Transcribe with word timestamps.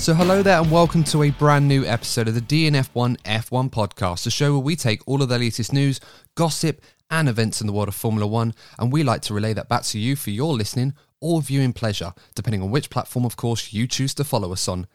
So, 0.00 0.14
hello 0.14 0.42
there, 0.42 0.58
and 0.58 0.70
welcome 0.70 1.04
to 1.04 1.24
a 1.24 1.30
brand 1.30 1.68
new 1.68 1.84
episode 1.84 2.26
of 2.26 2.34
the 2.34 2.40
DNF1 2.40 3.18
F1 3.18 3.68
podcast, 3.70 4.26
a 4.26 4.30
show 4.30 4.52
where 4.52 4.62
we 4.62 4.74
take 4.74 5.06
all 5.06 5.20
of 5.20 5.28
the 5.28 5.38
latest 5.38 5.74
news, 5.74 6.00
gossip, 6.34 6.80
and 7.10 7.28
events 7.28 7.60
in 7.60 7.66
the 7.66 7.72
world 7.74 7.88
of 7.88 7.94
Formula 7.94 8.26
One, 8.26 8.54
and 8.78 8.90
we 8.90 9.02
like 9.02 9.20
to 9.20 9.34
relay 9.34 9.52
that 9.52 9.68
back 9.68 9.82
to 9.82 9.98
you 9.98 10.16
for 10.16 10.30
your 10.30 10.54
listening 10.54 10.94
or 11.20 11.42
viewing 11.42 11.74
pleasure, 11.74 12.14
depending 12.34 12.62
on 12.62 12.70
which 12.70 12.88
platform, 12.88 13.26
of 13.26 13.36
course, 13.36 13.74
you 13.74 13.86
choose 13.86 14.14
to 14.14 14.24
follow 14.24 14.52
us 14.52 14.66
on. 14.68 14.86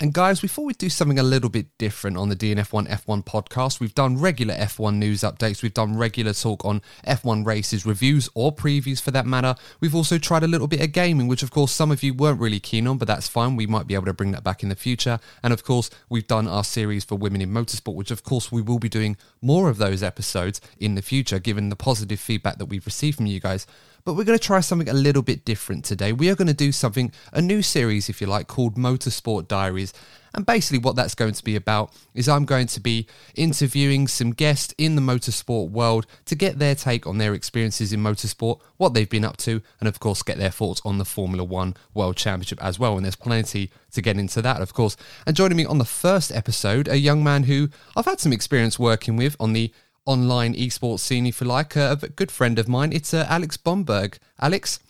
And 0.00 0.12
guys, 0.12 0.40
before 0.40 0.64
we 0.64 0.74
do 0.74 0.88
something 0.88 1.18
a 1.18 1.22
little 1.22 1.48
bit 1.48 1.66
different 1.78 2.16
on 2.16 2.28
the 2.28 2.36
DNF1 2.36 2.88
F1 2.88 3.24
podcast, 3.24 3.80
we've 3.80 3.94
done 3.94 4.18
regular 4.18 4.54
F1 4.54 4.96
news 4.96 5.20
updates, 5.22 5.62
we've 5.62 5.74
done 5.74 5.96
regular 5.96 6.32
talk 6.32 6.64
on 6.64 6.82
F1 7.06 7.46
races, 7.46 7.86
reviews 7.86 8.28
or 8.34 8.54
previews 8.54 9.00
for 9.00 9.10
that 9.10 9.26
matter. 9.26 9.54
We've 9.80 9.94
also 9.94 10.18
tried 10.18 10.42
a 10.42 10.48
little 10.48 10.68
bit 10.68 10.80
of 10.80 10.92
gaming, 10.92 11.28
which 11.28 11.42
of 11.42 11.50
course 11.50 11.72
some 11.72 11.90
of 11.90 12.02
you 12.02 12.14
weren't 12.14 12.40
really 12.40 12.60
keen 12.60 12.86
on, 12.86 12.98
but 12.98 13.08
that's 13.08 13.28
fine. 13.28 13.56
We 13.56 13.66
might 13.66 13.86
be 13.86 13.94
able 13.94 14.06
to 14.06 14.12
bring 14.12 14.32
that 14.32 14.44
back 14.44 14.62
in 14.62 14.68
the 14.68 14.76
future. 14.76 15.18
And 15.42 15.52
of 15.52 15.64
course, 15.64 15.90
we've 16.08 16.26
done 16.26 16.46
our 16.48 16.64
series 16.64 17.04
for 17.04 17.16
women 17.16 17.40
in 17.40 17.50
motorsport, 17.50 17.94
which 17.94 18.10
of 18.10 18.22
course 18.22 18.52
we 18.52 18.62
will 18.62 18.78
be 18.78 18.88
doing 18.88 19.16
more 19.40 19.68
of 19.68 19.78
those 19.78 20.02
episodes 20.02 20.60
in 20.78 20.94
the 20.94 21.02
future, 21.02 21.38
given 21.38 21.68
the 21.68 21.76
positive 21.76 22.20
feedback 22.20 22.58
that 22.58 22.66
we've 22.66 22.86
received 22.86 23.16
from 23.16 23.26
you 23.26 23.40
guys 23.40 23.66
but 24.06 24.14
we're 24.14 24.24
going 24.24 24.38
to 24.38 24.44
try 24.44 24.60
something 24.60 24.88
a 24.88 24.94
little 24.94 25.20
bit 25.20 25.44
different 25.44 25.84
today. 25.84 26.12
We 26.12 26.30
are 26.30 26.36
going 26.36 26.46
to 26.46 26.54
do 26.54 26.70
something, 26.70 27.10
a 27.32 27.42
new 27.42 27.60
series, 27.60 28.08
if 28.08 28.20
you 28.20 28.28
like, 28.28 28.46
called 28.46 28.76
Motorsport 28.76 29.48
Diaries. 29.48 29.92
And 30.32 30.46
basically, 30.46 30.78
what 30.78 30.94
that's 30.94 31.16
going 31.16 31.32
to 31.32 31.42
be 31.42 31.56
about 31.56 31.92
is 32.14 32.28
I'm 32.28 32.44
going 32.44 32.68
to 32.68 32.78
be 32.78 33.08
interviewing 33.34 34.06
some 34.06 34.30
guests 34.30 34.72
in 34.78 34.94
the 34.94 35.02
motorsport 35.02 35.70
world 35.70 36.06
to 36.26 36.36
get 36.36 36.60
their 36.60 36.76
take 36.76 37.04
on 37.04 37.18
their 37.18 37.34
experiences 37.34 37.92
in 37.92 38.00
motorsport, 38.00 38.60
what 38.76 38.94
they've 38.94 39.10
been 39.10 39.24
up 39.24 39.38
to, 39.38 39.60
and 39.80 39.88
of 39.88 39.98
course, 39.98 40.22
get 40.22 40.38
their 40.38 40.50
thoughts 40.50 40.80
on 40.84 40.98
the 40.98 41.04
Formula 41.04 41.42
One 41.42 41.74
World 41.92 42.16
Championship 42.16 42.62
as 42.62 42.78
well. 42.78 42.96
And 42.96 43.04
there's 43.04 43.16
plenty 43.16 43.70
to 43.90 44.02
get 44.02 44.18
into 44.18 44.40
that, 44.42 44.60
of 44.60 44.72
course. 44.72 44.96
And 45.26 45.34
joining 45.34 45.56
me 45.56 45.64
on 45.64 45.78
the 45.78 45.84
first 45.84 46.30
episode, 46.30 46.86
a 46.86 46.98
young 46.98 47.24
man 47.24 47.44
who 47.44 47.70
I've 47.96 48.04
had 48.04 48.20
some 48.20 48.32
experience 48.32 48.78
working 48.78 49.16
with 49.16 49.34
on 49.40 49.52
the 49.52 49.72
online 50.06 50.54
esports 50.54 51.00
scene, 51.00 51.26
if 51.26 51.40
you 51.40 51.46
like, 51.46 51.76
a 51.76 51.96
good 52.16 52.30
friend 52.30 52.58
of 52.58 52.68
mine. 52.68 52.92
It's 52.92 53.12
uh, 53.12 53.26
Alex 53.28 53.56
Bomberg. 53.56 54.18
Alex, 54.40 54.80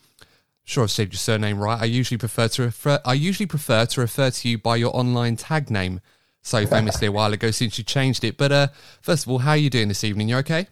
sure 0.65 0.84
I've 0.84 0.91
said 0.91 1.12
your 1.12 1.19
surname 1.19 1.59
right. 1.59 1.81
I 1.81 1.87
usually 1.87 2.19
prefer 2.19 2.49
to 2.49 2.62
refer. 2.62 3.00
I 3.04 3.15
usually 3.15 3.47
prefer 3.47 3.87
to 3.87 4.00
refer 4.00 4.31
to 4.31 4.49
you 4.49 4.59
by 4.59 4.76
your 4.76 4.94
online 4.94 5.37
tag 5.37 5.71
name. 5.71 6.00
So 6.43 6.65
famously 6.76 7.09
a 7.09 7.12
while 7.12 7.32
ago 7.32 7.50
since 7.50 7.78
you 7.78 7.84
changed 7.84 8.22
it. 8.22 8.37
But 8.37 8.53
uh, 8.53 8.69
first 9.00 9.25
of 9.25 9.32
all, 9.32 9.38
how 9.38 9.53
are 9.53 9.56
you 9.56 9.71
doing 9.71 9.88
this 9.88 10.05
evening? 10.05 10.28
You 10.28 10.37
okay? 10.38 10.69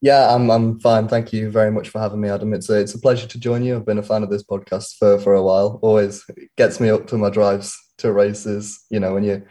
Yeah, 0.00 0.32
I'm 0.32 0.48
I'm 0.50 0.78
fine. 0.78 1.08
Thank 1.08 1.32
you 1.32 1.50
very 1.50 1.72
much 1.72 1.88
for 1.88 1.98
having 1.98 2.20
me, 2.20 2.28
Adam. 2.28 2.54
It's 2.54 2.70
a 2.70 2.78
it's 2.78 2.94
a 2.94 3.00
pleasure 3.00 3.26
to 3.26 3.38
join 3.38 3.64
you. 3.64 3.76
I've 3.76 3.86
been 3.86 3.98
a 3.98 4.02
fan 4.02 4.22
of 4.22 4.30
this 4.30 4.44
podcast 4.44 4.96
for 4.96 5.18
for 5.18 5.34
a 5.34 5.42
while. 5.42 5.80
Always 5.82 6.24
gets 6.56 6.78
me 6.78 6.88
up 6.88 7.08
to 7.08 7.18
my 7.18 7.30
drives 7.30 7.76
to 7.98 8.12
races. 8.12 8.84
You 8.90 9.00
know, 9.00 9.14
when 9.14 9.24
you 9.24 9.42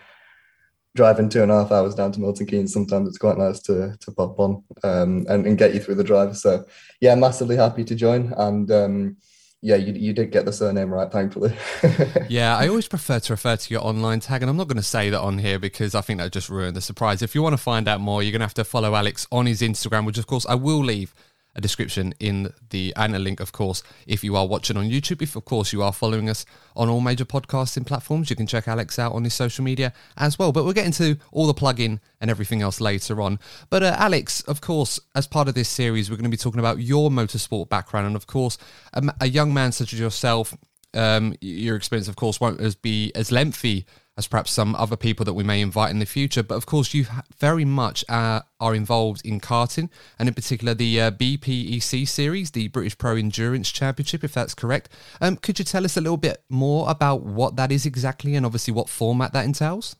driving 0.98 1.30
two 1.30 1.44
and 1.44 1.52
a 1.52 1.62
half 1.62 1.72
hours 1.72 1.96
down 1.96 2.12
to 2.12 2.20
Milton 2.20 2.48
Keynes, 2.48 2.74
sometimes 2.74 3.08
it's 3.08 3.18
quite 3.18 3.38
nice 3.38 3.62
to 3.62 3.96
to 4.02 4.12
pop 4.12 4.38
on 4.40 4.64
um, 4.84 5.26
and, 5.30 5.46
and 5.46 5.58
get 5.58 5.74
you 5.74 5.80
through 5.80 5.96
the 5.96 6.04
drive. 6.04 6.36
So 6.36 6.66
yeah, 7.00 7.16
massively 7.16 7.56
happy 7.56 7.86
to 7.86 7.96
join. 7.96 8.34
And 8.36 8.70
um, 8.72 9.18
yeah, 9.62 9.76
you, 9.76 9.94
you 9.94 10.14
did 10.14 10.32
get 10.32 10.46
the 10.46 10.54
surname 10.54 10.94
right, 10.94 11.12
thankfully. 11.12 11.56
yeah, 12.30 12.58
I 12.58 12.68
always 12.68 12.88
prefer 12.88 13.20
to 13.20 13.34
refer 13.34 13.56
to 13.56 13.74
your 13.74 13.84
online 13.84 14.20
tag, 14.20 14.42
and 14.42 14.50
I'm 14.50 14.58
not 14.58 14.68
going 14.68 14.78
to 14.78 14.84
say 14.84 15.10
that 15.10 15.22
on 15.22 15.38
here 15.38 15.60
because 15.60 15.96
I 15.96 16.02
think 16.02 16.20
that 16.20 16.32
just 16.32 16.50
ruined 16.50 16.76
the 16.76 16.82
surprise. 16.82 17.22
If 17.22 17.34
you 17.34 17.42
want 17.42 17.54
to 17.54 17.62
find 17.62 17.88
out 17.88 18.02
more, 18.02 18.22
you're 18.22 18.32
going 18.32 18.42
to 18.42 18.46
have 18.46 18.54
to 18.56 18.64
follow 18.64 18.96
Alex 18.96 19.28
on 19.32 19.46
his 19.46 19.62
Instagram, 19.62 20.06
which 20.06 20.18
of 20.18 20.28
course 20.28 20.46
I 20.48 20.56
will 20.56 20.84
leave 20.84 21.14
description 21.62 22.14
in 22.20 22.54
the 22.70 22.94
and 22.96 23.16
a 23.16 23.20
link, 23.20 23.40
of 23.40 23.52
course, 23.52 23.84
if 24.06 24.24
you 24.24 24.36
are 24.36 24.48
watching 24.48 24.78
on 24.78 24.90
YouTube. 24.90 25.22
If, 25.22 25.36
of 25.36 25.46
course, 25.46 25.74
you 25.74 25.82
are 25.82 25.94
following 25.94 26.30
us 26.30 26.46
on 26.76 26.90
all 26.90 27.02
major 27.02 27.26
podcasting 27.26 27.86
platforms, 27.86 28.30
you 28.30 28.36
can 28.36 28.48
check 28.48 28.68
Alex 28.68 29.00
out 29.00 29.14
on 29.14 29.24
his 29.24 29.34
social 29.34 29.64
media 29.64 29.94
as 30.18 30.38
well. 30.38 30.52
But 30.52 30.64
we'll 30.64 30.74
get 30.74 30.86
into 30.86 31.18
all 31.32 31.48
the 31.48 31.54
plug-in 31.54 32.00
and 32.22 32.30
everything 32.30 32.62
else 32.62 32.80
later 32.80 33.22
on. 33.22 33.40
But 33.70 33.84
uh, 33.84 33.96
Alex, 33.98 34.42
of 34.42 34.62
course, 34.62 35.00
as 35.16 35.28
part 35.28 35.48
of 35.48 35.56
this 35.56 35.70
series, 35.70 36.10
we're 36.10 36.18
going 36.18 36.24
to 36.24 36.30
be 36.30 36.38
talking 36.38 36.60
about 36.60 36.80
your 36.80 37.10
motorsport 37.10 37.70
background, 37.70 38.08
and 38.08 38.16
of 38.16 38.28
course, 38.28 38.58
a, 38.94 39.04
a 39.22 39.28
young 39.28 39.54
man 39.54 39.72
such 39.72 39.94
as 39.94 40.00
yourself. 40.00 40.56
Um, 40.94 41.36
your 41.42 41.76
experience, 41.76 42.08
of 42.08 42.16
course, 42.16 42.40
won't 42.40 42.62
as 42.62 42.76
be 42.76 43.12
as 43.14 43.32
lengthy 43.32 43.86
as 44.18 44.28
perhaps 44.28 44.52
some 44.52 44.74
other 44.76 44.98
people 44.98 45.24
that 45.24 45.36
we 45.36 45.44
may 45.44 45.62
invite 45.62 45.92
in 45.92 46.00
the 46.00 46.06
future. 46.06 46.42
But 46.42 46.56
of 46.56 46.66
course, 46.66 46.94
you 46.94 47.06
very 47.38 47.66
much 47.66 48.04
uh, 48.10 48.42
are 48.60 48.74
involved 48.74 49.22
in 49.24 49.40
karting, 49.40 49.90
and 50.18 50.28
in 50.28 50.34
particular 50.34 50.74
the 50.74 51.00
uh, 51.00 51.12
BPEC 51.12 52.08
series, 52.08 52.52
the 52.52 52.68
British 52.70 52.98
Pro 52.98 53.16
Endurance 53.16 53.72
Championship, 53.72 54.24
if 54.24 54.34
that's 54.34 54.56
correct. 54.56 54.90
Um, 55.22 55.38
could 55.38 55.60
you 55.60 55.66
tell 55.66 55.86
us 55.86 55.98
a 55.98 56.02
little 56.02 56.18
bit 56.18 56.44
more 56.50 56.90
about 56.90 57.22
what 57.22 57.56
that 57.58 57.72
is 57.72 57.86
exactly, 57.86 58.36
and 58.36 58.46
obviously 58.46 58.74
what 58.74 58.90
format 58.90 59.34
that 59.34 59.46
entails? 59.46 59.96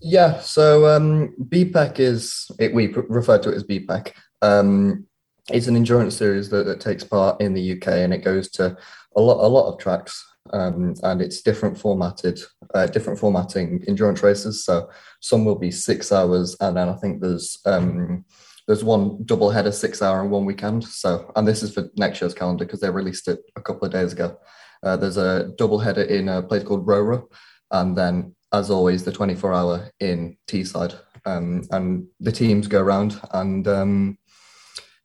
Yeah, 0.00 0.38
so 0.40 0.86
um, 0.86 1.34
BPEC 1.48 1.98
is 1.98 2.50
it, 2.60 2.72
we 2.72 2.92
refer 2.92 3.38
to 3.38 3.50
it 3.50 3.56
as 3.56 3.64
BPEC. 3.64 4.12
Um, 4.40 5.06
it's 5.50 5.66
an 5.66 5.76
endurance 5.76 6.16
series 6.16 6.48
that, 6.50 6.66
that 6.66 6.80
takes 6.80 7.02
part 7.02 7.40
in 7.40 7.54
the 7.54 7.72
UK, 7.72 7.88
and 7.88 8.14
it 8.14 8.24
goes 8.24 8.48
to 8.50 8.76
a 9.16 9.20
lot 9.20 9.44
a 9.44 9.48
lot 9.48 9.72
of 9.72 9.78
tracks 9.78 10.24
um, 10.52 10.94
and 11.02 11.20
it's 11.20 11.42
different 11.42 11.78
formatted, 11.78 12.40
uh, 12.74 12.86
different 12.86 13.18
formatting 13.18 13.82
endurance 13.88 14.22
races. 14.22 14.64
So 14.64 14.90
some 15.20 15.44
will 15.44 15.56
be 15.56 15.70
six 15.70 16.12
hours, 16.12 16.56
and 16.60 16.76
then 16.76 16.88
I 16.88 16.94
think 16.94 17.20
there's 17.20 17.58
um, 17.66 18.24
there's 18.66 18.84
one 18.84 19.24
double 19.24 19.50
header 19.50 19.72
six 19.72 20.02
hour 20.02 20.20
and 20.20 20.30
one 20.30 20.44
weekend. 20.44 20.84
So 20.84 21.30
and 21.36 21.46
this 21.46 21.62
is 21.62 21.74
for 21.74 21.88
next 21.96 22.20
year's 22.20 22.34
calendar 22.34 22.64
because 22.64 22.80
they 22.80 22.90
released 22.90 23.28
it 23.28 23.40
a 23.56 23.60
couple 23.60 23.86
of 23.86 23.92
days 23.92 24.12
ago. 24.12 24.38
Uh, 24.82 24.96
there's 24.96 25.16
a 25.16 25.50
double 25.56 25.78
header 25.78 26.02
in 26.02 26.28
a 26.28 26.42
place 26.42 26.62
called 26.62 26.86
Rowrah, 26.86 27.24
and 27.70 27.96
then 27.96 28.34
as 28.52 28.70
always 28.70 29.04
the 29.04 29.12
24 29.12 29.52
hour 29.52 29.90
in 30.00 30.36
Teesside. 30.46 30.98
Um, 31.24 31.64
and 31.72 32.06
the 32.20 32.30
teams 32.30 32.68
go 32.68 32.80
around 32.80 33.20
and 33.32 33.66
um, 33.66 34.18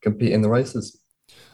compete 0.03 0.33
in 0.33 0.43
the 0.43 0.49
races. 0.49 1.00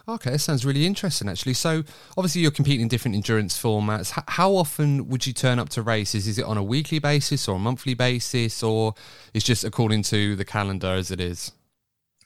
Okay, 0.08 0.30
that 0.30 0.38
sounds 0.38 0.64
really 0.64 0.86
interesting, 0.86 1.28
actually. 1.28 1.52
So, 1.52 1.84
obviously, 2.16 2.40
you're 2.40 2.50
competing 2.50 2.80
in 2.80 2.88
different 2.88 3.14
endurance 3.14 3.60
formats. 3.60 4.16
H- 4.16 4.24
how 4.28 4.54
often 4.56 5.06
would 5.08 5.26
you 5.26 5.34
turn 5.34 5.58
up 5.58 5.68
to 5.70 5.82
races? 5.82 6.26
Is 6.26 6.38
it 6.38 6.46
on 6.46 6.56
a 6.56 6.62
weekly 6.62 6.98
basis 6.98 7.46
or 7.46 7.56
a 7.56 7.58
monthly 7.58 7.92
basis, 7.92 8.62
or 8.62 8.94
it's 9.34 9.44
just 9.44 9.64
according 9.64 10.02
to 10.04 10.34
the 10.34 10.46
calendar 10.46 10.94
as 10.94 11.10
it 11.10 11.20
is? 11.20 11.52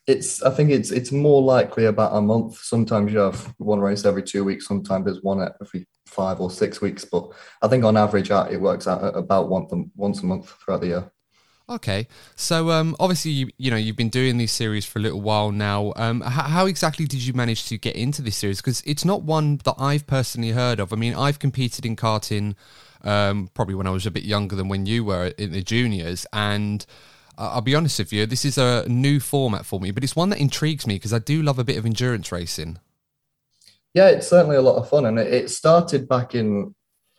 It's. 0.07 0.43
I 0.45 0.51
think 0.51 0.71
it's 0.71 0.93
it's 0.93 1.11
more 1.11 1.43
likely 1.43 1.87
about 1.87 2.15
a 2.15 2.21
month. 2.21 2.57
Sometimes 2.59 3.13
you 3.13 3.19
have 3.19 3.53
one 3.59 3.81
race 3.81 4.05
every 4.05 4.23
two 4.23 4.45
weeks. 4.45 4.69
Sometimes 4.69 5.05
there's 5.05 5.23
one 5.23 5.49
every 5.61 5.89
five 6.07 6.41
or 6.41 6.53
six 6.53 6.81
weeks. 6.81 7.05
But 7.05 7.33
I 7.63 7.69
think 7.69 7.83
on 7.85 7.97
average, 7.97 8.31
uh, 8.31 8.47
it 8.49 8.61
works 8.61 8.87
out 8.87 9.17
about 9.17 9.49
once 9.49 9.73
once 9.97 10.23
a 10.23 10.27
month 10.27 10.51
throughout 10.65 10.83
the 10.83 10.87
year. 10.87 11.13
Okay, 11.69 12.09
so 12.35 12.71
um, 12.71 12.97
obviously 12.99 13.31
you 13.31 13.49
you 13.57 13.71
know 13.71 13.77
you've 13.77 13.97
been 13.97 14.09
doing 14.09 14.37
these 14.37 14.53
series 14.53 14.85
for 14.85 14.99
a 14.99 15.03
little 15.03 15.21
while 15.21 15.53
now. 15.53 15.93
Um, 15.97 16.21
how, 16.21 16.43
how 16.43 16.67
exactly 16.67 17.07
did 17.07 17.25
you 17.25 17.33
manage 17.33 17.69
to 17.69 17.79
get 17.79 17.95
into 17.97 18.21
this 18.21 18.37
series? 18.37 18.59
Because 18.59 18.83
it's 18.85 19.05
not 19.05 19.23
one 19.23 19.59
that 19.65 19.77
I've 19.79 20.07
personally 20.07 20.51
heard 20.51 20.81
of. 20.81 20.93
I 20.93 20.97
mean, 20.97 21.15
I've 21.15 21.39
competed 21.39 21.87
in 21.87 21.97
karting 21.97 22.57
um, 23.05 23.49
probably 23.55 23.75
when 23.75 23.87
I 23.87 23.91
was 23.91 24.07
a 24.07 24.11
bit 24.11 24.25
younger 24.25 24.57
than 24.57 24.69
when 24.69 24.87
you 24.87 25.05
were 25.05 25.27
in 25.39 25.53
the 25.53 25.63
juniors, 25.63 26.27
and 26.33 26.85
I'll 27.39 27.61
be 27.61 27.75
honest 27.75 27.99
with 27.99 28.13
you, 28.13 28.27
this 28.27 28.45
is 28.45 28.59
a 28.59 28.87
new 28.89 29.19
format 29.21 29.65
for 29.65 29.81
me, 29.81 29.91
but 29.91 30.05
it's 30.05 30.17
one 30.17 30.29
that 30.31 30.39
intrigues 30.39 30.87
me 30.87 30.97
because 30.97 31.13
I 31.13 31.19
do 31.19 31.43
love 31.43 31.59
a 31.59 31.65
bit 31.65 31.79
of 31.79 31.87
endurance 31.87 32.31
racing. 32.31 32.79
Yeah, 33.95 34.09
it's 34.09 34.29
certainly 34.29 34.57
a 34.57 34.63
lot 34.63 34.77
of 34.77 34.89
fun, 34.89 35.07
and 35.07 35.19
it 35.19 35.51
started 35.51 36.09
back 36.09 36.35
in 36.35 36.75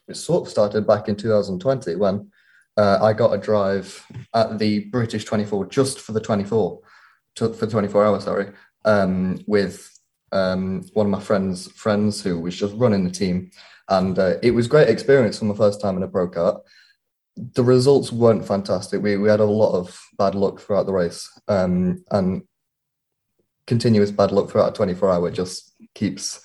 it 0.08 0.16
sort 0.16 0.46
of 0.46 0.52
started 0.52 0.86
back 0.86 1.08
in 1.08 1.16
2020 1.16 1.96
when 1.96 2.30
uh, 2.78 3.00
I 3.02 3.14
got 3.14 3.34
a 3.34 3.38
drive 3.38 4.06
at 4.34 4.58
the 4.58 4.86
British 4.86 5.26
24 5.26 5.68
just 5.68 6.00
for 6.00 6.12
the 6.12 6.20
24, 6.20 6.80
to, 7.36 7.54
for 7.54 7.68
24 7.68 8.06
hours, 8.06 8.24
sorry, 8.24 8.52
um, 8.86 9.40
with 9.48 9.90
um, 10.32 10.84
one 10.94 11.06
of 11.06 11.12
my 11.12 11.20
friends' 11.20 11.72
friends 11.72 12.22
who 12.22 12.40
was 12.40 12.56
just 12.56 12.76
running 12.76 13.04
the 13.04 13.12
team. 13.12 13.52
And 13.90 14.18
uh, 14.18 14.36
it 14.42 14.52
was 14.52 14.68
great 14.68 14.90
experience 14.90 15.40
for 15.40 15.46
my 15.46 15.56
first 15.56 15.82
time 15.82 15.98
in 15.98 16.04
a 16.04 16.08
pro 16.08 16.30
kart. 16.30 16.62
The 17.36 17.64
results 17.64 18.12
weren't 18.12 18.46
fantastic. 18.46 19.02
We, 19.02 19.18
we 19.18 19.30
had 19.30 19.40
a 19.40 19.46
lot 19.46 19.74
of 19.74 20.00
bad 20.18 20.36
luck 20.36 20.60
throughout 20.60 20.86
the 20.86 20.94
race 20.94 21.30
um, 21.48 22.04
and 22.12 22.44
continuous 23.68 24.12
bad 24.12 24.32
luck 24.32 24.50
throughout 24.50 24.70
a 24.70 24.76
24 24.76 25.12
hour 25.12 25.32
just 25.32 25.74
keeps 25.96 26.42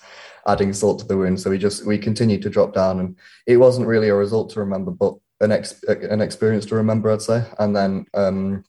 adding 0.47 0.73
salt 0.73 0.99
to 0.99 1.05
the 1.05 1.17
wound. 1.17 1.39
So 1.39 1.49
we 1.49 1.57
just, 1.57 1.85
we 1.85 1.97
continued 1.97 2.41
to 2.43 2.49
drop 2.49 2.73
down 2.73 2.99
and 2.99 3.17
it 3.45 3.57
wasn't 3.57 3.87
really 3.87 4.09
a 4.09 4.15
result 4.15 4.51
to 4.51 4.59
remember, 4.59 4.91
but 4.91 5.15
an 5.41 5.51
ex- 5.51 5.83
an 5.83 6.21
experience 6.21 6.65
to 6.67 6.75
remember, 6.75 7.11
I'd 7.11 7.21
say. 7.21 7.45
And 7.59 7.75
then 7.75 8.05
um, 8.13 8.63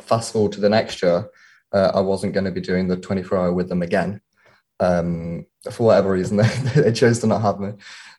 fast 0.00 0.32
forward 0.32 0.52
to 0.52 0.60
the 0.60 0.68
next 0.68 1.02
year, 1.02 1.28
uh, 1.72 1.92
I 1.94 2.00
wasn't 2.00 2.34
going 2.34 2.44
to 2.44 2.52
be 2.52 2.60
doing 2.60 2.88
the 2.88 2.96
24 2.96 3.38
hour 3.38 3.52
with 3.52 3.68
them 3.68 3.82
again. 3.82 4.20
Um, 4.80 5.46
for 5.70 5.86
whatever 5.86 6.10
reason, 6.10 6.36
they, 6.36 6.48
they, 6.76 6.92
chose 6.92 7.20
to 7.20 7.26
not 7.26 7.42
have 7.42 7.60
me. 7.60 7.72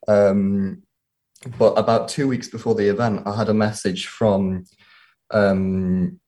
Um, 0.07 0.83
but 1.57 1.77
about 1.77 2.07
two 2.07 2.27
weeks 2.27 2.47
before 2.47 2.75
the 2.75 2.87
event, 2.87 3.23
I 3.25 3.35
had 3.35 3.49
a 3.49 3.53
message 3.53 4.07
from 4.07 4.65
um, 5.31 6.19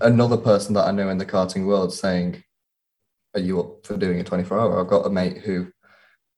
another 0.00 0.36
person 0.36 0.74
that 0.74 0.86
I 0.86 0.92
know 0.92 1.08
in 1.08 1.18
the 1.18 1.26
karting 1.26 1.66
world 1.66 1.92
saying, 1.92 2.42
Are 3.34 3.40
you 3.40 3.60
up 3.60 3.86
for 3.86 3.96
doing 3.96 4.20
a 4.20 4.24
24 4.24 4.58
hour? 4.58 4.80
I've 4.80 4.90
got 4.90 5.06
a 5.06 5.10
mate 5.10 5.38
who 5.38 5.72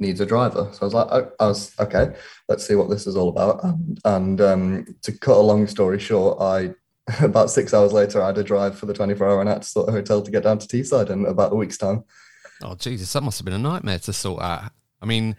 needs 0.03 0.21
a 0.21 0.27
driver. 0.27 0.69
So 0.73 0.83
I 0.83 0.85
was 0.85 0.95
like, 0.95 1.09
oh, 1.11 1.33
I 1.41 1.47
was 1.47 1.75
okay. 1.81 2.15
Let's 2.49 2.67
see 2.67 2.75
what 2.75 2.91
this 2.91 3.07
is 3.07 3.17
all 3.17 3.31
about. 3.31 3.65
And, 3.65 4.01
and 4.05 4.41
um, 4.41 4.97
to 5.03 5.13
cut 5.13 5.37
a 5.37 5.41
long 5.41 5.67
story 5.67 5.99
short, 5.99 6.41
I 6.41 6.75
about 7.23 7.51
six 7.51 7.75
hours 7.75 7.93
later, 7.93 8.23
I 8.23 8.27
had 8.27 8.39
a 8.39 8.45
drive 8.45 8.79
for 8.79 8.87
the 8.87 8.95
24 8.95 9.29
hour 9.29 9.41
and 9.41 9.49
I 9.49 9.55
had 9.55 9.63
to 9.63 9.69
sort 9.69 9.89
a 9.89 9.93
hotel 9.93 10.23
to 10.23 10.31
get 10.31 10.45
down 10.45 10.59
to 10.59 10.67
Teesside 10.67 11.11
in 11.11 11.27
about 11.27 11.53
a 11.53 11.57
week's 11.57 11.79
time. 11.79 12.05
Oh 12.63 12.75
Jesus, 12.75 13.13
that 13.13 13.23
must 13.23 13.39
have 13.39 13.45
been 13.45 13.55
a 13.55 13.59
nightmare 13.59 13.99
to 14.01 14.13
sort 14.13 14.43
out. 14.43 14.71
I 15.01 15.07
mean, 15.07 15.35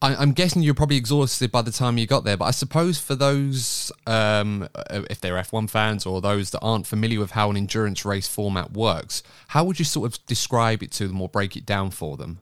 I, 0.00 0.22
am 0.22 0.32
guessing 0.32 0.62
you're 0.62 0.74
probably 0.74 0.96
exhausted 0.96 1.50
by 1.50 1.62
the 1.62 1.72
time 1.72 1.98
you 1.98 2.06
got 2.06 2.22
there, 2.24 2.36
but 2.36 2.44
I 2.44 2.50
suppose 2.52 2.98
for 2.98 3.16
those, 3.16 3.90
um, 4.06 4.68
if 4.90 5.20
they're 5.20 5.34
F1 5.34 5.70
fans 5.70 6.06
or 6.06 6.20
those 6.20 6.50
that 6.50 6.60
aren't 6.60 6.86
familiar 6.86 7.18
with 7.18 7.32
how 7.32 7.50
an 7.50 7.56
endurance 7.56 8.04
race 8.04 8.28
format 8.28 8.72
works, 8.72 9.24
how 9.48 9.64
would 9.64 9.80
you 9.80 9.84
sort 9.84 10.12
of 10.12 10.24
describe 10.26 10.84
it 10.84 10.92
to 10.92 11.08
them 11.08 11.20
or 11.20 11.28
break 11.28 11.56
it 11.56 11.66
down 11.66 11.90
for 11.90 12.16
them? 12.16 12.40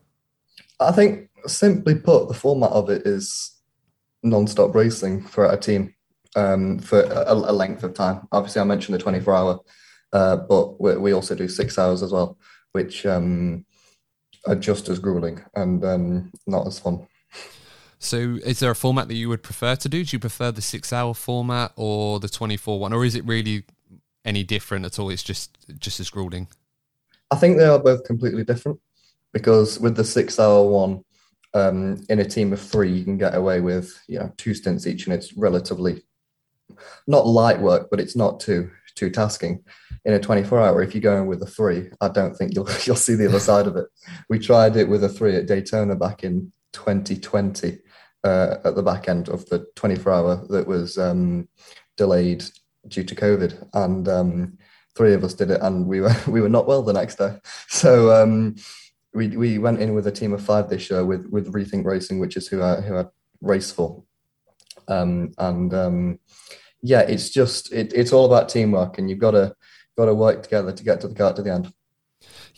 I 0.80 0.92
think 0.92 1.28
simply 1.46 1.94
put, 1.94 2.28
the 2.28 2.34
format 2.34 2.70
of 2.70 2.90
it 2.90 3.06
is 3.06 3.56
non-stop 4.22 4.74
racing 4.74 5.22
for 5.22 5.46
a 5.46 5.56
team 5.56 5.94
um, 6.36 6.78
for 6.78 7.02
a, 7.02 7.32
a, 7.32 7.52
length 7.52 7.82
of 7.82 7.94
time. 7.94 8.26
Obviously, 8.32 8.60
I 8.60 8.64
mentioned 8.64 8.94
the 8.94 9.02
24 9.02 9.34
hour, 9.34 9.60
uh, 10.12 10.36
but 10.36 10.80
we, 10.80 10.96
we, 10.96 11.12
also 11.12 11.34
do 11.34 11.48
six 11.48 11.78
hours 11.78 12.02
as 12.02 12.12
well, 12.12 12.38
which 12.72 13.06
um, 13.06 13.64
are 14.46 14.54
just 14.54 14.88
as 14.88 14.98
grueling 14.98 15.42
and 15.54 15.84
um, 15.84 16.30
not 16.46 16.66
as 16.66 16.78
fun. 16.78 17.06
So, 17.98 18.38
is 18.44 18.60
there 18.60 18.70
a 18.70 18.76
format 18.76 19.08
that 19.08 19.14
you 19.14 19.28
would 19.28 19.42
prefer 19.42 19.76
to 19.76 19.88
do? 19.88 20.04
Do 20.04 20.14
you 20.14 20.18
prefer 20.18 20.50
the 20.50 20.62
six 20.62 20.92
hour 20.92 21.14
format 21.14 21.72
or 21.76 22.20
the 22.20 22.28
24 22.28 22.78
one, 22.78 22.92
or 22.92 23.04
is 23.04 23.14
it 23.14 23.24
really 23.26 23.64
any 24.24 24.42
different 24.42 24.84
at 24.86 24.98
all? 24.98 25.10
It's 25.10 25.22
just 25.22 25.58
just 25.78 26.00
as 26.00 26.08
grueling. 26.10 26.48
I 27.30 27.36
think 27.36 27.58
they 27.58 27.66
are 27.66 27.78
both 27.78 28.04
completely 28.04 28.42
different 28.44 28.80
because 29.32 29.78
with 29.78 29.96
the 29.96 30.04
six 30.04 30.38
hour 30.40 30.66
one, 30.66 31.04
um, 31.54 32.04
in 32.08 32.20
a 32.20 32.24
team 32.24 32.52
of 32.52 32.60
three, 32.60 32.92
you 32.92 33.04
can 33.04 33.18
get 33.18 33.34
away 33.34 33.60
with 33.60 34.00
you 34.08 34.18
know 34.18 34.32
two 34.36 34.54
stints 34.54 34.86
each, 34.86 35.06
and 35.06 35.14
it's 35.14 35.36
relatively 35.36 36.02
not 37.06 37.26
light 37.26 37.60
work, 37.60 37.88
but 37.90 38.00
it's 38.00 38.16
not 38.16 38.40
too 38.40 38.70
too 38.94 39.10
tasking. 39.10 39.64
In 40.04 40.14
a 40.14 40.20
24 40.20 40.60
hour, 40.60 40.82
if 40.82 40.94
you 40.94 41.00
go 41.00 41.16
in 41.18 41.26
with 41.26 41.42
a 41.42 41.46
three, 41.46 41.90
I 42.00 42.08
don't 42.08 42.34
think 42.34 42.54
you'll 42.54 42.68
you'll 42.84 42.96
see 42.96 43.14
the 43.14 43.28
other 43.28 43.40
side 43.40 43.66
of 43.66 43.76
it. 43.76 43.86
We 44.28 44.38
tried 44.38 44.76
it 44.76 44.88
with 44.88 45.04
a 45.04 45.08
three 45.08 45.36
at 45.36 45.46
Daytona 45.46 45.96
back 45.96 46.24
in 46.24 46.52
2020 46.72 47.78
uh, 48.24 48.56
at 48.64 48.74
the 48.74 48.82
back 48.82 49.08
end 49.08 49.28
of 49.28 49.46
the 49.46 49.66
24 49.76 50.12
hour 50.12 50.46
that 50.48 50.66
was 50.66 50.98
um, 50.98 51.48
delayed 51.96 52.44
due 52.88 53.04
to 53.04 53.14
COVID, 53.14 53.68
and 53.74 54.08
um, 54.08 54.58
three 54.96 55.14
of 55.14 55.24
us 55.24 55.34
did 55.34 55.50
it, 55.50 55.60
and 55.62 55.86
we 55.86 56.00
were 56.00 56.14
we 56.28 56.40
were 56.40 56.48
not 56.48 56.66
well 56.66 56.82
the 56.82 56.92
next 56.92 57.16
day. 57.16 57.36
So 57.68 58.22
um, 58.22 58.56
we 59.12 59.36
we 59.36 59.58
went 59.58 59.80
in 59.80 59.94
with 59.94 60.06
a 60.06 60.12
team 60.12 60.32
of 60.32 60.42
five 60.42 60.68
this 60.68 60.90
year 60.90 61.04
with 61.04 61.26
with 61.26 61.52
Rethink 61.52 61.84
Racing, 61.84 62.18
which 62.18 62.36
is 62.36 62.48
who 62.48 62.62
I 62.62 62.80
who 62.80 62.96
I 62.96 63.04
race 63.40 63.72
for, 63.72 64.02
um, 64.88 65.32
and 65.38 65.74
um, 65.74 66.20
yeah, 66.82 67.00
it's 67.00 67.30
just 67.30 67.72
it, 67.72 67.92
it's 67.94 68.12
all 68.12 68.26
about 68.26 68.48
teamwork, 68.48 68.98
and 68.98 69.10
you've 69.10 69.18
got 69.18 69.32
to 69.32 69.54
got 69.96 70.06
to 70.06 70.14
work 70.14 70.42
together 70.42 70.72
to 70.72 70.84
get 70.84 71.00
to 71.00 71.08
the 71.08 71.14
kart 71.14 71.34
to 71.36 71.42
the 71.42 71.52
end. 71.52 71.72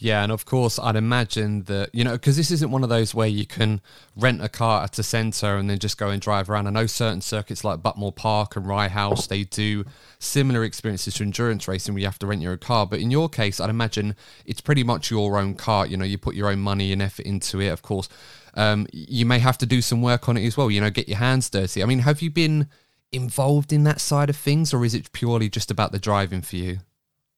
Yeah, 0.02 0.24
and 0.24 0.32
of 0.32 0.44
course, 0.44 0.80
I'd 0.80 0.96
imagine 0.96 1.62
that, 1.66 1.94
you 1.94 2.02
know, 2.02 2.14
because 2.14 2.36
this 2.36 2.50
isn't 2.50 2.72
one 2.72 2.82
of 2.82 2.88
those 2.88 3.14
where 3.14 3.28
you 3.28 3.46
can 3.46 3.80
rent 4.16 4.42
a 4.42 4.48
car 4.48 4.82
at 4.82 4.98
a 4.98 5.02
centre 5.04 5.56
and 5.56 5.70
then 5.70 5.78
just 5.78 5.96
go 5.96 6.08
and 6.08 6.20
drive 6.20 6.50
around. 6.50 6.66
I 6.66 6.70
know 6.70 6.86
certain 6.86 7.20
circuits 7.20 7.62
like 7.62 7.84
Buckmore 7.84 8.16
Park 8.16 8.56
and 8.56 8.66
Rye 8.66 8.88
House, 8.88 9.28
they 9.28 9.44
do 9.44 9.84
similar 10.18 10.64
experiences 10.64 11.14
to 11.14 11.22
endurance 11.22 11.68
racing 11.68 11.94
where 11.94 12.00
you 12.00 12.08
have 12.08 12.18
to 12.18 12.26
rent 12.26 12.42
your 12.42 12.50
own 12.50 12.58
car. 12.58 12.84
But 12.84 12.98
in 12.98 13.12
your 13.12 13.28
case, 13.28 13.60
I'd 13.60 13.70
imagine 13.70 14.16
it's 14.44 14.60
pretty 14.60 14.82
much 14.82 15.08
your 15.08 15.38
own 15.38 15.54
car. 15.54 15.86
You 15.86 15.96
know, 15.96 16.04
you 16.04 16.18
put 16.18 16.34
your 16.34 16.48
own 16.48 16.58
money 16.58 16.92
and 16.92 17.00
effort 17.00 17.24
into 17.24 17.60
it, 17.60 17.68
of 17.68 17.82
course. 17.82 18.08
Um, 18.54 18.88
you 18.92 19.24
may 19.24 19.38
have 19.38 19.56
to 19.58 19.66
do 19.66 19.80
some 19.80 20.02
work 20.02 20.28
on 20.28 20.36
it 20.36 20.44
as 20.44 20.56
well, 20.56 20.68
you 20.68 20.80
know, 20.80 20.90
get 20.90 21.06
your 21.06 21.18
hands 21.18 21.48
dirty. 21.48 21.80
I 21.80 21.86
mean, 21.86 22.00
have 22.00 22.20
you 22.20 22.30
been 22.32 22.66
involved 23.12 23.72
in 23.72 23.84
that 23.84 24.00
side 24.00 24.30
of 24.30 24.36
things 24.36 24.74
or 24.74 24.84
is 24.84 24.96
it 24.96 25.12
purely 25.12 25.48
just 25.48 25.70
about 25.70 25.92
the 25.92 26.00
driving 26.00 26.42
for 26.42 26.56
you? 26.56 26.78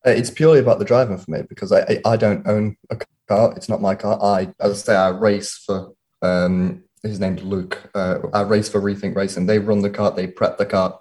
Uh, 0.06 0.10
it's 0.10 0.30
purely 0.30 0.58
about 0.58 0.78
the 0.78 0.84
driving 0.84 1.18
for 1.18 1.30
me 1.30 1.42
because 1.48 1.72
I, 1.72 2.00
I 2.04 2.16
don't 2.16 2.46
own 2.46 2.76
a 2.90 2.98
car. 3.28 3.54
It's 3.56 3.68
not 3.68 3.80
my 3.80 3.94
car. 3.94 4.18
I, 4.22 4.52
as 4.60 4.72
I 4.72 4.74
say, 4.74 4.96
I 4.96 5.08
race 5.08 5.56
for. 5.64 5.92
Um, 6.22 6.84
his 7.02 7.20
name's 7.20 7.42
Luke. 7.42 7.90
Uh, 7.94 8.18
I 8.32 8.40
race 8.40 8.68
for 8.68 8.80
Rethink 8.80 9.14
Racing. 9.14 9.46
They 9.46 9.58
run 9.58 9.82
the 9.82 9.90
cart. 9.90 10.16
They 10.16 10.26
prep 10.26 10.56
the 10.56 10.66
cart. 10.66 10.98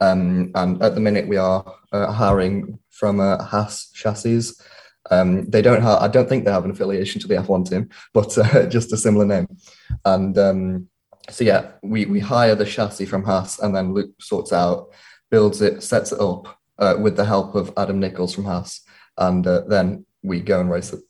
Um, 0.00 0.52
and 0.54 0.82
at 0.82 0.94
the 0.94 1.00
minute, 1.00 1.28
we 1.28 1.36
are 1.36 1.74
uh, 1.92 2.10
hiring 2.12 2.78
from 2.88 3.20
uh, 3.20 3.42
Haas 3.42 3.90
chassis. 3.90 4.52
Um, 5.10 5.48
they 5.50 5.60
don't 5.60 5.82
have. 5.82 5.98
I 5.98 6.08
don't 6.08 6.28
think 6.28 6.44
they 6.44 6.52
have 6.52 6.64
an 6.64 6.70
affiliation 6.70 7.20
to 7.20 7.26
the 7.26 7.34
F1 7.34 7.68
team, 7.68 7.88
but 8.14 8.36
uh, 8.38 8.66
just 8.68 8.92
a 8.92 8.96
similar 8.96 9.26
name. 9.26 9.48
And 10.04 10.38
um, 10.38 10.88
so 11.28 11.44
yeah, 11.44 11.72
we 11.82 12.06
we 12.06 12.20
hire 12.20 12.54
the 12.54 12.64
chassis 12.64 13.06
from 13.06 13.24
Haas, 13.24 13.58
and 13.58 13.74
then 13.74 13.92
Luke 13.92 14.12
sorts 14.20 14.52
out, 14.52 14.88
builds 15.30 15.60
it, 15.62 15.82
sets 15.82 16.12
it 16.12 16.20
up, 16.20 16.59
uh, 16.80 16.96
with 16.98 17.16
the 17.16 17.24
help 17.24 17.54
of 17.54 17.72
Adam 17.76 18.00
Nichols 18.00 18.34
from 18.34 18.44
Haas, 18.44 18.80
and 19.16 19.46
uh, 19.46 19.62
then 19.68 20.04
we 20.22 20.40
go 20.40 20.60
and 20.60 20.70
race 20.70 20.92
it. 20.92 21.00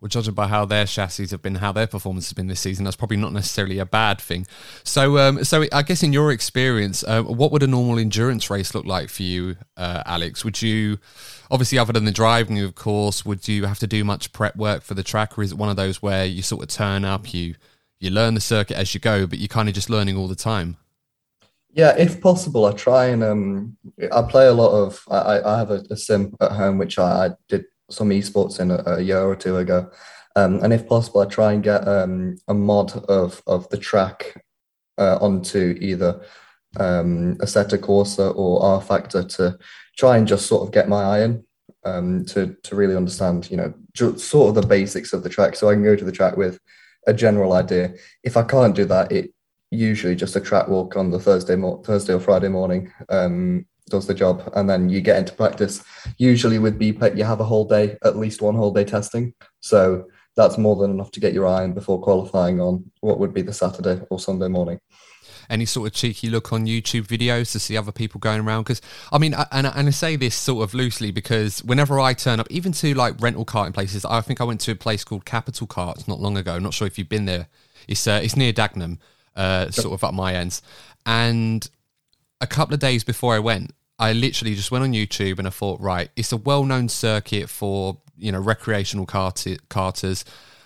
Well, 0.00 0.08
judging 0.08 0.34
by 0.34 0.46
how 0.46 0.64
their 0.64 0.86
chassis 0.86 1.28
have 1.28 1.42
been, 1.42 1.56
how 1.56 1.72
their 1.72 1.86
performance 1.86 2.26
has 2.28 2.32
been 2.32 2.46
this 2.46 2.60
season, 2.60 2.84
that's 2.84 2.96
probably 2.96 3.16
not 3.16 3.32
necessarily 3.32 3.78
a 3.78 3.86
bad 3.86 4.20
thing. 4.20 4.46
So, 4.82 5.18
um, 5.18 5.44
so 5.44 5.64
I 5.72 5.82
guess 5.82 6.02
in 6.02 6.12
your 6.12 6.32
experience, 6.32 7.04
uh, 7.04 7.22
what 7.22 7.52
would 7.52 7.62
a 7.62 7.66
normal 7.66 7.98
endurance 7.98 8.48
race 8.50 8.74
look 8.74 8.86
like 8.86 9.10
for 9.10 9.22
you, 9.22 9.56
uh, 9.76 10.02
Alex? 10.06 10.44
Would 10.44 10.62
you, 10.62 10.98
obviously, 11.50 11.78
other 11.78 11.92
than 11.92 12.04
the 12.04 12.12
driving, 12.12 12.60
of 12.60 12.74
course, 12.74 13.24
would 13.24 13.46
you 13.46 13.64
have 13.66 13.78
to 13.80 13.86
do 13.86 14.04
much 14.04 14.32
prep 14.32 14.56
work 14.56 14.82
for 14.82 14.94
the 14.94 15.02
track, 15.02 15.38
or 15.38 15.42
is 15.42 15.52
it 15.52 15.58
one 15.58 15.68
of 15.68 15.76
those 15.76 16.00
where 16.00 16.24
you 16.24 16.42
sort 16.42 16.62
of 16.62 16.68
turn 16.68 17.04
up, 17.04 17.32
you 17.34 17.54
you 17.98 18.10
learn 18.10 18.32
the 18.34 18.40
circuit 18.40 18.78
as 18.78 18.94
you 18.94 19.00
go, 19.00 19.26
but 19.26 19.38
you're 19.38 19.48
kind 19.48 19.68
of 19.68 19.74
just 19.74 19.90
learning 19.90 20.16
all 20.16 20.28
the 20.28 20.34
time? 20.34 20.78
Yeah, 21.72 21.94
if 21.96 22.20
possible, 22.20 22.64
I 22.66 22.72
try 22.72 23.06
and 23.06 23.22
um, 23.22 23.76
I 24.12 24.22
play 24.22 24.46
a 24.46 24.52
lot 24.52 24.72
of. 24.72 25.04
I, 25.08 25.40
I 25.40 25.58
have 25.58 25.70
a, 25.70 25.84
a 25.90 25.96
sim 25.96 26.34
at 26.40 26.52
home 26.52 26.78
which 26.78 26.98
I, 26.98 27.26
I 27.26 27.30
did 27.48 27.64
some 27.90 28.10
esports 28.10 28.58
in 28.60 28.70
a, 28.70 28.82
a, 28.86 29.00
year 29.00 29.22
or 29.22 29.36
two 29.36 29.56
ago, 29.56 29.90
Um, 30.36 30.60
and 30.62 30.72
if 30.72 30.86
possible, 30.86 31.20
I 31.20 31.26
try 31.26 31.52
and 31.52 31.62
get 31.62 31.86
um, 31.86 32.36
a 32.48 32.54
mod 32.54 32.92
of 33.08 33.42
of 33.46 33.68
the 33.68 33.78
track 33.78 34.42
uh, 34.98 35.18
onto 35.20 35.76
either 35.80 36.20
um, 36.78 37.36
Assetto 37.38 37.78
Corsa 37.78 38.34
or 38.36 38.60
rFactor 38.80 39.28
to 39.36 39.58
try 39.96 40.16
and 40.16 40.26
just 40.26 40.46
sort 40.46 40.62
of 40.62 40.72
get 40.72 40.88
my 40.88 41.02
eye 41.02 41.22
in 41.22 41.44
um, 41.84 42.24
to 42.26 42.56
to 42.64 42.74
really 42.74 42.96
understand, 42.96 43.48
you 43.50 43.56
know, 43.56 43.72
sort 44.16 44.48
of 44.48 44.54
the 44.56 44.68
basics 44.68 45.12
of 45.12 45.22
the 45.22 45.28
track, 45.30 45.54
so 45.54 45.68
I 45.68 45.74
can 45.74 45.84
go 45.84 45.94
to 45.94 46.04
the 46.04 46.12
track 46.12 46.36
with 46.36 46.58
a 47.06 47.14
general 47.14 47.52
idea. 47.52 47.94
If 48.24 48.36
I 48.36 48.42
can't 48.42 48.74
do 48.74 48.84
that, 48.86 49.12
it 49.12 49.32
usually 49.70 50.14
just 50.14 50.36
a 50.36 50.40
track 50.40 50.68
walk 50.68 50.96
on 50.96 51.10
the 51.10 51.20
Thursday 51.20 51.56
mo- 51.56 51.82
Thursday 51.84 52.14
or 52.14 52.20
Friday 52.20 52.48
morning 52.48 52.92
um, 53.08 53.66
does 53.88 54.06
the 54.06 54.14
job, 54.14 54.50
and 54.54 54.68
then 54.68 54.88
you 54.88 55.00
get 55.00 55.18
into 55.18 55.32
practice. 55.34 55.82
Usually 56.18 56.58
with 56.58 56.78
BPEC, 56.78 57.16
you 57.16 57.24
have 57.24 57.40
a 57.40 57.44
whole 57.44 57.64
day, 57.64 57.96
at 58.04 58.16
least 58.16 58.42
one 58.42 58.54
whole 58.54 58.72
day 58.72 58.84
testing, 58.84 59.34
so 59.60 60.06
that's 60.36 60.58
more 60.58 60.76
than 60.76 60.90
enough 60.90 61.10
to 61.12 61.20
get 61.20 61.32
your 61.32 61.46
eye 61.46 61.64
in 61.64 61.74
before 61.74 62.00
qualifying 62.00 62.60
on 62.60 62.90
what 63.00 63.18
would 63.18 63.34
be 63.34 63.42
the 63.42 63.52
Saturday 63.52 64.00
or 64.10 64.18
Sunday 64.18 64.48
morning 64.48 64.80
any 65.50 65.66
sort 65.66 65.88
of 65.88 65.92
cheeky 65.92 66.30
look 66.30 66.52
on 66.52 66.64
YouTube 66.64 67.06
videos 67.06 67.52
to 67.52 67.58
see 67.58 67.76
other 67.76 67.92
people 67.92 68.20
going 68.20 68.40
around? 68.40 68.62
Because 68.62 68.80
I 69.12 69.18
mean, 69.18 69.34
I, 69.34 69.46
and, 69.50 69.66
and 69.66 69.88
I 69.88 69.90
say 69.90 70.16
this 70.16 70.34
sort 70.34 70.62
of 70.62 70.72
loosely 70.72 71.10
because 71.10 71.62
whenever 71.64 71.98
I 71.98 72.14
turn 72.14 72.40
up, 72.40 72.46
even 72.50 72.72
to 72.72 72.94
like 72.94 73.20
rental 73.20 73.44
karting 73.44 73.74
places, 73.74 74.04
I 74.04 74.20
think 74.20 74.40
I 74.40 74.44
went 74.44 74.60
to 74.62 74.72
a 74.72 74.76
place 74.76 75.04
called 75.04 75.24
Capital 75.24 75.66
Karts 75.66 76.08
not 76.08 76.20
long 76.20 76.38
ago. 76.38 76.54
I'm 76.54 76.62
not 76.62 76.72
sure 76.72 76.86
if 76.86 76.98
you've 76.98 77.08
been 77.08 77.26
there. 77.26 77.48
It's 77.88 78.06
uh, 78.06 78.20
it's 78.22 78.36
near 78.36 78.52
Dagenham, 78.52 78.98
uh, 79.40 79.70
sort 79.70 79.94
of 79.94 80.04
at 80.04 80.12
my 80.12 80.34
ends. 80.34 80.60
And 81.06 81.66
a 82.40 82.46
couple 82.46 82.74
of 82.74 82.80
days 82.80 83.04
before 83.04 83.34
I 83.34 83.38
went, 83.38 83.72
I 83.98 84.12
literally 84.12 84.54
just 84.54 84.70
went 84.70 84.84
on 84.84 84.92
YouTube 84.92 85.38
and 85.38 85.46
I 85.46 85.50
thought, 85.50 85.80
right, 85.80 86.10
it's 86.14 86.32
a 86.32 86.36
well-known 86.36 86.88
circuit 86.88 87.48
for 87.48 87.98
you 88.18 88.30
know 88.32 88.40
recreational 88.40 89.06
kart- 89.06 89.58
karters. 89.68 90.24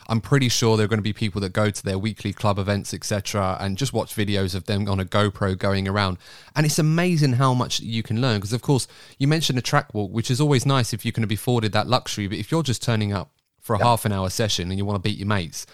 I'm 0.08 0.20
pretty 0.20 0.50
sure 0.50 0.76
there 0.76 0.84
are 0.84 0.88
going 0.88 0.98
to 0.98 1.02
be 1.02 1.14
people 1.14 1.40
that 1.40 1.52
go 1.52 1.70
to 1.70 1.82
their 1.82 1.98
weekly 1.98 2.32
club 2.32 2.58
events, 2.58 2.92
etc., 2.92 3.56
and 3.58 3.78
just 3.78 3.94
watch 3.94 4.14
videos 4.14 4.54
of 4.54 4.64
them 4.64 4.86
on 4.86 5.00
a 5.00 5.04
GoPro 5.04 5.56
going 5.56 5.88
around. 5.88 6.18
And 6.54 6.66
it's 6.66 6.78
amazing 6.78 7.34
how 7.34 7.54
much 7.54 7.80
you 7.80 8.02
can 8.02 8.20
learn. 8.20 8.36
Because, 8.36 8.52
of 8.52 8.60
course, 8.60 8.86
you 9.18 9.26
mentioned 9.26 9.58
a 9.58 9.62
track 9.62 9.94
walk, 9.94 10.10
which 10.10 10.30
is 10.30 10.42
always 10.42 10.66
nice 10.66 10.92
if 10.92 11.06
you 11.06 11.12
can 11.12 11.26
be 11.26 11.36
afforded 11.36 11.72
that 11.72 11.86
luxury. 11.86 12.26
But 12.26 12.36
if 12.36 12.50
you're 12.52 12.62
just 12.62 12.82
turning 12.82 13.14
up 13.14 13.30
for 13.60 13.74
a 13.74 13.78
yeah. 13.78 13.86
half 13.86 14.04
an 14.04 14.12
hour 14.12 14.28
session 14.28 14.68
and 14.68 14.78
you 14.78 14.84
want 14.84 15.02
to 15.02 15.08
beat 15.08 15.16
your 15.16 15.26
mates, 15.26 15.64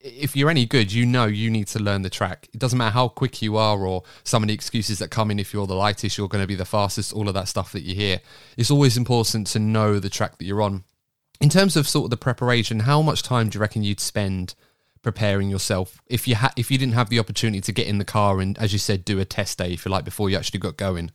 if 0.00 0.34
you're 0.34 0.50
any 0.50 0.66
good, 0.66 0.92
you 0.92 1.06
know 1.06 1.26
you 1.26 1.50
need 1.50 1.68
to 1.68 1.78
learn 1.78 2.02
the 2.02 2.10
track. 2.10 2.48
It 2.52 2.58
doesn't 2.58 2.78
matter 2.78 2.92
how 2.92 3.08
quick 3.08 3.42
you 3.42 3.56
are 3.56 3.84
or 3.84 4.02
some 4.24 4.42
of 4.42 4.48
the 4.48 4.54
excuses 4.54 4.98
that 4.98 5.10
come 5.10 5.30
in. 5.30 5.38
If 5.38 5.52
you're 5.52 5.66
the 5.66 5.74
lightest, 5.74 6.16
you're 6.16 6.28
going 6.28 6.42
to 6.42 6.48
be 6.48 6.54
the 6.54 6.64
fastest, 6.64 7.12
all 7.12 7.28
of 7.28 7.34
that 7.34 7.48
stuff 7.48 7.72
that 7.72 7.82
you 7.82 7.94
hear. 7.94 8.20
It's 8.56 8.70
always 8.70 8.96
important 8.96 9.46
to 9.48 9.58
know 9.58 9.98
the 9.98 10.08
track 10.08 10.38
that 10.38 10.44
you're 10.44 10.62
on 10.62 10.84
in 11.40 11.48
terms 11.48 11.76
of 11.76 11.88
sort 11.88 12.04
of 12.04 12.10
the 12.10 12.16
preparation, 12.16 12.80
how 12.80 13.00
much 13.02 13.22
time 13.22 13.48
do 13.48 13.56
you 13.56 13.60
reckon 13.60 13.82
you'd 13.82 14.00
spend 14.00 14.54
preparing 15.02 15.48
yourself 15.48 16.02
if 16.06 16.28
you 16.28 16.34
had 16.34 16.52
if 16.56 16.70
you 16.70 16.76
didn't 16.76 16.92
have 16.92 17.08
the 17.08 17.18
opportunity 17.18 17.62
to 17.62 17.72
get 17.72 17.86
in 17.86 17.96
the 17.96 18.04
car 18.04 18.40
and, 18.40 18.58
as 18.58 18.72
you 18.72 18.78
said, 18.78 19.04
do 19.04 19.18
a 19.18 19.24
test 19.24 19.58
day, 19.58 19.72
if 19.72 19.86
you 19.86 19.90
like, 19.90 20.04
before 20.04 20.28
you 20.28 20.36
actually 20.36 20.60
got 20.60 20.76
going? 20.76 21.10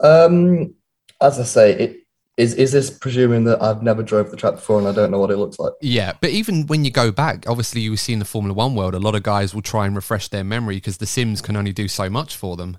Um, 0.00 0.74
as 1.20 1.38
I 1.38 1.44
say, 1.44 1.72
it 1.72 2.03
is 2.36 2.54
is 2.54 2.72
this 2.72 2.90
presuming 2.90 3.44
that 3.44 3.62
I've 3.62 3.82
never 3.82 4.02
drove 4.02 4.30
the 4.30 4.36
track 4.36 4.54
before 4.54 4.78
and 4.78 4.88
I 4.88 4.92
don't 4.92 5.10
know 5.10 5.20
what 5.20 5.30
it 5.30 5.36
looks 5.36 5.58
like? 5.58 5.72
Yeah, 5.80 6.14
but 6.20 6.30
even 6.30 6.66
when 6.66 6.84
you 6.84 6.90
go 6.90 7.12
back, 7.12 7.48
obviously 7.48 7.80
you 7.80 7.96
see 7.96 8.12
in 8.12 8.18
the 8.18 8.24
Formula 8.24 8.54
One 8.54 8.74
world, 8.74 8.94
a 8.94 8.98
lot 8.98 9.14
of 9.14 9.22
guys 9.22 9.54
will 9.54 9.62
try 9.62 9.86
and 9.86 9.94
refresh 9.94 10.28
their 10.28 10.44
memory 10.44 10.76
because 10.76 10.98
the 10.98 11.06
sims 11.06 11.40
can 11.40 11.56
only 11.56 11.72
do 11.72 11.88
so 11.88 12.10
much 12.10 12.36
for 12.36 12.56
them. 12.56 12.78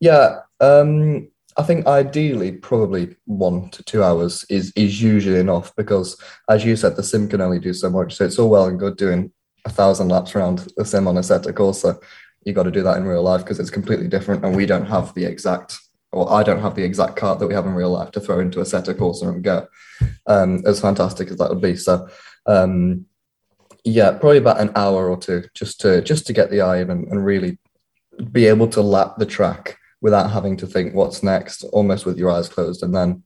Yeah, 0.00 0.40
um, 0.60 1.28
I 1.56 1.62
think 1.62 1.86
ideally, 1.86 2.52
probably 2.52 3.16
one 3.26 3.68
to 3.70 3.82
two 3.82 4.02
hours 4.02 4.44
is 4.48 4.72
is 4.74 5.02
usually 5.02 5.38
enough 5.38 5.74
because, 5.76 6.18
as 6.48 6.64
you 6.64 6.76
said, 6.76 6.96
the 6.96 7.02
sim 7.02 7.28
can 7.28 7.40
only 7.40 7.58
do 7.58 7.74
so 7.74 7.90
much. 7.90 8.14
So 8.14 8.24
it's 8.24 8.38
all 8.38 8.50
well 8.50 8.66
and 8.66 8.78
good 8.78 8.96
doing 8.96 9.32
a 9.64 9.70
thousand 9.70 10.08
laps 10.08 10.34
around 10.34 10.66
the 10.76 10.84
sim 10.84 11.06
on 11.06 11.16
Assetto 11.16 11.52
Corsa. 11.52 12.02
You 12.44 12.52
got 12.52 12.64
to 12.64 12.70
do 12.70 12.82
that 12.82 12.96
in 12.96 13.04
real 13.04 13.22
life 13.22 13.42
because 13.42 13.60
it's 13.60 13.70
completely 13.70 14.08
different, 14.08 14.44
and 14.44 14.56
we 14.56 14.66
don't 14.66 14.86
have 14.86 15.12
the 15.14 15.24
exact, 15.24 15.78
or 16.12 16.30
I 16.32 16.42
don't 16.42 16.60
have 16.60 16.74
the 16.74 16.84
exact 16.84 17.16
cart 17.16 17.38
that 17.38 17.46
we 17.46 17.54
have 17.54 17.66
in 17.66 17.74
real 17.74 17.90
life 17.90 18.10
to 18.12 18.20
throw 18.20 18.40
into 18.40 18.60
Assetto 18.60 18.94
Corsa 18.94 19.28
and 19.28 19.42
go. 19.42 19.66
Um, 20.26 20.62
as 20.66 20.80
fantastic 20.80 21.30
as 21.30 21.38
that 21.38 21.48
would 21.48 21.62
be, 21.62 21.76
so 21.76 22.08
um, 22.46 23.06
yeah, 23.84 24.12
probably 24.12 24.38
about 24.38 24.60
an 24.60 24.72
hour 24.76 25.08
or 25.08 25.16
two 25.16 25.44
just 25.54 25.80
to 25.80 26.02
just 26.02 26.26
to 26.26 26.32
get 26.32 26.50
the 26.50 26.60
eye 26.60 26.78
in 26.78 26.90
and, 26.90 27.08
and 27.08 27.24
really 27.24 27.58
be 28.30 28.46
able 28.46 28.68
to 28.68 28.82
lap 28.82 29.14
the 29.18 29.26
track 29.26 29.78
without 30.00 30.30
having 30.30 30.56
to 30.58 30.66
think 30.66 30.94
what's 30.94 31.22
next, 31.22 31.64
almost 31.64 32.04
with 32.04 32.18
your 32.18 32.30
eyes 32.30 32.48
closed, 32.48 32.82
and 32.82 32.94
then 32.94 33.22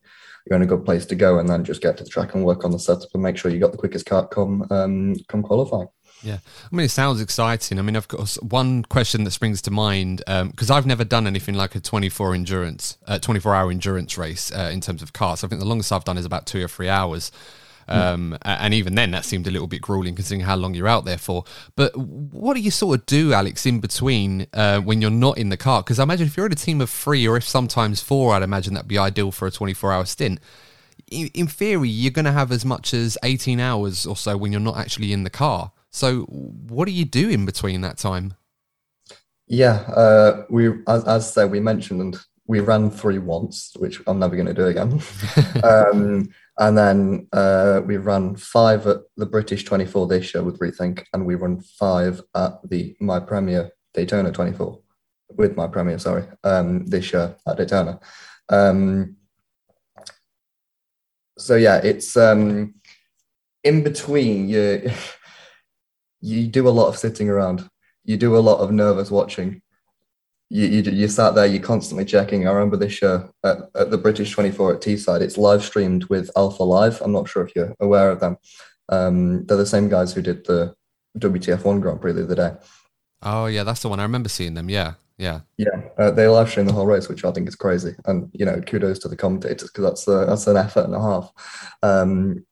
you're 0.46 0.56
in 0.56 0.62
a 0.62 0.66
good 0.66 0.84
place 0.84 1.06
to 1.06 1.14
go, 1.14 1.38
and 1.38 1.48
then 1.48 1.64
just 1.64 1.82
get 1.82 1.96
to 1.96 2.04
the 2.04 2.10
track 2.10 2.34
and 2.34 2.44
work 2.44 2.64
on 2.64 2.70
the 2.70 2.78
setup 2.78 3.08
and 3.14 3.22
make 3.22 3.36
sure 3.36 3.50
you 3.50 3.58
got 3.58 3.72
the 3.72 3.78
quickest 3.78 4.06
cart 4.06 4.30
come 4.30 4.66
um, 4.70 5.14
come 5.28 5.42
qualifying. 5.42 5.88
Yeah, 6.22 6.38
I 6.72 6.74
mean, 6.74 6.86
it 6.86 6.90
sounds 6.90 7.20
exciting. 7.20 7.78
I 7.78 7.82
mean, 7.82 7.94
of 7.96 8.08
course, 8.08 8.36
one 8.42 8.82
question 8.84 9.24
that 9.24 9.30
springs 9.30 9.62
to 9.62 9.70
mind 9.70 10.22
because 10.26 10.70
um, 10.70 10.76
I've 10.76 10.86
never 10.86 11.04
done 11.04 11.26
anything 11.26 11.54
like 11.54 11.74
a 11.74 11.80
24 11.80 12.34
endurance, 12.34 12.98
uh, 13.06 13.18
24 13.18 13.54
hour 13.54 13.70
endurance 13.70 14.18
race 14.18 14.50
uh, 14.50 14.70
in 14.72 14.80
terms 14.80 15.02
of 15.02 15.12
cars. 15.12 15.44
I 15.44 15.48
think 15.48 15.60
the 15.60 15.66
longest 15.66 15.92
I've 15.92 16.04
done 16.04 16.18
is 16.18 16.24
about 16.24 16.46
two 16.46 16.64
or 16.64 16.68
three 16.68 16.88
hours. 16.88 17.30
Um, 17.88 18.36
and 18.42 18.74
even 18.74 18.94
then, 18.94 19.12
that 19.12 19.24
seemed 19.24 19.46
a 19.46 19.50
little 19.50 19.68
bit 19.68 19.80
grueling 19.80 20.16
considering 20.16 20.44
how 20.44 20.56
long 20.56 20.74
you're 20.74 20.88
out 20.88 21.04
there 21.04 21.18
for. 21.18 21.44
But 21.76 21.96
what 21.96 22.54
do 22.54 22.60
you 22.60 22.70
sort 22.70 22.98
of 22.98 23.06
do, 23.06 23.32
Alex, 23.32 23.64
in 23.64 23.80
between 23.80 24.46
uh, 24.52 24.80
when 24.80 25.00
you're 25.00 25.10
not 25.10 25.38
in 25.38 25.50
the 25.50 25.56
car? 25.56 25.82
Because 25.82 25.98
I 25.98 26.02
imagine 26.02 26.26
if 26.26 26.36
you're 26.36 26.46
in 26.46 26.52
a 26.52 26.56
team 26.56 26.80
of 26.80 26.90
three 26.90 27.26
or 27.28 27.36
if 27.36 27.44
sometimes 27.44 28.02
four, 28.02 28.34
I'd 28.34 28.42
imagine 28.42 28.74
that'd 28.74 28.88
be 28.88 28.98
ideal 28.98 29.30
for 29.30 29.46
a 29.46 29.50
24 29.50 29.92
hour 29.92 30.04
stint. 30.04 30.40
In, 31.10 31.28
in 31.34 31.46
theory, 31.46 31.88
you're 31.88 32.10
going 32.10 32.24
to 32.24 32.32
have 32.32 32.50
as 32.50 32.64
much 32.64 32.92
as 32.92 33.16
18 33.22 33.60
hours 33.60 34.04
or 34.04 34.16
so 34.16 34.36
when 34.36 34.50
you're 34.50 34.60
not 34.60 34.76
actually 34.76 35.12
in 35.12 35.22
the 35.22 35.30
car. 35.30 35.70
So, 35.96 36.24
what 36.24 36.84
do 36.84 36.92
you 36.92 37.06
do 37.06 37.30
in 37.30 37.46
between 37.46 37.80
that 37.80 37.96
time? 37.96 38.34
Yeah, 39.46 39.76
uh, 39.96 40.44
we 40.50 40.68
as, 40.86 41.04
as 41.04 41.32
said, 41.32 41.50
we 41.50 41.58
mentioned 41.58 42.18
we 42.46 42.60
ran 42.60 42.90
three 42.90 43.16
once, 43.16 43.72
which 43.78 44.02
I'm 44.06 44.18
never 44.18 44.36
going 44.36 44.46
to 44.46 44.52
do 44.52 44.66
again. 44.66 45.00
um, 45.64 46.28
and 46.58 46.76
then 46.76 47.28
uh, 47.32 47.80
we 47.86 47.96
run 47.96 48.36
five 48.36 48.86
at 48.86 48.98
the 49.16 49.24
British 49.24 49.64
24 49.64 50.06
this 50.08 50.34
year 50.34 50.44
with 50.44 50.58
Rethink, 50.58 51.02
and 51.14 51.24
we 51.24 51.34
run 51.34 51.62
five 51.62 52.20
at 52.34 52.58
the 52.68 52.94
My 53.00 53.18
Premier 53.18 53.70
Daytona 53.94 54.30
24 54.30 54.78
with 55.30 55.56
My 55.56 55.66
Premier, 55.66 55.98
sorry, 55.98 56.24
um, 56.44 56.84
this 56.84 57.10
year 57.10 57.34
at 57.48 57.56
Daytona. 57.56 58.00
Um, 58.50 59.16
so 61.38 61.56
yeah, 61.56 61.78
it's 61.78 62.18
um, 62.18 62.74
in 63.64 63.82
between. 63.82 64.50
You 64.50 64.90
you 66.20 66.46
do 66.46 66.68
a 66.68 66.70
lot 66.70 66.88
of 66.88 66.96
sitting 66.96 67.28
around. 67.28 67.68
You 68.04 68.16
do 68.16 68.36
a 68.36 68.38
lot 68.38 68.58
of 68.58 68.70
nervous 68.70 69.10
watching 69.10 69.62
you, 70.48 70.66
you, 70.66 70.82
you 70.90 71.08
sat 71.08 71.34
there, 71.34 71.46
you're 71.46 71.62
constantly 71.62 72.04
checking. 72.04 72.46
I 72.46 72.52
remember 72.52 72.76
this 72.76 72.92
show 72.92 73.30
at, 73.44 73.58
at 73.74 73.90
the 73.90 73.98
British 73.98 74.30
24 74.30 74.74
at 74.74 74.80
Teesside. 74.80 75.20
It's 75.20 75.38
live 75.38 75.64
streamed 75.64 76.04
with 76.04 76.30
Alpha 76.36 76.62
Live. 76.62 77.00
I'm 77.00 77.12
not 77.12 77.28
sure 77.28 77.44
if 77.44 77.54
you're 77.56 77.74
aware 77.80 78.10
of 78.10 78.20
them. 78.20 78.36
Um, 78.88 79.44
they're 79.46 79.56
the 79.56 79.66
same 79.66 79.88
guys 79.88 80.12
who 80.12 80.22
did 80.22 80.46
the 80.46 80.74
WTF1 81.18 81.80
Grand 81.80 82.00
Prix 82.00 82.12
the 82.12 82.24
other 82.24 82.34
day. 82.34 82.52
Oh, 83.22 83.46
yeah, 83.46 83.64
that's 83.64 83.82
the 83.82 83.88
one. 83.88 83.98
I 83.98 84.04
remember 84.04 84.28
seeing 84.28 84.54
them. 84.54 84.70
Yeah, 84.70 84.94
yeah. 85.18 85.40
Yeah, 85.56 85.80
uh, 85.98 86.12
they 86.12 86.28
live 86.28 86.48
stream 86.48 86.66
the 86.66 86.72
whole 86.72 86.86
race, 86.86 87.08
which 87.08 87.24
I 87.24 87.32
think 87.32 87.48
is 87.48 87.56
crazy. 87.56 87.96
And, 88.04 88.30
you 88.32 88.46
know, 88.46 88.60
kudos 88.60 89.00
to 89.00 89.08
the 89.08 89.16
commentators 89.16 89.70
because 89.70 89.84
that's, 89.84 90.06
uh, 90.06 90.26
that's 90.26 90.46
an 90.46 90.56
effort 90.56 90.84
and 90.84 90.94
a 90.94 91.00
half. 91.00 91.32
Um, 91.82 92.46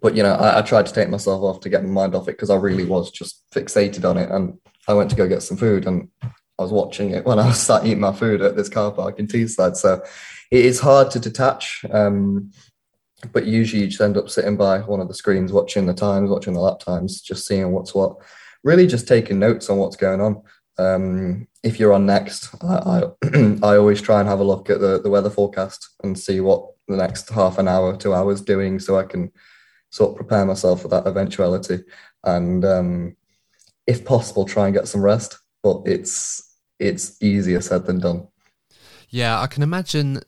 but, 0.00 0.16
you 0.16 0.22
know, 0.22 0.34
I, 0.34 0.58
I 0.58 0.62
tried 0.62 0.86
to 0.86 0.92
take 0.92 1.08
myself 1.08 1.42
off 1.42 1.60
to 1.60 1.68
get 1.68 1.84
my 1.84 1.90
mind 1.90 2.14
off 2.14 2.28
it 2.28 2.32
because 2.32 2.50
I 2.50 2.56
really 2.56 2.84
was 2.84 3.10
just 3.10 3.44
fixated 3.52 4.08
on 4.08 4.16
it. 4.16 4.30
And 4.30 4.58
I 4.88 4.94
went 4.94 5.10
to 5.10 5.16
go 5.16 5.28
get 5.28 5.42
some 5.42 5.56
food 5.56 5.86
and 5.86 6.08
I 6.22 6.62
was 6.62 6.72
watching 6.72 7.10
it 7.10 7.24
when 7.26 7.38
I 7.38 7.46
was 7.46 7.60
sat 7.60 7.84
eating 7.84 8.00
my 8.00 8.12
food 8.12 8.42
at 8.42 8.56
this 8.56 8.68
car 8.68 8.92
park 8.92 9.18
in 9.18 9.26
Teesside. 9.26 9.76
So 9.76 10.02
it 10.50 10.64
is 10.64 10.80
hard 10.80 11.10
to 11.12 11.20
detach. 11.20 11.84
Um, 11.90 12.50
but 13.32 13.46
usually 13.46 13.82
you 13.82 13.88
just 13.88 14.00
end 14.00 14.16
up 14.16 14.30
sitting 14.30 14.56
by 14.56 14.78
one 14.80 15.00
of 15.00 15.08
the 15.08 15.14
screens, 15.14 15.52
watching 15.52 15.86
the 15.86 15.94
times, 15.94 16.30
watching 16.30 16.54
the 16.54 16.60
lap 16.60 16.78
times, 16.78 17.20
just 17.20 17.46
seeing 17.46 17.72
what's 17.72 17.94
what. 17.94 18.16
Really, 18.62 18.86
just 18.86 19.08
taking 19.08 19.38
notes 19.38 19.70
on 19.70 19.78
what's 19.78 19.96
going 19.96 20.20
on. 20.20 20.42
Um, 20.78 21.46
if 21.62 21.78
you're 21.78 21.92
on 21.92 22.06
next, 22.06 22.54
I, 22.62 23.02
I, 23.22 23.58
I 23.62 23.76
always 23.76 24.00
try 24.00 24.20
and 24.20 24.28
have 24.28 24.40
a 24.40 24.44
look 24.44 24.70
at 24.70 24.80
the, 24.80 25.00
the 25.00 25.10
weather 25.10 25.30
forecast 25.30 25.90
and 26.02 26.18
see 26.18 26.40
what 26.40 26.66
the 26.88 26.96
next 26.96 27.28
half 27.30 27.58
an 27.58 27.68
hour, 27.68 27.96
two 27.96 28.14
hours 28.14 28.40
doing, 28.40 28.78
so 28.78 28.98
I 28.98 29.04
can 29.04 29.30
sort 29.90 30.10
of 30.10 30.16
prepare 30.16 30.46
myself 30.46 30.82
for 30.82 30.88
that 30.88 31.06
eventuality. 31.06 31.80
And 32.24 32.64
um, 32.64 33.16
if 33.86 34.04
possible, 34.04 34.44
try 34.44 34.66
and 34.66 34.74
get 34.74 34.88
some 34.88 35.02
rest. 35.02 35.38
But 35.62 35.82
it's 35.84 36.56
it's 36.78 37.22
easier 37.22 37.60
said 37.60 37.84
than 37.84 38.00
done. 38.00 38.26
Yeah, 39.10 39.40
I 39.40 39.46
can 39.46 39.62
imagine 39.62 40.20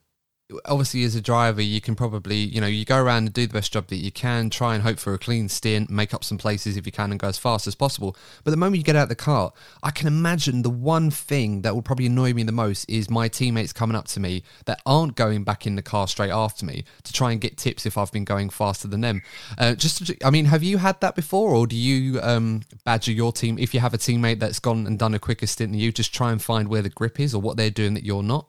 obviously 0.64 1.04
as 1.04 1.14
a 1.14 1.20
driver 1.20 1.60
you 1.60 1.80
can 1.80 1.94
probably 1.94 2.36
you 2.36 2.60
know 2.60 2.66
you 2.66 2.84
go 2.84 3.02
around 3.02 3.24
and 3.24 3.32
do 3.32 3.46
the 3.46 3.52
best 3.52 3.72
job 3.72 3.86
that 3.88 3.96
you 3.96 4.12
can 4.12 4.50
try 4.50 4.74
and 4.74 4.82
hope 4.82 4.98
for 4.98 5.12
a 5.14 5.18
clean 5.18 5.48
stint 5.48 5.90
make 5.90 6.14
up 6.14 6.24
some 6.24 6.38
places 6.38 6.76
if 6.76 6.86
you 6.86 6.92
can 6.92 7.10
and 7.10 7.20
go 7.20 7.28
as 7.28 7.38
fast 7.38 7.66
as 7.66 7.74
possible. 7.74 8.16
But 8.44 8.52
the 8.52 8.56
moment 8.56 8.78
you 8.78 8.84
get 8.84 8.96
out 8.96 9.04
of 9.04 9.08
the 9.08 9.16
car 9.16 9.52
i 9.82 9.90
can 9.90 10.06
imagine 10.06 10.62
the 10.62 10.70
one 10.70 11.10
thing 11.10 11.62
that 11.62 11.74
will 11.74 11.82
probably 11.82 12.06
annoy 12.06 12.32
me 12.32 12.42
the 12.42 12.52
most 12.52 12.88
is 12.88 13.10
my 13.10 13.28
teammates 13.28 13.72
coming 13.72 13.96
up 13.96 14.06
to 14.08 14.20
me 14.20 14.42
that 14.66 14.80
aren't 14.86 15.16
going 15.16 15.44
back 15.44 15.66
in 15.66 15.76
the 15.76 15.82
car 15.82 16.06
straight 16.06 16.30
after 16.30 16.64
me 16.64 16.84
to 17.02 17.12
try 17.12 17.32
and 17.32 17.40
get 17.40 17.56
tips 17.56 17.86
if 17.86 17.98
i've 17.98 18.12
been 18.12 18.24
going 18.24 18.50
faster 18.50 18.86
than 18.88 19.00
them. 19.00 19.22
Uh, 19.58 19.74
just 19.74 20.12
i 20.24 20.30
mean 20.30 20.44
have 20.44 20.62
you 20.62 20.78
had 20.78 21.00
that 21.00 21.14
before 21.14 21.54
or 21.54 21.66
do 21.66 21.76
you 21.76 22.20
um, 22.22 22.62
badger 22.84 23.12
your 23.12 23.32
team 23.32 23.58
if 23.58 23.74
you 23.74 23.80
have 23.80 23.94
a 23.94 23.98
teammate 23.98 24.38
that's 24.38 24.58
gone 24.58 24.86
and 24.86 24.98
done 24.98 25.14
a 25.14 25.18
quicker 25.18 25.46
stint 25.46 25.72
than 25.72 25.80
you 25.80 25.90
just 25.90 26.14
try 26.14 26.30
and 26.30 26.42
find 26.42 26.68
where 26.68 26.82
the 26.82 26.90
grip 26.90 27.18
is 27.18 27.34
or 27.34 27.40
what 27.40 27.56
they're 27.56 27.70
doing 27.70 27.94
that 27.94 28.04
you're 28.04 28.22
not? 28.22 28.46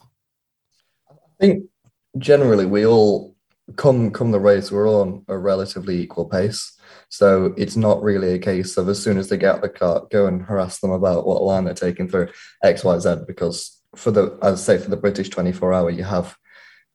I 1.10 1.16
think 1.40 1.66
generally 2.18 2.66
we 2.66 2.86
all 2.86 3.36
come 3.76 4.12
come 4.12 4.32
the 4.32 4.40
race 4.40 4.72
we're 4.72 4.88
all 4.88 5.02
on 5.02 5.26
a 5.28 5.38
relatively 5.38 6.00
equal 6.00 6.26
pace. 6.26 6.78
So 7.10 7.54
it's 7.58 7.76
not 7.76 8.04
really 8.04 8.34
a 8.34 8.40
case 8.40 8.78
of 8.78 8.90
as 8.90 9.02
soon 9.02 9.18
as 9.18 9.30
they 9.30 9.38
get 9.38 9.56
out 9.56 9.62
the 9.62 9.70
car 9.70 10.08
go 10.12 10.26
and 10.26 10.42
harass 10.42 10.80
them 10.80 10.92
about 10.92 11.26
what 11.26 11.44
line 11.44 11.66
they're 11.66 11.74
taking 11.74 12.10
through 12.10 12.30
xyz 12.64 13.28
because 13.28 13.80
for 13.96 14.12
the 14.12 14.38
as 14.42 14.62
I 14.62 14.78
say 14.78 14.84
for 14.84 14.90
the 14.90 14.98
british 14.98 15.30
24 15.30 15.74
hour 15.74 15.90
you 15.92 16.04
have 16.04 16.36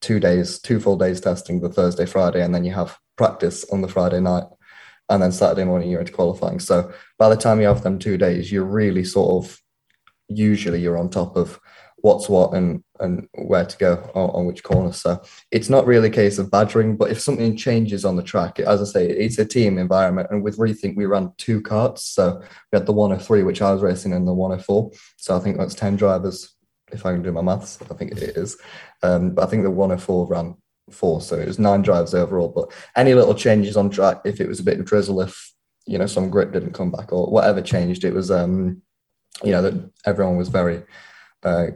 two 0.00 0.18
days 0.18 0.58
two 0.58 0.80
full 0.80 0.96
days 0.96 1.20
testing 1.20 1.60
the 1.60 1.68
thursday 1.68 2.04
friday 2.06 2.42
and 2.42 2.54
then 2.54 2.64
you 2.64 2.72
have 2.72 2.98
practice 3.16 3.64
on 3.70 3.80
the 3.80 3.88
friday 3.88 4.20
night 4.20 4.44
and 5.08 5.22
then 5.22 5.32
saturday 5.32 5.64
morning 5.64 5.90
you're 5.90 6.00
into 6.00 6.12
qualifying. 6.12 6.60
So 6.60 6.92
by 7.18 7.28
the 7.28 7.36
time 7.36 7.60
you 7.60 7.66
have 7.66 7.82
them 7.82 7.98
two 7.98 8.18
days 8.18 8.52
you're 8.52 8.64
really 8.64 9.04
sort 9.04 9.44
of 9.44 9.60
usually 10.28 10.80
you're 10.80 10.98
on 10.98 11.10
top 11.10 11.36
of 11.36 11.58
what's 12.00 12.28
what 12.28 12.54
and 12.54 12.82
and 13.00 13.28
where 13.34 13.64
to 13.64 13.76
go 13.78 14.10
on, 14.14 14.30
on, 14.30 14.46
which 14.46 14.64
corner. 14.64 14.92
So 14.92 15.22
it's 15.52 15.68
not 15.68 15.86
really 15.86 16.08
a 16.08 16.12
case 16.12 16.38
of 16.38 16.50
badgering, 16.50 16.96
but 16.96 17.10
if 17.10 17.20
something 17.20 17.56
changes 17.56 18.04
on 18.04 18.16
the 18.16 18.22
track, 18.22 18.58
as 18.58 18.80
I 18.80 18.84
say, 18.84 19.08
it's 19.08 19.38
a 19.38 19.44
team 19.44 19.78
environment. 19.78 20.28
And 20.30 20.42
with 20.42 20.58
Rethink, 20.58 20.96
we 20.96 21.06
ran 21.06 21.32
two 21.38 21.60
carts. 21.60 22.02
So 22.04 22.40
we 22.72 22.76
had 22.76 22.86
the 22.86 22.92
103, 22.92 23.44
which 23.44 23.62
I 23.62 23.72
was 23.72 23.82
racing, 23.82 24.12
and 24.12 24.26
the 24.26 24.32
104. 24.32 24.90
So 25.16 25.36
I 25.36 25.40
think 25.40 25.58
that's 25.58 25.74
10 25.74 25.94
drivers, 25.94 26.56
if 26.90 27.06
I 27.06 27.12
can 27.12 27.22
do 27.22 27.30
my 27.30 27.42
maths. 27.42 27.78
I 27.88 27.94
think 27.94 28.12
it 28.12 28.18
is. 28.18 28.56
Um, 29.04 29.34
but 29.34 29.46
I 29.46 29.46
think 29.46 29.62
the 29.62 29.70
104 29.70 30.26
ran 30.26 30.56
four. 30.90 31.20
So 31.20 31.36
it 31.36 31.46
was 31.46 31.58
nine 31.58 31.82
drivers 31.82 32.14
overall. 32.14 32.48
But 32.48 32.72
any 32.96 33.14
little 33.14 33.34
changes 33.34 33.76
on 33.76 33.90
track, 33.90 34.22
if 34.24 34.40
it 34.40 34.48
was 34.48 34.60
a 34.60 34.64
bit 34.64 34.80
of 34.80 34.86
drizzle, 34.86 35.20
if 35.20 35.52
you 35.86 35.98
know 35.98 36.06
some 36.06 36.30
grip 36.30 36.52
didn't 36.52 36.74
come 36.74 36.90
back 36.90 37.12
or 37.12 37.30
whatever 37.30 37.62
changed, 37.62 38.04
it 38.04 38.14
was 38.14 38.30
um, 38.30 38.82
you 39.42 39.52
know 39.52 39.62
that 39.62 39.90
everyone 40.04 40.36
was 40.36 40.48
very 40.48 40.82
uh, 41.42 41.68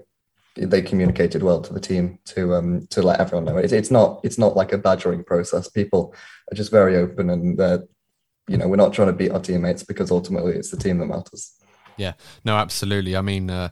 they 0.57 0.83
communicated 0.83 1.43
well 1.43 1.61
to 1.61 1.73
the 1.73 1.81
team 1.81 2.19
to 2.25 2.55
um 2.55 2.87
to 2.89 3.03
let 3.03 3.21
everyone 3.21 3.45
know 3.45 3.57
it's, 3.57 3.73
it's 3.73 3.91
not 3.91 4.21
it's 4.23 4.39
not 4.39 4.57
like 4.57 4.73
a 4.73 4.79
badgering 4.79 5.25
process 5.25 5.69
people 5.69 6.15
are 6.51 6.55
just 6.55 6.71
very 6.71 6.97
open 6.97 7.31
and 7.31 7.61
uh, 7.61 7.79
you 8.49 8.57
know 8.57 8.69
we're 8.69 8.77
not 8.77 8.93
trying 8.93 9.09
to 9.09 9.15
beat 9.15 9.31
our 9.31 9.41
teammates 9.41 9.83
because 9.83 10.11
ultimately 10.11 10.53
it's 10.53 10.71
the 10.71 10.77
team 10.77 10.99
that 10.99 11.07
matters 11.07 11.55
yeah, 11.97 12.15
no, 12.45 12.57
absolutely. 12.57 13.17
I 13.17 13.21
mean, 13.21 13.51
uh, 13.51 13.69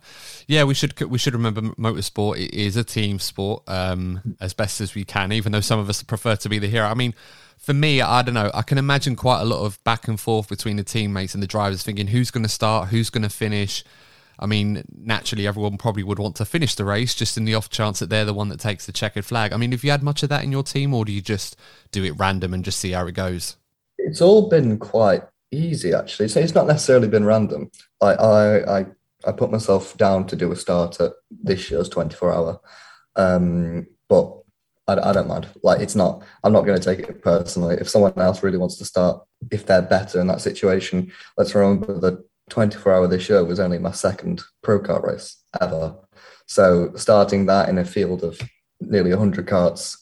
yeah, 0.46 0.64
we 0.64 0.74
should 0.74 0.98
we 1.00 1.18
should 1.18 1.32
remember 1.32 1.62
motorsport 1.62 2.36
is 2.36 2.76
a 2.76 2.84
team 2.84 3.18
sport 3.18 3.62
um, 3.66 4.36
as 4.40 4.52
best 4.52 4.80
as 4.80 4.94
we 4.94 5.04
can. 5.04 5.32
Even 5.32 5.52
though 5.52 5.60
some 5.60 5.78
of 5.80 5.88
us 5.88 6.02
prefer 6.02 6.36
to 6.36 6.48
be 6.48 6.58
the 6.58 6.68
hero. 6.68 6.86
I 6.86 6.94
mean, 6.94 7.14
for 7.56 7.74
me, 7.74 8.00
I 8.00 8.22
don't 8.22 8.34
know. 8.34 8.50
I 8.54 8.62
can 8.62 8.78
imagine 8.78 9.16
quite 9.16 9.40
a 9.40 9.44
lot 9.44 9.64
of 9.64 9.82
back 9.84 10.08
and 10.08 10.18
forth 10.18 10.48
between 10.48 10.76
the 10.76 10.84
teammates 10.84 11.34
and 11.34 11.42
the 11.42 11.46
drivers, 11.46 11.82
thinking 11.82 12.08
who's 12.08 12.30
going 12.30 12.42
to 12.42 12.48
start, 12.48 12.88
who's 12.88 13.10
going 13.10 13.22
to 13.22 13.30
finish. 13.30 13.84
I 14.40 14.46
mean, 14.46 14.82
naturally, 14.96 15.46
everyone 15.46 15.76
probably 15.76 16.02
would 16.02 16.18
want 16.18 16.34
to 16.36 16.46
finish 16.46 16.74
the 16.74 16.86
race 16.86 17.14
just 17.14 17.36
in 17.36 17.44
the 17.44 17.54
off 17.54 17.68
chance 17.68 17.98
that 17.98 18.08
they're 18.08 18.24
the 18.24 18.34
one 18.34 18.48
that 18.48 18.58
takes 18.58 18.86
the 18.86 18.92
checkered 18.92 19.26
flag. 19.26 19.52
I 19.52 19.58
mean, 19.58 19.72
have 19.72 19.84
you 19.84 19.90
had 19.90 20.02
much 20.02 20.22
of 20.22 20.30
that 20.30 20.42
in 20.42 20.50
your 20.50 20.62
team, 20.62 20.94
or 20.94 21.04
do 21.04 21.12
you 21.12 21.20
just 21.20 21.56
do 21.92 22.02
it 22.04 22.18
random 22.18 22.54
and 22.54 22.64
just 22.64 22.80
see 22.80 22.92
how 22.92 23.06
it 23.06 23.12
goes? 23.12 23.56
It's 23.98 24.22
all 24.22 24.48
been 24.48 24.78
quite 24.78 25.22
easy, 25.52 25.92
actually. 25.92 26.28
So 26.28 26.40
it's 26.40 26.54
not 26.54 26.66
necessarily 26.66 27.08
been 27.08 27.26
random. 27.26 27.70
I 28.00 28.14
I 28.14 28.78
I, 28.78 28.86
I 29.26 29.32
put 29.32 29.52
myself 29.52 29.96
down 29.98 30.26
to 30.28 30.36
do 30.36 30.50
a 30.52 30.56
start 30.56 31.00
at 31.00 31.12
this 31.30 31.70
year's 31.70 31.90
24 31.90 32.32
hour, 32.32 32.60
um, 33.16 33.86
but 34.08 34.38
I, 34.88 35.10
I 35.10 35.12
don't 35.12 35.28
mind. 35.28 35.48
Like, 35.62 35.80
it's 35.80 35.94
not. 35.94 36.22
I'm 36.44 36.54
not 36.54 36.64
going 36.64 36.80
to 36.80 36.84
take 36.96 37.06
it 37.06 37.22
personally. 37.22 37.76
If 37.78 37.90
someone 37.90 38.14
else 38.16 38.42
really 38.42 38.58
wants 38.58 38.76
to 38.76 38.86
start, 38.86 39.22
if 39.50 39.66
they're 39.66 39.82
better 39.82 40.18
in 40.18 40.28
that 40.28 40.40
situation, 40.40 41.12
let's 41.36 41.54
remember 41.54 41.98
that 42.00 42.24
24 42.50 42.92
hour 42.92 43.06
this 43.06 43.28
year 43.28 43.44
was 43.44 43.60
only 43.60 43.78
my 43.78 43.92
second 43.92 44.42
pro 44.62 44.80
kart 44.80 45.02
race 45.02 45.42
ever. 45.60 45.96
So 46.46 46.92
starting 46.96 47.46
that 47.46 47.68
in 47.68 47.78
a 47.78 47.84
field 47.84 48.24
of 48.24 48.40
nearly 48.80 49.10
100 49.10 49.46
karts 49.46 49.96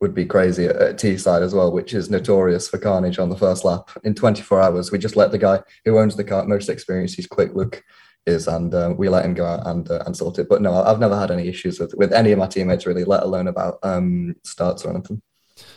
would 0.00 0.14
be 0.14 0.26
crazy 0.26 0.66
at, 0.66 0.76
at 0.76 0.96
Teesside 0.96 1.42
as 1.42 1.54
well, 1.54 1.70
which 1.70 1.94
is 1.94 2.10
notorious 2.10 2.68
for 2.68 2.78
carnage 2.78 3.18
on 3.18 3.28
the 3.28 3.36
first 3.36 3.64
lap. 3.64 3.90
In 4.02 4.14
24 4.14 4.60
hours, 4.60 4.90
we 4.90 4.98
just 4.98 5.16
let 5.16 5.30
the 5.30 5.38
guy 5.38 5.60
who 5.84 5.98
owns 5.98 6.16
the 6.16 6.24
kart 6.24 6.48
most 6.48 6.68
experienced, 6.68 7.14
he's 7.14 7.26
quick 7.26 7.54
look 7.54 7.82
is, 8.26 8.46
and 8.46 8.74
uh, 8.74 8.94
we 8.96 9.08
let 9.08 9.24
him 9.24 9.34
go 9.34 9.44
out 9.44 9.66
and 9.66 9.90
uh, 9.90 10.02
and 10.06 10.16
sort 10.16 10.38
it. 10.38 10.48
But 10.48 10.62
no, 10.62 10.74
I've 10.74 11.00
never 11.00 11.18
had 11.18 11.30
any 11.30 11.48
issues 11.48 11.80
with 11.80 11.94
with 11.94 12.12
any 12.12 12.32
of 12.32 12.38
my 12.38 12.46
teammates 12.46 12.86
really, 12.86 13.04
let 13.04 13.22
alone 13.22 13.48
about 13.48 13.78
um, 13.82 14.36
starts 14.44 14.84
or 14.84 14.90
anything. 14.90 15.20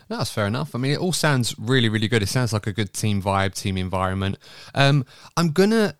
No, 0.10 0.18
that's 0.18 0.32
fair 0.32 0.48
enough. 0.48 0.76
I 0.76 0.78
mean, 0.78 0.92
it 0.92 1.00
all 1.00 1.14
sounds 1.14 1.56
really, 1.58 1.90
really 1.90 2.08
good. 2.08 2.24
It 2.24 2.30
sounds 2.30 2.54
like 2.54 2.68
a 2.68 2.74
good 2.74 2.94
team 2.94 3.22
vibe, 3.22 3.56
team 3.56 3.78
environment. 3.78 4.38
Um, 4.74 5.06
I'm 5.36 5.52
gonna 5.52 5.98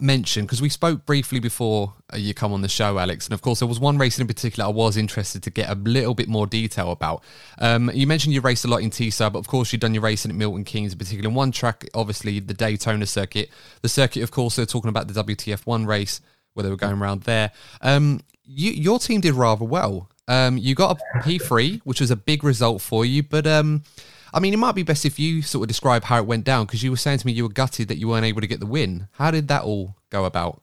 mention 0.00 0.44
because 0.44 0.60
we 0.60 0.68
spoke 0.68 1.06
briefly 1.06 1.38
before 1.38 1.94
uh, 2.12 2.16
you 2.16 2.34
come 2.34 2.52
on 2.52 2.60
the 2.60 2.68
show, 2.68 2.98
Alex, 2.98 3.26
and 3.26 3.34
of 3.34 3.42
course 3.42 3.60
there 3.60 3.68
was 3.68 3.78
one 3.78 3.98
race 3.98 4.18
in 4.18 4.26
particular 4.26 4.66
I 4.68 4.72
was 4.72 4.96
interested 4.96 5.42
to 5.44 5.50
get 5.50 5.70
a 5.70 5.74
little 5.74 6.14
bit 6.14 6.28
more 6.28 6.46
detail 6.46 6.90
about. 6.90 7.22
Um, 7.58 7.90
you 7.94 8.06
mentioned 8.06 8.34
you 8.34 8.40
raced 8.40 8.64
a 8.64 8.68
lot 8.68 8.82
in 8.82 8.90
Teesside, 8.90 9.32
but 9.32 9.38
of 9.38 9.46
course 9.46 9.72
you've 9.72 9.80
done 9.80 9.94
your 9.94 10.02
racing 10.02 10.30
at 10.30 10.36
Milton 10.36 10.64
Keynes 10.64 10.92
in 10.92 10.98
particular. 10.98 11.30
One 11.30 11.52
track, 11.52 11.88
obviously 11.94 12.40
the 12.40 12.54
Daytona 12.54 13.06
circuit, 13.06 13.50
the 13.82 13.88
circuit, 13.88 14.22
of 14.22 14.30
course, 14.30 14.56
they're 14.56 14.66
talking 14.66 14.88
about 14.88 15.08
the 15.08 15.24
WTF1 15.24 15.86
race 15.86 16.20
where 16.54 16.64
they 16.64 16.70
were 16.70 16.76
going 16.76 17.00
around 17.00 17.22
there. 17.22 17.52
Um, 17.82 18.20
you, 18.44 18.72
your 18.72 18.98
team 18.98 19.20
did 19.20 19.34
rather 19.34 19.64
well. 19.64 20.10
Um, 20.28 20.58
you 20.58 20.74
got 20.74 20.98
a 20.98 21.18
P3, 21.18 21.80
which 21.84 22.00
was 22.00 22.10
a 22.10 22.16
big 22.16 22.42
result 22.42 22.82
for 22.82 23.04
you, 23.04 23.22
but 23.22 23.46
um, 23.46 23.84
I 24.32 24.40
mean, 24.40 24.52
it 24.52 24.58
might 24.58 24.74
be 24.74 24.82
best 24.82 25.04
if 25.04 25.18
you 25.18 25.42
sort 25.42 25.64
of 25.64 25.68
describe 25.68 26.04
how 26.04 26.18
it 26.18 26.26
went 26.26 26.44
down 26.44 26.66
because 26.66 26.82
you 26.82 26.90
were 26.90 26.96
saying 26.96 27.18
to 27.18 27.26
me 27.26 27.32
you 27.32 27.44
were 27.44 27.48
gutted 27.48 27.88
that 27.88 27.98
you 27.98 28.08
weren't 28.08 28.26
able 28.26 28.40
to 28.40 28.46
get 28.46 28.60
the 28.60 28.66
win. 28.66 29.08
How 29.12 29.30
did 29.30 29.48
that 29.48 29.62
all 29.62 29.96
go 30.10 30.24
about? 30.24 30.62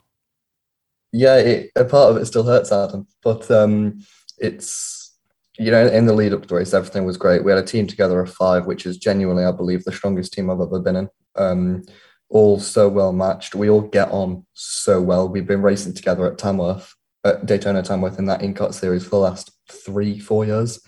Yeah, 1.12 1.38
it, 1.38 1.72
a 1.76 1.86
part 1.86 2.12
of 2.12 2.18
it 2.18 2.26
still 2.26 2.44
hurts, 2.44 2.72
Adam, 2.72 3.08
but 3.24 3.50
um, 3.52 4.04
it's 4.40 5.16
you 5.60 5.70
know 5.70 5.86
in 5.86 6.08
the 6.08 6.14
lead 6.14 6.34
up 6.34 6.42
to 6.42 6.48
the 6.48 6.56
race, 6.56 6.74
everything 6.74 7.06
was 7.06 7.18
great. 7.18 7.44
We 7.44 7.52
had 7.52 7.64
a 7.64 7.66
team 7.66 7.86
together 7.86 8.20
of 8.20 8.34
five, 8.34 8.66
which 8.66 8.86
is 8.86 8.98
genuinely, 8.98 9.46
I 9.46 9.52
believe, 9.52 9.84
the 9.84 9.92
strongest 9.92 10.34
team 10.34 10.50
I've 10.50 10.60
ever 10.60 10.80
been 10.80 10.96
in. 10.96 11.10
Um, 11.36 11.84
all 12.30 12.60
so 12.60 12.90
well 12.90 13.14
matched. 13.14 13.54
We 13.54 13.70
all 13.70 13.82
get 13.82 14.10
on 14.10 14.46
so 14.54 15.00
well. 15.00 15.30
We've 15.30 15.46
been 15.46 15.62
racing 15.62 15.94
together 15.94 16.26
at 16.26 16.40
Tamworth, 16.40 16.96
at 17.24 17.46
Daytona 17.46 17.84
Tamworth 17.84 18.18
in 18.18 18.26
that 18.26 18.42
InCart 18.42 18.74
series 18.74 19.04
for 19.04 19.12
the 19.12 19.18
last 19.18 19.52
three, 19.70 20.20
four 20.20 20.46
years 20.46 20.80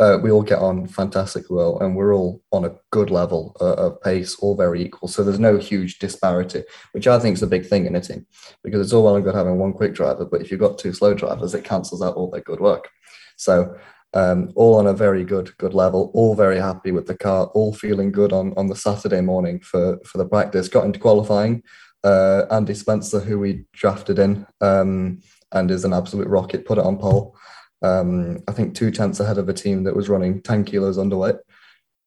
uh, 0.00 0.18
we 0.22 0.30
all 0.30 0.42
get 0.42 0.58
on 0.58 0.86
fantastically 0.86 1.54
well 1.54 1.78
and 1.80 1.94
we're 1.94 2.14
all 2.14 2.42
on 2.52 2.64
a 2.64 2.74
good 2.90 3.10
level 3.10 3.54
uh, 3.60 3.74
of 3.74 4.00
pace, 4.00 4.34
all 4.36 4.56
very 4.56 4.82
equal. 4.82 5.08
So 5.08 5.22
there's 5.22 5.38
no 5.38 5.58
huge 5.58 5.98
disparity, 5.98 6.64
which 6.92 7.06
I 7.06 7.18
think 7.18 7.36
is 7.36 7.42
a 7.42 7.46
big 7.46 7.66
thing 7.66 7.84
in 7.84 7.94
a 7.94 8.00
team 8.00 8.26
because 8.64 8.80
it's 8.80 8.94
all 8.94 9.04
well 9.04 9.16
and 9.16 9.24
good 9.24 9.34
having 9.34 9.58
one 9.58 9.74
quick 9.74 9.94
driver, 9.94 10.24
but 10.24 10.40
if 10.40 10.50
you've 10.50 10.58
got 10.58 10.78
two 10.78 10.94
slow 10.94 11.12
drivers, 11.12 11.54
it 11.54 11.64
cancels 11.64 12.02
out 12.02 12.14
all 12.14 12.30
their 12.30 12.40
good 12.40 12.60
work. 12.60 12.88
So 13.36 13.76
um, 14.14 14.52
all 14.56 14.76
on 14.76 14.86
a 14.86 14.94
very 14.94 15.22
good 15.22 15.56
good 15.58 15.74
level, 15.74 16.10
all 16.14 16.34
very 16.34 16.58
happy 16.58 16.92
with 16.92 17.06
the 17.06 17.16
car, 17.16 17.46
all 17.48 17.74
feeling 17.74 18.10
good 18.10 18.32
on 18.32 18.54
on 18.56 18.68
the 18.68 18.74
Saturday 18.74 19.20
morning 19.20 19.60
for 19.60 19.98
for 20.04 20.18
the 20.18 20.26
practice. 20.26 20.66
Got 20.66 20.86
into 20.86 20.98
qualifying. 20.98 21.62
Uh, 22.02 22.46
Andy 22.50 22.74
Spencer, 22.74 23.20
who 23.20 23.38
we 23.38 23.66
drafted 23.74 24.18
in, 24.18 24.46
um, 24.62 25.20
and 25.52 25.70
is 25.70 25.84
an 25.84 25.92
absolute 25.92 26.26
rocket, 26.26 26.64
put 26.64 26.78
it 26.78 26.84
on 26.84 26.96
pole 26.96 27.36
um, 27.82 28.42
I 28.48 28.52
think 28.52 28.74
two 28.74 28.90
tenths 28.90 29.20
ahead 29.20 29.38
of 29.38 29.48
a 29.48 29.54
team 29.54 29.84
that 29.84 29.96
was 29.96 30.08
running 30.08 30.42
10 30.42 30.64
kilos 30.64 30.98
underweight. 30.98 31.38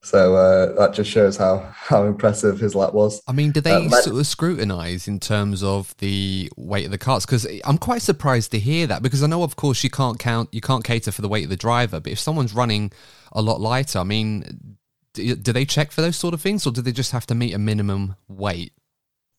So 0.03 0.35
uh, 0.35 0.73
that 0.73 0.93
just 0.93 1.09
shows 1.09 1.37
how 1.37 1.59
how 1.73 2.03
impressive 2.03 2.59
his 2.59 2.75
lap 2.75 2.93
was. 2.93 3.21
I 3.25 3.31
mean, 3.31 3.53
did 3.53 3.63
they 3.63 3.71
uh, 3.71 3.89
sort 3.89 4.17
of 4.17 4.27
scrutinise 4.27 5.07
in 5.07 5.17
terms 5.21 5.63
of 5.63 5.95
the 5.99 6.51
weight 6.57 6.83
of 6.83 6.91
the 6.91 6.97
carts? 6.97 7.25
Because 7.25 7.47
I'm 7.63 7.77
quite 7.77 8.01
surprised 8.01 8.51
to 8.51 8.59
hear 8.59 8.85
that. 8.87 9.01
Because 9.01 9.23
I 9.23 9.27
know, 9.27 9.43
of 9.43 9.55
course, 9.55 9.81
you 9.81 9.89
can't 9.89 10.19
count, 10.19 10.49
you 10.51 10.59
can't 10.59 10.83
cater 10.83 11.13
for 11.13 11.21
the 11.21 11.29
weight 11.29 11.45
of 11.45 11.49
the 11.49 11.55
driver. 11.55 12.01
But 12.01 12.11
if 12.11 12.19
someone's 12.19 12.53
running 12.53 12.91
a 13.31 13.41
lot 13.41 13.61
lighter, 13.61 13.99
I 13.99 14.03
mean, 14.03 14.77
do, 15.13 15.35
do 15.35 15.53
they 15.53 15.63
check 15.63 15.93
for 15.93 16.01
those 16.01 16.17
sort 16.17 16.33
of 16.33 16.41
things, 16.41 16.67
or 16.67 16.73
do 16.73 16.81
they 16.81 16.91
just 16.91 17.13
have 17.13 17.25
to 17.27 17.35
meet 17.35 17.53
a 17.53 17.59
minimum 17.59 18.17
weight? 18.27 18.73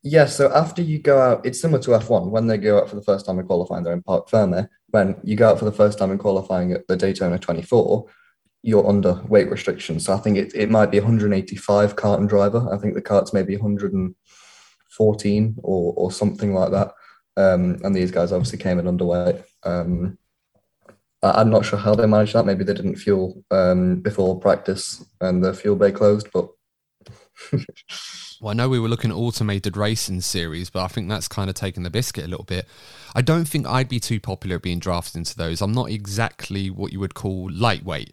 Yeah, 0.05 0.27
so 0.27 0.53
after 0.53 0.83
you 0.83 0.99
go 0.99 1.19
out, 1.19 1.45
it's 1.45 1.61
similar 1.61 1.83
to 1.83 1.93
F1. 1.93 2.29
When 2.29 2.47
they 2.47 2.59
go 2.59 2.79
out 2.79 2.89
for 2.89 2.97
the 2.97 3.03
first 3.03 3.27
time 3.27 3.39
in 3.39 3.47
qualifying, 3.47 3.83
they're 3.83 3.95
in 3.95 4.03
parc 4.03 4.29
fermé 4.29 4.69
when 4.95 5.17
you 5.25 5.35
go 5.35 5.51
out 5.51 5.59
for 5.59 5.65
the 5.65 5.73
first 5.73 5.99
time 5.99 6.13
in 6.13 6.19
qualifying 6.19 6.71
at 6.71 6.87
the 6.87 6.97
Daytona 6.97 7.37
24, 7.37 8.07
you're 8.63 8.87
under 8.87 9.21
weight 9.27 9.51
restrictions. 9.51 10.07
So 10.07 10.15
I 10.15 10.19
think 10.19 10.37
it, 10.37 10.55
it 10.55 10.71
might 10.71 10.93
be 10.93 11.01
185 11.01 11.97
kart 11.97 12.19
and 12.19 12.29
driver. 12.29 12.73
I 12.73 12.79
think 12.79 12.95
the 12.95 13.03
cart's 13.03 13.33
maybe 13.33 13.57
114 13.57 15.57
or, 15.65 15.95
or 15.97 16.13
something 16.13 16.55
like 16.55 16.71
that. 16.71 16.93
Um, 17.37 17.81
and 17.83 17.93
these 17.93 18.13
guys 18.13 18.31
obviously 18.31 18.59
came 18.59 18.79
in 18.79 18.87
underweight. 18.87 19.43
Um, 19.65 20.17
I'm 21.25 21.51
not 21.51 21.65
sure 21.65 21.81
how 21.81 21.97
they 21.97 22.07
managed 22.07 22.35
that. 22.35 22.47
Maybe 22.47 22.63
they 22.63 22.75
didn't 22.75 22.95
fuel 22.95 23.43
um, 23.51 23.97
before 23.97 24.39
practice 24.39 25.05
and 25.21 25.43
the 25.43 25.53
fuel 25.53 25.75
bay 25.75 25.91
closed, 25.91 26.29
but. 26.33 26.51
well, 28.45 28.51
I 28.51 28.55
know 28.55 28.69
we 28.69 28.79
were 28.79 28.91
looking 28.91 29.11
at 29.11 29.17
automated 29.17 29.75
racing 29.75 30.21
series, 30.21 30.69
but 30.69 30.85
I 30.85 30.89
think 30.89 31.09
that's 31.09 31.29
kind 31.29 31.49
of 31.49 31.57
taken 31.57 31.83
the 31.83 31.89
biscuit 31.89 32.27
a 32.27 32.29
little 32.29 32.45
bit. 32.45 32.69
I 33.15 33.23
don't 33.23 33.47
think 33.47 33.67
I'd 33.67 33.89
be 33.89 33.99
too 33.99 34.21
popular 34.21 34.59
being 34.59 34.81
drafted 34.81 35.17
into 35.17 35.35
those. 35.35 35.63
I'm 35.63 35.73
not 35.73 35.89
exactly 35.89 36.69
what 36.69 36.93
you 36.93 37.01
would 37.01 37.15
call 37.15 37.51
lightweight. 37.51 38.13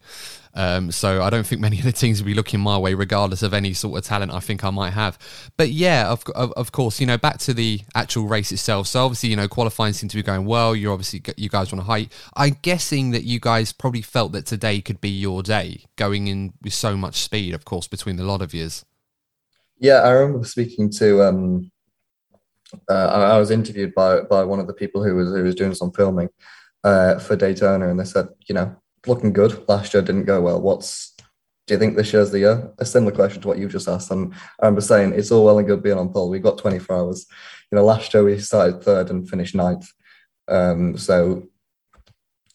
Um, 0.53 0.89
so 0.89 1.21
I 1.21 1.29
don't 1.29 1.45
think 1.45 1.59
many 1.67 1.79
of 1.79 1.83
the 1.83 1.91
teams 1.91 2.21
will 2.21 2.27
be 2.27 2.33
looking 2.33 2.61
my 2.61 2.77
way, 2.77 2.93
regardless 2.93 3.43
of 3.43 3.53
any 3.53 3.73
sort 3.73 3.97
of 3.97 4.05
talent 4.05 4.31
I 4.31 4.39
think 4.39 4.63
I 4.63 4.69
might 4.69 4.91
have. 4.91 5.19
But 5.57 5.71
yeah, 5.71 6.09
of, 6.09 6.23
of, 6.33 6.53
of, 6.53 6.71
course, 6.71 7.01
you 7.01 7.07
know, 7.07 7.17
back 7.17 7.39
to 7.39 7.53
the 7.53 7.81
actual 7.93 8.25
race 8.25 8.53
itself. 8.53 8.87
So 8.87 9.03
obviously, 9.03 9.31
you 9.31 9.35
know, 9.35 9.49
qualifying 9.49 9.91
seemed 9.91 10.11
to 10.11 10.17
be 10.17 10.23
going 10.23 10.45
well. 10.45 10.73
You're 10.73 10.93
obviously, 10.93 11.21
you 11.35 11.49
guys 11.49 11.73
want 11.73 11.81
to 11.81 11.87
height. 11.87 12.09
I'm 12.37 12.55
guessing 12.61 13.11
that 13.11 13.25
you 13.25 13.41
guys 13.41 13.73
probably 13.73 14.01
felt 14.01 14.31
that 14.31 14.45
today 14.45 14.79
could 14.79 15.01
be 15.01 15.09
your 15.09 15.43
day, 15.43 15.83
going 15.97 16.27
in 16.27 16.53
with 16.61 16.73
so 16.73 16.95
much 16.95 17.15
speed, 17.15 17.53
of 17.53 17.65
course, 17.65 17.89
between 17.89 18.15
the 18.15 18.23
lot 18.23 18.41
of 18.41 18.53
years. 18.53 18.85
Yeah, 19.81 20.01
I 20.01 20.11
remember 20.11 20.45
speaking 20.45 20.91
to, 20.91 21.23
um, 21.23 21.71
uh, 22.87 23.07
I 23.07 23.39
was 23.39 23.49
interviewed 23.49 23.95
by, 23.95 24.21
by 24.21 24.43
one 24.43 24.59
of 24.59 24.67
the 24.67 24.73
people 24.73 25.03
who 25.03 25.15
was, 25.15 25.29
who 25.29 25.41
was 25.41 25.55
doing 25.55 25.73
some 25.73 25.91
filming 25.91 26.29
uh, 26.83 27.17
for 27.17 27.35
Daytona, 27.35 27.89
and 27.89 27.99
they 27.99 28.05
said, 28.05 28.27
you 28.47 28.53
know, 28.53 28.75
looking 29.07 29.33
good. 29.33 29.67
Last 29.67 29.95
year 29.95 30.03
didn't 30.03 30.25
go 30.25 30.39
well. 30.39 30.61
What's 30.61 31.15
do 31.65 31.73
you 31.73 31.79
think 31.79 31.95
this 31.95 32.13
year's 32.13 32.29
the 32.29 32.39
year? 32.39 32.71
A 32.77 32.85
similar 32.85 33.11
question 33.11 33.41
to 33.41 33.47
what 33.47 33.57
you 33.57 33.67
just 33.67 33.87
asked. 33.87 34.11
And 34.11 34.33
I 34.59 34.65
remember 34.65 34.81
saying 34.81 35.13
it's 35.13 35.31
all 35.31 35.45
well 35.45 35.57
and 35.57 35.67
good 35.67 35.81
being 35.81 35.97
on 35.97 36.11
pole. 36.11 36.29
We've 36.29 36.43
got 36.43 36.57
24 36.57 36.95
hours. 36.95 37.25
You 37.71 37.77
know, 37.77 37.85
last 37.85 38.13
year 38.13 38.23
we 38.23 38.37
started 38.39 38.83
third 38.83 39.09
and 39.09 39.29
finished 39.29 39.55
ninth. 39.55 39.87
Um, 40.47 40.97
so 40.97 41.43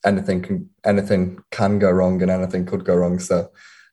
anything 0.04 0.42
can 0.42 0.70
anything 0.84 1.42
can 1.50 1.78
go 1.78 1.90
wrong 1.90 2.20
and 2.22 2.30
anything 2.30 2.66
could 2.66 2.84
go 2.84 2.94
wrong. 2.94 3.18
So 3.18 3.50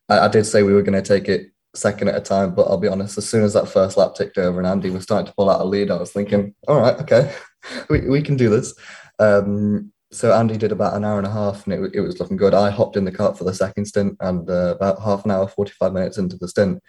I, 0.08 0.20
I 0.20 0.28
did 0.28 0.44
say 0.44 0.62
we 0.62 0.74
were 0.74 0.82
going 0.82 1.02
to 1.02 1.08
take 1.08 1.28
it 1.28 1.53
second 1.74 2.08
at 2.08 2.16
a 2.16 2.20
time, 2.20 2.54
but 2.54 2.66
I'll 2.68 2.78
be 2.78 2.88
honest, 2.88 3.18
as 3.18 3.28
soon 3.28 3.44
as 3.44 3.52
that 3.54 3.68
first 3.68 3.96
lap 3.96 4.14
ticked 4.14 4.38
over 4.38 4.58
and 4.58 4.66
Andy 4.66 4.90
was 4.90 5.02
starting 5.02 5.26
to 5.26 5.34
pull 5.34 5.50
out 5.50 5.60
a 5.60 5.64
lead, 5.64 5.90
I 5.90 5.96
was 5.96 6.12
thinking, 6.12 6.54
all 6.68 6.80
right, 6.80 6.98
okay, 7.00 7.34
we, 7.90 8.08
we 8.08 8.22
can 8.22 8.36
do 8.36 8.48
this. 8.48 8.74
Um, 9.18 9.92
so 10.12 10.32
Andy 10.32 10.56
did 10.56 10.70
about 10.70 10.94
an 10.94 11.04
hour 11.04 11.18
and 11.18 11.26
a 11.26 11.30
half, 11.30 11.66
and 11.66 11.74
it, 11.74 11.94
it 11.94 12.00
was 12.00 12.20
looking 12.20 12.36
good. 12.36 12.54
I 12.54 12.70
hopped 12.70 12.96
in 12.96 13.04
the 13.04 13.12
cart 13.12 13.36
for 13.36 13.44
the 13.44 13.54
second 13.54 13.86
stint, 13.86 14.16
and 14.20 14.48
uh, 14.48 14.74
about 14.76 15.02
half 15.02 15.24
an 15.24 15.32
hour, 15.32 15.48
forty-five 15.48 15.92
minutes 15.92 16.18
into 16.18 16.36
the 16.36 16.46
stint, 16.46 16.80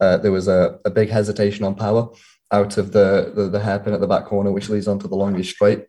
uh, 0.00 0.18
there 0.18 0.32
was 0.32 0.48
a, 0.48 0.78
a 0.84 0.90
big 0.90 1.08
hesitation 1.08 1.64
on 1.64 1.74
power 1.74 2.10
out 2.52 2.76
of 2.76 2.92
the, 2.92 3.32
the, 3.34 3.48
the 3.48 3.60
hairpin 3.60 3.94
at 3.94 4.00
the 4.00 4.06
back 4.06 4.26
corner, 4.26 4.52
which 4.52 4.68
leads 4.68 4.86
onto 4.86 5.08
the 5.08 5.16
longest 5.16 5.50
straight 5.50 5.86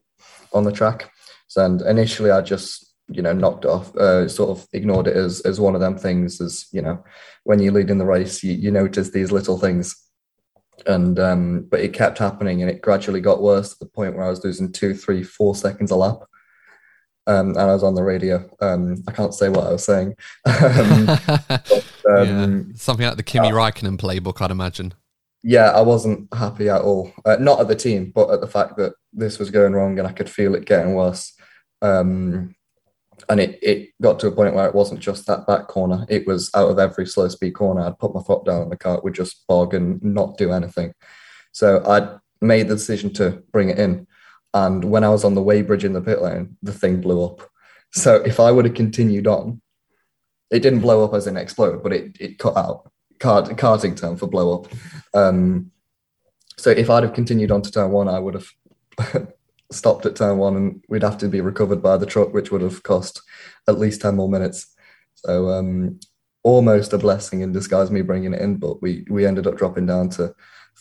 on 0.53 0.63
the 0.63 0.71
track. 0.71 1.11
So, 1.47 1.65
and 1.65 1.81
initially, 1.81 2.31
I 2.31 2.41
just 2.41 2.94
you 3.07 3.21
know 3.21 3.33
knocked 3.33 3.65
off, 3.65 3.95
uh, 3.95 4.27
sort 4.27 4.49
of 4.49 4.67
ignored 4.73 5.07
it 5.07 5.15
as 5.15 5.41
as 5.41 5.59
one 5.59 5.75
of 5.75 5.81
them 5.81 5.97
things. 5.97 6.41
As 6.41 6.67
you 6.71 6.81
know, 6.81 7.03
when 7.43 7.59
you're 7.59 7.73
leading 7.73 7.97
the 7.97 8.05
race, 8.05 8.43
you, 8.43 8.53
you 8.53 8.71
notice 8.71 9.11
these 9.11 9.31
little 9.31 9.59
things 9.59 9.95
and 10.87 11.19
um, 11.19 11.67
but 11.69 11.79
it 11.79 11.93
kept 11.93 12.17
happening 12.17 12.61
and 12.61 12.69
it 12.69 12.81
gradually 12.81 13.21
got 13.21 13.41
worse 13.41 13.71
to 13.73 13.79
the 13.79 13.85
point 13.85 14.15
where 14.15 14.25
I 14.25 14.29
was 14.29 14.43
losing 14.43 14.71
two, 14.71 14.93
three, 14.93 15.23
four 15.23 15.55
seconds 15.55 15.91
a 15.91 15.95
lap 15.95 16.19
um, 17.27 17.49
and 17.49 17.59
I 17.59 17.73
was 17.73 17.83
on 17.83 17.95
the 17.95 18.03
radio. 18.03 18.49
Um, 18.59 19.03
I 19.07 19.11
can't 19.11 19.33
say 19.33 19.49
what 19.49 19.65
I 19.65 19.71
was 19.71 19.83
saying. 19.83 20.15
um, 20.45 21.05
but, 21.47 21.85
yeah. 22.07 22.43
Um, 22.43 22.73
Something 22.75 23.07
like 23.07 23.17
the 23.17 23.23
Kimi 23.23 23.49
uh, 23.49 23.53
Raikkonen 23.53 23.97
playbook, 23.97 24.41
I'd 24.41 24.51
imagine. 24.51 24.93
Yeah, 25.43 25.71
I 25.71 25.81
wasn't 25.81 26.33
happy 26.33 26.69
at 26.69 26.81
all. 26.81 27.11
Uh, 27.23 27.37
not 27.39 27.59
at 27.59 27.67
the 27.67 27.75
team, 27.75 28.11
but 28.13 28.31
at 28.31 28.41
the 28.41 28.47
fact 28.47 28.77
that 28.77 28.93
this 29.13 29.37
was 29.37 29.51
going 29.51 29.73
wrong 29.73 29.97
and 29.99 30.07
I 30.07 30.11
could 30.11 30.29
feel 30.29 30.55
it 30.55 30.65
getting 30.65 30.93
worse. 30.93 31.33
Um, 31.81 32.54
and 33.29 33.39
it, 33.39 33.59
it 33.61 33.89
got 34.01 34.19
to 34.19 34.27
a 34.27 34.31
point 34.31 34.55
where 34.55 34.67
it 34.67 34.75
wasn't 34.75 34.99
just 34.99 35.25
that 35.27 35.47
back 35.47 35.67
corner. 35.67 36.05
It 36.09 36.27
was 36.27 36.49
out 36.53 36.69
of 36.69 36.79
every 36.79 37.05
slow 37.05 37.27
speed 37.27 37.51
corner. 37.51 37.81
I'd 37.81 37.99
put 37.99 38.13
my 38.13 38.21
foot 38.21 38.45
down 38.45 38.61
on 38.61 38.69
the 38.69 38.77
cart, 38.77 39.03
would 39.03 39.15
just 39.15 39.45
bog 39.47 39.73
and 39.73 40.01
not 40.03 40.37
do 40.37 40.51
anything. 40.51 40.93
So 41.51 41.83
I 41.85 42.17
made 42.45 42.67
the 42.67 42.75
decision 42.75 43.13
to 43.13 43.43
bring 43.51 43.69
it 43.69 43.79
in. 43.79 44.07
And 44.53 44.85
when 44.85 45.03
I 45.03 45.09
was 45.09 45.23
on 45.23 45.35
the 45.35 45.43
weighbridge 45.43 45.83
in 45.83 45.93
the 45.93 46.01
pit 46.01 46.21
lane, 46.21 46.57
the 46.61 46.73
thing 46.73 47.01
blew 47.01 47.23
up. 47.23 47.49
So 47.91 48.15
if 48.15 48.39
I 48.39 48.51
would 48.51 48.65
have 48.65 48.73
continued 48.73 49.27
on, 49.27 49.61
it 50.51 50.59
didn't 50.59 50.81
blow 50.81 51.03
up 51.03 51.13
as 51.13 51.27
in 51.27 51.37
explode, 51.37 51.81
but 51.83 51.93
it, 51.93 52.17
it 52.19 52.39
cut 52.39 52.57
out. 52.57 52.91
Cart, 53.19 53.45
karting 53.57 53.97
term 53.97 54.17
for 54.17 54.27
blow 54.27 54.59
up. 54.59 54.71
Um, 55.13 55.71
so 56.57 56.69
if 56.69 56.89
I'd 56.89 57.03
have 57.03 57.13
continued 57.13 57.51
on 57.51 57.61
to 57.61 57.71
turn 57.71 57.91
one, 57.91 58.07
I 58.07 58.19
would 58.19 58.33
have 58.35 59.33
stopped 59.75 60.05
at 60.05 60.15
turn 60.15 60.37
one 60.37 60.55
and 60.55 60.83
we'd 60.89 61.03
have 61.03 61.17
to 61.19 61.27
be 61.27 61.41
recovered 61.41 61.81
by 61.81 61.97
the 61.97 62.05
truck, 62.05 62.33
which 62.33 62.51
would 62.51 62.61
have 62.61 62.83
cost 62.83 63.21
at 63.67 63.79
least 63.79 64.01
10 64.01 64.15
more 64.15 64.29
minutes. 64.29 64.73
So 65.15 65.49
um, 65.49 65.99
almost 66.43 66.93
a 66.93 66.97
blessing 66.97 67.41
in 67.41 67.51
disguise 67.51 67.91
me 67.91 68.01
bringing 68.01 68.33
it 68.33 68.41
in, 68.41 68.57
but 68.57 68.81
we, 68.81 69.05
we 69.09 69.25
ended 69.25 69.47
up 69.47 69.57
dropping 69.57 69.85
down 69.85 70.09
to 70.11 70.33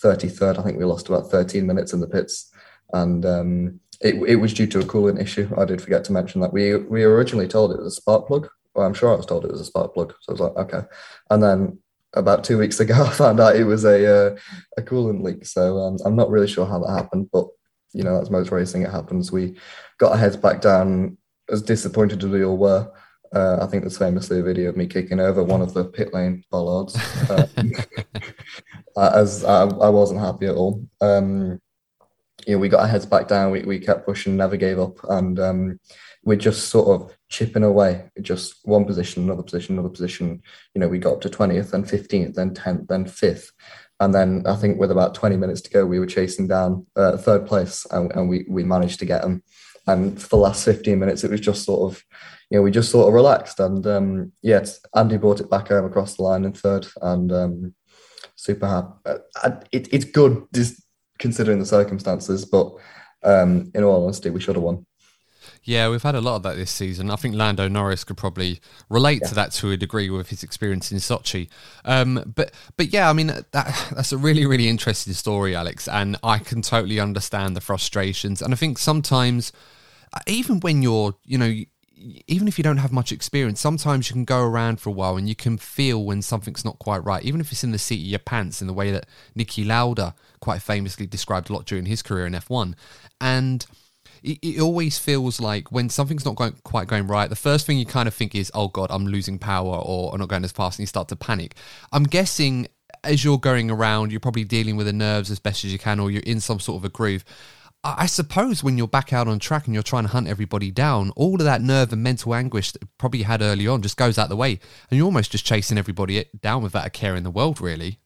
33rd. 0.03 0.59
I 0.59 0.63
think 0.63 0.79
we 0.79 0.85
lost 0.85 1.09
about 1.09 1.31
13 1.31 1.67
minutes 1.67 1.93
in 1.93 2.01
the 2.01 2.09
pits 2.09 2.53
and 2.93 3.25
um, 3.27 3.81
it, 4.01 4.15
it 4.27 4.37
was 4.37 4.55
due 4.55 4.67
to 4.69 4.81
a 4.81 4.85
coolant 4.85 5.21
issue. 5.21 5.53
I 5.57 5.65
did 5.65 5.83
forget 5.83 6.05
to 6.05 6.13
mention 6.13 6.41
that 6.41 6.53
we 6.53 6.77
we 6.77 7.05
originally 7.05 7.49
told 7.49 7.73
it 7.73 7.79
was 7.79 7.87
a 7.99 8.01
spark 8.01 8.27
plug. 8.27 8.49
Well, 8.75 8.87
I'm 8.87 8.95
sure 8.95 9.13
I 9.13 9.17
was 9.17 9.27
told 9.27 9.45
it 9.45 9.51
was 9.51 9.61
a 9.61 9.65
spark 9.65 9.95
plug, 9.95 10.15
so 10.21 10.31
I 10.31 10.33
was 10.33 10.41
like, 10.41 10.57
okay. 10.57 10.87
And 11.31 11.43
then 11.43 11.79
about 12.13 12.45
two 12.45 12.59
weeks 12.59 12.81
ago, 12.81 12.95
I 13.07 13.11
found 13.11 13.41
out 13.41 13.57
it 13.57 13.65
was 13.65 13.85
a 13.85 14.07
uh, 14.07 14.37
a 14.77 14.83
coolant 14.83 15.23
leak. 15.23 15.47
So 15.47 15.79
um, 15.79 15.97
I'm 16.05 16.17
not 16.17 16.31
really 16.31 16.49
sure 16.49 16.67
how 16.67 16.79
that 16.81 16.93
happened, 16.93 17.31
but 17.33 17.47
you 17.95 18.03
know, 18.03 18.19
that's 18.19 18.31
most 18.31 18.51
racing. 18.51 18.83
It 18.83 18.91
happens. 18.91 19.33
We 19.33 19.57
got 19.99 20.13
our 20.13 20.19
heads 20.19 20.37
back 20.37 20.61
down, 20.61 21.17
as 21.51 21.63
disappointed 21.63 22.23
as 22.23 22.31
we 22.31 22.45
all 22.45 22.59
were. 22.59 22.93
Uh, 23.33 23.59
I 23.61 23.67
think 23.67 23.83
there's 23.83 23.99
famously 23.99 24.41
a 24.41 24.43
video 24.43 24.69
of 24.69 24.77
me 24.77 24.87
kicking 24.87 25.21
over 25.21 25.43
one 25.43 25.63
of 25.63 25.75
the 25.75 25.85
pit 25.85 26.15
lane 26.15 26.45
bollards, 26.51 26.97
um, 27.31 27.73
as 28.97 29.45
I, 29.45 29.63
I, 29.63 29.89
wasn't 29.89 30.21
happy 30.21 30.47
at 30.47 30.55
all. 30.55 30.87
Um, 31.01 31.61
you 32.47 32.55
know, 32.55 32.59
we 32.59 32.69
got 32.69 32.83
our 32.83 32.87
heads 32.87 33.07
back 33.07 33.27
down. 33.27 33.51
We, 33.51 33.63
we 33.63 33.81
kept 33.81 34.07
pushing, 34.07 34.37
never 34.37 34.57
gave 34.57 34.79
up, 34.79 34.99
and 35.11 35.41
um, 35.41 35.81
we're 36.23 36.37
just 36.37 36.69
sort 36.69 36.89
of 36.89 37.17
chipping 37.29 37.65
away, 37.65 38.09
just 38.23 38.57
one 38.65 38.85
position, 38.85 39.25
another 39.25 39.43
position, 39.43 39.75
another 39.75 39.89
position. 39.89 40.41
You 40.75 40.81
know, 40.81 40.89
we 40.89 40.99
got 40.99 41.15
up 41.15 41.21
to 41.23 41.31
twentieth, 41.31 41.73
then 41.73 41.85
fifteenth, 41.85 42.37
then 42.37 42.55
tenth, 42.55 42.87
then 42.87 43.05
fifth, 43.05 43.51
and 44.05 44.15
then 44.15 44.43
I 44.47 44.57
think 44.57 44.79
with 44.79 44.91
about 44.91 45.15
twenty 45.15 45.37
minutes 45.37 45.63
to 45.63 45.71
go, 45.71 45.87
we 45.87 45.99
were 45.99 46.07
chasing 46.07 46.47
down 46.47 46.87
uh, 46.95 47.17
third 47.17 47.47
place, 47.47 47.87
and, 47.91 48.13
and 48.13 48.29
we 48.29 48.45
we 48.49 48.63
managed 48.65 48.99
to 49.01 49.07
get 49.07 49.23
them. 49.23 49.43
And 49.87 50.21
for 50.21 50.29
the 50.29 50.45
last 50.47 50.65
fifteen 50.65 50.99
minutes, 50.99 51.25
it 51.25 51.31
was 51.31 51.41
just 51.41 51.65
sort 51.65 51.83
of, 51.93 52.03
you 52.51 52.59
know, 52.59 52.63
we 52.63 52.71
just 52.71 52.91
sort 52.91 53.09
of 53.09 53.15
relaxed, 53.15 53.61
and 53.61 53.87
um, 53.87 54.33
Andy 54.95 55.19
brought 55.19 55.41
it 55.41 55.51
back 55.51 55.69
home 55.69 55.87
across 55.87 56.17
the 56.17 56.23
line 56.23 56.45
in 56.45 56.53
third, 56.53 56.87
and 57.03 57.33
um, 57.33 57.75
super 58.37 58.67
happy. 58.67 58.95
Uh, 59.45 59.61
it, 59.73 59.89
it's 59.93 60.05
good. 60.05 60.47
Just 60.55 60.83
considering 61.19 61.59
the 61.59 61.67
circumstances. 61.67 62.45
But 62.45 62.73
um, 63.23 63.71
in 63.75 63.85
all 63.85 64.05
honesty, 64.05 64.31
we 64.31 64.41
should 64.41 64.57
have 64.57 64.65
won. 64.65 64.87
Yeah, 65.65 65.89
we've 65.89 66.03
had 66.03 66.15
a 66.15 66.21
lot 66.21 66.37
of 66.37 66.43
that 66.43 66.57
this 66.57 66.71
season. 66.71 67.11
I 67.11 67.17
think 67.17 67.35
Lando 67.35 67.69
Norris 67.69 68.05
could 68.05 68.19
probably 68.19 68.61
relate 68.91 69.21
yeah. 69.23 69.29
to 69.29 69.35
that 69.37 69.53
to 69.53 69.71
a 69.71 69.77
degree 69.77 70.11
with 70.11 70.29
his 70.29 70.43
experience 70.43 70.93
in 70.93 70.99
Sochi. 70.99 71.49
Um, 71.85 72.33
but 72.35 72.53
but 72.77 72.93
yeah, 72.93 73.09
I 73.09 73.15
mean 73.15 73.29
that 73.29 73.51
that's 73.53 74.13
a 74.13 74.19
really 74.19 74.47
really 74.47 74.69
interesting 74.69 75.15
story, 75.15 75.57
Alex, 75.57 75.89
and 75.89 76.17
I 76.23 76.39
can 76.39 76.61
totally 76.61 77.01
understand 77.01 77.57
the 77.57 77.63
frustrations. 77.63 78.43
And 78.43 78.53
I 78.53 78.57
think 78.57 78.79
sometimes, 78.79 79.53
even 80.27 80.61
when 80.61 80.83
you're 80.83 81.15
you 81.25 81.39
know 81.39 81.65
even 82.27 82.47
if 82.49 82.59
you 82.59 82.65
don't 82.65 82.79
have 82.79 82.93
much 82.93 83.13
experience, 83.13 83.61
sometimes 83.61 84.11
you 84.11 84.15
can 84.15 84.25
go 84.25 84.43
around 84.43 84.81
for 84.81 84.91
a 84.91 84.93
while 84.93 85.17
and 85.17 85.29
you 85.29 85.35
can 85.35 85.57
feel 85.57 86.05
when 86.05 86.21
something's 86.21 86.65
not 86.65 86.79
quite 86.79 87.03
right, 87.05 87.25
even 87.25 87.41
if 87.41 87.51
it's 87.51 87.65
in 87.65 87.73
the 87.73 87.79
seat 87.79 88.01
of 88.01 88.07
your 88.07 88.19
pants, 88.19 88.61
in 88.61 88.67
the 88.67 88.75
way 88.75 88.91
that 88.91 89.07
Niki 89.37 89.67
Lauda 89.67 90.15
quite 90.41 90.61
famously 90.61 91.07
described 91.07 91.49
a 91.49 91.53
lot 91.55 91.65
during 91.65 91.87
his 91.87 92.03
career 92.03 92.27
in 92.27 92.35
F1. 92.35 92.75
And 93.21 93.65
it, 94.25 94.39
it 94.43 94.61
always 94.61 94.99
feels 94.99 95.39
like 95.39 95.71
when 95.71 95.91
something's 95.91 96.25
not 96.25 96.37
going, 96.37 96.55
quite 96.65 96.89
going 96.89 97.07
right, 97.07 97.29
the 97.29 97.37
first 97.37 97.67
thing 97.67 97.79
you 97.79 97.87
kind 97.87 98.09
of 98.09 98.15
think 98.15 98.35
is, 98.35 98.51
oh 98.55 98.69
God, 98.69 98.91
I'm 98.91 99.07
losing 99.07 99.39
power 99.39 99.77
or 99.77 100.13
I'm 100.13 100.19
not 100.19 100.31
going 100.31 100.45
as 100.45 100.53
fast, 100.53 100.79
and 100.79 100.85
you 100.85 100.87
start 100.87 101.09
to 101.09 101.17
panic. 101.17 101.55
I'm 101.93 102.05
guessing 102.05 102.67
as 103.05 103.23
you're 103.23 103.39
going 103.39 103.71
around, 103.71 104.11
you're 104.11 104.21
probably 104.21 104.45
dealing 104.45 104.77
with 104.77 104.87
the 104.87 104.93
nerves 104.93 105.31
as 105.31 105.39
best 105.39 105.65
as 105.65 105.73
you 105.73 105.79
can, 105.79 106.01
or 106.01 106.11
you're 106.11 106.23
in 106.23 106.41
some 106.41 106.59
sort 106.59 106.81
of 106.81 106.85
a 106.85 106.89
groove. 106.89 107.25
I 107.87 108.07
suppose 108.07 108.65
when 108.65 108.79
you're 108.79 108.89
back 108.89 109.13
out 109.13 109.29
on 109.29 109.39
track 109.39 109.67
and 109.67 109.75
you're 109.75 109.83
trying 109.83 110.05
to 110.05 110.09
hunt 110.09 110.27
everybody 110.27 110.71
down, 110.71 111.11
all 111.17 111.35
of 111.35 111.45
that 111.45 111.61
nerve 111.61 111.93
and 111.93 112.03
mental 112.03 112.35
anguish 112.35 112.73
that 112.73 112.83
probably 112.97 113.25
had 113.25 113.43
early 113.43 113.67
on 113.67 113.83
just 113.83 113.99
goes 113.99 114.17
out 114.17 114.31
the 114.31 114.37
way, 114.37 114.53
and 114.91 114.97
you're 114.97 115.05
almost 115.05 115.33
just 115.33 115.45
chasing 115.45 115.77
everybody 115.77 116.25
down 116.41 116.63
without 116.63 116.87
a 116.87 116.91
care 116.91 117.15
in 117.15 117.25
the 117.25 117.31
world, 117.31 117.61
really. 117.61 117.99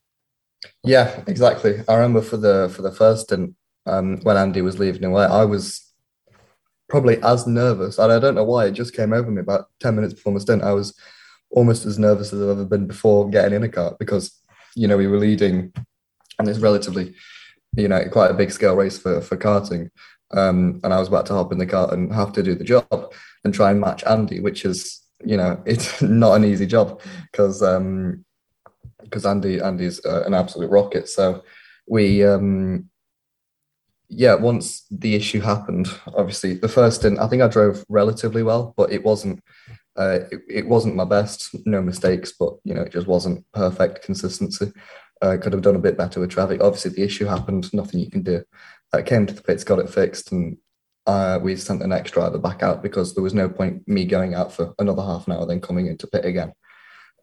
Yeah, 0.82 1.22
exactly. 1.28 1.80
I 1.86 1.94
remember 1.94 2.22
for 2.22 2.38
the 2.38 2.72
for 2.74 2.82
the 2.82 2.90
first 2.90 3.30
and 3.30 3.54
um, 3.86 4.18
when 4.24 4.36
Andy 4.36 4.62
was 4.62 4.80
leaving 4.80 5.04
away, 5.04 5.24
I 5.24 5.44
was 5.44 5.87
probably 6.88 7.22
as 7.22 7.46
nervous, 7.46 7.98
and 7.98 8.12
I 8.12 8.18
don't 8.18 8.34
know 8.34 8.44
why 8.44 8.66
it 8.66 8.72
just 8.72 8.94
came 8.94 9.12
over 9.12 9.30
me 9.30 9.40
about 9.40 9.68
ten 9.80 9.94
minutes 9.94 10.14
before 10.14 10.32
my 10.32 10.40
stint. 10.40 10.62
I 10.62 10.72
was 10.72 10.98
almost 11.50 11.86
as 11.86 11.98
nervous 11.98 12.32
as 12.32 12.40
I've 12.42 12.50
ever 12.50 12.64
been 12.64 12.86
before 12.86 13.30
getting 13.30 13.54
in 13.54 13.62
a 13.62 13.68
car 13.68 13.96
because 13.98 14.38
you 14.74 14.88
know 14.88 14.96
we 14.96 15.06
were 15.06 15.18
leading, 15.18 15.72
and 16.38 16.48
it's 16.48 16.58
relatively 16.58 17.14
you 17.76 17.88
know, 17.88 18.02
quite 18.10 18.30
a 18.30 18.34
big 18.34 18.50
scale 18.50 18.74
race 18.74 18.98
for, 18.98 19.20
for 19.20 19.36
karting. 19.36 19.90
um, 20.32 20.80
and 20.82 20.92
I 20.92 20.98
was 20.98 21.08
about 21.08 21.26
to 21.26 21.34
hop 21.34 21.52
in 21.52 21.58
the 21.58 21.66
car 21.66 21.92
and 21.92 22.12
have 22.12 22.32
to 22.34 22.42
do 22.42 22.54
the 22.54 22.64
job 22.64 23.12
and 23.44 23.54
try 23.54 23.70
and 23.70 23.80
match 23.80 24.04
Andy, 24.04 24.40
which 24.40 24.64
is 24.64 25.00
you 25.24 25.36
know 25.36 25.60
it's 25.66 26.00
not 26.02 26.34
an 26.34 26.44
easy 26.44 26.66
job 26.66 27.00
because 27.30 27.62
um, 27.62 28.24
because 29.02 29.26
Andy 29.26 29.60
Andy's 29.60 30.04
uh, 30.04 30.24
an 30.26 30.34
absolute 30.34 30.70
rocket. 30.70 31.08
So 31.08 31.44
we 31.86 32.24
um, 32.24 32.90
yeah, 34.08 34.34
once 34.34 34.86
the 34.90 35.14
issue 35.14 35.40
happened, 35.40 35.88
obviously 36.06 36.54
the 36.54 36.68
first 36.68 37.00
stint, 37.00 37.18
I 37.18 37.28
think 37.28 37.42
I 37.42 37.48
drove 37.48 37.84
relatively 37.88 38.42
well, 38.42 38.74
but 38.76 38.92
it 38.92 39.04
wasn't 39.04 39.42
uh, 39.96 40.20
it, 40.30 40.40
it, 40.48 40.66
wasn't 40.68 40.94
my 40.94 41.04
best. 41.04 41.54
No 41.66 41.82
mistakes, 41.82 42.32
but 42.38 42.54
you 42.64 42.72
know 42.72 42.82
it 42.82 42.92
just 42.92 43.08
wasn't 43.08 43.44
perfect 43.52 44.04
consistency. 44.04 44.72
I 45.20 45.26
uh, 45.26 45.36
could 45.38 45.52
have 45.52 45.62
done 45.62 45.74
a 45.74 45.80
bit 45.80 45.98
better 45.98 46.20
with 46.20 46.30
traffic. 46.30 46.62
Obviously, 46.62 46.92
the 46.92 47.02
issue 47.02 47.24
happened. 47.24 47.72
Nothing 47.74 48.00
you 48.00 48.10
can 48.10 48.22
do. 48.22 48.44
I 48.92 49.02
came 49.02 49.26
to 49.26 49.34
the 49.34 49.42
pits, 49.42 49.64
got 49.64 49.80
it 49.80 49.90
fixed, 49.90 50.30
and 50.30 50.56
uh, 51.06 51.40
we 51.42 51.56
sent 51.56 51.80
the 51.80 51.88
next 51.88 52.12
driver 52.12 52.38
back 52.38 52.62
out 52.62 52.82
because 52.82 53.14
there 53.14 53.24
was 53.24 53.34
no 53.34 53.48
point 53.48 53.86
me 53.88 54.04
going 54.04 54.34
out 54.34 54.52
for 54.52 54.72
another 54.78 55.02
half 55.02 55.26
an 55.26 55.32
hour 55.32 55.46
then 55.46 55.60
coming 55.60 55.86
into 55.88 56.06
pit 56.06 56.24
again. 56.24 56.52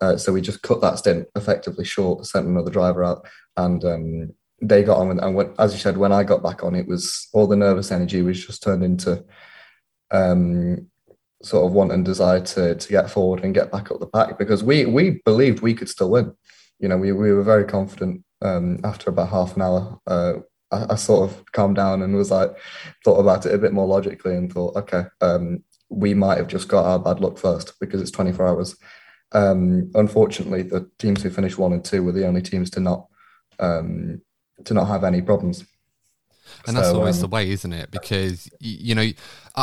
Uh, 0.02 0.18
so 0.18 0.34
we 0.34 0.42
just 0.42 0.62
cut 0.62 0.82
that 0.82 0.98
stint 0.98 1.28
effectively 1.36 1.86
short, 1.86 2.26
sent 2.26 2.46
another 2.46 2.72
driver 2.72 3.04
out, 3.04 3.26
and 3.56 3.86
um, 3.86 4.34
they 4.62 4.84
got 4.84 4.98
on. 4.98 5.20
And 5.20 5.36
when, 5.36 5.54
as 5.60 5.74
you 5.74 5.80
said, 5.80 5.98
when 5.98 6.12
I 6.12 6.24
got 6.24 6.44
back 6.44 6.64
on, 6.64 6.76
it 6.76 6.88
was 6.88 7.28
all 7.34 7.48
the 7.48 7.56
nervous 7.56 7.92
energy 7.92 8.22
was 8.22 8.46
just 8.46 8.64
turned 8.64 8.84
into 8.84 9.24
um, 10.12 10.88
sort 11.44 11.66
of 11.66 11.74
want 11.74 11.92
and 11.92 12.06
desire 12.06 12.42
to 12.42 12.76
to 12.76 12.90
get 12.90 13.10
forward 13.10 13.44
and 13.44 13.54
get 13.54 13.72
back 13.72 13.92
up 13.92 14.00
the 14.00 14.08
pack 14.08 14.38
because 14.38 14.64
we 14.64 14.86
we 14.86 15.22
believed 15.26 15.62
we 15.62 15.74
could 15.74 15.90
still 15.90 16.12
win. 16.12 16.34
You 16.80 16.90
know, 16.90 16.98
we 16.98 17.12
we 17.12 17.32
were 17.32 17.44
very 17.44 17.66
confident. 17.66 18.24
Um, 18.42 18.80
after 18.84 19.10
about 19.10 19.30
half 19.30 19.56
an 19.56 19.62
hour, 19.62 20.00
uh, 20.06 20.34
I, 20.72 20.96
sort 20.96 21.30
of 21.30 21.52
calmed 21.52 21.78
down 21.78 22.02
and 22.02 22.16
was 22.16 22.32
like 22.32 22.52
thought 23.04 23.20
about 23.20 23.46
it 23.46 23.54
a 23.54 23.58
bit 23.58 23.74
more 23.74 23.88
logically 23.88 24.36
and 24.36 24.52
thought, 24.52 24.76
okay, 24.76 25.04
um, 25.22 25.64
we 25.90 26.14
might 26.14 26.38
have 26.38 26.48
just 26.48 26.68
got 26.68 26.86
our 26.86 27.00
bad 27.00 27.22
luck 27.22 27.38
first 27.38 27.80
because 27.80 28.02
it's 28.02 28.12
24 28.12 28.48
hours. 28.48 28.76
Um, 29.32 29.92
unfortunately, 29.96 30.64
the 30.64 30.90
teams 31.00 31.24
who 31.24 31.30
finished 31.30 31.58
one 31.58 31.74
and 31.74 31.84
two 31.84 32.04
were 32.04 32.12
the 32.12 32.28
only 32.28 32.42
teams 32.42 32.70
to 32.72 32.80
not 32.80 33.08
um, 33.60 34.22
to 34.64 34.74
not 34.74 34.88
have 34.88 35.04
any 35.04 35.22
problems. 35.22 35.66
And 36.68 36.76
that's 36.76 36.90
always 36.90 37.18
um, 37.18 37.22
the 37.22 37.28
way, 37.28 37.50
isn't 37.52 37.74
it? 37.74 37.92
Because 37.92 38.50
you 38.60 38.96
know, 38.96 39.10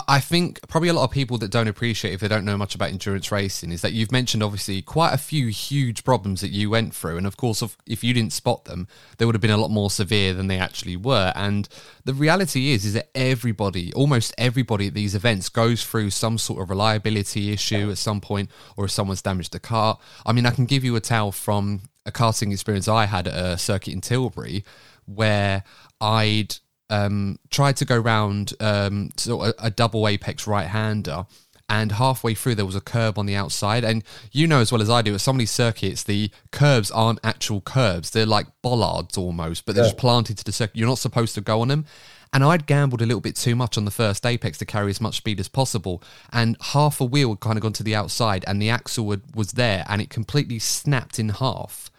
I 0.08 0.20
think 0.20 0.66
probably 0.68 0.88
a 0.88 0.92
lot 0.92 1.04
of 1.04 1.10
people 1.10 1.38
that 1.38 1.50
don't 1.50 1.68
appreciate 1.68 2.14
if 2.14 2.20
they 2.20 2.28
don't 2.28 2.44
know 2.44 2.56
much 2.56 2.74
about 2.74 2.90
endurance 2.90 3.30
racing 3.30 3.72
is 3.72 3.82
that 3.82 3.92
you've 3.92 4.12
mentioned 4.12 4.42
obviously 4.42 4.82
quite 4.82 5.12
a 5.12 5.18
few 5.18 5.48
huge 5.48 6.04
problems 6.04 6.40
that 6.40 6.50
you 6.50 6.70
went 6.70 6.94
through, 6.94 7.16
and 7.16 7.26
of 7.26 7.36
course, 7.36 7.62
if 7.86 8.04
you 8.04 8.14
didn't 8.14 8.32
spot 8.32 8.64
them, 8.64 8.88
they 9.18 9.24
would 9.24 9.34
have 9.34 9.42
been 9.42 9.50
a 9.50 9.56
lot 9.56 9.70
more 9.70 9.90
severe 9.90 10.32
than 10.34 10.46
they 10.46 10.58
actually 10.58 10.96
were. 10.96 11.32
And 11.34 11.68
the 12.04 12.14
reality 12.14 12.72
is, 12.72 12.84
is 12.84 12.94
that 12.94 13.10
everybody, 13.14 13.92
almost 13.94 14.34
everybody 14.38 14.88
at 14.88 14.94
these 14.94 15.14
events, 15.14 15.48
goes 15.48 15.84
through 15.84 16.10
some 16.10 16.38
sort 16.38 16.62
of 16.62 16.70
reliability 16.70 17.52
issue 17.52 17.90
at 17.90 17.98
some 17.98 18.20
point, 18.20 18.50
or 18.76 18.84
if 18.84 18.90
someone's 18.90 19.22
damaged 19.22 19.52
the 19.52 19.60
car. 19.60 19.98
I 20.24 20.32
mean, 20.32 20.46
I 20.46 20.50
can 20.50 20.66
give 20.66 20.84
you 20.84 20.96
a 20.96 21.00
tale 21.00 21.32
from 21.32 21.82
a 22.06 22.12
karting 22.12 22.52
experience 22.52 22.88
I 22.88 23.06
had 23.06 23.28
at 23.28 23.34
a 23.34 23.58
circuit 23.58 23.92
in 23.92 24.00
Tilbury 24.00 24.64
where 25.06 25.64
I'd 26.00 26.56
um, 26.90 27.38
tried 27.50 27.76
to 27.76 27.84
go 27.84 27.96
round 27.96 28.54
um, 28.60 29.10
sort 29.16 29.48
of 29.48 29.54
a, 29.58 29.66
a 29.66 29.70
double 29.70 30.06
apex 30.06 30.46
right 30.46 30.66
hander. 30.66 31.26
And 31.68 31.92
halfway 31.92 32.34
through, 32.34 32.56
there 32.56 32.66
was 32.66 32.76
a 32.76 32.82
curb 32.82 33.18
on 33.18 33.24
the 33.24 33.34
outside. 33.34 33.82
And 33.82 34.04
you 34.30 34.46
know 34.46 34.60
as 34.60 34.70
well 34.70 34.82
as 34.82 34.90
I 34.90 35.00
do, 35.00 35.14
at 35.14 35.22
some 35.22 35.36
of 35.36 35.38
these 35.38 35.50
circuits, 35.50 36.02
the 36.02 36.30
curbs 36.50 36.90
aren't 36.90 37.20
actual 37.24 37.62
curbs. 37.62 38.10
They're 38.10 38.26
like 38.26 38.46
bollards 38.60 39.16
almost, 39.16 39.64
but 39.64 39.74
they're 39.74 39.84
yeah. 39.84 39.90
just 39.90 39.98
planted 39.98 40.36
to 40.38 40.44
the 40.44 40.52
circuit. 40.52 40.76
You're 40.76 40.88
not 40.88 40.98
supposed 40.98 41.34
to 41.36 41.40
go 41.40 41.62
on 41.62 41.68
them. 41.68 41.86
And 42.34 42.44
I'd 42.44 42.66
gambled 42.66 43.00
a 43.00 43.06
little 43.06 43.20
bit 43.20 43.36
too 43.36 43.54
much 43.54 43.78
on 43.78 43.84
the 43.84 43.90
first 43.90 44.26
apex 44.26 44.58
to 44.58 44.66
carry 44.66 44.90
as 44.90 45.00
much 45.00 45.16
speed 45.16 45.38
as 45.38 45.48
possible. 45.48 46.02
And 46.32 46.56
half 46.60 47.00
a 47.00 47.04
wheel 47.04 47.30
had 47.30 47.40
kind 47.40 47.56
of 47.56 47.62
gone 47.62 47.74
to 47.74 47.82
the 47.82 47.94
outside, 47.94 48.44
and 48.46 48.60
the 48.60 48.70
axle 48.70 49.06
would, 49.06 49.34
was 49.34 49.52
there, 49.52 49.84
and 49.88 50.02
it 50.02 50.10
completely 50.10 50.58
snapped 50.58 51.18
in 51.18 51.30
half 51.30 51.90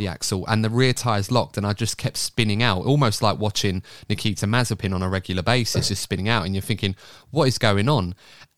the 0.00 0.08
axle 0.08 0.44
and 0.48 0.64
the 0.64 0.70
rear 0.70 0.92
tires 0.92 1.30
locked 1.30 1.56
and 1.56 1.66
I 1.66 1.72
just 1.72 1.96
kept 1.96 2.16
spinning 2.16 2.62
out 2.62 2.84
almost 2.84 3.22
like 3.22 3.38
watching 3.38 3.82
Nikita 4.08 4.46
Mazepin 4.46 4.94
on 4.94 5.02
a 5.02 5.08
regular 5.08 5.42
basis 5.42 5.88
just 5.88 6.02
spinning 6.02 6.28
out 6.28 6.44
and 6.44 6.54
you're 6.54 6.62
thinking 6.62 6.96
what 7.30 7.46
is 7.46 7.58
going 7.58 7.88
on 7.88 8.14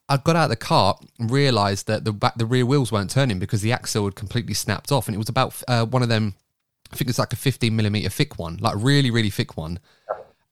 I 0.09 0.16
got 0.16 0.37
out 0.37 0.44
of 0.44 0.50
the 0.50 0.57
car 0.57 0.98
and 1.18 1.31
realised 1.31 1.87
that 1.87 2.05
the 2.05 2.12
back, 2.12 2.35
the 2.37 2.46
rear 2.46 2.66
wheels 2.66 2.90
weren't 2.90 3.11
turning 3.11 3.38
because 3.38 3.62
the 3.62 3.72
axle 3.72 4.05
had 4.05 4.14
completely 4.14 4.55
snapped 4.55 4.90
off 4.90 5.09
and 5.09 5.14
it 5.14 5.18
was 5.18 5.28
about 5.28 5.62
uh, 5.68 5.85
one 5.85 6.02
of 6.02 6.09
them 6.09 6.35
I 6.92 6.96
think 6.96 7.09
it's 7.11 7.18
like 7.18 7.33
a 7.33 7.37
15 7.37 7.74
millimeter 7.74 8.09
thick 8.09 8.38
one 8.38 8.57
like 8.61 8.74
really 8.76 9.11
really 9.11 9.31
thick 9.31 9.57
one 9.57 9.78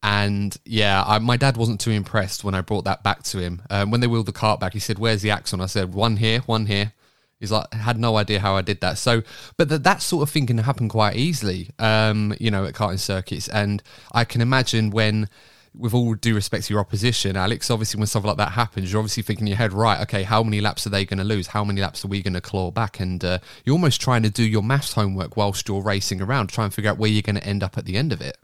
and 0.02 0.56
yeah, 0.64 1.04
I, 1.06 1.18
my 1.18 1.36
dad 1.36 1.56
wasn't 1.56 1.80
too 1.80 1.90
impressed 1.90 2.42
when 2.42 2.54
I 2.54 2.62
brought 2.62 2.84
that 2.84 3.02
back 3.02 3.22
to 3.24 3.38
him. 3.38 3.62
Um, 3.68 3.90
when 3.90 4.00
they 4.00 4.06
wheeled 4.06 4.26
the 4.26 4.32
cart 4.32 4.58
back, 4.58 4.72
he 4.72 4.78
said, 4.78 4.98
"Where's 4.98 5.20
the 5.20 5.30
axle?" 5.30 5.56
And 5.56 5.62
I 5.62 5.66
said, 5.66 5.92
"One 5.92 6.16
here, 6.16 6.40
one 6.40 6.66
here." 6.66 6.92
He's 7.40 7.50
like, 7.50 7.72
had 7.72 7.98
no 7.98 8.16
idea 8.16 8.38
how 8.38 8.54
I 8.54 8.60
did 8.60 8.82
that. 8.82 8.98
So, 8.98 9.22
but 9.56 9.70
that 9.70 9.82
that 9.84 10.02
sort 10.02 10.22
of 10.22 10.30
thing 10.30 10.46
can 10.46 10.58
happen 10.58 10.90
quite 10.90 11.16
easily, 11.16 11.70
um, 11.78 12.34
you 12.38 12.50
know, 12.50 12.66
at 12.66 12.74
karting 12.74 12.98
circuits. 12.98 13.48
And 13.48 13.82
I 14.12 14.24
can 14.24 14.42
imagine 14.42 14.90
when, 14.90 15.26
with 15.74 15.94
all 15.94 16.14
due 16.14 16.34
respect 16.34 16.66
to 16.66 16.74
your 16.74 16.80
opposition, 16.80 17.36
Alex, 17.36 17.70
obviously 17.70 17.98
when 17.98 18.06
something 18.06 18.28
like 18.28 18.36
that 18.36 18.52
happens, 18.52 18.92
you're 18.92 19.00
obviously 19.00 19.22
thinking 19.22 19.46
in 19.46 19.52
your 19.52 19.56
head, 19.56 19.72
right, 19.72 20.02
okay, 20.02 20.22
how 20.22 20.42
many 20.42 20.60
laps 20.60 20.86
are 20.86 20.90
they 20.90 21.06
going 21.06 21.18
to 21.18 21.24
lose? 21.24 21.46
How 21.46 21.64
many 21.64 21.80
laps 21.80 22.04
are 22.04 22.08
we 22.08 22.20
going 22.20 22.34
to 22.34 22.42
claw 22.42 22.70
back? 22.70 23.00
And 23.00 23.24
uh, 23.24 23.38
you're 23.64 23.74
almost 23.74 24.02
trying 24.02 24.22
to 24.24 24.30
do 24.30 24.44
your 24.44 24.62
maths 24.62 24.92
homework 24.92 25.36
whilst 25.38 25.66
you're 25.66 25.82
racing 25.82 26.20
around, 26.20 26.48
try 26.48 26.64
and 26.64 26.74
figure 26.74 26.90
out 26.90 26.98
where 26.98 27.10
you're 27.10 27.22
going 27.22 27.36
to 27.36 27.44
end 27.44 27.62
up 27.62 27.78
at 27.78 27.86
the 27.86 27.96
end 27.96 28.12
of 28.12 28.20
it. 28.20 28.36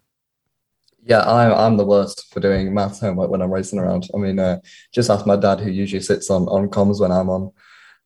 Yeah, 1.04 1.20
I'm 1.20 1.52
I'm 1.52 1.76
the 1.76 1.84
worst 1.84 2.32
for 2.32 2.40
doing 2.40 2.74
maths 2.74 2.98
homework 2.98 3.30
when 3.30 3.40
I'm 3.40 3.52
racing 3.52 3.78
around. 3.78 4.08
I 4.12 4.18
mean, 4.18 4.40
uh, 4.40 4.58
just 4.92 5.08
ask 5.08 5.24
my 5.24 5.36
dad, 5.36 5.60
who 5.60 5.70
usually 5.70 6.02
sits 6.02 6.30
on 6.30 6.48
on 6.48 6.68
comms 6.68 7.00
when 7.00 7.12
I'm 7.12 7.30
on 7.30 7.52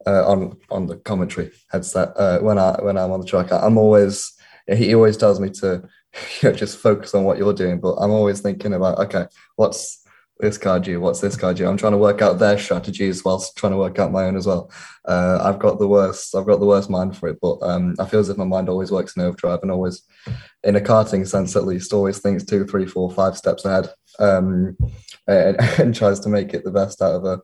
uh, 0.06 0.26
on 0.26 0.56
on 0.70 0.86
the 0.86 0.96
commentary 0.96 1.50
headset 1.70 2.12
uh, 2.16 2.38
when 2.40 2.58
I 2.58 2.80
when 2.82 2.96
I'm 2.96 3.12
on 3.12 3.20
the 3.20 3.26
track. 3.26 3.52
I'm 3.52 3.78
always 3.78 4.32
he 4.66 4.94
always 4.94 5.16
tells 5.16 5.40
me 5.40 5.50
to 5.50 5.82
you 6.42 6.50
know, 6.50 6.54
just 6.54 6.78
focus 6.78 7.14
on 7.14 7.24
what 7.24 7.38
you're 7.38 7.54
doing, 7.54 7.80
but 7.80 7.94
I'm 7.94 8.10
always 8.10 8.40
thinking 8.40 8.74
about 8.74 8.98
okay, 8.98 9.26
what's 9.56 10.00
this 10.40 10.58
card 10.58 10.84
due? 10.84 11.00
What's 11.00 11.20
this 11.20 11.36
card 11.36 11.56
due? 11.56 11.68
I'm 11.68 11.76
trying 11.76 11.92
to 11.92 11.98
work 11.98 12.22
out 12.22 12.38
their 12.38 12.58
strategies 12.58 13.24
whilst 13.24 13.56
trying 13.56 13.72
to 13.72 13.78
work 13.78 13.98
out 13.98 14.12
my 14.12 14.24
own 14.24 14.36
as 14.36 14.46
well. 14.46 14.70
Uh, 15.04 15.38
I've 15.42 15.58
got 15.58 15.78
the 15.78 15.88
worst. 15.88 16.34
I've 16.34 16.46
got 16.46 16.60
the 16.60 16.66
worst 16.66 16.90
mind 16.90 17.16
for 17.16 17.28
it, 17.28 17.38
but 17.40 17.58
um, 17.62 17.94
I 17.98 18.06
feel 18.06 18.20
as 18.20 18.28
if 18.28 18.38
my 18.38 18.44
mind 18.44 18.68
always 18.68 18.90
works 18.90 19.16
in 19.16 19.22
overdrive 19.22 19.60
and 19.62 19.70
always, 19.70 20.02
in 20.64 20.76
a 20.76 20.80
karting 20.80 21.26
sense 21.26 21.56
at 21.56 21.66
least, 21.66 21.92
always 21.92 22.18
thinks 22.18 22.44
two, 22.44 22.64
three, 22.64 22.86
four, 22.86 23.10
five 23.10 23.36
steps 23.36 23.64
ahead, 23.64 23.90
um, 24.18 24.76
and, 25.26 25.60
and 25.78 25.94
tries 25.94 26.20
to 26.20 26.28
make 26.28 26.54
it 26.54 26.64
the 26.64 26.70
best 26.70 27.02
out 27.02 27.14
of 27.14 27.24
a 27.24 27.40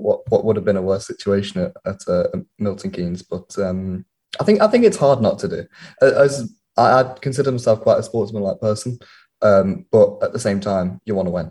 what 0.00 0.20
what 0.30 0.44
would 0.44 0.56
have 0.56 0.64
been 0.64 0.76
a 0.76 0.82
worse 0.82 1.06
situation 1.06 1.60
at, 1.62 1.72
at 1.84 2.00
uh, 2.08 2.28
Milton 2.58 2.90
Keynes. 2.90 3.22
But 3.22 3.58
um, 3.58 4.04
I 4.40 4.44
think 4.44 4.60
I 4.60 4.68
think 4.68 4.84
it's 4.84 4.96
hard 4.96 5.20
not 5.20 5.38
to 5.40 5.48
do. 5.48 5.66
As 6.00 6.52
I, 6.76 7.00
I 7.00 7.14
consider 7.20 7.52
myself 7.52 7.80
quite 7.80 7.98
a 7.98 8.02
sportsmanlike 8.02 8.60
person, 8.60 8.98
um, 9.42 9.86
but 9.90 10.22
at 10.22 10.32
the 10.32 10.38
same 10.38 10.60
time, 10.60 11.00
you 11.04 11.14
want 11.14 11.26
to 11.26 11.32
win. 11.32 11.50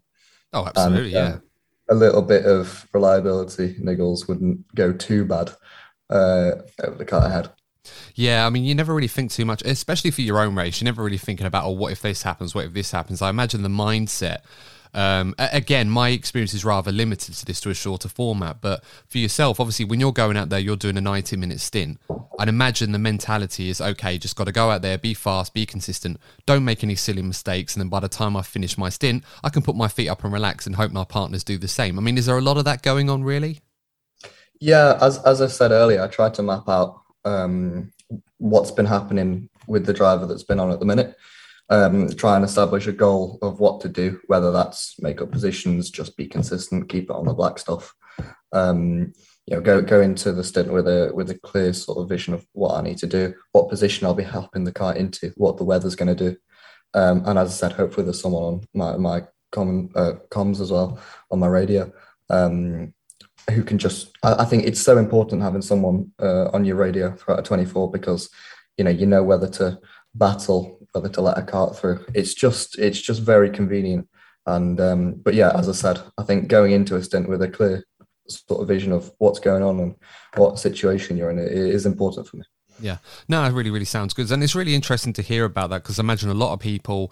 Oh, 0.54 0.66
absolutely, 0.66 1.16
and, 1.16 1.28
um, 1.28 1.34
yeah. 1.34 1.40
A 1.90 1.96
little 1.96 2.22
bit 2.22 2.46
of 2.46 2.86
reliability 2.94 3.76
niggles 3.76 4.28
wouldn't 4.28 4.66
go 4.76 4.92
too 4.92 5.24
bad 5.24 5.52
uh, 6.10 6.52
over 6.84 6.98
the 6.98 7.06
car 7.06 7.26
ahead. 7.26 7.50
Yeah, 8.14 8.46
I 8.46 8.50
mean, 8.50 8.66
you 8.66 8.76
never 8.76 8.94
really 8.94 9.08
think 9.08 9.32
too 9.32 9.46
much, 9.46 9.62
especially 9.62 10.12
for 10.12 10.22
your 10.22 10.40
own 10.40 10.56
race. 10.56 10.82
You're 10.82 10.86
never 10.86 11.04
really 11.04 11.18
thinking 11.18 11.46
about, 11.46 11.66
oh, 11.66 11.72
what 11.72 11.94
if 11.94 12.02
this 12.02 12.24
happens? 12.24 12.54
What 12.54 12.66
if 12.66 12.74
this 12.74 12.92
happens? 12.92 13.22
I 13.22 13.30
imagine 13.30 13.62
the 13.62 13.70
mindset 13.70 14.40
um, 14.98 15.36
again, 15.38 15.92
my 15.92 16.10
experience 16.10 16.56
is 16.56 16.66
rather 16.66 16.92
limited 16.92 17.36
to 17.36 17.46
this 17.46 17.62
to 17.62 17.70
a 17.70 17.76
shorter 17.76 18.10
format, 18.10 18.62
but 18.62 18.84
for 19.08 19.20
yourself, 19.20 19.60
obviously, 19.60 19.86
when 19.86 20.00
you're 20.00 20.12
going 20.12 20.36
out 20.36 20.50
there, 20.50 20.58
you're 20.58 20.76
doing 20.76 20.98
a 20.98 21.02
90 21.02 21.38
minute 21.38 21.60
stint. 21.60 22.02
I'd 22.40 22.50
imagine 22.50 22.94
the 22.94 22.98
mentality 22.98 23.70
is 23.70 23.80
okay, 23.80 24.18
just 24.18 24.36
got 24.36 24.46
to 24.46 24.52
go 24.52 24.72
out 24.72 24.82
there, 24.82 24.98
be 24.98 25.14
fast, 25.14 25.54
be 25.54 25.68
consistent, 25.68 26.20
don't 26.48 26.66
make 26.66 26.84
any 26.84 26.96
silly 26.96 27.22
mistakes, 27.22 27.76
and 27.76 27.82
then 27.82 27.90
by 27.90 28.00
the 28.00 28.08
time 28.10 28.36
I 28.36 28.42
finish 28.42 28.76
my 28.76 28.90
stint, 28.90 29.24
I 29.44 29.50
can 29.50 29.62
put 29.62 29.76
my 29.76 29.88
feet 29.88 30.10
up 30.10 30.24
and 30.24 30.34
relax 30.34 30.66
and 30.66 30.76
hope 30.76 30.92
my 30.92 31.04
partners 31.04 31.44
do 31.44 31.60
the 31.60 31.68
same. 31.68 32.00
I 32.00 32.02
mean, 32.02 32.18
is 32.18 32.26
there 32.26 32.38
a 32.40 32.42
lot 32.42 32.58
of 32.58 32.66
that 32.66 32.82
going 32.82 33.08
on, 33.08 33.24
really? 33.24 33.60
Yeah, 34.60 34.98
as 35.00 35.20
as 35.20 35.44
I 35.44 35.48
said 35.48 35.70
earlier, 35.70 36.02
I 36.02 36.08
tried 36.08 36.34
to 36.34 36.42
map 36.42 36.68
out 36.68 37.02
um, 37.24 37.94
what's 38.40 38.72
been 38.72 38.88
happening 38.88 39.48
with 39.68 39.86
the 39.86 39.94
driver 39.94 40.26
that's 40.26 40.42
been 40.42 40.60
on 40.60 40.72
at 40.72 40.80
the 40.80 40.86
minute 40.86 41.16
um, 41.70 42.10
try 42.10 42.36
and 42.36 42.46
establish 42.46 42.88
a 42.88 42.94
goal 42.94 43.40
of 43.42 43.60
what 43.60 43.82
to 43.82 43.90
do, 43.90 44.20
whether 44.28 44.52
that's 44.52 44.96
make 45.00 45.22
up 45.22 45.32
positions, 45.32 45.90
just 45.90 46.16
be 46.16 46.28
consistent, 46.28 46.90
keep 46.90 47.06
it 47.06 47.16
on 47.16 47.26
the 47.26 47.34
black 47.34 47.60
stuff. 47.60 47.94
Um, 48.52 49.14
you 49.46 49.56
know, 49.56 49.62
go 49.62 49.82
go 49.82 50.02
into 50.02 50.34
the 50.34 50.44
stint 50.44 50.72
with 50.72 50.88
a 50.88 51.12
with 51.14 51.30
a 51.30 51.40
clear 51.40 51.74
sort 51.74 52.00
of 52.00 52.10
vision 52.10 52.34
of 52.34 52.46
what 52.54 52.76
I 52.76 52.82
need 52.82 52.98
to 53.00 53.08
do, 53.08 53.34
what 53.52 53.70
position 53.70 54.06
I'll 54.06 54.14
be 54.14 54.24
helping 54.24 54.64
the 54.64 54.74
car 54.74 54.96
into, 54.96 55.32
what 55.38 55.58
the 55.58 55.64
weather's 55.64 55.96
going 55.96 56.16
to 56.16 56.32
do, 56.32 56.38
um, 56.94 57.24
and 57.26 57.38
as 57.38 57.50
I 57.50 57.54
said, 57.54 57.74
hopefully 57.74 58.06
there's 58.06 58.22
someone 58.22 58.44
on 58.44 58.68
my 58.74 58.98
my 58.98 59.24
common 59.52 59.90
uh, 59.96 60.14
comms 60.30 60.60
as 60.60 60.72
well 60.72 61.00
on 61.32 61.40
my 61.40 61.48
radio 61.48 61.92
um, 62.30 62.94
who 63.52 63.64
can 63.64 63.78
just. 63.78 64.12
I, 64.24 64.44
I, 64.44 64.46
think 64.46 64.66
it's 64.66 64.82
so 64.82 64.98
important 64.98 65.42
having 65.42 65.62
someone 65.62 66.12
uh, 66.20 66.50
on 66.50 66.66
your 66.66 66.76
radio 66.76 67.14
throughout 67.16 67.40
a 67.40 67.44
24 67.44 67.92
because 67.92 68.30
you 68.78 68.84
know 68.84 68.92
you 68.92 69.06
know 69.06 69.24
whether 69.24 69.48
to 69.48 69.80
battle 70.18 70.78
whether 70.94 71.10
to 71.10 71.22
let 71.22 71.38
a 71.38 71.44
cart 71.44 71.78
through. 71.78 72.04
It's 72.14 72.34
just 72.34 72.78
it's 72.80 73.00
just 73.00 73.22
very 73.22 73.50
convenient 73.50 74.08
And 74.48 74.80
um, 74.80 75.14
but 75.16 75.34
yeah, 75.34 75.52
as 75.56 75.68
I 75.68 75.74
said, 75.74 76.00
I 76.18 76.24
think 76.24 76.48
going 76.48 76.72
into 76.72 76.96
a 76.96 77.04
stint 77.04 77.28
with 77.28 77.42
a 77.42 77.50
clear 77.50 77.84
sort 78.30 78.62
of 78.62 78.68
vision 78.68 78.94
of 78.94 79.12
what's 79.20 79.40
going 79.40 79.62
on 79.62 79.80
and 79.80 79.96
what 80.38 80.58
situation 80.58 81.18
you're 81.18 81.30
in 81.30 81.38
it 81.38 81.52
is 81.52 81.86
important 81.86 82.28
for 82.28 82.38
me. 82.38 82.44
Yeah, 82.80 82.98
no, 83.28 83.44
it 83.44 83.52
really, 83.52 83.72
really 83.72 83.86
sounds 83.86 84.14
good, 84.14 84.32
and 84.32 84.42
it's 84.42 84.56
really 84.56 84.74
interesting 84.74 85.14
to 85.14 85.22
hear 85.22 85.46
about 85.46 85.70
that 85.72 85.84
because 85.84 86.00
I 86.00 86.02
imagine 86.02 86.30
a 86.30 86.36
lot 86.36 86.54
of 86.54 86.60
people 86.60 87.12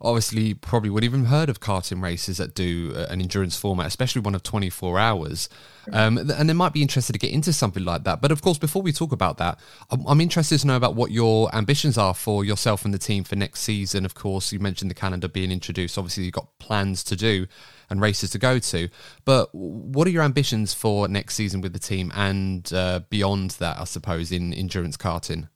obviously 0.00 0.54
probably 0.54 0.90
would 0.90 1.04
even 1.04 1.20
have 1.20 1.28
heard 1.28 1.48
of 1.48 1.60
karting 1.60 2.02
races 2.02 2.38
that 2.38 2.54
do 2.54 2.92
uh, 2.96 3.06
an 3.10 3.20
endurance 3.20 3.56
format, 3.56 3.86
especially 3.86 4.22
one 4.22 4.34
of 4.34 4.42
24 4.42 4.98
hours. 4.98 5.48
Um, 5.92 6.18
and 6.18 6.48
they 6.48 6.54
might 6.54 6.72
be 6.72 6.82
interested 6.82 7.12
to 7.14 7.18
get 7.18 7.30
into 7.30 7.52
something 7.52 7.84
like 7.84 8.04
that. 8.04 8.20
But 8.20 8.30
of 8.30 8.42
course, 8.42 8.58
before 8.58 8.82
we 8.82 8.92
talk 8.92 9.12
about 9.12 9.38
that, 9.38 9.58
I'm, 9.90 10.06
I'm, 10.06 10.20
interested 10.20 10.60
to 10.60 10.66
know 10.66 10.76
about 10.76 10.94
what 10.94 11.10
your 11.10 11.54
ambitions 11.54 11.98
are 11.98 12.14
for 12.14 12.44
yourself 12.44 12.84
and 12.84 12.92
the 12.94 12.98
team 12.98 13.24
for 13.24 13.34
next 13.34 13.60
season. 13.60 14.04
Of 14.04 14.14
course, 14.14 14.52
you 14.52 14.58
mentioned 14.58 14.90
the 14.90 14.94
calendar 14.94 15.26
being 15.26 15.50
introduced. 15.50 15.98
Obviously, 15.98 16.24
you've 16.24 16.34
got 16.34 16.58
plans 16.58 17.02
to 17.04 17.16
do 17.16 17.46
and 17.88 18.00
races 18.00 18.30
to 18.30 18.38
go 18.38 18.58
to. 18.58 18.88
But 19.24 19.48
what 19.52 20.06
are 20.06 20.10
your 20.10 20.22
ambitions 20.22 20.74
for 20.74 21.08
next 21.08 21.34
season 21.34 21.60
with 21.60 21.72
the 21.72 21.78
team 21.78 22.12
and 22.14 22.70
uh, 22.72 23.00
beyond 23.10 23.52
that, 23.52 23.78
I 23.78 23.84
suppose, 23.84 24.30
in 24.30 24.54
endurance 24.54 24.96
karting? 24.96 25.48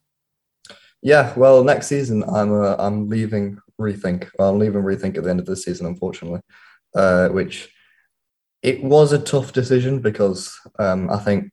Yeah, 1.05 1.35
well, 1.37 1.63
next 1.63 1.89
season 1.89 2.25
I'm 2.25 2.51
uh, 2.51 2.77
I'm 2.79 3.11
leaving 3.11 3.59
Rethink. 3.81 4.29
I'll 4.39 4.57
leave 4.57 4.75
leaving 4.75 4.83
Rethink 4.83 5.17
at 5.17 5.25
the 5.25 5.31
end 5.31 5.41
of 5.41 5.47
the 5.47 5.57
season, 5.57 5.87
unfortunately, 5.87 6.41
uh, 6.95 7.29
which 7.29 7.69
it 8.63 8.83
was 8.83 9.13
a 9.13 9.19
tough 9.19 9.53
decision 9.53 10.01
because 10.01 10.59
um, 10.79 11.11
I 11.11 11.19
think 11.19 11.53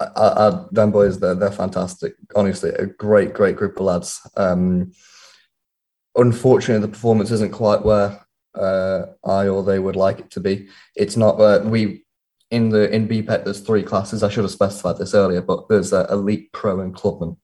I, 0.00 0.06
I, 0.16 0.64
them 0.72 0.90
boys 0.90 1.18
they're 1.18 1.34
they're 1.34 1.52
fantastic. 1.52 2.14
Honestly, 2.34 2.70
a 2.70 2.86
great 2.86 3.34
great 3.34 3.56
group 3.56 3.78
of 3.78 3.86
lads. 3.86 4.20
Um, 4.36 4.92
unfortunately, 6.16 6.86
the 6.86 6.92
performance 6.92 7.30
isn't 7.30 7.52
quite 7.52 7.84
where 7.84 8.24
uh, 8.54 9.06
I 9.24 9.48
or 9.48 9.62
they 9.62 9.78
would 9.78 9.96
like 9.96 10.20
it 10.20 10.30
to 10.32 10.40
be. 10.40 10.68
It's 10.96 11.16
not. 11.16 11.40
Uh, 11.40 11.62
we 11.64 12.04
in 12.50 12.70
the 12.70 12.90
in 12.94 13.06
BPEC 13.06 13.44
there's 13.44 13.60
three 13.60 13.82
classes. 13.82 14.22
I 14.22 14.28
should 14.28 14.44
have 14.44 14.50
specified 14.50 14.98
this 14.98 15.14
earlier, 15.14 15.42
but 15.42 15.68
there's 15.68 15.92
uh, 15.92 16.06
elite, 16.10 16.52
pro, 16.52 16.80
and 16.80 16.94
clubman. 16.94 17.36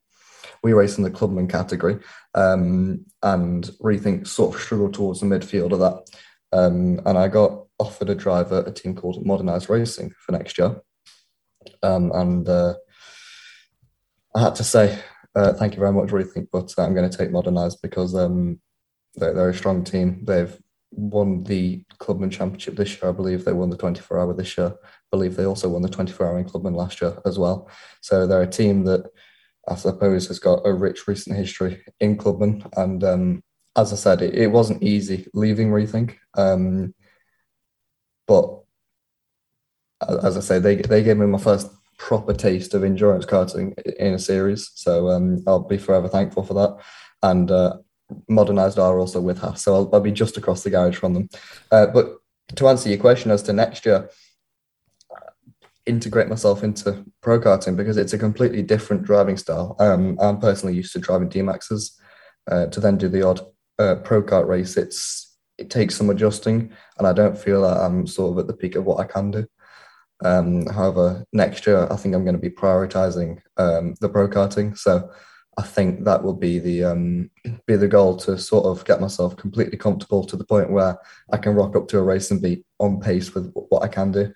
We 0.63 0.73
race 0.73 0.97
in 0.97 1.03
the 1.03 1.11
clubman 1.11 1.47
category, 1.47 1.99
um, 2.33 3.05
and 3.23 3.65
Rethink 3.81 4.27
sort 4.27 4.55
of 4.55 4.61
struggled 4.61 4.93
towards 4.93 5.19
the 5.19 5.25
midfield 5.25 5.71
of 5.71 5.79
that. 5.79 6.09
Um, 6.51 7.01
and 7.05 7.17
I 7.17 7.27
got 7.27 7.65
offered 7.79 8.09
a 8.09 8.15
driver 8.15 8.63
a 8.65 8.71
team 8.71 8.95
called 8.95 9.25
Modernized 9.25 9.69
Racing 9.69 10.11
for 10.19 10.31
next 10.31 10.57
year, 10.57 10.81
um, 11.83 12.11
and 12.13 12.47
uh, 12.47 12.75
I 14.35 14.41
had 14.41 14.55
to 14.55 14.63
say 14.63 14.99
uh, 15.37 15.53
thank 15.53 15.75
you 15.75 15.79
very 15.79 15.93
much, 15.93 16.09
Rethink, 16.09 16.47
but 16.51 16.73
I'm 16.79 16.95
going 16.95 17.07
to 17.07 17.15
take 17.15 17.29
Modernized 17.29 17.79
because 17.83 18.15
um, 18.15 18.59
they're, 19.15 19.35
they're, 19.35 19.49
a 19.49 19.53
strong 19.53 19.83
team. 19.83 20.25
They've 20.25 20.57
won 20.89 21.43
the 21.43 21.83
Clubman 21.99 22.31
Championship 22.31 22.75
this 22.75 22.95
year. 22.95 23.09
I 23.09 23.13
believe 23.13 23.45
they 23.45 23.53
won 23.53 23.69
the 23.69 23.77
24 23.77 24.19
hour 24.19 24.33
this 24.33 24.57
year. 24.57 24.73
I 24.73 24.87
believe 25.11 25.35
they 25.35 25.45
also 25.45 25.69
won 25.69 25.83
the 25.83 25.89
24 25.89 26.25
hour 26.25 26.39
in 26.39 26.45
Clubman 26.45 26.73
last 26.73 27.01
year 27.01 27.21
as 27.23 27.37
well. 27.37 27.69
So 28.01 28.25
they're 28.25 28.41
a 28.41 28.47
team 28.47 28.85
that 28.85 29.11
I 29.67 29.75
suppose, 29.75 30.27
has 30.27 30.39
got 30.39 30.65
a 30.65 30.73
rich 30.73 31.07
recent 31.07 31.35
history 31.35 31.83
in 31.99 32.17
Clubman. 32.17 32.65
And 32.75 33.03
um, 33.03 33.43
as 33.75 33.91
I 33.91 33.95
said, 33.95 34.21
it, 34.21 34.33
it, 34.35 34.47
wasn't 34.47 34.83
easy 34.83 35.27
leaving 35.33 35.69
Rethink. 35.69 36.15
Um, 36.35 36.93
but 38.27 38.61
as 40.23 40.37
I 40.37 40.41
say, 40.41 40.59
they, 40.59 40.75
they 40.77 41.03
gave 41.03 41.17
me 41.17 41.25
my 41.25 41.37
first 41.37 41.69
proper 41.97 42.33
taste 42.33 42.73
of 42.73 42.83
endurance 42.83 43.25
karting 43.25 43.77
in 43.97 44.13
a 44.13 44.19
series. 44.19 44.71
So 44.75 45.09
um, 45.09 45.43
I'll 45.47 45.59
be 45.59 45.77
forever 45.77 46.07
thankful 46.07 46.43
for 46.43 46.53
that. 46.53 46.77
And 47.23 47.49
uh, 47.51 47.77
Modernized 48.29 48.79
are 48.79 48.99
also 48.99 49.19
with 49.19 49.39
her. 49.39 49.53
So 49.55 49.75
I'll, 49.75 49.89
I'll, 49.93 49.99
be 49.99 50.11
just 50.11 50.37
across 50.37 50.63
the 50.63 50.69
garage 50.69 50.97
from 50.97 51.13
them. 51.13 51.29
Uh, 51.71 51.87
but 51.87 52.17
to 52.55 52.67
answer 52.67 52.89
your 52.89 52.99
question 52.99 53.31
as 53.31 53.43
to 53.43 53.53
next 53.53 53.85
year, 53.85 54.09
integrate 55.87 56.27
myself 56.27 56.63
into 56.63 57.05
pro 57.21 57.39
karting 57.39 57.75
because 57.75 57.97
it's 57.97 58.13
a 58.13 58.17
completely 58.17 58.61
different 58.61 59.03
driving 59.03 59.37
style. 59.37 59.75
Um, 59.79 60.17
I'm 60.21 60.39
personally 60.39 60.75
used 60.75 60.93
to 60.93 60.99
driving 60.99 61.29
D-Maxes. 61.29 61.99
Uh, 62.49 62.67
to 62.67 62.79
then 62.79 62.97
do 62.97 63.09
the 63.09 63.23
odd 63.23 63.41
uh, 63.79 63.95
pro 64.03 64.23
kart 64.23 64.47
race, 64.47 64.77
it's 64.77 65.37
it 65.57 65.69
takes 65.69 65.95
some 65.95 66.09
adjusting, 66.09 66.71
and 66.97 67.07
I 67.07 67.13
don't 67.13 67.37
feel 67.37 67.63
that 67.63 67.77
I'm 67.77 68.07
sort 68.07 68.31
of 68.31 68.39
at 68.39 68.47
the 68.47 68.53
peak 68.53 68.75
of 68.75 68.85
what 68.85 68.99
I 68.99 69.05
can 69.05 69.31
do. 69.31 69.45
Um, 70.23 70.65
however, 70.67 71.25
next 71.33 71.67
year 71.67 71.87
I 71.91 71.95
think 71.95 72.15
I'm 72.15 72.23
going 72.23 72.35
to 72.35 72.41
be 72.41 72.49
prioritizing 72.49 73.39
um, 73.57 73.95
the 73.99 74.09
pro 74.09 74.27
karting, 74.27 74.77
so 74.77 75.09
I 75.57 75.63
think 75.63 76.05
that 76.05 76.23
will 76.23 76.35
be 76.35 76.59
the 76.59 76.83
um, 76.85 77.31
be 77.65 77.75
the 77.75 77.87
goal 77.87 78.15
to 78.17 78.37
sort 78.37 78.65
of 78.65 78.85
get 78.85 79.01
myself 79.01 79.35
completely 79.35 79.77
comfortable 79.77 80.23
to 80.25 80.37
the 80.37 80.45
point 80.45 80.71
where 80.71 80.97
I 81.31 81.37
can 81.37 81.55
rock 81.55 81.75
up 81.75 81.87
to 81.89 81.97
a 81.97 82.03
race 82.03 82.31
and 82.31 82.41
be 82.41 82.63
on 82.79 83.01
pace 83.01 83.33
with 83.33 83.51
what 83.53 83.83
I 83.83 83.87
can 83.87 84.11
do. 84.11 84.33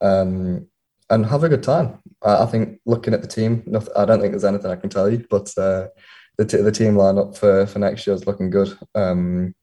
Um, 0.00 0.66
and 1.10 1.26
have 1.26 1.44
a 1.44 1.48
good 1.48 1.62
time. 1.62 1.98
I, 2.22 2.42
I 2.42 2.46
think 2.46 2.80
looking 2.86 3.14
at 3.14 3.22
the 3.22 3.28
team, 3.28 3.64
I 3.96 4.04
don't 4.04 4.20
think 4.20 4.32
there's 4.32 4.44
anything 4.44 4.70
I 4.70 4.76
can 4.76 4.90
tell 4.90 5.10
you, 5.10 5.26
but 5.30 5.52
uh, 5.56 5.88
the 6.36 6.44
t- 6.44 6.62
the 6.62 6.72
team 6.72 6.94
lineup 6.94 7.36
for 7.36 7.66
for 7.66 7.78
next 7.78 8.06
year 8.06 8.14
is 8.14 8.26
looking 8.26 8.50
good. 8.50 8.76
Um, 8.94 9.54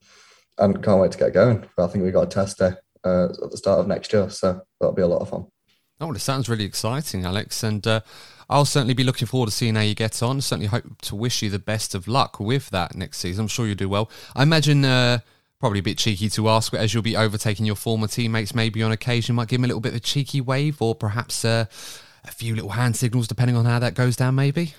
and 0.58 0.82
can't 0.82 1.00
wait 1.00 1.12
to 1.12 1.18
get 1.18 1.34
going. 1.34 1.66
I 1.78 1.86
think 1.86 2.04
we 2.04 2.10
got 2.10 2.24
a 2.24 2.26
test 2.26 2.58
day 2.58 2.72
uh, 3.04 3.26
at 3.26 3.50
the 3.50 3.56
start 3.56 3.80
of 3.80 3.86
next 3.86 4.12
year, 4.12 4.30
so 4.30 4.60
that'll 4.80 4.94
be 4.94 5.02
a 5.02 5.06
lot 5.06 5.20
of 5.20 5.28
fun. 5.28 5.46
Oh, 6.00 6.06
well, 6.06 6.16
it 6.16 6.20
sounds 6.20 6.48
really 6.48 6.64
exciting, 6.64 7.24
Alex, 7.24 7.62
and 7.62 7.86
uh, 7.86 8.00
I'll 8.50 8.64
certainly 8.64 8.94
be 8.94 9.04
looking 9.04 9.26
forward 9.26 9.46
to 9.46 9.52
seeing 9.52 9.74
how 9.74 9.82
you 9.82 9.94
get 9.94 10.22
on. 10.22 10.40
Certainly 10.40 10.68
hope 10.68 10.84
to 11.02 11.16
wish 11.16 11.42
you 11.42 11.50
the 11.50 11.58
best 11.58 11.94
of 11.94 12.06
luck 12.06 12.38
with 12.38 12.68
that 12.70 12.94
next 12.94 13.18
season. 13.18 13.44
I'm 13.44 13.48
sure 13.48 13.66
you'll 13.66 13.76
do 13.76 13.88
well. 13.88 14.10
I 14.34 14.42
imagine. 14.42 14.84
Uh, 14.84 15.18
probably 15.60 15.80
a 15.80 15.82
bit 15.82 15.98
cheeky 15.98 16.28
to 16.30 16.48
ask, 16.48 16.72
but 16.72 16.80
as 16.80 16.92
you'll 16.92 17.02
be 17.02 17.16
overtaking 17.16 17.66
your 17.66 17.76
former 17.76 18.06
teammates, 18.06 18.54
maybe 18.54 18.82
on 18.82 18.92
occasion 18.92 19.34
might 19.34 19.48
give 19.48 19.58
them 19.58 19.64
a 19.64 19.68
little 19.68 19.80
bit 19.80 19.90
of 19.90 19.96
a 19.96 20.00
cheeky 20.00 20.40
wave 20.40 20.80
or 20.82 20.94
perhaps 20.94 21.44
uh, 21.44 21.66
a 22.24 22.30
few 22.30 22.54
little 22.54 22.70
hand 22.70 22.96
signals, 22.96 23.28
depending 23.28 23.56
on 23.56 23.64
how 23.64 23.78
that 23.78 23.94
goes 23.94 24.16
down. 24.16 24.34
Maybe. 24.34 24.74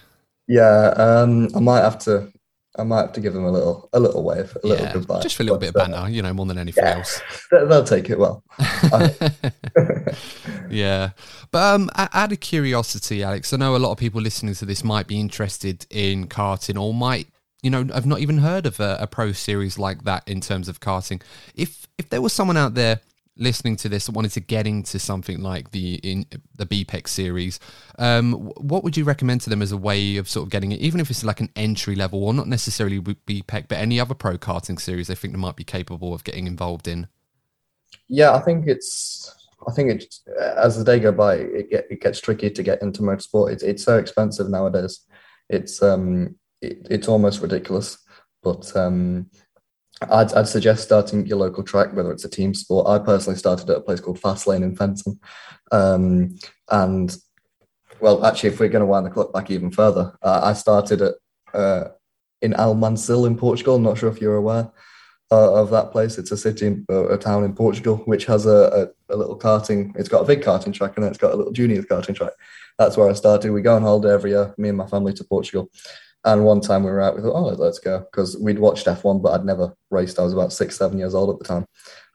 Yeah, 0.48 0.94
um, 0.96 1.50
I 1.56 1.60
might 1.60 1.82
have 1.82 2.00
to. 2.00 2.32
I 2.80 2.84
might 2.84 3.02
have 3.02 3.14
to 3.14 3.22
give 3.22 3.34
them 3.34 3.44
a 3.44 3.52
little, 3.52 3.90
a 3.92 4.00
little 4.00 4.24
wave, 4.24 4.56
a 4.64 4.68
little 4.68 4.86
goodbye, 4.94 5.22
just 5.22 5.36
for 5.36 5.42
a 5.42 5.46
little 5.46 5.58
but, 5.58 5.62
bit 5.62 5.70
of 5.70 5.74
banter, 5.74 5.98
uh, 5.98 6.08
you 6.08 6.22
know, 6.22 6.32
more 6.32 6.46
than 6.46 6.60
anything 6.60 6.84
yeah, 6.84 6.98
else. 6.98 7.20
They'll 7.52 7.84
take 7.84 8.12
it 8.12 8.20
well. 8.20 8.44
yeah, 10.70 11.10
but 11.50 11.74
um, 11.74 11.90
out 11.98 12.32
of 12.32 12.40
curiosity, 12.40 13.24
Alex, 13.24 13.52
I 13.52 13.58
know 13.58 13.76
a 13.76 13.78
lot 13.78 13.94
of 13.94 13.98
people 13.98 14.22
listening 14.22 14.54
to 14.54 14.66
this 14.66 14.84
might 14.84 15.08
be 15.08 15.20
interested 15.20 15.88
in 15.90 16.28
karting 16.28 16.80
or 16.80 16.94
might 16.94 17.28
you 17.62 17.70
know, 17.70 17.88
I've 17.94 18.06
not 18.06 18.20
even 18.20 18.40
heard 18.40 18.66
of 18.66 18.80
a, 18.80 18.98
a, 19.02 19.08
pro 19.08 19.32
series 19.32 19.80
like 19.80 20.04
that 20.04 20.28
in 20.28 20.42
terms 20.42 20.68
of 20.68 20.80
karting. 20.80 21.22
If 21.56 21.88
if 21.98 22.10
there 22.10 22.22
was 22.22 22.34
someone 22.34 22.58
out 22.58 22.76
there 22.76 23.02
listening 23.36 23.76
to 23.78 23.90
this 23.90 24.06
that 24.06 24.14
wanted 24.14 24.32
to 24.32 24.40
get 24.40 24.66
into 24.66 25.00
something 25.00 25.42
like 25.42 25.72
the 25.72 25.96
in 25.96 26.26
the 26.56 26.66
BPEC 26.66 27.08
series, 27.08 27.60
um, 27.98 28.34
what 28.34 28.84
would 28.84 28.96
you 28.96 29.04
recommend 29.04 29.42
to 29.42 29.50
them 29.50 29.62
as 29.62 29.72
a 29.72 29.78
way 29.78 30.18
of 30.18 30.30
sort 30.30 30.46
of 30.46 30.52
getting 30.52 30.72
it, 30.72 30.80
even 30.82 31.00
if 31.00 31.10
it's 31.10 31.24
like 31.24 31.40
an 31.40 31.50
entry 31.56 31.96
level 31.96 32.24
or 32.24 32.34
not 32.34 32.48
necessarily 32.48 33.00
BPEC, 33.00 33.68
but 33.68 33.78
any 33.78 34.00
other 34.00 34.14
pro 34.14 34.38
karting 34.38 34.80
series 34.80 35.08
they 35.08 35.16
think 35.16 35.34
they 35.34 35.40
might 35.40 35.56
be 35.56 35.64
capable 35.64 36.14
of 36.14 36.24
getting 36.24 36.46
involved 36.46 36.88
in? 36.88 37.08
Yeah, 38.08 38.34
I 38.34 38.40
think 38.40 38.68
it's. 38.68 39.34
I 39.68 39.72
think 39.72 39.92
it 39.92 40.16
as 40.56 40.78
the 40.78 40.84
day 40.84 41.00
go 41.00 41.12
by, 41.12 41.36
it, 41.36 41.72
get, 41.72 41.88
it 41.90 42.00
gets 42.00 42.22
tricky 42.22 42.50
to 42.50 42.64
get 42.64 42.82
into 42.82 43.02
motorsport. 43.02 43.52
It's 43.52 43.64
it's 43.64 43.84
so 43.84 43.98
expensive 43.98 44.50
nowadays. 44.50 45.02
It's 45.50 45.82
um 45.82 46.36
it, 46.62 46.88
it's 46.90 47.08
almost 47.08 47.42
ridiculous. 47.42 47.98
But 48.44 48.76
um, 48.76 49.30
I'd, 50.02 50.34
I'd 50.34 50.48
suggest 50.48 50.84
starting 50.84 51.26
your 51.26 51.38
local 51.38 51.64
track, 51.64 51.94
whether 51.94 52.12
it's 52.12 52.26
a 52.26 52.30
team 52.30 52.54
sport. 52.54 52.88
I 52.88 53.00
personally 53.00 53.38
started 53.38 53.70
at 53.70 53.78
a 53.78 53.82
place 53.82 54.00
called 54.00 54.22
Fastlane 54.22 54.64
in 54.64 54.76
Fenton. 54.76 55.20
Um, 55.72 56.36
and 56.70 57.16
well, 58.00 58.26
actually, 58.26 58.50
if 58.50 58.60
we're 58.60 58.70
going 58.70 58.82
to 58.82 58.86
wind 58.86 59.06
the 59.06 59.10
clock 59.10 59.34
back 59.34 59.50
even 59.50 59.72
further, 59.72 60.16
uh, 60.22 60.42
I 60.44 60.54
started 60.54 61.02
at 61.02 61.16
uh, 61.54 61.90
in 62.42 62.54
Almancil 62.54 63.26
in 63.26 63.36
Portugal. 63.36 63.76
I'm 63.76 63.84
not 63.84 63.98
sure 63.98 64.10
if 64.10 64.22
you're 64.22 64.36
aware 64.36 64.72
uh, 65.32 65.54
of 65.54 65.72
that 65.72 65.92
place. 65.92 66.18
It's 66.18 66.32
a 66.32 66.38
city, 66.38 66.84
uh, 66.90 67.10
a 67.10 67.18
town 67.18 67.44
in 67.44 67.54
Portugal, 67.54 67.98
which 68.06 68.26
has 68.26 68.46
a, 68.46 68.92
a, 69.10 69.14
a, 69.14 69.18
little 69.18 69.38
karting. 69.38 69.98
It's 69.98 70.10
got 70.10 70.22
a 70.22 70.26
big 70.26 70.42
karting 70.42 70.74
track 70.74 70.94
and 70.96 71.04
then 71.04 71.12
it's 71.12 71.20
got 71.20 71.34
a 71.34 71.36
little 71.36 71.52
junior 71.52 71.82
karting 71.82 72.16
track. 72.16 72.34
That's 72.78 72.96
where 72.96 73.10
I 73.10 73.14
started. 73.14 73.52
We 73.52 73.62
go 73.62 73.76
on 73.76 73.82
holiday 73.82 74.14
every 74.14 74.32
year, 74.32 74.54
me 74.58 74.70
and 74.70 74.78
my 74.78 74.88
family 74.88 75.14
to 75.14 75.24
Portugal. 75.24 75.72
And 76.28 76.44
one 76.44 76.60
time 76.60 76.84
we 76.84 76.92
were 76.92 77.00
out, 77.00 77.16
we 77.16 77.22
thought, 77.22 77.36
oh, 77.36 77.54
let's 77.54 77.80
go. 77.80 78.00
Because 78.00 78.38
we'd 78.38 78.60
watched 78.60 78.86
F1, 78.86 79.24
but 79.24 79.32
I'd 79.32 79.46
never 79.46 79.74
raced. 79.90 80.20
I 80.20 80.24
was 80.24 80.34
about 80.34 80.52
six, 80.52 80.78
seven 80.78 81.00
years 81.00 81.16
old 81.16 81.30
at 81.30 81.40
the 81.40 81.46
time. 81.46 81.66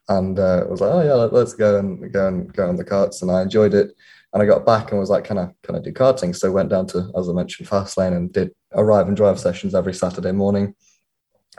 And 0.07 0.37
uh, 0.37 0.65
I 0.67 0.69
was 0.69 0.81
like, 0.81 0.91
oh, 0.93 1.01
yeah, 1.01 1.13
let's 1.13 1.55
go 1.55 1.79
and 1.79 2.13
go 2.13 2.27
and 2.27 2.53
go 2.53 2.69
on 2.69 2.75
the 2.75 2.85
karts. 2.85 3.23
And 3.23 3.31
I 3.31 3.41
enjoyed 3.41 3.73
it. 3.73 3.89
And 4.31 4.43
I 4.43 4.45
got 4.45 4.67
back 4.67 4.91
and 4.91 4.99
was 4.99 5.09
like, 5.09 5.23
can 5.23 5.39
I, 5.39 5.49
can 5.63 5.75
I 5.75 5.79
do 5.79 5.91
karting? 5.91 6.35
So 6.35 6.51
went 6.51 6.69
down 6.69 6.85
to, 6.87 7.11
as 7.17 7.27
I 7.27 7.33
mentioned, 7.33 7.67
Fastlane 7.67 8.15
and 8.15 8.31
did 8.31 8.51
arrive 8.73 9.07
and 9.07 9.17
drive 9.17 9.39
sessions 9.39 9.73
every 9.73 9.95
Saturday 9.95 10.31
morning 10.31 10.75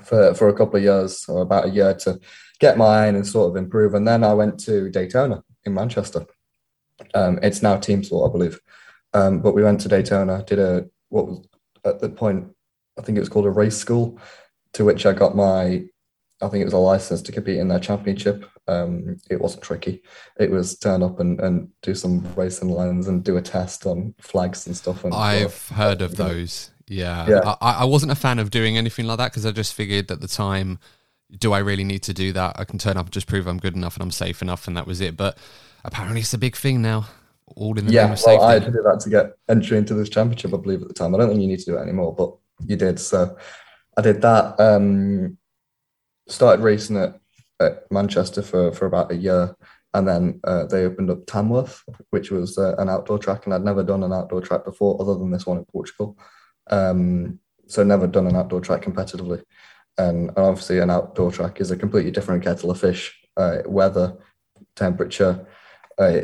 for, 0.04 0.32
for 0.34 0.48
a 0.48 0.54
couple 0.54 0.76
of 0.76 0.84
years 0.84 1.24
or 1.28 1.42
about 1.42 1.66
a 1.66 1.70
year 1.70 1.92
to 1.94 2.20
get 2.60 2.78
my 2.78 3.00
iron 3.00 3.16
and 3.16 3.26
sort 3.26 3.50
of 3.50 3.56
improve. 3.56 3.94
And 3.94 4.06
then 4.06 4.22
I 4.22 4.32
went 4.32 4.60
to 4.60 4.90
Daytona 4.90 5.42
in 5.64 5.74
Manchester. 5.74 6.24
Um, 7.14 7.40
it's 7.42 7.62
now 7.62 7.78
Team 7.78 8.04
Sport, 8.04 8.30
I 8.30 8.32
believe. 8.32 8.60
Um, 9.12 9.40
but 9.40 9.56
we 9.56 9.64
went 9.64 9.80
to 9.80 9.88
Daytona, 9.88 10.44
did 10.46 10.60
a 10.60 10.86
what 11.08 11.26
was 11.26 11.48
at 11.84 12.00
the 12.00 12.08
point, 12.08 12.46
I 12.98 13.02
think 13.02 13.16
it 13.16 13.20
was 13.20 13.28
called 13.28 13.46
a 13.46 13.50
race 13.50 13.76
school, 13.76 14.18
to 14.74 14.84
which 14.84 15.06
I 15.06 15.12
got 15.12 15.36
my 15.36 15.84
I 16.42 16.48
think 16.48 16.62
it 16.62 16.66
was 16.66 16.74
a 16.74 16.78
license 16.78 17.22
to 17.22 17.32
compete 17.32 17.58
in 17.58 17.68
their 17.68 17.78
championship. 17.78 18.44
Um, 18.66 19.16
it 19.30 19.40
wasn't 19.40 19.62
tricky. 19.62 20.02
It 20.38 20.50
was 20.50 20.78
turn 20.78 21.02
up 21.02 21.20
and, 21.20 21.40
and 21.40 21.68
do 21.82 21.94
some 21.94 22.26
racing 22.34 22.68
lines 22.68 23.08
and 23.08 23.22
do 23.24 23.36
a 23.36 23.42
test 23.42 23.86
on 23.86 24.14
flags 24.20 24.66
and 24.66 24.76
stuff. 24.76 25.04
And 25.04 25.14
I've 25.14 25.68
heard 25.68 26.02
of 26.02 26.16
those. 26.16 26.70
Yeah, 26.86 27.26
yeah. 27.28 27.54
I, 27.60 27.72
I 27.80 27.84
wasn't 27.84 28.12
a 28.12 28.16
fan 28.16 28.38
of 28.38 28.50
doing 28.50 28.76
anything 28.76 29.06
like 29.06 29.18
that 29.18 29.30
because 29.30 29.46
I 29.46 29.52
just 29.52 29.74
figured 29.74 30.10
at 30.10 30.20
the 30.20 30.28
time, 30.28 30.78
do 31.38 31.52
I 31.52 31.58
really 31.58 31.84
need 31.84 32.02
to 32.04 32.14
do 32.14 32.32
that? 32.32 32.58
I 32.58 32.64
can 32.64 32.78
turn 32.78 32.96
up 32.96 33.06
and 33.06 33.12
just 33.12 33.26
prove 33.26 33.46
I'm 33.46 33.58
good 33.58 33.74
enough 33.74 33.94
and 33.94 34.02
I'm 34.02 34.10
safe 34.10 34.42
enough, 34.42 34.66
and 34.68 34.76
that 34.76 34.86
was 34.86 35.00
it. 35.00 35.16
But 35.16 35.38
apparently, 35.84 36.20
it's 36.20 36.34
a 36.34 36.38
big 36.38 36.56
thing 36.56 36.82
now. 36.82 37.06
All 37.46 37.78
in 37.78 37.86
the 37.86 37.92
yeah, 37.92 38.04
name 38.04 38.12
of 38.12 38.18
safety. 38.18 38.38
Well, 38.38 38.48
I 38.48 38.54
had 38.54 38.64
to 38.64 38.70
do 38.70 38.82
that 38.82 39.00
to 39.00 39.10
get 39.10 39.32
entry 39.48 39.76
into 39.76 39.94
this 39.94 40.08
championship, 40.08 40.54
I 40.54 40.56
believe, 40.56 40.82
at 40.82 40.88
the 40.88 40.94
time. 40.94 41.14
I 41.14 41.18
don't 41.18 41.28
think 41.28 41.40
you 41.40 41.48
need 41.48 41.60
to 41.60 41.64
do 41.64 41.76
it 41.76 41.82
anymore, 41.82 42.14
but 42.14 42.34
you 42.66 42.76
did. 42.76 42.98
So 42.98 43.36
I 43.96 44.00
did 44.00 44.22
that. 44.22 44.58
Um, 44.58 45.38
started 46.26 46.62
racing 46.62 46.96
at, 46.96 47.20
at 47.60 47.90
Manchester 47.90 48.42
for, 48.42 48.72
for 48.72 48.86
about 48.86 49.12
a 49.12 49.16
year. 49.16 49.54
And 49.92 50.08
then 50.08 50.40
uh, 50.42 50.64
they 50.66 50.84
opened 50.84 51.10
up 51.10 51.26
Tamworth, 51.26 51.84
which 52.10 52.30
was 52.30 52.58
uh, 52.58 52.74
an 52.78 52.88
outdoor 52.88 53.18
track. 53.18 53.44
And 53.44 53.54
I'd 53.54 53.64
never 53.64 53.84
done 53.84 54.02
an 54.02 54.12
outdoor 54.12 54.40
track 54.40 54.64
before, 54.64 55.00
other 55.00 55.14
than 55.14 55.30
this 55.30 55.46
one 55.46 55.58
in 55.58 55.64
Portugal. 55.66 56.18
Um, 56.70 57.38
so 57.66 57.84
never 57.84 58.06
done 58.06 58.26
an 58.26 58.36
outdoor 58.36 58.60
track 58.60 58.82
competitively. 58.82 59.42
And, 59.96 60.30
and, 60.30 60.38
obviously, 60.38 60.78
an 60.78 60.90
outdoor 60.90 61.30
track 61.30 61.60
is 61.60 61.70
a 61.70 61.76
completely 61.76 62.10
different 62.10 62.42
kettle 62.42 62.70
of 62.70 62.80
fish. 62.80 63.16
Uh, 63.36 63.58
weather, 63.66 64.16
temperature 64.74 65.46
uh, 65.98 66.20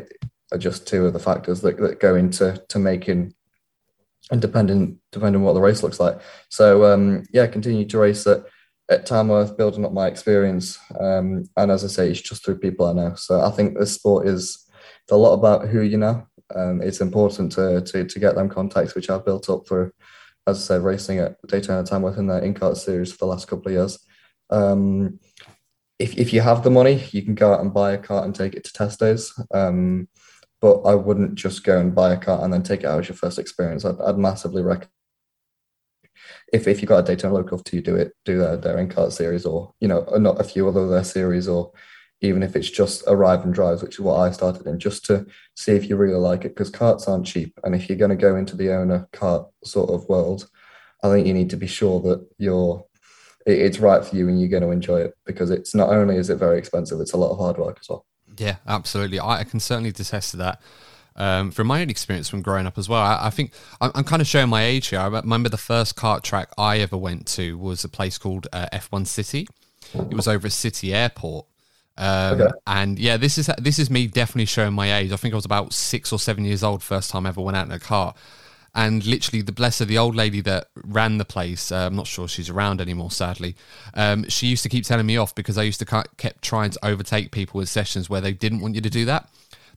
are 0.53 0.59
just 0.59 0.87
two 0.87 1.07
of 1.07 1.13
the 1.13 1.19
factors 1.19 1.61
that, 1.61 1.79
that 1.79 2.01
go 2.01 2.15
into 2.15 2.63
to 2.69 2.79
making 2.79 3.35
and 4.31 4.41
depending 4.41 4.99
depending 5.13 5.41
on 5.41 5.47
what 5.47 5.55
the 5.55 5.61
race 5.61 5.83
looks 5.83 6.01
like. 6.01 6.21
So 6.49 6.85
um, 6.93 7.25
yeah, 7.33 7.47
continue 7.47 7.85
to 7.87 7.99
race 7.99 8.27
at 8.27 8.45
at 8.91 9.07
Tamworth, 9.07 9.57
building 9.57 9.85
up 9.85 9.93
my 9.93 10.09
experience. 10.09 10.79
Um, 10.99 11.49
and 11.57 11.71
as 11.71 11.85
I 11.85 11.87
say, 11.87 12.11
it's 12.11 12.21
just 12.21 12.45
through 12.45 12.59
people 12.59 12.87
I 12.87 12.93
know. 12.93 13.15
So 13.15 13.41
I 13.41 13.51
think 13.51 13.79
this 13.79 13.95
sport 13.95 14.27
is 14.27 14.67
a 15.11 15.17
lot 15.17 15.35
about 15.35 15.69
who 15.69 15.83
you 15.83 15.97
know. 15.97 16.27
Um, 16.55 16.83
it's 16.83 17.01
important 17.01 17.53
to, 17.53 17.81
to 17.81 18.05
to 18.05 18.19
get 18.19 18.35
them 18.35 18.49
contacts, 18.49 18.95
which 18.95 19.09
I've 19.09 19.25
built 19.25 19.49
up 19.49 19.69
for, 19.69 19.95
as 20.47 20.59
I 20.59 20.61
said, 20.61 20.83
racing 20.83 21.19
at 21.19 21.37
Daytona 21.47 21.81
and 21.81 21.89
Tamworth 21.89 22.19
in 22.19 22.27
the 22.27 22.41
InKart 22.41 22.77
series 22.77 23.13
for 23.13 23.19
the 23.19 23.27
last 23.27 23.47
couple 23.47 23.69
of 23.69 23.73
years. 23.73 23.99
Um, 24.51 25.21
if, 26.01 26.17
if 26.17 26.33
you 26.33 26.41
have 26.41 26.65
the 26.65 26.71
money, 26.71 27.05
you 27.13 27.23
can 27.23 27.35
go 27.35 27.53
out 27.53 27.61
and 27.61 27.75
buy 27.75 27.93
a 27.93 27.99
kart 27.99 28.25
and 28.25 28.35
take 28.35 28.55
it 28.55 28.65
to 28.65 28.73
test 28.73 28.99
days. 28.99 29.33
Um, 29.53 30.09
but 30.61 30.81
I 30.83 30.95
wouldn't 30.95 31.35
just 31.35 31.65
go 31.65 31.79
and 31.79 31.95
buy 31.95 32.13
a 32.13 32.19
car 32.19 32.45
and 32.45 32.53
then 32.53 32.63
take 32.63 32.81
it 32.81 32.87
out 32.87 33.01
as 33.01 33.09
your 33.09 33.17
first 33.17 33.39
experience. 33.39 33.85
I'd, 33.85 34.01
I'd 34.01 34.19
massively 34.19 34.63
recommend 34.63 34.91
if, 36.53 36.67
if 36.67 36.81
you've 36.81 36.89
got 36.89 36.99
a 36.99 37.03
Daytona 37.03 37.35
local 37.35 37.59
to 37.59 37.81
do 37.81 37.97
it, 37.97 38.13
do 38.25 38.39
their, 38.39 38.57
their 38.57 38.77
InKart 38.77 39.13
series 39.13 39.47
or, 39.47 39.73
you 39.81 39.89
know, 39.89 40.05
not 40.17 40.41
a 40.41 40.45
few 40.45 40.69
other 40.69 40.89
their 40.89 41.05
series 41.05 41.49
or 41.49 41.73
even 42.23 42.43
if 42.43 42.55
it's 42.55 42.71
just 42.71 43.03
arrive 43.07 43.45
and 43.45 43.55
drives, 43.55 43.83
which 43.83 43.95
is 43.95 44.01
what 44.01 44.17
I 44.17 44.31
started 44.31 44.67
in, 44.67 44.79
just 44.79 45.07
to 45.07 45.27
see 45.57 45.73
if 45.73 45.89
you 45.89 45.97
really 45.97 46.19
like 46.19 46.45
it, 46.45 46.51
because 46.51 46.71
karts 46.71 47.09
aren't 47.09 47.27
cheap. 47.27 47.59
And 47.65 47.75
if 47.75 47.89
you're 47.89 47.99
going 47.99 48.11
to 48.11 48.17
go 48.17 48.37
into 48.37 48.57
the 48.57 48.75
owner 48.75 49.09
kart 49.13 49.49
sort 49.65 49.91
of 49.91 50.09
world, 50.09 50.49
I 51.03 51.09
think 51.09 51.27
you 51.27 51.33
need 51.33 51.51
to 51.51 51.57
be 51.57 51.67
sure 51.67 52.01
that 52.03 52.27
you're 52.39 52.85
it's 53.47 53.79
right 53.79 54.05
for 54.05 54.15
you 54.15 54.29
and 54.29 54.39
you're 54.39 54.51
going 54.51 54.63
to 54.63 54.71
enjoy 54.71 55.01
it 55.01 55.15
because 55.25 55.49
it's 55.49 55.75
not 55.75 55.89
only 55.89 56.17
is 56.17 56.29
it 56.29 56.37
very 56.37 56.59
expensive, 56.59 57.01
it's 57.01 57.15
a 57.15 57.17
lot 57.17 57.31
of 57.31 57.39
hard 57.39 57.57
work 57.57 57.79
as 57.81 57.89
well. 57.89 58.05
Yeah, 58.41 58.57
absolutely. 58.67 59.21
I 59.21 59.45
can 59.45 59.61
certainly 59.61 59.91
attest 59.91 60.31
to 60.31 60.39
that 60.39 60.61
um, 61.15 61.51
from 61.51 61.67
my 61.67 61.83
own 61.83 61.91
experience 61.91 62.29
from 62.29 62.41
growing 62.41 62.67
up 62.67 62.79
as 62.79 62.89
well. 62.89 63.03
I, 63.03 63.27
I 63.27 63.31
think 63.31 63.53
I'm, 63.81 63.91
I'm, 63.95 64.05
kind 64.05 64.23
of 64.23 64.27
showing 64.27 64.49
my 64.49 64.65
age 64.65 64.87
here. 64.87 64.99
I 64.99 65.07
remember 65.07 65.51
the 65.51 65.59
first 65.59 65.95
kart 65.95 66.23
track 66.23 66.49
I 66.57 66.79
ever 66.79 66.97
went 66.97 67.27
to 67.29 67.59
was 67.59 67.85
a 67.85 67.89
place 67.89 68.17
called 68.17 68.47
uh, 68.53 68.67
F1 68.73 69.07
City. 69.07 69.47
It 69.93 70.15
was 70.15 70.27
over 70.27 70.47
at 70.47 70.53
City 70.53 70.95
Airport. 70.95 71.45
Um, 71.99 72.41
okay. 72.41 72.51
And 72.67 72.99
yeah, 72.99 73.19
this 73.19 73.37
is 73.37 73.51
this 73.59 73.79
is 73.79 73.91
me 73.91 74.07
definitely 74.07 74.47
showing 74.47 74.73
my 74.73 74.95
age. 74.95 75.13
I 75.13 75.17
think 75.17 75.35
I 75.35 75.37
was 75.37 75.45
about 75.45 75.75
six 75.75 76.11
or 76.11 76.19
seven 76.19 76.47
years 76.47 76.63
old 76.63 76.83
first 76.83 77.11
time 77.11 77.27
I 77.27 77.29
ever 77.29 77.43
went 77.43 77.59
out 77.59 77.67
in 77.67 77.73
a 77.73 77.79
car. 77.79 78.15
And 78.75 79.05
literally, 79.05 79.43
the 79.43 79.53
bless 79.53 79.81
of 79.81 79.89
the 79.89 79.99
old 79.99 80.15
lady 80.15 80.41
that 80.43 80.69
ran 80.77 81.19
the 81.19 81.25
place, 81.25 81.73
uh, 81.73 81.87
I'm 81.87 81.97
not 81.97 82.07
sure 82.07 82.29
she's 82.29 82.49
around 82.49 82.81
anymore, 82.81 83.11
sadly. 83.11 83.57
Um, 83.95 84.29
she 84.29 84.47
used 84.47 84.63
to 84.63 84.69
keep 84.69 84.85
telling 84.85 85.07
me 85.07 85.17
off 85.17 85.35
because 85.35 85.59
I 85.59 85.63
used 85.65 85.81
to 85.81 86.05
kept 86.17 86.43
trying 86.43 86.71
to 86.71 86.85
overtake 86.85 87.33
people 87.33 87.61
in 87.61 87.67
sessions 87.67 88.09
where 88.09 88.21
they 88.21 88.33
didn't 88.33 88.61
want 88.61 88.77
you 88.77 88.81
to 88.81 88.91
do 88.91 89.05
that 89.07 89.29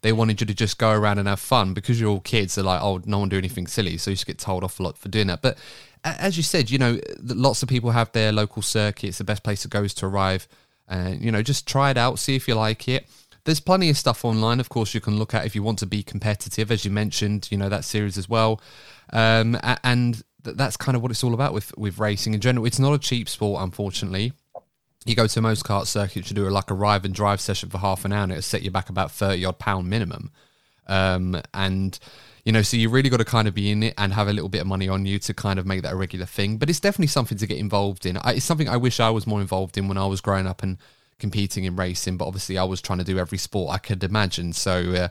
they 0.03 0.11
wanted 0.11 0.41
you 0.41 0.47
to 0.47 0.53
just 0.53 0.77
go 0.77 0.91
around 0.91 1.17
and 1.17 1.27
have 1.27 1.39
fun 1.39 1.73
because 1.73 1.99
you're 1.99 2.09
all 2.09 2.19
kids. 2.19 2.55
They're 2.55 2.63
like, 2.63 2.81
oh, 2.81 3.01
no 3.05 3.19
one 3.19 3.29
do 3.29 3.37
anything 3.37 3.67
silly, 3.67 3.97
so 3.97 4.11
you 4.11 4.15
just 4.15 4.27
get 4.27 4.37
told 4.37 4.63
off 4.63 4.79
a 4.79 4.83
lot 4.83 4.97
for 4.97 5.07
doing 5.07 5.27
that. 5.27 5.41
But 5.41 5.57
as 6.03 6.35
you 6.35 6.43
said, 6.43 6.69
you 6.69 6.77
know, 6.77 6.99
lots 7.21 7.63
of 7.63 7.69
people 7.69 7.91
have 7.91 8.11
their 8.11 8.33
local 8.33 8.61
circuit. 8.61 9.07
It's 9.07 9.17
the 9.17 9.23
best 9.23 9.43
place 9.43 9.61
to 9.61 9.69
go 9.69 9.83
is 9.83 9.93
to 9.95 10.05
arrive, 10.05 10.47
and 10.89 11.21
you 11.21 11.31
know, 11.31 11.41
just 11.41 11.65
try 11.65 11.89
it 11.89 11.97
out, 11.97 12.19
see 12.19 12.35
if 12.35 12.47
you 12.49 12.55
like 12.55 12.87
it. 12.89 13.07
There's 13.45 13.59
plenty 13.59 13.89
of 13.89 13.97
stuff 13.97 14.23
online, 14.23 14.59
of 14.59 14.69
course, 14.69 14.93
you 14.93 15.01
can 15.01 15.17
look 15.17 15.33
at 15.33 15.45
if 15.45 15.53
you 15.55 15.63
want 15.63 15.79
to 15.79 15.85
be 15.85 16.01
competitive, 16.01 16.71
as 16.71 16.85
you 16.85 16.91
mentioned, 16.91 17.49
you 17.51 17.57
know, 17.57 17.69
that 17.69 17.83
series 17.83 18.17
as 18.17 18.29
well. 18.29 18.61
Um, 19.11 19.59
and 19.83 20.23
that's 20.43 20.77
kind 20.77 20.95
of 20.95 21.01
what 21.01 21.11
it's 21.11 21.23
all 21.23 21.33
about 21.33 21.53
with 21.53 21.77
with 21.77 21.99
racing 21.99 22.33
in 22.33 22.39
general. 22.39 22.65
It's 22.65 22.79
not 22.79 22.93
a 22.93 22.99
cheap 22.99 23.27
sport, 23.27 23.61
unfortunately 23.61 24.33
you 25.05 25.15
go 25.15 25.27
to 25.27 25.41
most 25.41 25.63
kart 25.63 25.85
circuits 25.85 26.27
to 26.29 26.33
do 26.33 26.49
like 26.49 26.71
a 26.71 26.73
ride 26.73 27.05
and 27.05 27.13
drive 27.13 27.41
session 27.41 27.69
for 27.69 27.77
half 27.77 28.05
an 28.05 28.13
hour 28.13 28.23
and 28.23 28.31
it'll 28.31 28.41
set 28.41 28.61
you 28.61 28.71
back 28.71 28.89
about 28.89 29.11
30 29.11 29.45
odd 29.45 29.59
pound 29.59 29.89
minimum 29.89 30.31
um, 30.87 31.41
and 31.53 31.99
you 32.45 32.51
know 32.51 32.61
so 32.61 32.77
you 32.77 32.89
really 32.89 33.09
got 33.09 33.17
to 33.17 33.25
kind 33.25 33.47
of 33.47 33.53
be 33.53 33.71
in 33.71 33.83
it 33.83 33.93
and 33.97 34.13
have 34.13 34.27
a 34.27 34.33
little 34.33 34.49
bit 34.49 34.61
of 34.61 34.67
money 34.67 34.87
on 34.87 35.05
you 35.05 35.19
to 35.19 35.33
kind 35.33 35.59
of 35.59 35.65
make 35.65 35.81
that 35.81 35.93
a 35.93 35.95
regular 35.95 36.25
thing 36.25 36.57
but 36.57 36.69
it's 36.69 36.79
definitely 36.79 37.07
something 37.07 37.37
to 37.37 37.47
get 37.47 37.57
involved 37.57 38.05
in 38.05 38.17
it's 38.25 38.45
something 38.45 38.69
i 38.69 38.77
wish 38.77 38.99
i 38.99 39.09
was 39.09 39.27
more 39.27 39.41
involved 39.41 39.77
in 39.77 39.87
when 39.87 39.97
i 39.97 40.05
was 40.05 40.21
growing 40.21 40.47
up 40.47 40.63
and 40.63 40.77
competing 41.19 41.63
in 41.63 41.75
racing 41.75 42.17
but 42.17 42.25
obviously 42.25 42.57
i 42.57 42.63
was 42.63 42.81
trying 42.81 42.99
to 42.99 43.05
do 43.05 43.17
every 43.19 43.37
sport 43.37 43.73
i 43.73 43.77
could 43.77 44.03
imagine 44.03 44.53
so 44.53 44.93
uh, 44.93 45.07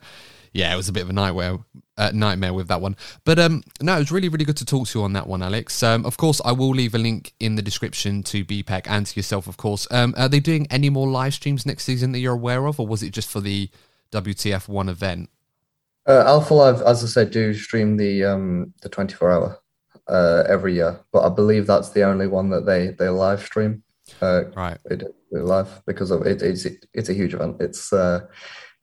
yeah, 0.52 0.72
it 0.72 0.76
was 0.76 0.88
a 0.88 0.92
bit 0.92 1.02
of 1.02 1.10
a 1.10 1.14
nightmare, 1.14 1.58
uh, 1.96 2.10
nightmare 2.12 2.52
with 2.52 2.68
that 2.68 2.80
one. 2.80 2.96
But 3.24 3.38
um, 3.38 3.62
no, 3.80 3.96
it 3.96 4.00
was 4.00 4.12
really, 4.12 4.28
really 4.28 4.44
good 4.44 4.56
to 4.58 4.66
talk 4.66 4.86
to 4.88 4.98
you 4.98 5.04
on 5.04 5.14
that 5.14 5.26
one, 5.26 5.42
Alex. 5.42 5.82
Um, 5.82 6.04
of 6.04 6.18
course, 6.18 6.40
I 6.44 6.52
will 6.52 6.70
leave 6.70 6.94
a 6.94 6.98
link 6.98 7.32
in 7.40 7.54
the 7.54 7.62
description 7.62 8.22
to 8.24 8.44
BPEC 8.44 8.86
and 8.86 9.06
to 9.06 9.16
yourself, 9.16 9.46
of 9.46 9.56
course. 9.56 9.88
Um, 9.90 10.14
are 10.16 10.28
they 10.28 10.40
doing 10.40 10.66
any 10.70 10.90
more 10.90 11.08
live 11.08 11.34
streams 11.34 11.64
next 11.64 11.84
season 11.84 12.12
that 12.12 12.18
you're 12.18 12.34
aware 12.34 12.66
of, 12.66 12.78
or 12.78 12.86
was 12.86 13.02
it 13.02 13.10
just 13.12 13.30
for 13.30 13.40
the 13.40 13.70
WTF1 14.12 14.90
event? 14.90 15.30
Uh, 16.06 16.24
Alpha 16.26 16.52
Live, 16.52 16.82
as 16.82 17.02
I 17.02 17.06
said, 17.06 17.30
do 17.30 17.54
stream 17.54 17.96
the 17.96 18.24
um, 18.24 18.74
the 18.82 18.88
24 18.88 19.30
hour 19.30 19.58
uh, 20.08 20.42
every 20.48 20.74
year, 20.74 20.98
but 21.12 21.24
I 21.24 21.28
believe 21.28 21.66
that's 21.66 21.90
the 21.90 22.02
only 22.02 22.26
one 22.26 22.50
that 22.50 22.66
they 22.66 22.88
they 22.88 23.08
live 23.08 23.40
stream. 23.40 23.84
Uh, 24.20 24.44
right, 24.56 24.78
live 25.40 25.82
because 25.86 26.10
of 26.10 26.26
it. 26.26 26.42
It's 26.42 26.66
it's 26.94 27.08
a 27.08 27.14
huge 27.14 27.34
event. 27.34 27.56
It's 27.60 27.92
uh, 27.92 28.20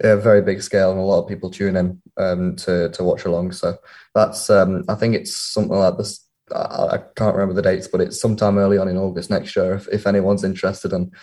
a 0.01 0.17
very 0.17 0.41
big 0.41 0.61
scale 0.61 0.91
and 0.91 0.99
a 0.99 1.03
lot 1.03 1.21
of 1.21 1.27
people 1.27 1.49
tune 1.49 1.75
in 1.75 2.01
um, 2.17 2.55
to 2.57 2.89
to 2.89 3.03
watch 3.03 3.25
along. 3.25 3.51
So 3.51 3.77
that's 4.15 4.49
um, 4.49 4.83
I 4.87 4.95
think 4.95 5.15
it's 5.15 5.35
something 5.35 5.77
like 5.77 5.97
this. 5.97 6.25
I, 6.53 6.87
I, 6.93 6.97
can't 7.15 7.35
remember 7.35 7.53
the 7.53 7.61
dates, 7.61 7.87
but 7.87 8.01
it's 8.01 8.19
sometime 8.19 8.57
early 8.57 8.79
on 8.79 8.87
in 8.87 8.97
August 8.97 9.29
next 9.29 9.55
year. 9.55 9.75
If, 9.75 9.87
if 9.89 10.07
anyone's 10.07 10.43
interested 10.43 10.93
and 10.93 11.13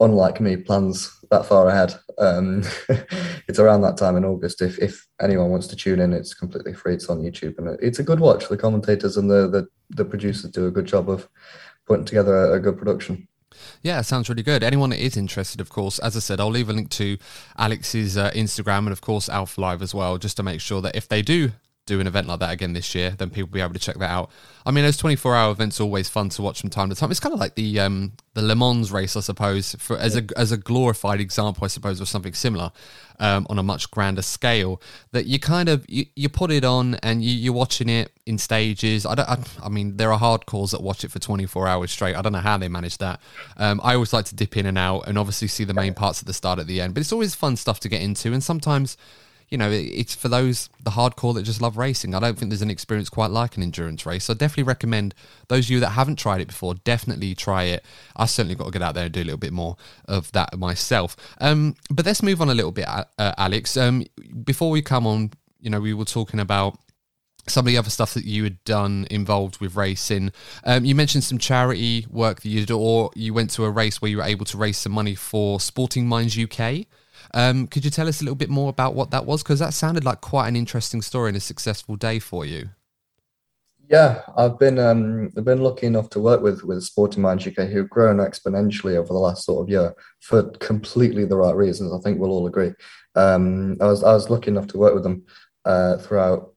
unlike 0.00 0.38
me 0.38 0.56
plans 0.56 1.18
that 1.30 1.46
far 1.46 1.68
ahead, 1.68 1.94
um, 2.18 2.62
it's 3.48 3.58
around 3.58 3.80
that 3.82 3.96
time 3.96 4.16
in 4.16 4.24
August. 4.24 4.60
If 4.60 4.78
if 4.78 5.06
anyone 5.20 5.50
wants 5.50 5.66
to 5.68 5.76
tune 5.76 6.00
in, 6.00 6.12
it's 6.12 6.34
completely 6.34 6.74
free. 6.74 6.94
It's 6.94 7.08
on 7.08 7.22
YouTube 7.22 7.58
and 7.58 7.78
it's 7.80 7.98
a 7.98 8.04
good 8.04 8.20
watch. 8.20 8.48
The 8.48 8.56
commentators 8.56 9.16
and 9.16 9.30
the 9.30 9.48
the, 9.48 9.66
the 9.90 10.04
producers 10.04 10.50
do 10.50 10.66
a 10.66 10.70
good 10.72 10.86
job 10.86 11.08
of 11.08 11.28
putting 11.86 12.04
together 12.04 12.36
a, 12.36 12.54
a 12.54 12.60
good 12.60 12.76
production. 12.76 13.28
Yeah, 13.82 14.00
sounds 14.00 14.28
really 14.28 14.42
good. 14.42 14.62
Anyone 14.62 14.90
that 14.90 15.04
is 15.04 15.16
interested, 15.16 15.60
of 15.60 15.68
course, 15.68 15.98
as 16.00 16.16
I 16.16 16.20
said, 16.20 16.40
I'll 16.40 16.50
leave 16.50 16.68
a 16.68 16.72
link 16.72 16.90
to 16.90 17.18
Alex's 17.56 18.16
uh, 18.16 18.30
Instagram 18.30 18.78
and, 18.78 18.92
of 18.92 19.00
course, 19.00 19.28
Alpha 19.28 19.60
Live 19.60 19.82
as 19.82 19.94
well, 19.94 20.18
just 20.18 20.36
to 20.38 20.42
make 20.42 20.60
sure 20.60 20.80
that 20.82 20.96
if 20.96 21.08
they 21.08 21.22
do 21.22 21.52
do 21.86 22.00
an 22.00 22.06
event 22.06 22.26
like 22.26 22.40
that 22.40 22.50
again 22.50 22.72
this 22.72 22.94
year, 22.94 23.10
then 23.10 23.30
people 23.30 23.46
will 23.46 23.54
be 23.54 23.60
able 23.60 23.72
to 23.72 23.78
check 23.78 23.96
that 23.96 24.10
out. 24.10 24.30
I 24.66 24.72
mean, 24.72 24.84
those 24.84 24.96
24 24.96 25.36
hour 25.36 25.52
events 25.52 25.80
are 25.80 25.84
always 25.84 26.08
fun 26.08 26.28
to 26.30 26.42
watch 26.42 26.60
from 26.60 26.70
time 26.70 26.90
to 26.90 26.96
time. 26.96 27.12
It's 27.12 27.20
kind 27.20 27.32
of 27.32 27.38
like 27.38 27.54
the 27.54 27.78
um, 27.78 28.12
the 28.34 28.42
Le 28.42 28.56
Mans 28.56 28.90
race, 28.90 29.16
I 29.16 29.20
suppose, 29.20 29.76
for, 29.78 29.96
as, 29.96 30.16
a, 30.16 30.24
as 30.36 30.50
a 30.50 30.56
glorified 30.56 31.20
example, 31.20 31.64
I 31.64 31.68
suppose, 31.68 32.00
or 32.00 32.04
something 32.04 32.34
similar 32.34 32.72
um, 33.20 33.46
on 33.48 33.60
a 33.60 33.62
much 33.62 33.90
grander 33.92 34.22
scale. 34.22 34.82
That 35.12 35.26
you 35.26 35.38
kind 35.38 35.68
of 35.68 35.84
you, 35.88 36.06
you 36.16 36.28
put 36.28 36.50
it 36.50 36.64
on 36.64 36.96
and 36.96 37.22
you, 37.22 37.52
are 37.52 37.54
watching 37.54 37.88
it 37.88 38.10
in 38.26 38.38
stages. 38.38 39.06
I 39.06 39.14
don't. 39.14 39.28
I, 39.28 39.38
I, 39.62 39.68
mean, 39.68 39.96
there 39.96 40.12
are 40.12 40.18
hardcores 40.18 40.72
that 40.72 40.82
watch 40.82 41.04
it 41.04 41.12
for 41.12 41.20
24 41.20 41.68
hours 41.68 41.92
straight. 41.92 42.16
I 42.16 42.22
don't 42.22 42.32
know 42.32 42.40
how 42.40 42.58
they 42.58 42.68
manage 42.68 42.98
that. 42.98 43.20
Um, 43.56 43.80
I 43.84 43.94
always 43.94 44.12
like 44.12 44.24
to 44.26 44.34
dip 44.34 44.56
in 44.56 44.66
and 44.66 44.76
out 44.76 45.06
and 45.06 45.16
obviously 45.16 45.46
see 45.46 45.62
the 45.62 45.74
main 45.74 45.94
parts 45.94 46.20
at 46.20 46.26
the 46.26 46.34
start 46.34 46.58
at 46.58 46.66
the 46.66 46.80
end. 46.80 46.94
But 46.94 47.02
it's 47.02 47.12
always 47.12 47.36
fun 47.36 47.54
stuff 47.54 47.78
to 47.80 47.88
get 47.88 48.02
into, 48.02 48.32
and 48.32 48.42
sometimes 48.42 48.96
you 49.48 49.56
know, 49.56 49.70
it's 49.70 50.14
for 50.14 50.28
those 50.28 50.68
the 50.82 50.90
hardcore 50.90 51.34
that 51.34 51.42
just 51.42 51.62
love 51.62 51.76
racing. 51.76 52.14
I 52.14 52.20
don't 52.20 52.36
think 52.38 52.50
there's 52.50 52.62
an 52.62 52.70
experience 52.70 53.08
quite 53.08 53.30
like 53.30 53.56
an 53.56 53.62
endurance 53.62 54.04
race. 54.04 54.24
So 54.24 54.32
I 54.32 54.36
definitely 54.36 54.64
recommend 54.64 55.14
those 55.48 55.66
of 55.66 55.70
you 55.70 55.80
that 55.80 55.90
haven't 55.90 56.16
tried 56.16 56.40
it 56.40 56.48
before, 56.48 56.74
definitely 56.74 57.34
try 57.34 57.64
it. 57.64 57.84
I 58.16 58.26
certainly 58.26 58.56
got 58.56 58.64
to 58.64 58.70
get 58.72 58.82
out 58.82 58.94
there 58.94 59.04
and 59.04 59.12
do 59.12 59.22
a 59.22 59.24
little 59.24 59.38
bit 59.38 59.52
more 59.52 59.76
of 60.06 60.32
that 60.32 60.58
myself. 60.58 61.16
Um, 61.40 61.76
but 61.90 62.06
let's 62.06 62.22
move 62.22 62.40
on 62.40 62.50
a 62.50 62.54
little 62.54 62.72
bit, 62.72 62.88
uh, 62.88 63.04
Alex. 63.18 63.76
Um, 63.76 64.04
before 64.44 64.70
we 64.70 64.82
come 64.82 65.06
on, 65.06 65.30
you 65.60 65.70
know, 65.70 65.80
we 65.80 65.94
were 65.94 66.04
talking 66.04 66.40
about 66.40 66.78
some 67.48 67.66
of 67.66 67.66
the 67.66 67.78
other 67.78 67.90
stuff 67.90 68.14
that 68.14 68.24
you 68.24 68.44
had 68.44 68.62
done 68.64 69.06
involved 69.10 69.60
with 69.60 69.76
racing. 69.76 70.32
Um, 70.64 70.84
you 70.84 70.94
mentioned 70.94 71.24
some 71.24 71.38
charity 71.38 72.06
work 72.10 72.42
that 72.42 72.48
you 72.48 72.60
did, 72.60 72.72
or 72.72 73.10
you 73.14 73.32
went 73.32 73.50
to 73.50 73.64
a 73.64 73.70
race 73.70 74.02
where 74.02 74.10
you 74.10 74.18
were 74.18 74.24
able 74.24 74.44
to 74.46 74.56
raise 74.56 74.78
some 74.78 74.92
money 74.92 75.14
for 75.14 75.60
Sporting 75.60 76.08
Minds 76.08 76.36
UK. 76.36 76.86
Um, 77.34 77.66
could 77.66 77.84
you 77.84 77.90
tell 77.90 78.08
us 78.08 78.20
a 78.20 78.24
little 78.24 78.36
bit 78.36 78.50
more 78.50 78.70
about 78.70 78.94
what 78.94 79.10
that 79.10 79.26
was? 79.26 79.42
Because 79.42 79.58
that 79.58 79.74
sounded 79.74 80.04
like 80.04 80.20
quite 80.20 80.48
an 80.48 80.56
interesting 80.56 81.02
story 81.02 81.28
and 81.28 81.36
a 81.36 81.40
successful 81.40 81.96
day 81.96 82.18
for 82.18 82.44
you. 82.44 82.70
Yeah, 83.88 84.22
I've 84.36 84.58
been 84.58 84.78
um, 84.80 85.32
I've 85.36 85.44
been 85.44 85.60
lucky 85.60 85.86
enough 85.86 86.10
to 86.10 86.20
work 86.20 86.42
with 86.42 86.64
with 86.64 86.82
Sporting 86.82 87.22
Minds 87.22 87.46
UK, 87.46 87.68
who've 87.68 87.88
grown 87.88 88.16
exponentially 88.16 88.96
over 88.96 89.08
the 89.08 89.14
last 89.14 89.44
sort 89.44 89.62
of 89.62 89.68
year 89.68 89.94
for 90.20 90.42
completely 90.58 91.24
the 91.24 91.36
right 91.36 91.54
reasons. 91.54 91.92
I 91.92 91.98
think 91.98 92.18
we'll 92.18 92.32
all 92.32 92.48
agree. 92.48 92.72
Um, 93.14 93.76
I 93.80 93.86
was 93.86 94.02
I 94.02 94.12
was 94.12 94.28
lucky 94.28 94.48
enough 94.48 94.66
to 94.68 94.78
work 94.78 94.94
with 94.94 95.04
them 95.04 95.24
uh, 95.64 95.98
throughout 95.98 96.52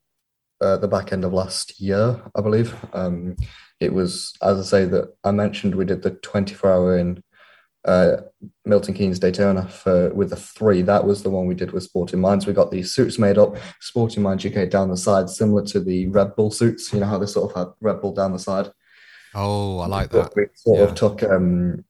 uh, 0.61 0.77
the 0.77 0.87
back 0.87 1.13
end 1.13 1.23
of 1.23 1.33
last 1.33 1.79
year, 1.79 2.19
I 2.35 2.41
believe. 2.41 2.75
Um, 2.93 3.35
it 3.79 3.93
was, 3.93 4.33
as 4.41 4.59
I 4.59 4.63
say, 4.63 4.85
that 4.85 5.13
I 5.23 5.31
mentioned 5.31 5.75
we 5.75 5.85
did 5.85 6.01
the 6.01 6.11
24 6.11 6.71
hour 6.71 6.97
in 6.97 7.23
uh, 7.85 8.17
Milton 8.65 8.93
Keynes 8.93 9.19
Daytona 9.19 9.67
for 9.67 10.13
with 10.13 10.29
the 10.29 10.35
three. 10.35 10.81
That 10.81 11.05
was 11.05 11.23
the 11.23 11.29
one 11.29 11.47
we 11.47 11.55
did 11.55 11.71
with 11.71 11.83
Sporting 11.83 12.19
Minds. 12.19 12.45
We 12.45 12.53
got 12.53 12.71
these 12.71 12.93
suits 12.93 13.17
made 13.17 13.37
up, 13.37 13.55
Sporting 13.79 14.23
Minds 14.23 14.45
UK 14.45 14.69
down 14.69 14.89
the 14.89 14.97
side, 14.97 15.29
similar 15.29 15.63
to 15.67 15.79
the 15.79 16.07
Red 16.07 16.35
Bull 16.35 16.51
suits. 16.51 16.91
You 16.93 16.99
know 16.99 17.07
how 17.07 17.17
they 17.17 17.25
sort 17.25 17.51
of 17.51 17.57
had 17.57 17.73
Red 17.81 18.01
Bull 18.01 18.13
down 18.13 18.33
the 18.33 18.39
side. 18.39 18.69
Oh, 19.33 19.79
I 19.79 19.87
like 19.87 20.09
that. 20.11 20.33
We 20.35 20.47
sort 20.55 20.79
yeah. 20.79 20.85
of 20.85 20.95
took 20.95 21.23
um, 21.23 21.85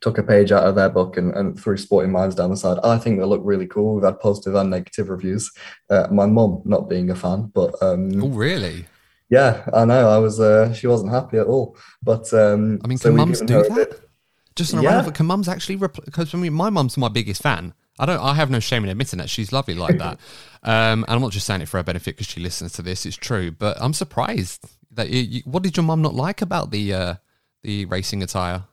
took 0.00 0.18
a 0.18 0.22
page 0.22 0.52
out 0.52 0.66
of 0.66 0.74
their 0.74 0.90
book 0.90 1.16
and, 1.16 1.34
and 1.34 1.58
threw 1.58 1.76
Sporting 1.76 2.12
Minds 2.12 2.34
down 2.34 2.50
the 2.50 2.56
side. 2.56 2.78
I 2.84 2.98
think 2.98 3.18
they 3.18 3.24
look 3.24 3.42
really 3.44 3.66
cool. 3.66 3.94
We've 3.94 4.04
had 4.04 4.20
positive 4.20 4.54
and 4.54 4.70
negative 4.70 5.08
reviews. 5.08 5.50
Uh, 5.90 6.08
my 6.10 6.26
mum 6.26 6.62
not 6.64 6.88
being 6.88 7.10
a 7.10 7.14
fan, 7.16 7.50
but 7.54 7.74
um, 7.82 8.22
oh 8.22 8.28
really? 8.28 8.86
Yeah, 9.30 9.64
I 9.72 9.84
know. 9.86 10.10
I 10.10 10.18
was. 10.18 10.38
Uh, 10.38 10.72
she 10.74 10.86
wasn't 10.86 11.10
happy 11.10 11.38
at 11.38 11.46
all. 11.46 11.76
But 12.02 12.32
um, 12.34 12.80
I 12.84 12.86
mean, 12.86 12.98
can 12.98 13.12
so 13.12 13.12
mums 13.12 13.40
do 13.40 13.62
that? 13.62 14.11
Just 14.56 14.74
on 14.74 14.80
a 14.80 14.82
yeah. 14.82 15.10
can 15.10 15.26
mums 15.26 15.48
actually? 15.48 15.76
Because 15.76 16.34
I 16.34 16.38
mean, 16.38 16.52
my 16.52 16.70
mum's 16.70 16.96
my 16.96 17.08
biggest 17.08 17.42
fan. 17.42 17.74
I 17.98 18.06
don't. 18.06 18.20
I 18.20 18.34
have 18.34 18.50
no 18.50 18.60
shame 18.60 18.84
in 18.84 18.90
admitting 18.90 19.18
that 19.18 19.30
she's 19.30 19.52
lovely 19.52 19.74
like 19.74 19.98
that. 19.98 20.18
um, 20.62 21.04
and 21.04 21.06
I'm 21.08 21.20
not 21.20 21.32
just 21.32 21.46
saying 21.46 21.60
it 21.60 21.68
for 21.68 21.76
her 21.76 21.82
benefit 21.82 22.16
because 22.16 22.26
she 22.26 22.40
listens 22.40 22.72
to 22.74 22.82
this. 22.82 23.06
It's 23.06 23.16
true, 23.16 23.50
but 23.50 23.76
I'm 23.80 23.92
surprised 23.92 24.64
that 24.92 25.10
you, 25.10 25.20
you, 25.20 25.42
what 25.44 25.62
did 25.62 25.76
your 25.76 25.84
mum 25.84 26.02
not 26.02 26.14
like 26.14 26.42
about 26.42 26.70
the 26.70 26.92
uh, 26.92 27.14
the 27.62 27.84
racing 27.86 28.22
attire? 28.22 28.64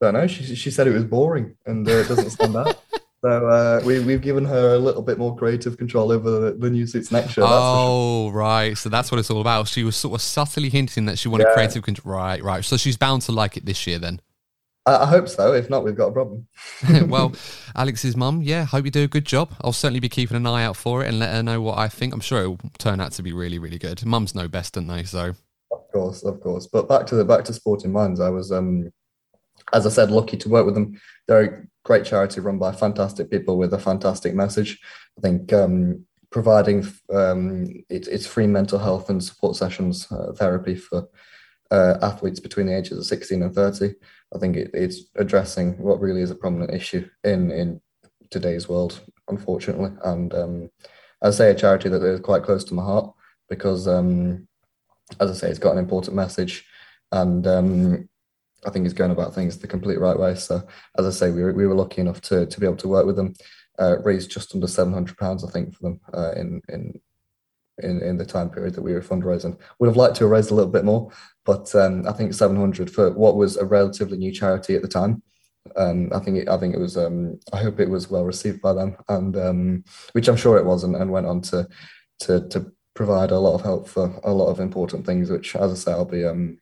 I 0.00 0.04
don't 0.04 0.14
know. 0.14 0.26
She 0.26 0.54
she 0.54 0.70
said 0.70 0.86
it 0.86 0.92
was 0.92 1.04
boring 1.04 1.56
and 1.64 1.88
uh, 1.88 2.06
doesn't 2.06 2.30
stand 2.30 2.56
out. 2.56 2.80
So 3.26 3.48
uh, 3.48 3.80
we 3.84 3.98
we've 4.00 4.20
given 4.20 4.44
her 4.44 4.74
a 4.74 4.78
little 4.78 5.02
bit 5.02 5.18
more 5.18 5.34
creative 5.36 5.78
control 5.78 6.12
over 6.12 6.30
the, 6.30 6.52
the 6.52 6.70
new 6.70 6.86
suits 6.86 7.10
next 7.10 7.36
year. 7.36 7.46
Oh, 7.48 8.28
sure. 8.28 8.38
right. 8.38 8.78
So 8.78 8.88
that's 8.88 9.10
what 9.10 9.18
it's 9.18 9.30
all 9.30 9.40
about. 9.40 9.66
She 9.68 9.82
was 9.82 9.96
sort 9.96 10.14
of 10.14 10.22
subtly 10.22 10.68
hinting 10.68 11.06
that 11.06 11.18
she 11.18 11.28
wanted 11.28 11.46
yeah. 11.48 11.54
creative 11.54 11.82
control. 11.82 12.14
Right, 12.14 12.40
right. 12.42 12.64
So 12.64 12.76
she's 12.76 12.96
bound 12.96 13.22
to 13.22 13.32
like 13.32 13.56
it 13.56 13.64
this 13.64 13.86
year 13.86 13.98
then. 13.98 14.20
I, 14.86 15.02
I 15.02 15.06
hope 15.06 15.28
so. 15.28 15.52
If 15.52 15.68
not, 15.68 15.84
we've 15.84 15.96
got 15.96 16.08
a 16.08 16.12
problem. 16.12 16.46
well, 17.08 17.32
Alex's 17.76 18.16
mum, 18.16 18.42
yeah, 18.42 18.64
hope 18.64 18.84
you 18.84 18.90
do 18.90 19.04
a 19.04 19.08
good 19.08 19.26
job. 19.26 19.54
I'll 19.62 19.72
certainly 19.72 20.00
be 20.00 20.08
keeping 20.08 20.36
an 20.36 20.46
eye 20.46 20.64
out 20.64 20.76
for 20.76 21.04
it 21.04 21.08
and 21.08 21.18
let 21.18 21.34
her 21.34 21.42
know 21.42 21.60
what 21.60 21.78
I 21.78 21.88
think. 21.88 22.14
I'm 22.14 22.20
sure 22.20 22.40
it'll 22.40 22.60
turn 22.78 23.00
out 23.00 23.12
to 23.12 23.22
be 23.22 23.32
really, 23.32 23.58
really 23.58 23.78
good. 23.78 24.04
Mums 24.06 24.34
know 24.34 24.48
best, 24.48 24.74
don't 24.74 24.86
they? 24.86 25.04
So. 25.04 25.34
Of 25.72 25.92
course, 25.92 26.22
of 26.22 26.40
course. 26.40 26.66
But 26.66 26.88
back 26.88 27.06
to 27.06 27.16
the 27.16 27.24
back 27.24 27.44
to 27.44 27.52
sporting 27.52 27.92
minds. 27.92 28.20
I 28.20 28.30
was 28.30 28.52
um 28.52 28.90
as 29.72 29.86
I 29.86 29.90
said, 29.90 30.10
lucky 30.10 30.36
to 30.36 30.48
work 30.48 30.66
with 30.66 30.74
them. 30.74 31.00
They're 31.26 31.42
a 31.42 31.66
great 31.84 32.04
charity 32.04 32.40
run 32.40 32.58
by 32.58 32.72
fantastic 32.72 33.30
people 33.30 33.58
with 33.58 33.74
a 33.74 33.78
fantastic 33.78 34.34
message. 34.34 34.78
I 35.18 35.20
think 35.20 35.52
um, 35.52 36.06
providing 36.30 36.86
um, 37.12 37.66
it, 37.88 38.06
it's 38.08 38.26
free 38.26 38.46
mental 38.46 38.78
health 38.78 39.10
and 39.10 39.22
support 39.22 39.56
sessions, 39.56 40.06
uh, 40.10 40.32
therapy 40.34 40.76
for 40.76 41.08
uh, 41.70 41.98
athletes 42.02 42.40
between 42.40 42.66
the 42.66 42.76
ages 42.76 42.98
of 42.98 43.06
16 43.06 43.42
and 43.42 43.54
30. 43.54 43.94
I 44.34 44.38
think 44.38 44.56
it, 44.56 44.70
it's 44.74 45.02
addressing 45.16 45.78
what 45.78 46.00
really 46.00 46.22
is 46.22 46.30
a 46.30 46.34
prominent 46.34 46.72
issue 46.72 47.08
in, 47.24 47.50
in 47.50 47.80
today's 48.30 48.68
world, 48.68 49.00
unfortunately. 49.28 49.90
And 50.04 50.34
um, 50.34 50.70
I 51.22 51.30
say 51.30 51.50
a 51.50 51.54
charity 51.54 51.88
that 51.88 52.02
is 52.02 52.20
quite 52.20 52.42
close 52.42 52.64
to 52.64 52.74
my 52.74 52.82
heart 52.82 53.12
because, 53.48 53.88
um, 53.88 54.46
as 55.20 55.30
I 55.30 55.34
say, 55.34 55.50
it's 55.50 55.58
got 55.58 55.72
an 55.72 55.78
important 55.78 56.16
message. 56.16 56.64
And 57.12 57.46
um, 57.46 58.08
I 58.66 58.70
think 58.70 58.84
it's 58.84 58.94
going 58.94 59.12
about 59.12 59.34
things 59.34 59.58
the 59.58 59.66
complete 59.66 60.00
right 60.00 60.18
way. 60.18 60.34
So, 60.34 60.66
as 60.98 61.06
I 61.06 61.10
say, 61.10 61.30
we 61.30 61.42
were, 61.42 61.52
we 61.52 61.66
were 61.66 61.74
lucky 61.74 62.00
enough 62.00 62.20
to 62.22 62.46
to 62.46 62.60
be 62.60 62.66
able 62.66 62.76
to 62.78 62.88
work 62.88 63.06
with 63.06 63.16
them, 63.16 63.34
uh, 63.78 63.98
raise 64.02 64.26
just 64.26 64.54
under 64.54 64.66
seven 64.66 64.92
hundred 64.92 65.16
pounds, 65.18 65.44
I 65.44 65.50
think, 65.50 65.74
for 65.74 65.82
them 65.82 66.00
uh, 66.12 66.32
in 66.32 66.60
in 66.68 67.00
in 67.82 68.02
in 68.02 68.16
the 68.16 68.26
time 68.26 68.50
period 68.50 68.74
that 68.74 68.82
we 68.82 68.92
were 68.92 69.00
fundraising. 69.00 69.58
Would 69.78 69.88
have 69.88 69.96
liked 69.96 70.16
to 70.16 70.24
have 70.24 70.30
raised 70.30 70.50
a 70.50 70.54
little 70.54 70.70
bit 70.70 70.84
more, 70.84 71.10
but 71.44 71.74
um, 71.74 72.06
I 72.06 72.12
think 72.12 72.34
seven 72.34 72.56
hundred 72.56 72.90
for 72.90 73.10
what 73.12 73.36
was 73.36 73.56
a 73.56 73.64
relatively 73.64 74.18
new 74.18 74.32
charity 74.32 74.74
at 74.76 74.82
the 74.82 74.88
time. 74.88 75.22
Um, 75.76 76.10
I 76.14 76.20
think 76.20 76.38
it, 76.38 76.48
I 76.48 76.56
think 76.58 76.74
it 76.74 76.80
was. 76.80 76.96
Um, 76.96 77.38
I 77.52 77.58
hope 77.58 77.80
it 77.80 77.90
was 77.90 78.10
well 78.10 78.24
received 78.24 78.62
by 78.62 78.72
them, 78.72 78.96
and 79.08 79.36
um, 79.36 79.84
which 80.12 80.28
I'm 80.28 80.36
sure 80.36 80.56
it 80.56 80.64
was, 80.64 80.84
and, 80.84 80.96
and 80.96 81.10
went 81.10 81.26
on 81.26 81.40
to 81.42 81.66
to 82.20 82.48
to 82.48 82.72
provide 82.94 83.30
a 83.30 83.38
lot 83.38 83.54
of 83.54 83.62
help 83.62 83.88
for 83.88 84.18
a 84.24 84.32
lot 84.32 84.46
of 84.46 84.60
important 84.60 85.04
things, 85.04 85.30
which, 85.30 85.54
as 85.54 85.70
I 85.70 85.74
say, 85.74 85.92
I'll 85.92 86.04
be 86.04 86.24
um, 86.24 86.58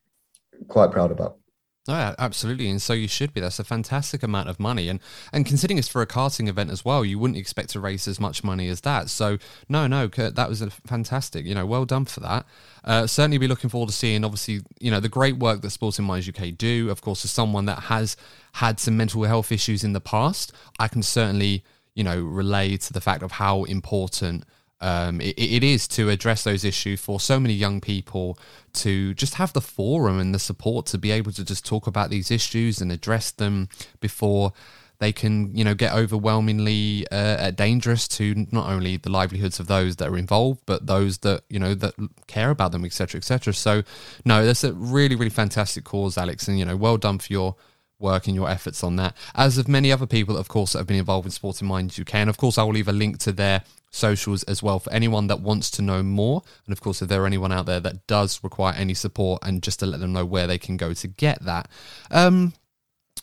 quite 0.68 0.90
proud 0.90 1.12
about. 1.12 1.38
Oh, 1.86 2.14
absolutely, 2.18 2.70
and 2.70 2.80
so 2.80 2.94
you 2.94 3.06
should 3.06 3.34
be. 3.34 3.42
That's 3.42 3.58
a 3.58 3.64
fantastic 3.64 4.22
amount 4.22 4.48
of 4.48 4.58
money, 4.58 4.88
and 4.88 5.00
and 5.34 5.44
considering 5.44 5.76
it's 5.76 5.88
for 5.88 6.00
a 6.00 6.06
karting 6.06 6.48
event 6.48 6.70
as 6.70 6.82
well, 6.82 7.04
you 7.04 7.18
wouldn't 7.18 7.36
expect 7.36 7.70
to 7.70 7.80
raise 7.80 8.08
as 8.08 8.18
much 8.18 8.42
money 8.42 8.68
as 8.68 8.80
that. 8.82 9.10
So 9.10 9.36
no, 9.68 9.86
no, 9.86 10.08
Kurt, 10.08 10.34
that 10.34 10.48
was 10.48 10.62
a 10.62 10.70
fantastic. 10.70 11.44
You 11.44 11.54
know, 11.54 11.66
well 11.66 11.84
done 11.84 12.06
for 12.06 12.20
that. 12.20 12.46
Uh, 12.84 13.06
certainly, 13.06 13.36
be 13.36 13.48
looking 13.48 13.68
forward 13.68 13.90
to 13.90 13.94
seeing. 13.94 14.24
Obviously, 14.24 14.62
you 14.80 14.90
know 14.90 14.98
the 14.98 15.10
great 15.10 15.36
work 15.36 15.60
that 15.60 15.70
Sporting 15.70 16.06
Minds 16.06 16.26
UK 16.26 16.56
do. 16.56 16.88
Of 16.90 17.02
course, 17.02 17.22
as 17.22 17.30
someone 17.30 17.66
that 17.66 17.80
has 17.80 18.16
had 18.52 18.80
some 18.80 18.96
mental 18.96 19.22
health 19.24 19.52
issues 19.52 19.84
in 19.84 19.92
the 19.92 20.00
past, 20.00 20.52
I 20.78 20.88
can 20.88 21.02
certainly 21.02 21.64
you 21.94 22.02
know 22.02 22.18
relay 22.18 22.78
to 22.78 22.94
the 22.94 23.00
fact 23.02 23.22
of 23.22 23.32
how 23.32 23.64
important 23.64 24.44
um, 24.84 25.18
it, 25.22 25.38
it 25.38 25.64
is 25.64 25.88
to 25.88 26.10
address 26.10 26.44
those 26.44 26.62
issues 26.62 27.00
for 27.00 27.18
so 27.18 27.40
many 27.40 27.54
young 27.54 27.80
people 27.80 28.38
to 28.74 29.14
just 29.14 29.36
have 29.36 29.50
the 29.54 29.62
forum 29.62 30.20
and 30.20 30.34
the 30.34 30.38
support 30.38 30.84
to 30.86 30.98
be 30.98 31.10
able 31.10 31.32
to 31.32 31.42
just 31.42 31.64
talk 31.64 31.86
about 31.86 32.10
these 32.10 32.30
issues 32.30 32.82
and 32.82 32.92
address 32.92 33.30
them 33.30 33.70
before 34.00 34.52
they 34.98 35.10
can 35.10 35.56
you 35.56 35.64
know 35.64 35.74
get 35.74 35.94
overwhelmingly 35.94 37.06
uh, 37.10 37.50
dangerous 37.52 38.06
to 38.06 38.46
not 38.52 38.68
only 38.68 38.98
the 38.98 39.10
livelihoods 39.10 39.58
of 39.58 39.68
those 39.68 39.96
that 39.96 40.08
are 40.08 40.18
involved 40.18 40.60
but 40.66 40.86
those 40.86 41.18
that 41.18 41.44
you 41.48 41.58
know 41.58 41.74
that 41.74 41.94
care 42.26 42.50
about 42.50 42.70
them 42.70 42.84
etc 42.84 43.18
etc 43.18 43.54
so 43.54 43.82
no 44.26 44.44
that's 44.44 44.64
a 44.64 44.74
really 44.74 45.16
really 45.16 45.30
fantastic 45.30 45.82
cause 45.82 46.18
alex 46.18 46.46
and 46.46 46.58
you 46.58 46.64
know 46.64 46.76
well 46.76 46.98
done 46.98 47.18
for 47.18 47.32
your 47.32 47.56
work 47.98 48.26
and 48.26 48.34
your 48.34 48.50
efforts 48.50 48.82
on 48.84 48.96
that. 48.96 49.16
As 49.34 49.56
of 49.56 49.66
many 49.66 49.90
other 49.90 50.06
people 50.06 50.36
of 50.36 50.48
course 50.48 50.72
that 50.72 50.80
have 50.80 50.86
been 50.86 50.98
involved 50.98 51.26
in 51.26 51.30
sporting 51.30 51.68
minds 51.68 51.98
uk 51.98 52.14
and 52.14 52.28
of 52.28 52.36
course 52.36 52.58
i 52.58 52.62
will 52.62 52.72
leave 52.72 52.88
a 52.88 52.92
link 52.92 53.18
to 53.20 53.32
their 53.32 53.62
socials 53.94 54.42
as 54.44 54.62
well 54.62 54.78
for 54.78 54.92
anyone 54.92 55.28
that 55.28 55.40
wants 55.40 55.70
to 55.72 55.82
know 55.82 56.02
more. 56.02 56.42
And 56.66 56.72
of 56.72 56.80
course, 56.80 57.00
if 57.00 57.08
there 57.08 57.22
are 57.22 57.26
anyone 57.26 57.52
out 57.52 57.66
there 57.66 57.80
that 57.80 58.06
does 58.06 58.42
require 58.42 58.74
any 58.74 58.94
support, 58.94 59.42
and 59.44 59.62
just 59.62 59.80
to 59.80 59.86
let 59.86 60.00
them 60.00 60.12
know 60.12 60.24
where 60.24 60.46
they 60.46 60.58
can 60.58 60.76
go 60.76 60.92
to 60.92 61.08
get 61.08 61.42
that. 61.44 61.68
Um, 62.10 62.52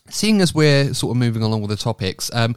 seeing 0.10 0.42
as 0.42 0.54
we're 0.54 0.94
sort 0.94 1.12
of 1.12 1.18
moving 1.18 1.44
along 1.44 1.62
with 1.62 1.70
the 1.70 1.78
topics, 1.78 2.34
um, 2.34 2.56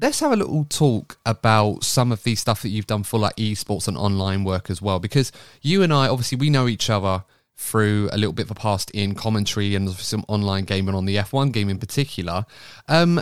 let's 0.00 0.20
have 0.20 0.32
a 0.32 0.36
little 0.36 0.64
talk 0.64 1.18
about 1.26 1.84
some 1.84 2.12
of 2.12 2.22
the 2.22 2.34
stuff 2.34 2.62
that 2.62 2.68
you've 2.68 2.86
done 2.86 3.02
for 3.02 3.18
like 3.18 3.36
esports 3.36 3.88
and 3.88 3.96
online 3.96 4.44
work 4.44 4.70
as 4.70 4.82
well, 4.82 4.98
because 4.98 5.32
you 5.62 5.82
and 5.82 5.92
I 5.92 6.08
obviously 6.08 6.38
we 6.38 6.50
know 6.50 6.68
each 6.68 6.90
other 6.90 7.24
through 7.56 8.08
a 8.12 8.16
little 8.16 8.32
bit 8.32 8.46
of 8.46 8.52
a 8.52 8.54
past 8.54 8.90
in 8.92 9.14
commentary 9.16 9.74
and 9.74 9.90
some 9.90 10.24
online 10.28 10.64
gaming 10.64 10.94
on 10.94 11.06
the 11.06 11.16
F1 11.16 11.52
game 11.52 11.68
in 11.68 11.78
particular. 11.78 12.46
Um, 12.86 13.20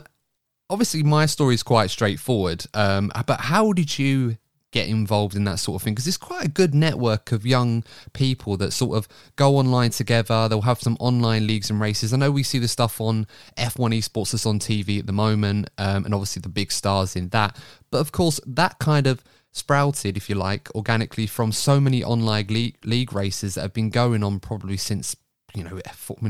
obviously 0.69 1.03
my 1.03 1.27
story 1.27 1.55
is 1.55 1.63
quite 1.63 1.91
straightforward 1.91 2.65
um, 2.75 3.11
but 3.27 3.41
how 3.41 3.73
did 3.73 3.99
you 3.99 4.37
get 4.77 4.89
involved 4.89 5.35
in 5.35 5.45
that 5.45 5.59
sort 5.59 5.81
of 5.81 5.83
thing? 5.83 5.95
Because 5.95 6.07
it's 6.07 6.19
quite 6.19 6.45
a 6.45 6.49
good 6.49 6.75
network 6.75 7.33
of 7.33 7.47
young 7.47 7.83
people 8.13 8.59
that 8.59 8.73
sort 8.73 8.99
of 8.99 9.09
go 9.37 9.57
online 9.57 9.89
together. 9.89 10.49
They'll 10.49 10.61
have 10.61 10.83
some 10.83 10.99
online 11.01 11.47
leagues 11.47 11.71
and 11.71 11.81
races. 11.81 12.13
I 12.13 12.19
know 12.19 12.31
we 12.31 12.43
see 12.43 12.59
the 12.59 12.69
stuff 12.69 13.01
on 13.01 13.27
f1 13.57 13.97
esports 13.97 14.33
that's 14.33 14.45
on 14.45 14.59
tv 14.59 14.99
at 14.99 15.07
the 15.07 15.15
moment 15.15 15.71
um, 15.79 16.05
and 16.05 16.13
obviously 16.13 16.41
the 16.41 16.51
big 16.51 16.71
stars 16.71 17.17
in 17.17 17.31
that. 17.31 17.57
But 17.91 17.99
of 17.99 18.13
course 18.13 18.39
that 18.47 18.79
kind 18.79 19.07
of 19.07 19.25
sprouted 19.51 20.19
if 20.19 20.29
you 20.29 20.35
like 20.35 20.69
organically 20.75 21.27
from 21.27 21.53
so 21.53 21.81
many 21.81 22.05
online 22.05 22.49
league, 22.49 22.77
league 22.85 23.15
races 23.15 23.55
that 23.55 23.63
have 23.63 23.73
been 23.73 23.89
going 23.89 24.23
on 24.23 24.41
probably 24.41 24.77
since 24.77 25.17
you 25.55 25.65
know 25.65 25.81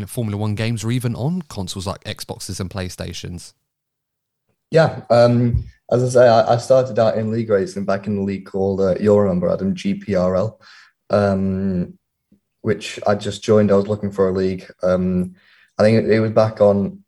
formula 0.07 0.37
one 0.37 0.55
games 0.55 0.84
or 0.84 0.93
even 0.93 1.16
on 1.16 1.43
consoles 1.43 1.89
like 1.89 2.05
xboxes 2.05 2.61
and 2.61 2.70
playstations 2.70 3.55
yeah, 4.71 5.03
um, 5.11 5.64
as 5.91 6.03
I 6.03 6.09
say, 6.09 6.29
I, 6.29 6.55
I, 6.55 6.57
started 6.57 6.99
out 6.99 7.17
in 7.17 7.31
league 7.31 7.51
racing 7.51 7.85
back 7.85 8.07
in 8.07 8.17
the 8.17 8.23
league 8.23 8.47
called 8.47 8.81
uh, 8.81 8.97
you'll 8.99 9.21
remember 9.21 9.49
Adam 9.49 9.75
GPRL, 9.75 10.59
um, 11.11 11.99
which 12.62 12.99
I 13.07 13.14
just 13.14 13.45
joined. 13.45 13.71
I 13.71 13.77
was 13.77 13.87
looking 13.87 14.11
for 14.11 14.29
a 14.29 14.33
league. 14.33 14.69
Um, 14.83 15.35
I 15.79 15.83
think 15.83 16.05
it, 16.05 16.11
it, 16.11 16.21
was 16.21 16.33
back 16.33 16.61
on 16.61 17.05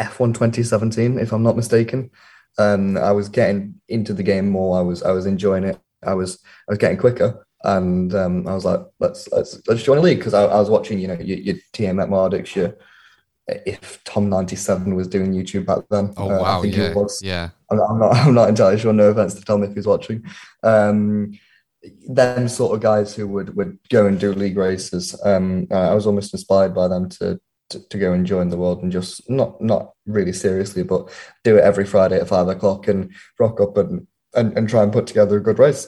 F1 0.00 0.34
2017, 0.34 1.18
if 1.18 1.32
I'm 1.32 1.42
not 1.42 1.56
mistaken. 1.56 2.10
Um, 2.56 2.96
I 2.96 3.12
was 3.12 3.28
getting 3.28 3.80
into 3.88 4.14
the 4.14 4.22
game 4.22 4.48
more. 4.48 4.78
I 4.78 4.82
was 4.82 5.02
I 5.02 5.10
was 5.10 5.26
enjoying 5.26 5.64
it. 5.64 5.78
I 6.02 6.14
was 6.14 6.42
I 6.68 6.72
was 6.72 6.78
getting 6.78 6.98
quicker. 6.98 7.44
and 7.64 8.14
um, 8.14 8.46
I 8.46 8.54
was 8.54 8.64
like, 8.64 8.80
let's 9.00 9.30
let's 9.32 9.60
let's 9.66 9.82
join 9.82 9.98
a 9.98 10.00
league 10.02 10.18
because 10.18 10.34
I, 10.34 10.44
I, 10.44 10.60
was 10.60 10.70
watching, 10.70 10.98
you 10.98 11.08
know, 11.08 11.18
your, 11.20 11.38
your 11.38 11.56
Tiametmarduk, 11.72 12.54
your 12.54 12.76
if 13.46 14.02
Tom 14.04 14.28
ninety 14.28 14.56
seven 14.56 14.94
was 14.94 15.08
doing 15.08 15.32
YouTube 15.32 15.66
back 15.66 15.84
then. 15.90 16.12
Oh 16.16 16.30
uh, 16.30 16.40
wow, 16.40 16.62
yeah, 16.62 16.94
yeah. 17.22 17.50
I'm 17.70 17.76
not, 17.76 17.90
I'm 17.90 17.98
not, 17.98 18.16
I'm 18.26 18.34
not 18.34 18.48
entirely 18.48 18.78
sure. 18.78 18.92
No 18.92 19.08
offense 19.08 19.34
to 19.34 19.44
Tom 19.44 19.62
if 19.62 19.74
he's 19.74 19.86
watching. 19.86 20.24
Um, 20.62 21.38
them 22.08 22.48
sort 22.48 22.74
of 22.74 22.80
guys 22.80 23.14
who 23.14 23.28
would 23.28 23.56
would 23.56 23.78
go 23.90 24.06
and 24.06 24.18
do 24.18 24.32
league 24.32 24.56
races. 24.56 25.18
Um, 25.24 25.66
I 25.70 25.94
was 25.94 26.06
almost 26.06 26.32
inspired 26.32 26.74
by 26.74 26.88
them 26.88 27.08
to, 27.10 27.40
to, 27.70 27.88
to 27.88 27.98
go 27.98 28.12
and 28.12 28.26
join 28.26 28.48
the 28.48 28.56
world 28.56 28.82
and 28.82 28.92
just 28.92 29.28
not 29.28 29.60
not 29.60 29.92
really 30.06 30.32
seriously, 30.32 30.82
but 30.82 31.10
do 31.42 31.56
it 31.56 31.64
every 31.64 31.84
Friday 31.84 32.18
at 32.18 32.28
five 32.28 32.48
o'clock 32.48 32.88
and 32.88 33.12
rock 33.38 33.60
up 33.60 33.76
and 33.76 34.06
and, 34.34 34.56
and 34.56 34.68
try 34.68 34.82
and 34.82 34.92
put 34.92 35.06
together 35.06 35.36
a 35.36 35.42
good 35.42 35.58
race. 35.58 35.86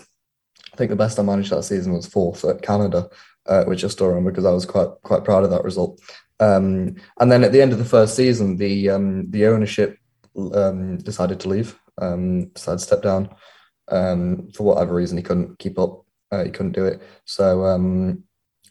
I 0.73 0.77
think 0.77 0.91
the 0.91 0.97
best 0.97 1.19
I 1.19 1.23
managed 1.23 1.51
that 1.51 1.63
season 1.63 1.93
was 1.93 2.07
fourth 2.07 2.45
at 2.45 2.63
Canada, 2.63 3.09
uh, 3.47 3.65
which 3.65 3.83
I 3.83 3.89
still 3.89 4.09
remember 4.09 4.31
because 4.31 4.45
I 4.45 4.53
was 4.53 4.67
quite 4.67 4.91
quite 5.03 5.25
proud 5.25 5.45
of 5.45 5.51
that 5.51 5.65
result. 5.65 6.01
Um, 6.41 6.97
and 7.18 7.32
then 7.32 7.45
at 7.45 7.53
the 7.53 7.62
end 7.62 7.72
of 7.72 7.78
the 7.78 7.84
first 7.84 8.14
season, 8.14 8.57
the 8.57 8.91
um, 8.91 9.30
the 9.30 9.47
ownership 9.47 9.99
um, 10.37 10.99
decided 10.99 11.41
to 11.41 11.49
leave, 11.49 11.78
um, 12.01 12.49
decided 12.49 12.78
to 12.78 12.84
step 12.84 13.03
down 13.03 13.34
um, 13.89 14.51
for 14.55 14.64
whatever 14.64 14.95
reason. 14.95 15.16
He 15.16 15.22
couldn't 15.22 15.59
keep 15.59 15.78
up, 15.78 16.05
uh, 16.30 16.45
he 16.45 16.51
couldn't 16.51 16.72
do 16.72 16.84
it. 16.84 17.03
So 17.24 17.64
um, 17.64 18.24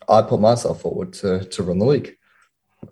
I 0.07 0.21
put 0.21 0.39
myself 0.39 0.81
forward 0.81 1.13
to 1.13 1.45
to 1.45 1.63
run 1.63 1.79
the 1.79 1.85
league, 1.85 2.17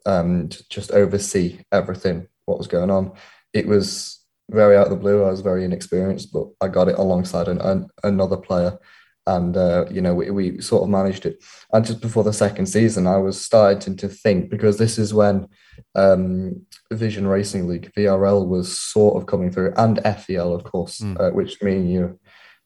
um, 0.05 0.49
to 0.49 0.69
just 0.69 0.91
oversee 0.91 1.59
everything 1.71 2.27
what 2.45 2.57
was 2.57 2.67
going 2.67 2.89
on. 2.89 3.13
It 3.53 3.67
was 3.67 4.19
very 4.49 4.75
out 4.75 4.87
of 4.87 4.91
the 4.91 4.97
blue. 4.97 5.23
I 5.23 5.29
was 5.29 5.41
very 5.41 5.63
inexperienced, 5.65 6.33
but 6.33 6.47
I 6.59 6.67
got 6.67 6.89
it 6.89 6.97
alongside 6.97 7.47
an, 7.47 7.61
an, 7.61 7.87
another 8.03 8.37
player 8.37 8.77
and 9.25 9.55
uh, 9.55 9.85
you 9.89 10.01
know 10.01 10.13
we, 10.13 10.29
we 10.29 10.61
sort 10.61 10.83
of 10.83 10.89
managed 10.89 11.25
it. 11.25 11.43
And 11.71 11.85
just 11.85 12.01
before 12.01 12.23
the 12.23 12.33
second 12.33 12.65
season 12.65 13.07
i 13.07 13.17
was 13.17 13.39
starting 13.39 13.95
to 13.97 14.07
think 14.07 14.49
because 14.49 14.77
this 14.77 14.97
is 14.97 15.13
when 15.13 15.47
um, 15.95 16.65
vision 16.91 17.27
racing 17.27 17.67
league 17.67 17.91
vrl 17.97 18.47
was 18.47 18.77
sort 18.77 19.15
of 19.15 19.27
coming 19.27 19.51
through 19.51 19.73
and 19.77 19.99
fel 19.99 20.53
of 20.53 20.63
course 20.63 20.99
mm. 20.99 21.19
uh, 21.19 21.31
which 21.31 21.61
me 21.61 21.73
and 21.73 21.91
you 21.91 22.19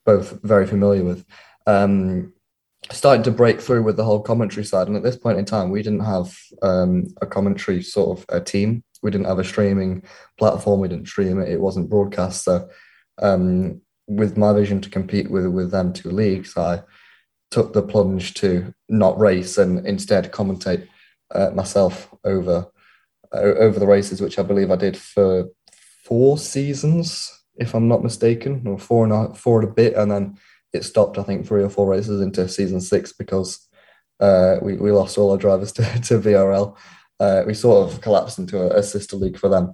both 0.07 0.39
very 0.41 0.65
familiar 0.65 1.03
with. 1.03 1.23
Um, 1.67 2.33
starting 2.89 3.23
to 3.23 3.31
break 3.31 3.59
through 3.59 3.83
with 3.83 3.97
the 3.97 4.05
whole 4.05 4.21
commentary 4.21 4.63
side. 4.63 4.87
And 4.87 4.95
at 4.95 5.03
this 5.03 5.17
point 5.17 5.37
in 5.37 5.45
time 5.45 5.69
we 5.69 5.83
didn't 5.83 6.05
have 6.05 6.35
um, 6.63 7.07
a 7.21 7.27
commentary 7.27 7.83
sort 7.83 8.17
of 8.17 8.25
a 8.29 8.39
team. 8.39 8.83
We 9.03 9.11
didn't 9.11 9.27
have 9.27 9.39
a 9.39 9.43
streaming 9.43 10.03
platform. 10.39 10.79
We 10.79 10.87
didn't 10.87 11.09
stream 11.09 11.39
it. 11.39 11.49
It 11.49 11.59
wasn't 11.59 11.89
broadcast. 11.89 12.45
So 12.45 12.69
um, 13.21 13.81
with 14.07 14.37
my 14.37 14.53
vision 14.53 14.81
to 14.81 14.89
compete 14.89 15.29
with 15.29 15.47
with 15.47 15.71
them 15.71 15.93
two 15.93 16.09
leagues, 16.09 16.57
I 16.57 16.83
took 17.51 17.73
the 17.73 17.81
plunge 17.81 18.33
to 18.35 18.73
not 18.89 19.19
race 19.19 19.57
and 19.57 19.85
instead 19.85 20.31
commentate 20.31 20.87
uh, 21.33 21.51
myself 21.51 22.13
over 22.23 22.67
uh, 23.33 23.37
over 23.37 23.79
the 23.79 23.87
races, 23.87 24.21
which 24.21 24.39
I 24.39 24.43
believe 24.43 24.71
I 24.71 24.77
did 24.77 24.97
for 24.97 25.49
four 26.03 26.37
seasons, 26.37 27.31
if 27.57 27.73
I'm 27.73 27.87
not 27.87 28.03
mistaken, 28.03 28.63
or 28.65 28.79
four 28.79 29.03
and 29.03 29.13
a, 29.13 29.33
four 29.35 29.61
and 29.61 29.69
a 29.69 29.73
bit, 29.73 29.95
and 29.95 30.09
then 30.09 30.37
it 30.73 30.83
stopped. 30.85 31.17
I 31.17 31.23
think 31.23 31.45
three 31.45 31.63
or 31.63 31.69
four 31.69 31.87
races 31.87 32.21
into 32.21 32.47
season 32.47 32.79
six 32.79 33.11
because 33.11 33.67
uh, 34.21 34.57
we 34.61 34.75
we 34.75 34.91
lost 34.91 35.17
all 35.17 35.31
our 35.31 35.37
drivers 35.37 35.71
to, 35.73 35.83
to 35.83 36.19
VRL. 36.19 36.75
Uh, 37.19 37.43
we 37.47 37.53
sort 37.53 37.91
of 37.91 37.99
collapsed 38.01 38.37
into 38.37 38.61
a, 38.61 38.79
a 38.79 38.83
sister 38.83 39.15
league 39.15 39.39
for 39.39 39.49
them 39.49 39.73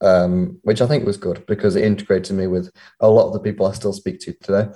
um, 0.00 0.58
which 0.62 0.80
I 0.80 0.86
think 0.86 1.06
was 1.06 1.16
good 1.16 1.44
because 1.46 1.76
it 1.76 1.84
integrated 1.84 2.36
me 2.36 2.46
with 2.46 2.70
a 3.00 3.08
lot 3.08 3.26
of 3.26 3.32
the 3.32 3.40
people 3.40 3.66
I 3.66 3.72
still 3.72 3.92
speak 3.92 4.20
to 4.20 4.32
today. 4.34 4.68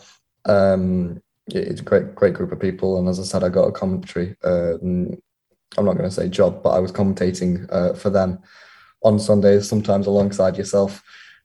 Um, 0.45 1.21
it's 1.49 1.81
a 1.81 1.85
great, 1.85 2.15
great 2.15 2.35
group 2.35 2.53
of 2.53 2.61
people, 2.61 2.99
and 2.99 3.09
as 3.09 3.19
I 3.19 3.23
said, 3.23 3.43
I 3.43 3.49
got 3.49 3.69
a 3.69 3.73
commentary. 3.73 4.37
Uh, 4.45 4.75
I'm 5.77 5.85
not 5.85 5.97
going 5.97 6.09
to 6.09 6.11
say 6.11 6.29
job, 6.29 6.63
but 6.63 6.71
I 6.71 6.79
was 6.79 6.93
commentating 6.93 7.67
uh, 7.71 7.95
for 7.95 8.11
them 8.11 8.41
on 9.03 9.19
Sundays, 9.19 9.69
sometimes 9.69 10.07
alongside 10.07 10.57
yourself, 10.57 11.03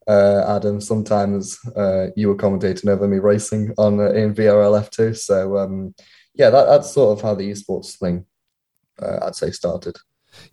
uh, 0.07 0.43
Adam. 0.57 0.81
Sometimes 0.81 1.59
uh, 1.75 2.07
you 2.15 2.27
were 2.27 2.35
commentating 2.35 2.89
over 2.89 3.07
me 3.07 3.19
racing 3.19 3.73
on 3.77 3.99
uh, 3.99 4.11
in 4.11 4.33
VRLF 4.33 4.89
F2. 4.89 5.17
So 5.17 5.57
um, 5.57 5.93
yeah, 6.35 6.49
that, 6.49 6.65
that's 6.65 6.91
sort 6.91 7.17
of 7.17 7.23
how 7.23 7.35
the 7.35 7.49
esports 7.49 7.97
thing, 7.97 8.25
uh, 9.01 9.19
I'd 9.23 9.35
say, 9.35 9.51
started. 9.51 9.97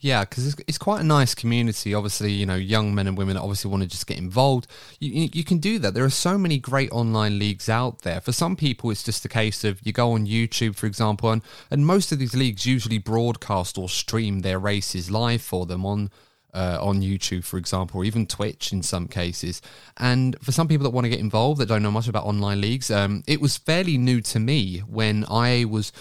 Yeah, 0.01 0.25
because 0.25 0.47
it's, 0.47 0.63
it's 0.67 0.79
quite 0.79 1.01
a 1.01 1.05
nice 1.05 1.35
community. 1.35 1.95
Obviously, 1.95 2.33
you 2.33 2.47
know, 2.47 2.55
young 2.55 2.95
men 2.95 3.07
and 3.07 3.17
women 3.17 3.37
obviously 3.37 3.71
want 3.71 3.83
to 3.83 3.89
just 3.89 4.07
get 4.07 4.19
involved. 4.19 4.67
You, 4.99 5.11
you, 5.13 5.29
you, 5.33 5.45
can 5.45 5.59
do 5.59 5.79
that. 5.79 5.95
There 5.95 6.05
are 6.05 6.11
so 6.11 6.39
many 6.39 6.59
great 6.59 6.91
online 6.93 7.39
leagues 7.39 7.69
out 7.69 8.01
there. 8.01 8.21
For 8.21 8.33
some 8.33 8.57
people, 8.57 8.91
it's 8.91 9.03
just 9.03 9.25
a 9.25 9.29
case 9.29 9.65
of 9.65 9.81
you 9.85 9.93
go 9.93 10.13
on 10.13 10.27
YouTube, 10.27 10.77
for 10.77 10.87
example, 10.87 11.31
and, 11.31 11.43
and 11.71 11.87
most 11.87 12.13
of 12.13 12.19
these 12.19 12.35
leagues 12.35 12.67
usually 12.67 12.99
broadcast 12.99 13.79
or 13.79 13.89
stream 13.89 14.41
their 14.41 14.59
races 14.59 15.11
live 15.11 15.43
for 15.43 15.67
them 15.67 15.85
on 15.85 16.11
uh, 16.53 16.79
on 16.81 17.01
YouTube, 17.01 17.45
for 17.45 17.59
example, 17.59 18.01
or 18.01 18.05
even 18.05 18.27
Twitch 18.27 18.73
in 18.73 18.83
some 18.83 19.09
cases. 19.09 19.63
And 19.97 20.37
for 20.43 20.53
some 20.53 20.69
people 20.69 20.85
that 20.85 20.91
want 20.91 21.05
to 21.05 21.09
get 21.11 21.21
involved 21.21 21.61
that 21.61 21.67
don't 21.67 21.83
know 21.83 21.91
much 21.91 22.09
about 22.09 22.25
online 22.25 22.61
leagues, 22.61 22.91
um, 22.91 23.23
it 23.27 23.41
was 23.41 23.57
fairly 23.57 23.99
new 23.99 24.21
to 24.23 24.41
me 24.41 24.79
when 24.79 25.25
I 25.29 25.65
was 25.65 25.93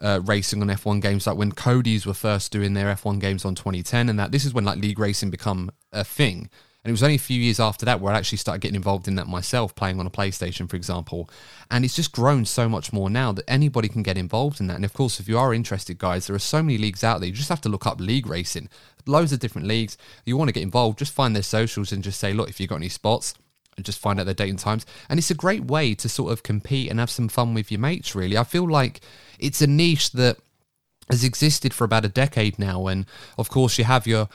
uh, 0.00 0.20
racing 0.24 0.60
on 0.60 0.68
F1 0.68 1.00
games, 1.00 1.26
like 1.26 1.36
when 1.36 1.52
Codies 1.52 2.06
were 2.06 2.14
first 2.14 2.52
doing 2.52 2.74
their 2.74 2.94
F1 2.94 3.20
games 3.20 3.44
on 3.44 3.54
2010, 3.54 4.08
and 4.08 4.18
that 4.18 4.32
this 4.32 4.44
is 4.44 4.54
when 4.54 4.64
like 4.64 4.78
league 4.78 4.98
racing 4.98 5.30
become 5.30 5.70
a 5.92 6.04
thing. 6.04 6.48
And 6.84 6.90
it 6.90 6.92
was 6.92 7.02
only 7.02 7.14
a 7.14 7.18
few 7.18 7.40
years 7.40 7.58
after 7.58 7.86
that 7.86 8.00
where 8.00 8.12
I 8.12 8.18
actually 8.18 8.36
started 8.36 8.60
getting 8.60 8.74
involved 8.74 9.08
in 9.08 9.14
that 9.14 9.26
myself, 9.26 9.74
playing 9.74 9.98
on 9.98 10.06
a 10.06 10.10
PlayStation, 10.10 10.68
for 10.68 10.76
example. 10.76 11.30
And 11.70 11.82
it's 11.82 11.96
just 11.96 12.12
grown 12.12 12.44
so 12.44 12.68
much 12.68 12.92
more 12.92 13.08
now 13.08 13.32
that 13.32 13.48
anybody 13.48 13.88
can 13.88 14.02
get 14.02 14.18
involved 14.18 14.60
in 14.60 14.66
that. 14.66 14.76
And 14.76 14.84
of 14.84 14.92
course, 14.92 15.18
if 15.18 15.26
you 15.26 15.38
are 15.38 15.54
interested, 15.54 15.96
guys, 15.96 16.26
there 16.26 16.36
are 16.36 16.40
so 16.40 16.62
many 16.62 16.76
leagues 16.76 17.02
out 17.02 17.20
there. 17.20 17.28
You 17.28 17.34
just 17.34 17.48
have 17.48 17.62
to 17.62 17.70
look 17.70 17.86
up 17.86 18.00
league 18.00 18.26
racing. 18.26 18.68
Loads 19.06 19.32
of 19.32 19.38
different 19.38 19.66
leagues. 19.66 19.96
You 20.26 20.36
want 20.36 20.48
to 20.48 20.52
get 20.52 20.62
involved, 20.62 20.98
just 20.98 21.14
find 21.14 21.34
their 21.34 21.42
socials 21.42 21.90
and 21.90 22.04
just 22.04 22.20
say, 22.20 22.34
look, 22.34 22.50
if 22.50 22.60
you've 22.60 22.68
got 22.68 22.76
any 22.76 22.90
spots, 22.90 23.32
and 23.76 23.84
just 23.84 23.98
find 23.98 24.20
out 24.20 24.24
their 24.24 24.34
date 24.34 24.50
and 24.50 24.58
times. 24.58 24.86
And 25.08 25.18
it's 25.18 25.30
a 25.30 25.34
great 25.34 25.64
way 25.64 25.94
to 25.94 26.08
sort 26.08 26.32
of 26.32 26.42
compete 26.42 26.90
and 26.90 27.00
have 27.00 27.10
some 27.10 27.28
fun 27.28 27.54
with 27.54 27.70
your 27.70 27.80
mates, 27.80 28.14
really. 28.14 28.36
I 28.36 28.44
feel 28.44 28.68
like 28.68 29.00
it's 29.38 29.62
a 29.62 29.66
niche 29.66 30.12
that 30.12 30.38
has 31.10 31.24
existed 31.24 31.74
for 31.74 31.84
about 31.84 32.04
a 32.04 32.08
decade 32.08 32.58
now. 32.58 32.86
And 32.86 33.06
of 33.38 33.50
course, 33.50 33.78
you 33.78 33.84
have 33.84 34.06
your 34.06 34.28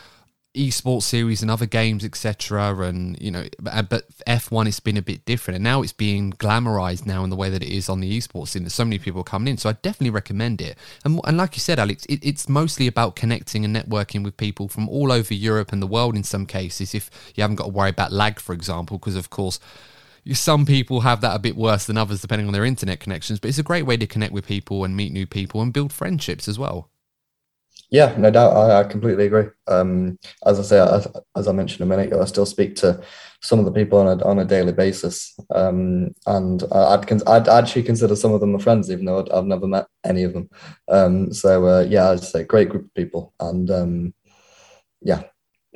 esports 0.56 1.04
series 1.04 1.42
and 1.42 1.52
other 1.52 1.66
games, 1.66 2.04
etc. 2.04 2.76
And 2.80 3.20
you 3.22 3.32
know, 3.32 3.46
uh, 3.66 3.82
but 3.84 4.10
F1 4.28 4.68
it's 4.68 4.80
been 4.80 4.98
a 4.98 5.02
bit 5.02 5.26
different, 5.26 5.56
and 5.56 5.64
now 5.64 5.82
it's 5.82 5.94
being 5.94 6.34
glamorized 6.34 7.06
now 7.06 7.24
in 7.24 7.30
the 7.30 7.36
way 7.36 7.50
that 7.50 7.64
it 7.64 7.70
is 7.70 7.90
on 7.90 8.00
the 8.00 8.18
esports 8.18 8.50
scene. 8.50 8.64
There's 8.64 8.74
so 8.74 8.86
many 8.86 9.00
people 9.00 9.24
coming 9.24 9.52
in, 9.52 9.58
so 9.58 9.70
I 9.70 9.74
definitely 9.74 10.10
recommend 10.10 10.62
it. 10.62 10.78
And, 11.06 11.20
and 11.24 11.38
like 11.38 11.56
you 11.56 11.60
said, 11.60 11.80
Alex, 11.80 12.06
it, 12.06 12.20
it's 12.24 12.50
mostly 12.50 12.88
about 12.88 13.16
connecting 13.16 13.64
and 13.64 13.76
networking 13.76 14.24
with 14.24 14.38
people 14.38 14.68
from 14.68 14.90
all 14.90 15.12
over 15.12 15.34
Europe 15.34 15.72
and 15.72 15.82
the 15.82 15.88
world. 15.88 16.16
In 16.16 16.24
some 16.24 16.46
cases, 16.46 16.96
if 16.96 17.10
you 17.36 17.42
haven't 17.42 17.58
got 17.58 17.66
to 17.66 17.70
worry 17.70 17.90
about 17.90 18.12
lag, 18.12 18.40
for 18.40 18.54
example, 18.54 18.98
because 18.98 19.16
of 19.16 19.30
course 19.30 19.60
some 20.34 20.66
people 20.66 21.02
have 21.02 21.22
that 21.22 21.36
a 21.36 21.40
bit 21.40 21.56
worse 21.56 21.86
than 21.86 21.98
others 21.98 22.22
depending 22.22 22.46
on 22.46 22.54
their 22.54 22.66
internet 22.66 23.00
connections, 23.00 23.40
but 23.40 23.48
it's 23.48 23.58
a 23.58 23.64
great 23.64 23.86
way 23.86 23.98
to 23.98 24.06
connect 24.06 24.34
with 24.34 24.46
people 24.46 24.84
and 24.84 24.96
meet 24.96 25.12
new 25.12 25.26
people 25.26 25.62
and 25.62 25.74
build 25.74 25.94
friendships 25.94 26.48
as 26.48 26.60
well. 26.60 26.90
Yeah, 27.92 28.16
no 28.18 28.30
doubt. 28.30 28.56
I, 28.56 28.82
I 28.82 28.84
completely 28.84 29.26
agree. 29.26 29.46
Um, 29.68 30.20
as 30.46 30.60
I 30.60 30.64
say, 30.64 30.80
as, 30.80 31.08
as, 31.36 31.48
I 31.48 31.52
mentioned 31.52 31.82
a 31.82 31.86
minute 31.88 32.08
ago, 32.08 32.22
I 32.22 32.26
still 32.26 32.46
speak 32.46 32.76
to 32.78 33.02
some 33.42 33.58
of 33.58 33.66
the 33.66 33.72
people 33.72 33.98
on 33.98 34.20
a, 34.20 34.24
on 34.24 34.38
a 34.38 34.46
daily 34.46 34.74
basis. 34.74 35.38
Um, 35.56 36.14
and 36.28 36.64
I'd, 36.72 37.24
I'd 37.28 37.48
actually 37.48 37.84
consider 37.84 38.16
some 38.16 38.32
of 38.32 38.42
them 38.42 38.52
my 38.52 38.60
friends, 38.60 38.92
even 38.92 39.06
though 39.06 39.28
I've 39.34 39.46
never 39.46 39.68
met 39.68 39.88
any 40.04 40.24
of 40.24 40.34
them. 40.34 40.50
Um, 40.88 41.34
so, 41.34 41.66
uh, 41.66 41.86
yeah, 41.90 42.12
I'd 42.12 42.24
say 42.24 42.44
great 42.44 42.70
group 42.70 42.86
of 42.86 42.94
people. 42.94 43.34
And 43.40 43.72
um, 43.72 44.14
yeah, 45.02 45.24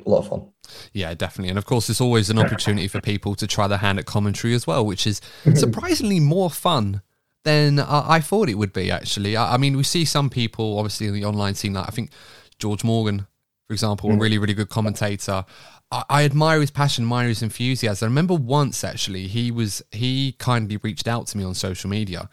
a 0.04 0.08
lot 0.08 0.18
of 0.18 0.28
fun. 0.28 0.48
Yeah, 0.92 1.14
definitely. 1.14 1.50
And 1.50 1.58
of 1.58 1.66
course, 1.66 1.90
it's 1.90 2.00
always 2.00 2.30
an 2.30 2.38
opportunity 2.38 2.88
for 2.88 3.00
people 3.00 3.34
to 3.34 3.46
try 3.46 3.66
their 3.66 3.78
hand 3.78 3.98
at 3.98 4.06
commentary 4.06 4.54
as 4.54 4.66
well, 4.66 4.86
which 4.86 5.06
is 5.06 5.20
surprisingly 5.54 6.20
more 6.20 6.50
fun 6.50 7.02
than 7.44 7.78
I 7.78 8.20
thought 8.20 8.48
it 8.48 8.54
would 8.54 8.72
be, 8.72 8.90
actually. 8.90 9.36
I 9.36 9.56
mean, 9.56 9.76
we 9.76 9.82
see 9.82 10.04
some 10.04 10.30
people, 10.30 10.78
obviously, 10.78 11.06
in 11.06 11.14
the 11.14 11.24
online 11.24 11.54
scene, 11.54 11.74
like 11.74 11.86
I 11.86 11.90
think 11.90 12.10
George 12.58 12.82
Morgan, 12.82 13.26
for 13.66 13.72
example, 13.74 14.10
a 14.10 14.14
mm. 14.14 14.20
really, 14.20 14.38
really 14.38 14.54
good 14.54 14.70
commentator. 14.70 15.44
I, 15.90 16.04
I 16.08 16.24
admire 16.24 16.60
his 16.60 16.70
passion, 16.70 17.04
admire 17.04 17.28
his 17.28 17.42
enthusiasm. 17.42 18.06
I 18.06 18.08
remember 18.08 18.34
once, 18.34 18.82
actually, 18.82 19.26
he 19.26 19.50
was 19.50 19.82
he 19.92 20.32
kindly 20.38 20.78
reached 20.78 21.06
out 21.06 21.26
to 21.28 21.38
me 21.38 21.44
on 21.44 21.54
social 21.54 21.90
media 21.90 22.28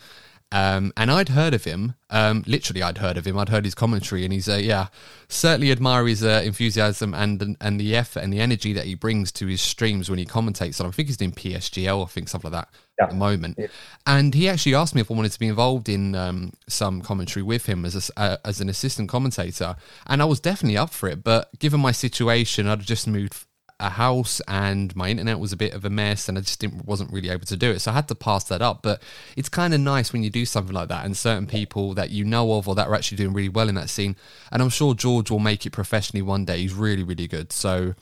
um, 0.52 0.92
and 0.98 1.10
I'd 1.10 1.30
heard 1.30 1.54
of 1.54 1.64
him. 1.64 1.96
Um, 2.10 2.44
literally, 2.46 2.84
I'd 2.84 2.98
heard 2.98 3.18
of 3.18 3.26
him. 3.26 3.38
I'd 3.38 3.50
heard 3.50 3.64
his 3.64 3.74
commentary, 3.74 4.26
and 4.26 4.34
he's 4.34 4.50
uh, 4.50 4.56
yeah, 4.56 4.88
certainly 5.30 5.72
admire 5.72 6.06
his 6.06 6.24
uh, 6.24 6.42
enthusiasm 6.44 7.14
and 7.14 7.56
and 7.62 7.80
the 7.80 7.96
effort 7.96 8.20
and 8.20 8.34
the 8.34 8.42
energy 8.42 8.74
that 8.74 8.86
he 8.86 8.96
brings 8.96 9.32
to 9.34 9.48
his 9.48 9.62
streams 9.62 10.10
when 10.10 10.20
he 10.20 10.26
commentates. 10.26 10.82
On 10.82 10.88
I 10.88 10.92
think 10.92 11.08
he's 11.08 11.18
doing 11.18 11.32
PSGL, 11.32 12.04
I 12.04 12.08
think 12.08 12.28
something 12.28 12.52
like 12.52 12.66
that 12.66 12.76
yeah. 12.98 13.06
at 13.06 13.10
the 13.12 13.16
moment. 13.16 13.56
Yeah. 13.58 13.68
And 14.06 14.34
he 14.34 14.50
actually 14.50 14.76
asked 14.76 14.94
me 14.94 15.02
if 15.02 15.10
I 15.10 15.14
wanted 15.14 15.32
to 15.32 15.40
be 15.40 15.48
involved 15.48 15.88
in 15.88 16.16
um, 16.16 16.52
some 16.68 17.02
commentary 17.02 17.44
with 17.44 17.68
him 17.68 17.86
as 17.86 18.12
a, 18.18 18.20
uh, 18.20 18.38
as 18.44 18.60
an 18.60 18.68
assistant 18.68 19.08
commentator, 19.08 19.76
and 20.08 20.22
I 20.22 20.26
was 20.26 20.42
definitely 20.42 20.78
up 20.78 20.90
for 20.90 21.08
it. 21.08 21.24
But 21.24 21.58
given 21.60 21.80
my 21.80 21.94
situation, 21.94 22.68
I'd 22.68 22.82
just 22.82 23.08
moved 23.08 23.46
a 23.82 23.90
house 23.90 24.42
and 24.48 24.96
my 24.96 25.10
internet 25.10 25.40
was 25.40 25.52
a 25.52 25.58
bit 25.58 25.74
of 25.74 25.84
a 25.84 25.90
mess 25.90 26.30
and 26.30 26.38
I 26.38 26.42
just 26.42 26.60
didn't, 26.60 26.86
wasn't 26.86 27.12
really 27.12 27.30
able 27.30 27.46
to 27.46 27.58
do 27.58 27.72
it. 27.72 27.80
So 27.80 27.92
I 27.92 27.96
had 27.96 28.08
to 28.10 28.16
pass 28.16 28.46
that 28.46 28.62
up. 28.62 28.82
But 28.82 29.02
it's 29.36 29.50
kind 29.50 29.74
of 29.74 29.80
nice 29.80 30.14
when 30.14 30.24
you 30.24 30.30
do 30.30 30.46
something 30.46 30.74
like 30.74 30.90
that 30.90 31.06
and 31.06 31.18
certain 31.18 31.48
people 31.48 31.94
that 31.96 32.12
you 32.12 32.24
know 32.24 32.54
of 32.54 32.68
or 32.68 32.76
that 32.76 32.88
are 32.88 32.96
actually 32.96 33.18
doing 33.18 33.34
really 33.34 33.50
well 33.50 33.70
in 33.70 33.76
that 33.76 33.90
scene. 33.90 34.16
And 34.52 34.62
I'm 34.62 34.70
sure 34.70 34.94
George 34.94 35.32
will 35.32 35.40
make 35.40 35.66
it 35.66 35.72
professionally 35.72 36.22
one 36.22 36.46
day. 36.46 36.60
He's 36.60 36.74
really, 36.74 37.04
really 37.04 37.28
good. 37.28 37.52
So 37.52 37.96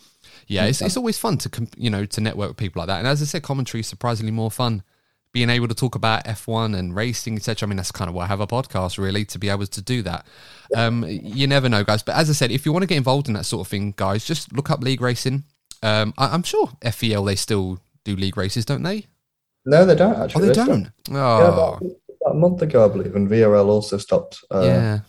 yeah, 0.48 0.66
it's, 0.66 0.82
it's 0.82 0.98
always 0.98 1.18
fun 1.18 1.38
to, 1.40 1.68
you 1.78 1.90
know, 1.90 2.06
to 2.06 2.22
network 2.22 2.50
with 2.50 2.58
people 2.58 2.82
like 2.82 2.88
that. 2.88 3.00
And 3.00 3.08
as 3.08 3.22
I 3.22 3.26
said, 3.26 3.44
commentary 3.44 3.82
is 3.82 3.88
surprisingly 3.88 4.32
more 4.32 4.52
fun 4.52 4.84
being 5.32 5.50
able 5.50 5.68
to 5.68 5.76
talk 5.76 5.96
about 5.96 6.26
F1 6.26 6.78
and 6.78 6.96
racing, 6.96 7.36
etc. 7.36 7.68
I 7.68 7.70
mean, 7.70 7.78
that's 7.78 7.92
kind 7.92 8.10
of 8.10 8.16
why 8.16 8.24
I 8.24 8.28
have 8.28 8.40
a 8.40 8.48
podcast, 8.48 8.98
really, 8.98 9.26
to 9.26 9.38
be 9.38 9.50
able 9.50 9.68
to 9.68 9.82
do 9.82 10.02
that. 10.04 10.26
Um, 10.76 11.06
you 11.08 11.46
never 11.46 11.70
know, 11.70 11.84
guys. 11.84 12.02
But 12.02 12.16
as 12.16 12.30
I 12.30 12.34
said, 12.34 12.52
if 12.52 12.66
you 12.66 12.74
want 12.74 12.84
to 12.84 12.88
get 12.88 12.98
involved 12.98 13.28
in 13.28 13.36
that 13.36 13.46
sort 13.46 13.66
of 13.66 13.68
thing, 13.68 13.94
guys, 13.96 14.26
just 14.26 14.52
look 14.54 14.72
up 14.72 14.82
league 14.82 15.02
racing. 15.02 15.44
Um, 15.82 16.14
I, 16.18 16.34
am 16.34 16.44
sure 16.44 16.70
FEL 16.92 17.24
they 17.24 17.36
still 17.36 17.80
do 18.04 18.16
league 18.16 18.38
races, 18.38 18.66
don't 18.66 18.84
they? 18.84 19.08
No, 19.66 19.86
they 19.86 19.96
don't 19.96 20.20
actually. 20.20 20.44
Oh, 20.44 20.54
they, 20.54 20.54
they 20.54 20.66
don't. 20.66 20.92
Oh. 21.12 21.14
Yeah, 21.14 21.48
about, 21.48 21.82
about, 21.82 22.32
a 22.32 22.34
month 22.34 22.62
ago, 22.62 22.86
I 22.86 22.90
believe, 22.90 23.16
and 23.16 23.30
VRL 23.30 23.66
also 23.66 23.98
stopped. 23.98 24.44
Uh, 24.52 24.62
yeah. 24.62 25.00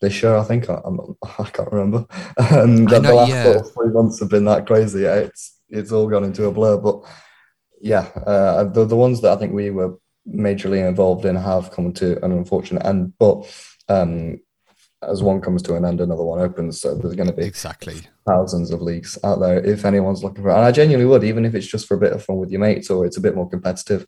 This 0.00 0.20
year, 0.22 0.36
I 0.36 0.42
think 0.42 0.68
I, 0.68 0.80
I'm, 0.84 0.98
I 1.38 1.44
can't 1.44 1.70
remember. 1.70 2.06
Um, 2.50 2.84
the, 2.86 2.98
know, 2.98 3.00
the 3.00 3.14
last 3.14 3.30
yeah. 3.30 3.60
three 3.60 3.92
months 3.92 4.18
have 4.20 4.28
been 4.28 4.44
that 4.46 4.66
crazy. 4.66 5.02
Yeah, 5.02 5.14
It's 5.16 5.58
it's 5.68 5.92
all 5.92 6.08
gone 6.08 6.24
into 6.24 6.46
a 6.46 6.52
blur, 6.52 6.76
but 6.76 7.02
yeah, 7.80 8.08
uh, 8.26 8.64
the 8.64 8.84
the 8.84 8.96
ones 8.96 9.20
that 9.22 9.32
I 9.32 9.36
think 9.36 9.52
we 9.52 9.70
were 9.70 9.96
majorly 10.28 10.86
involved 10.86 11.24
in 11.24 11.36
have 11.36 11.70
come 11.70 11.92
to 11.94 12.22
an 12.24 12.32
unfortunate 12.32 12.84
end. 12.84 13.12
But 13.18 13.44
um, 13.88 14.40
as 15.02 15.22
one 15.22 15.40
comes 15.40 15.62
to 15.62 15.74
an 15.74 15.84
end, 15.84 16.00
another 16.00 16.22
one 16.22 16.40
opens. 16.40 16.80
So 16.80 16.94
there's 16.94 17.14
going 17.14 17.28
to 17.28 17.34
be 17.34 17.44
exactly 17.44 18.02
thousands 18.26 18.70
of 18.70 18.80
leagues 18.80 19.18
out 19.24 19.40
there 19.40 19.64
if 19.64 19.84
anyone's 19.84 20.22
looking 20.22 20.42
for. 20.42 20.50
It. 20.50 20.54
And 20.54 20.64
I 20.64 20.72
genuinely 20.72 21.10
would, 21.10 21.24
even 21.24 21.44
if 21.44 21.54
it's 21.54 21.66
just 21.66 21.86
for 21.86 21.94
a 21.96 22.00
bit 22.00 22.12
of 22.12 22.24
fun 22.24 22.36
with 22.36 22.50
your 22.50 22.60
mates 22.60 22.90
or 22.90 23.04
it's 23.04 23.16
a 23.16 23.20
bit 23.20 23.34
more 23.34 23.48
competitive. 23.48 24.06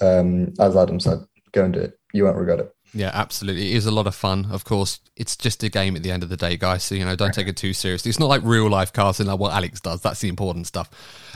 Um, 0.00 0.52
as 0.58 0.76
Adam 0.76 1.00
said, 1.00 1.18
go 1.52 1.64
and 1.64 1.74
do 1.74 1.80
it. 1.80 1.98
You 2.12 2.24
won't 2.24 2.36
regret 2.36 2.60
it. 2.60 2.74
Yeah, 2.94 3.10
absolutely. 3.14 3.72
It 3.72 3.76
is 3.76 3.86
a 3.86 3.90
lot 3.90 4.06
of 4.06 4.14
fun. 4.14 4.48
Of 4.50 4.64
course, 4.64 5.00
it's 5.16 5.34
just 5.34 5.62
a 5.62 5.70
game 5.70 5.96
at 5.96 6.02
the 6.02 6.10
end 6.10 6.22
of 6.22 6.28
the 6.28 6.36
day, 6.36 6.58
guys. 6.58 6.82
So, 6.82 6.94
you 6.94 7.04
know, 7.04 7.16
don't 7.16 7.32
take 7.32 7.48
it 7.48 7.56
too 7.56 7.72
seriously. 7.72 8.10
It's 8.10 8.18
not 8.18 8.28
like 8.28 8.42
real 8.44 8.68
life 8.68 8.92
casting 8.92 9.26
like 9.26 9.38
what 9.38 9.52
Alex 9.52 9.80
does. 9.80 10.02
That's 10.02 10.20
the 10.20 10.28
important 10.28 10.66
stuff. 10.66 10.90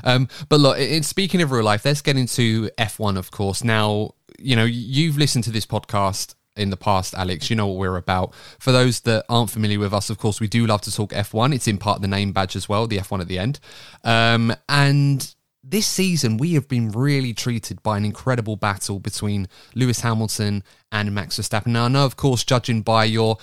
Um, 0.05 0.29
but 0.51 0.61
look, 0.61 0.79
in, 0.79 1.03
speaking 1.03 1.41
of 1.41 1.51
real 1.51 1.65
life, 1.65 1.85
let's 1.85 2.03
get 2.03 2.17
into 2.17 2.69
F1, 2.77 3.17
of 3.17 3.31
course. 3.31 3.65
Now, 3.65 4.15
you 4.39 4.55
know, 4.55 4.65
you've 4.65 5.17
listened 5.17 5.45
to 5.45 5.51
this 5.51 5.65
podcast 5.65 6.35
in 6.57 6.71
the 6.71 6.77
past, 6.77 7.15
Alex. 7.15 7.51
You 7.51 7.57
know 7.57 7.67
what 7.67 7.79
we're 7.79 7.97
about. 7.97 8.35
For 8.59 8.73
those 8.73 9.01
that 9.01 9.25
aren't 9.29 9.51
familiar 9.51 9.79
with 9.79 9.93
us, 9.93 10.11
of 10.11 10.19
course, 10.19 10.41
we 10.41 10.49
do 10.49 10.67
love 10.67 10.83
to 10.83 10.93
talk 10.93 11.13
F1. 11.13 11.55
It's 11.55 11.69
in 11.69 11.79
part 11.79 12.01
the 12.01 12.09
name 12.09 12.33
badge 12.33 12.57
as 12.57 12.69
well, 12.69 12.87
the 12.87 12.99
F1 12.99 13.21
at 13.21 13.29
the 13.29 13.39
end. 13.39 13.61
Um, 14.05 14.55
and 14.69 15.35
this 15.69 15.87
season, 15.87 16.37
we 16.37 16.55
have 16.55 16.69
been 16.69 16.91
really 16.91 17.33
treated 17.35 17.83
by 17.83 17.97
an 17.97 18.05
incredible 18.05 18.57
battle 18.57 19.01
between 19.01 19.49
Lewis 19.75 20.01
Hamilton 20.01 20.63
and 20.93 21.15
Max 21.15 21.39
Verstappen. 21.39 21.69
Now, 21.69 21.87
I 21.87 21.89
know, 21.89 22.05
of 22.05 22.17
course, 22.17 22.45
judging 22.45 22.83
by 22.83 23.05
your 23.05 23.39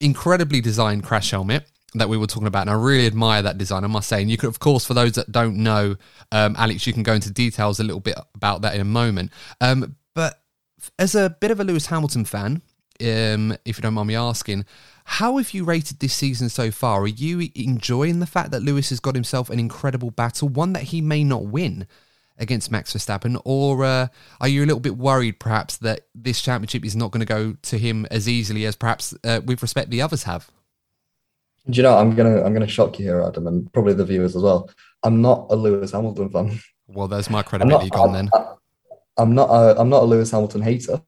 incredibly 0.00 0.60
designed 0.60 1.02
crash 1.02 1.32
helmet 1.32 1.68
that 1.94 2.08
we 2.08 2.16
were 2.16 2.26
talking 2.26 2.46
about, 2.46 2.62
and 2.62 2.70
I 2.70 2.74
really 2.74 3.06
admire 3.06 3.42
that 3.42 3.58
design, 3.58 3.82
I 3.82 3.88
must 3.88 4.08
say. 4.08 4.20
And 4.20 4.30
you 4.30 4.36
could, 4.36 4.48
of 4.48 4.60
course, 4.60 4.84
for 4.84 4.94
those 4.94 5.12
that 5.12 5.32
don't 5.32 5.56
know, 5.56 5.96
um, 6.30 6.54
Alex, 6.58 6.86
you 6.86 6.92
can 6.92 7.02
go 7.02 7.14
into 7.14 7.30
details 7.30 7.80
a 7.80 7.84
little 7.84 8.00
bit 8.00 8.16
about 8.34 8.62
that 8.62 8.74
in 8.74 8.80
a 8.80 8.84
moment. 8.84 9.32
Um, 9.60 9.96
but 10.14 10.40
as 10.98 11.14
a 11.14 11.30
bit 11.40 11.50
of 11.50 11.60
a 11.60 11.64
Lewis 11.64 11.86
Hamilton 11.86 12.24
fan, 12.24 12.62
um, 13.00 13.56
if 13.64 13.78
you 13.78 13.82
don't 13.82 13.94
mind 13.94 14.08
me 14.08 14.16
asking, 14.16 14.64
how 15.04 15.36
have 15.36 15.54
you 15.54 15.64
rated 15.64 16.00
this 16.00 16.14
season 16.14 16.48
so 16.48 16.70
far? 16.70 17.02
Are 17.02 17.06
you 17.06 17.48
enjoying 17.54 18.20
the 18.20 18.26
fact 18.26 18.50
that 18.50 18.62
Lewis 18.62 18.90
has 18.90 19.00
got 19.00 19.14
himself 19.14 19.48
an 19.50 19.58
incredible 19.58 20.10
battle, 20.10 20.48
one 20.48 20.72
that 20.74 20.84
he 20.84 21.00
may 21.00 21.24
not 21.24 21.46
win 21.46 21.86
against 22.38 22.70
Max 22.70 22.92
Verstappen, 22.92 23.40
or 23.44 23.84
uh, 23.84 24.08
are 24.40 24.48
you 24.48 24.64
a 24.64 24.66
little 24.66 24.80
bit 24.80 24.96
worried 24.96 25.40
perhaps 25.40 25.76
that 25.78 26.00
this 26.14 26.40
championship 26.40 26.84
is 26.84 26.94
not 26.94 27.10
going 27.10 27.20
to 27.20 27.26
go 27.26 27.56
to 27.62 27.78
him 27.78 28.06
as 28.10 28.28
easily 28.28 28.64
as 28.64 28.76
perhaps 28.76 29.14
uh, 29.24 29.40
with 29.44 29.62
respect 29.62 29.90
the 29.90 30.02
others 30.02 30.24
have? 30.24 30.50
Do 31.68 31.76
you 31.76 31.82
know 31.82 31.98
I'm 31.98 32.14
gonna 32.14 32.42
I'm 32.42 32.54
gonna 32.54 32.66
shock 32.66 32.98
you 32.98 33.04
here, 33.06 33.22
Adam, 33.22 33.46
and 33.46 33.70
probably 33.72 33.92
the 33.92 34.04
viewers 34.04 34.34
as 34.34 34.42
well. 34.42 34.70
I'm 35.02 35.20
not 35.20 35.48
a 35.50 35.56
Lewis 35.56 35.92
Hamilton 35.92 36.30
fan. 36.30 36.58
Well, 36.86 37.08
there's 37.08 37.28
my 37.28 37.42
credibility 37.42 37.90
gone 37.90 38.12
then. 38.14 38.30
I, 38.32 38.54
am 39.18 39.34
not 39.34 39.50
a, 39.50 39.80
I'm 39.80 39.88
not 39.88 40.02
a 40.02 40.06
Lewis 40.06 40.30
Hamilton 40.30 40.62
hater, 40.62 41.02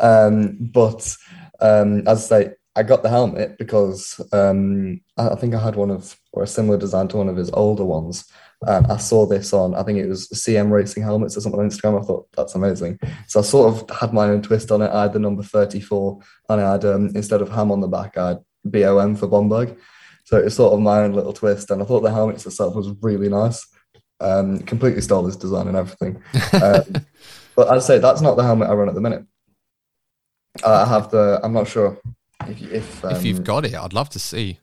um, 0.00 0.58
but 0.60 1.16
um, 1.60 2.06
as 2.06 2.30
I 2.32 2.44
say, 2.44 2.54
I 2.74 2.82
got 2.82 3.02
the 3.02 3.10
helmet 3.10 3.58
because 3.58 4.20
um, 4.32 5.00
I 5.18 5.34
think 5.34 5.54
I 5.54 5.62
had 5.62 5.76
one 5.76 5.90
of 5.90 6.16
or 6.32 6.42
a 6.42 6.46
similar 6.46 6.78
design 6.78 7.08
to 7.08 7.18
one 7.18 7.28
of 7.28 7.36
his 7.36 7.50
older 7.50 7.84
ones. 7.84 8.24
And 8.62 8.86
I 8.86 8.96
saw 8.96 9.26
this 9.26 9.52
on, 9.52 9.74
I 9.74 9.82
think 9.82 9.98
it 9.98 10.08
was 10.08 10.28
CM 10.28 10.70
Racing 10.70 11.02
helmets 11.02 11.36
or 11.36 11.40
something 11.40 11.60
on 11.60 11.68
Instagram. 11.68 12.00
I 12.00 12.06
thought 12.06 12.28
that's 12.34 12.54
amazing. 12.54 12.98
So 13.26 13.40
I 13.40 13.42
sort 13.42 13.74
of 13.74 13.98
had 13.98 14.14
my 14.14 14.28
own 14.28 14.40
twist 14.40 14.70
on 14.70 14.80
it. 14.82 14.90
I 14.90 15.02
had 15.02 15.12
the 15.12 15.18
number 15.18 15.42
34 15.42 16.20
and 16.48 16.60
I 16.60 16.72
had, 16.72 16.84
um, 16.84 17.10
instead 17.14 17.42
of 17.42 17.50
ham 17.50 17.70
on 17.70 17.80
the 17.80 17.88
back, 17.88 18.16
I 18.16 18.28
had 18.28 18.38
BOM 18.64 19.16
for 19.16 19.28
Bomberg. 19.28 19.76
So 20.24 20.38
it's 20.38 20.54
sort 20.54 20.72
of 20.72 20.80
my 20.80 21.00
own 21.00 21.12
little 21.12 21.32
twist. 21.32 21.70
And 21.70 21.82
I 21.82 21.84
thought 21.84 22.00
the 22.00 22.10
helmets 22.12 22.46
itself 22.46 22.74
was 22.74 22.94
really 23.02 23.28
nice. 23.28 23.66
Um, 24.22 24.60
completely 24.60 25.00
stole 25.00 25.22
this 25.22 25.36
design 25.36 25.68
and 25.68 25.76
everything. 25.76 26.22
Um, 26.62 27.04
but 27.54 27.68
I'd 27.68 27.82
say 27.82 27.98
that's 27.98 28.22
not 28.22 28.36
the 28.36 28.42
helmet 28.42 28.70
I 28.70 28.72
run 28.72 28.88
at 28.88 28.94
the 28.94 29.00
minute. 29.00 29.26
Uh, 30.64 30.84
I 30.86 30.88
have 30.88 31.10
the, 31.10 31.38
I'm 31.42 31.52
not 31.52 31.68
sure 31.68 31.98
if 32.48 32.62
if, 32.62 33.04
um, 33.04 33.12
if 33.12 33.24
you've 33.24 33.38
um, 33.38 33.44
got 33.44 33.64
it, 33.64 33.74
I'd 33.74 33.92
love 33.92 34.08
to 34.10 34.18
see. 34.18 34.58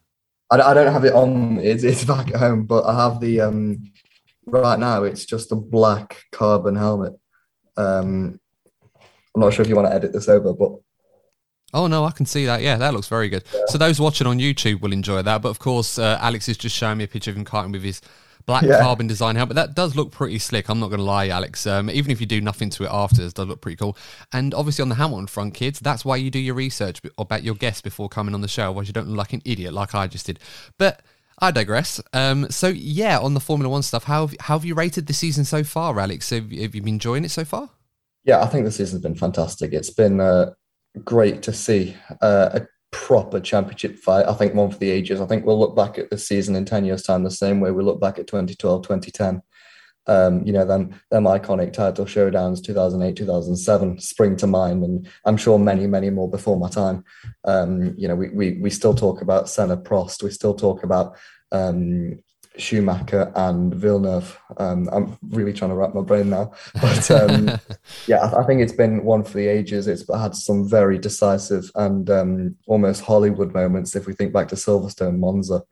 I, 0.51 0.59
I 0.59 0.73
don't 0.73 0.91
have 0.91 1.05
it 1.05 1.13
on. 1.13 1.59
It's 1.59 1.83
it's 1.83 2.03
back 2.15 2.29
at 2.29 2.37
home, 2.37 2.65
but 2.65 2.85
I 2.85 2.95
have 2.95 3.19
the 3.19 3.41
um 3.41 3.91
right 4.45 4.79
now. 4.79 5.03
It's 5.03 5.25
just 5.25 5.51
a 5.51 5.55
black 5.55 6.23
carbon 6.31 6.75
helmet. 6.75 7.13
Um, 7.77 8.39
I'm 9.35 9.41
not 9.41 9.53
sure 9.53 9.63
if 9.63 9.69
you 9.69 9.75
want 9.75 9.87
to 9.87 9.93
edit 9.93 10.13
this 10.13 10.27
over, 10.27 10.53
but 10.53 10.71
Oh 11.71 11.87
no, 11.87 12.03
I 12.03 12.11
can 12.11 12.25
see 12.25 12.45
that. 12.45 12.61
Yeah, 12.61 12.77
that 12.77 12.93
looks 12.93 13.07
very 13.07 13.29
good. 13.29 13.43
Yeah. 13.53 13.61
So 13.67 13.77
those 13.77 13.99
watching 13.99 14.25
on 14.25 14.39
YouTube 14.39 14.81
will 14.81 14.93
enjoy 14.93 15.21
that. 15.21 15.41
But 15.41 15.49
of 15.49 15.59
course, 15.59 15.99
uh, 15.99 16.17
Alex 16.19 16.49
is 16.49 16.57
just 16.57 16.75
showing 16.75 16.97
me 16.97 17.03
a 17.03 17.07
picture 17.07 17.29
of 17.29 17.37
him 17.37 17.45
karting 17.45 17.71
with 17.71 17.83
his 17.83 18.01
black 18.49 18.63
yeah. 18.63 18.81
carbon 18.81 19.05
design 19.05 19.35
helmet. 19.35 19.53
That 19.53 19.75
does 19.75 19.95
look 19.95 20.11
pretty 20.11 20.39
slick. 20.39 20.69
I'm 20.69 20.79
not 20.79 20.87
going 20.87 20.97
to 20.97 21.05
lie, 21.05 21.27
Alex. 21.27 21.67
Um, 21.67 21.87
even 21.91 22.09
if 22.09 22.19
you 22.19 22.25
do 22.25 22.41
nothing 22.41 22.71
to 22.71 22.85
it 22.85 22.89
after, 22.91 23.21
it 23.21 23.35
does 23.35 23.47
look 23.47 23.61
pretty 23.61 23.75
cool. 23.75 23.95
And 24.33 24.55
obviously 24.55 24.81
on 24.81 24.89
the 24.89 24.95
Hamilton 24.95 25.27
front, 25.27 25.53
kids, 25.53 25.79
that's 25.79 26.03
why 26.03 26.15
you 26.15 26.31
do 26.31 26.39
your 26.39 26.55
research 26.55 26.99
about 27.19 27.43
your 27.43 27.53
guests 27.53 27.81
before 27.81 28.09
coming 28.09 28.33
on 28.33 28.41
the 28.41 28.47
show. 28.47 28.63
Otherwise, 28.63 28.87
you 28.87 28.93
don't 28.93 29.07
look 29.07 29.17
like 29.17 29.33
an 29.33 29.43
idiot 29.45 29.71
like 29.71 29.93
I 29.93 30.07
just 30.07 30.25
did. 30.25 30.39
But 30.79 31.03
I 31.37 31.51
digress. 31.51 32.01
Um, 32.11 32.49
so 32.49 32.69
yeah, 32.69 33.19
on 33.19 33.35
the 33.35 33.39
Formula 33.39 33.71
One 33.71 33.83
stuff, 33.83 34.05
how 34.05 34.25
have, 34.25 34.35
how 34.39 34.57
have 34.57 34.65
you 34.65 34.73
rated 34.73 35.05
the 35.05 35.13
season 35.13 35.45
so 35.45 35.63
far, 35.63 35.99
Alex? 35.99 36.31
Have, 36.31 36.51
have 36.51 36.73
you 36.73 36.81
been 36.81 36.95
enjoying 36.95 37.25
it 37.25 37.29
so 37.29 37.45
far? 37.45 37.69
Yeah, 38.23 38.41
I 38.41 38.47
think 38.47 38.65
the 38.65 38.71
season's 38.71 39.03
been 39.03 39.13
fantastic. 39.13 39.73
It's 39.73 39.91
been 39.91 40.19
uh, 40.19 40.53
great 41.05 41.43
to 41.43 41.53
see 41.53 41.95
uh, 42.23 42.49
a 42.53 42.67
proper 42.91 43.39
championship 43.39 43.97
fight. 43.97 44.25
I 44.27 44.33
think 44.33 44.53
one 44.53 44.71
for 44.71 44.77
the 44.77 44.89
ages. 44.89 45.21
I 45.21 45.25
think 45.25 45.45
we'll 45.45 45.59
look 45.59 45.75
back 45.75 45.97
at 45.97 46.09
the 46.09 46.17
season 46.17 46.55
in 46.55 46.65
10 46.65 46.85
years' 46.85 47.03
time 47.03 47.23
the 47.23 47.31
same 47.31 47.59
way 47.59 47.71
we 47.71 47.83
look 47.83 48.01
back 48.01 48.19
at 48.19 48.27
2012, 48.27 48.83
2010. 48.83 49.41
Um, 50.07 50.43
you 50.43 50.51
know, 50.51 50.65
them 50.65 50.99
them 51.11 51.25
iconic 51.25 51.71
title 51.71 52.05
showdowns, 52.05 52.63
2008, 52.63 53.15
2007, 53.15 53.99
spring 53.99 54.35
to 54.37 54.47
mind, 54.47 54.83
and 54.83 55.07
I'm 55.23 55.37
sure 55.37 55.59
many, 55.59 55.85
many 55.85 56.09
more 56.09 56.27
before 56.27 56.57
my 56.57 56.69
time. 56.69 57.03
Um, 57.43 57.93
you 57.95 58.07
know, 58.07 58.15
we, 58.15 58.29
we 58.29 58.57
we 58.59 58.69
still 58.71 58.95
talk 58.95 59.21
about 59.21 59.49
Senna 59.49 59.77
Prost, 59.77 60.23
we 60.23 60.31
still 60.31 60.55
talk 60.55 60.83
about 60.83 61.15
um, 61.51 62.19
Schumacher 62.59 63.31
and 63.35 63.73
Villeneuve. 63.73 64.39
Um, 64.57 64.89
I'm 64.91 65.17
really 65.29 65.53
trying 65.53 65.71
to 65.71 65.75
wrap 65.75 65.93
my 65.93 66.01
brain 66.01 66.29
now, 66.29 66.51
but 66.81 67.09
um, 67.11 67.59
yeah, 68.07 68.17
I, 68.17 68.41
I, 68.41 68.45
think 68.45 68.61
it's 68.61 68.73
been 68.73 69.03
one 69.03 69.23
for 69.23 69.33
the 69.33 69.47
ages. 69.47 69.87
It's 69.87 70.03
had 70.13 70.35
some 70.35 70.67
very 70.67 70.97
decisive 70.97 71.71
and 71.75 72.09
um, 72.09 72.55
almost 72.67 73.03
Hollywood 73.03 73.53
moments. 73.53 73.95
If 73.95 74.07
we 74.07 74.13
think 74.13 74.33
back 74.33 74.47
to 74.49 74.55
Silverstone, 74.55 75.19
Monza, 75.19 75.63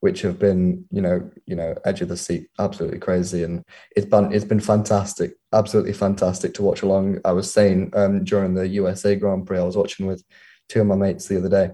which 0.00 0.20
have 0.20 0.38
been 0.38 0.84
you 0.90 1.00
know 1.00 1.30
you 1.46 1.56
know 1.56 1.74
edge 1.84 2.02
of 2.02 2.08
the 2.08 2.16
seat, 2.16 2.48
absolutely 2.58 2.98
crazy, 2.98 3.42
and 3.42 3.64
it's 3.96 4.06
been 4.06 4.32
it's 4.32 4.44
been 4.44 4.60
fantastic, 4.60 5.32
absolutely 5.52 5.94
fantastic 5.94 6.54
to 6.54 6.62
watch 6.62 6.82
along. 6.82 7.20
I 7.24 7.32
was 7.32 7.50
saying 7.52 7.90
um, 7.94 8.24
during 8.24 8.54
the 8.54 8.68
USA 8.68 9.16
Grand 9.16 9.46
Prix, 9.46 9.58
I 9.58 9.64
was 9.64 9.76
watching 9.76 10.06
with 10.06 10.22
two 10.68 10.80
of 10.80 10.86
my 10.86 10.96
mates 10.96 11.26
the 11.26 11.38
other 11.38 11.48
day. 11.48 11.70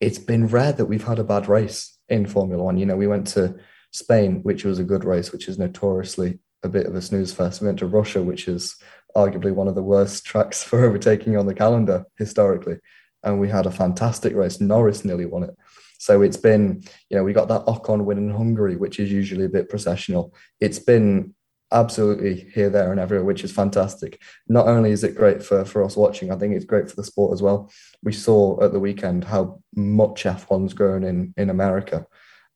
It's 0.00 0.18
been 0.18 0.46
rare 0.46 0.72
that 0.72 0.86
we've 0.86 1.06
had 1.06 1.18
a 1.18 1.24
bad 1.24 1.48
race 1.48 1.98
in 2.08 2.26
Formula 2.26 2.62
One. 2.62 2.78
You 2.78 2.86
know, 2.86 2.96
we 2.96 3.06
went 3.06 3.26
to 3.28 3.54
Spain, 3.90 4.42
which 4.42 4.64
was 4.64 4.78
a 4.78 4.84
good 4.84 5.04
race, 5.04 5.32
which 5.32 5.48
is 5.48 5.58
notoriously 5.58 6.38
a 6.62 6.68
bit 6.68 6.86
of 6.86 6.94
a 6.94 7.02
snooze 7.02 7.32
fest. 7.32 7.60
We 7.60 7.66
went 7.66 7.78
to 7.80 7.86
Russia, 7.86 8.22
which 8.22 8.48
is 8.48 8.76
arguably 9.16 9.52
one 9.52 9.68
of 9.68 9.74
the 9.74 9.82
worst 9.82 10.24
tracks 10.26 10.62
for 10.62 10.84
overtaking 10.84 11.36
on 11.36 11.46
the 11.46 11.54
calendar 11.54 12.04
historically. 12.18 12.78
And 13.22 13.40
we 13.40 13.48
had 13.48 13.66
a 13.66 13.70
fantastic 13.70 14.34
race. 14.34 14.60
Norris 14.60 15.04
nearly 15.04 15.26
won 15.26 15.44
it. 15.44 15.56
So 15.98 16.22
it's 16.22 16.38
been, 16.38 16.82
you 17.10 17.16
know, 17.16 17.24
we 17.24 17.34
got 17.34 17.48
that 17.48 17.66
Ocon 17.66 18.04
win 18.04 18.16
in 18.16 18.30
Hungary, 18.30 18.76
which 18.76 18.98
is 18.98 19.12
usually 19.12 19.44
a 19.44 19.50
bit 19.50 19.68
processional. 19.68 20.34
It's 20.58 20.78
been 20.78 21.34
absolutely 21.72 22.50
here, 22.54 22.70
there, 22.70 22.90
and 22.90 22.98
everywhere, 22.98 23.24
which 23.24 23.44
is 23.44 23.52
fantastic. 23.52 24.20
Not 24.48 24.66
only 24.66 24.92
is 24.92 25.04
it 25.04 25.14
great 25.14 25.42
for, 25.42 25.64
for 25.66 25.84
us 25.84 25.96
watching, 25.96 26.32
I 26.32 26.36
think 26.36 26.54
it's 26.54 26.64
great 26.64 26.88
for 26.88 26.96
the 26.96 27.04
sport 27.04 27.34
as 27.34 27.42
well. 27.42 27.70
We 28.02 28.12
saw 28.12 28.62
at 28.64 28.72
the 28.72 28.80
weekend 28.80 29.24
how 29.24 29.60
much 29.76 30.24
F1's 30.24 30.72
grown 30.72 31.04
in, 31.04 31.34
in 31.36 31.50
America 31.50 32.06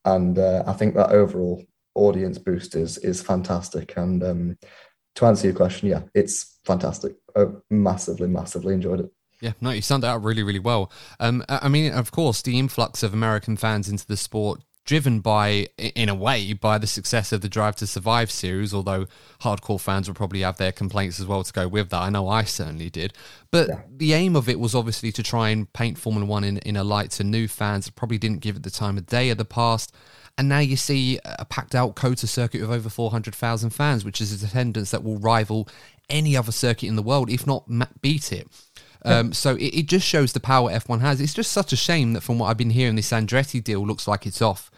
and 0.04 0.38
uh, 0.38 0.64
I 0.66 0.72
think 0.72 0.94
that 0.94 1.10
overall 1.10 1.62
audience 1.94 2.38
boost 2.38 2.74
is 2.74 2.98
is 2.98 3.22
fantastic. 3.22 3.96
And 3.96 4.22
um, 4.22 4.58
to 5.16 5.26
answer 5.26 5.46
your 5.46 5.56
question, 5.56 5.88
yeah, 5.88 6.02
it's 6.14 6.58
fantastic. 6.64 7.14
I 7.36 7.46
massively, 7.70 8.28
massively 8.28 8.74
enjoyed 8.74 9.00
it. 9.00 9.10
Yeah, 9.40 9.52
no, 9.60 9.70
you 9.70 9.82
summed 9.82 10.04
it 10.04 10.08
up 10.08 10.24
really, 10.24 10.42
really 10.42 10.58
well. 10.58 10.90
Um, 11.20 11.44
I 11.48 11.68
mean, 11.68 11.92
of 11.92 12.10
course, 12.10 12.40
the 12.40 12.58
influx 12.58 13.02
of 13.02 13.12
American 13.12 13.56
fans 13.56 13.88
into 13.88 14.06
the 14.06 14.16
sport 14.16 14.62
driven 14.84 15.20
by, 15.20 15.68
in 15.78 16.08
a 16.08 16.14
way, 16.14 16.52
by 16.52 16.76
the 16.78 16.86
success 16.86 17.32
of 17.32 17.40
the 17.40 17.48
Drive 17.48 17.76
to 17.76 17.86
Survive 17.86 18.30
series, 18.30 18.74
although 18.74 19.06
hardcore 19.40 19.80
fans 19.80 20.08
will 20.08 20.14
probably 20.14 20.40
have 20.40 20.58
their 20.58 20.72
complaints 20.72 21.18
as 21.18 21.26
well 21.26 21.42
to 21.42 21.52
go 21.52 21.66
with 21.66 21.90
that. 21.90 22.02
I 22.02 22.10
know 22.10 22.28
I 22.28 22.44
certainly 22.44 22.90
did. 22.90 23.14
But 23.50 23.68
yeah. 23.68 23.80
the 23.88 24.12
aim 24.12 24.36
of 24.36 24.48
it 24.48 24.60
was 24.60 24.74
obviously 24.74 25.10
to 25.12 25.22
try 25.22 25.48
and 25.48 25.72
paint 25.72 25.98
Formula 25.98 26.26
One 26.26 26.44
in, 26.44 26.58
in 26.58 26.76
a 26.76 26.84
light 26.84 27.10
to 27.12 27.24
new 27.24 27.48
fans 27.48 27.86
that 27.86 27.94
probably 27.94 28.18
didn't 28.18 28.40
give 28.40 28.56
it 28.56 28.62
the 28.62 28.70
time 28.70 28.98
of 28.98 29.06
day 29.06 29.30
of 29.30 29.38
the 29.38 29.44
past. 29.44 29.94
And 30.36 30.48
now 30.48 30.58
you 30.58 30.76
see 30.76 31.20
a 31.24 31.44
packed 31.44 31.76
out 31.76 31.94
COTA 31.94 32.26
circuit 32.26 32.60
with 32.60 32.70
over 32.70 32.88
400,000 32.88 33.70
fans, 33.70 34.04
which 34.04 34.20
is 34.20 34.42
an 34.42 34.48
attendance 34.48 34.90
that 34.90 35.04
will 35.04 35.18
rival 35.18 35.68
any 36.10 36.36
other 36.36 36.52
circuit 36.52 36.88
in 36.88 36.96
the 36.96 37.02
world, 37.02 37.30
if 37.30 37.46
not 37.46 37.64
beat 38.02 38.32
it. 38.32 38.48
Um, 39.04 39.32
so 39.32 39.54
it, 39.56 39.74
it, 39.74 39.86
just 39.86 40.06
shows 40.06 40.32
the 40.32 40.40
power 40.40 40.70
F1 40.70 41.00
has. 41.00 41.20
It's 41.20 41.34
just 41.34 41.52
such 41.52 41.72
a 41.72 41.76
shame 41.76 42.14
that 42.14 42.22
from 42.22 42.38
what 42.38 42.46
I've 42.46 42.56
been 42.56 42.70
hearing, 42.70 42.96
this 42.96 43.10
Andretti 43.10 43.62
deal 43.62 43.86
looks 43.86 44.08
like 44.08 44.26
it's 44.26 44.40
off 44.40 44.70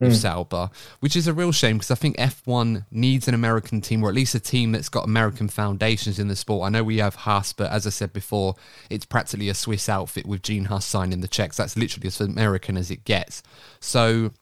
with 0.00 0.12
mm. 0.12 0.16
Sauber, 0.16 0.70
which 1.00 1.16
is 1.16 1.26
a 1.26 1.32
real 1.32 1.52
shame 1.52 1.78
because 1.78 1.90
I 1.90 1.94
think 1.94 2.16
F1 2.16 2.84
needs 2.90 3.28
an 3.28 3.34
American 3.34 3.80
team 3.80 4.02
or 4.02 4.08
at 4.08 4.14
least 4.14 4.34
a 4.34 4.40
team 4.40 4.72
that's 4.72 4.88
got 4.88 5.04
American 5.04 5.48
foundations 5.48 6.18
in 6.18 6.28
the 6.28 6.36
sport. 6.36 6.66
I 6.66 6.70
know 6.70 6.84
we 6.84 6.98
have 6.98 7.14
Haas, 7.14 7.52
but 7.52 7.70
as 7.70 7.86
I 7.86 7.90
said 7.90 8.12
before, 8.12 8.56
it's 8.90 9.06
practically 9.06 9.48
a 9.48 9.54
Swiss 9.54 9.88
outfit 9.88 10.26
with 10.26 10.42
Gene 10.42 10.66
Haas 10.66 10.84
signing 10.84 11.20
the 11.20 11.28
checks. 11.28 11.56
That's 11.56 11.76
literally 11.76 12.08
as 12.08 12.20
American 12.20 12.76
as 12.76 12.90
it 12.90 13.04
gets. 13.04 13.42
So 13.80 14.32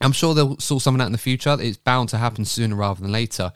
I'm 0.00 0.12
sure 0.12 0.34
they'll 0.34 0.58
sort 0.58 0.82
something 0.82 1.00
out 1.00 1.06
in 1.06 1.12
the 1.12 1.18
future. 1.18 1.56
It's 1.58 1.76
bound 1.78 2.10
to 2.10 2.18
happen 2.18 2.44
sooner 2.44 2.76
rather 2.76 3.00
than 3.00 3.12
later. 3.12 3.52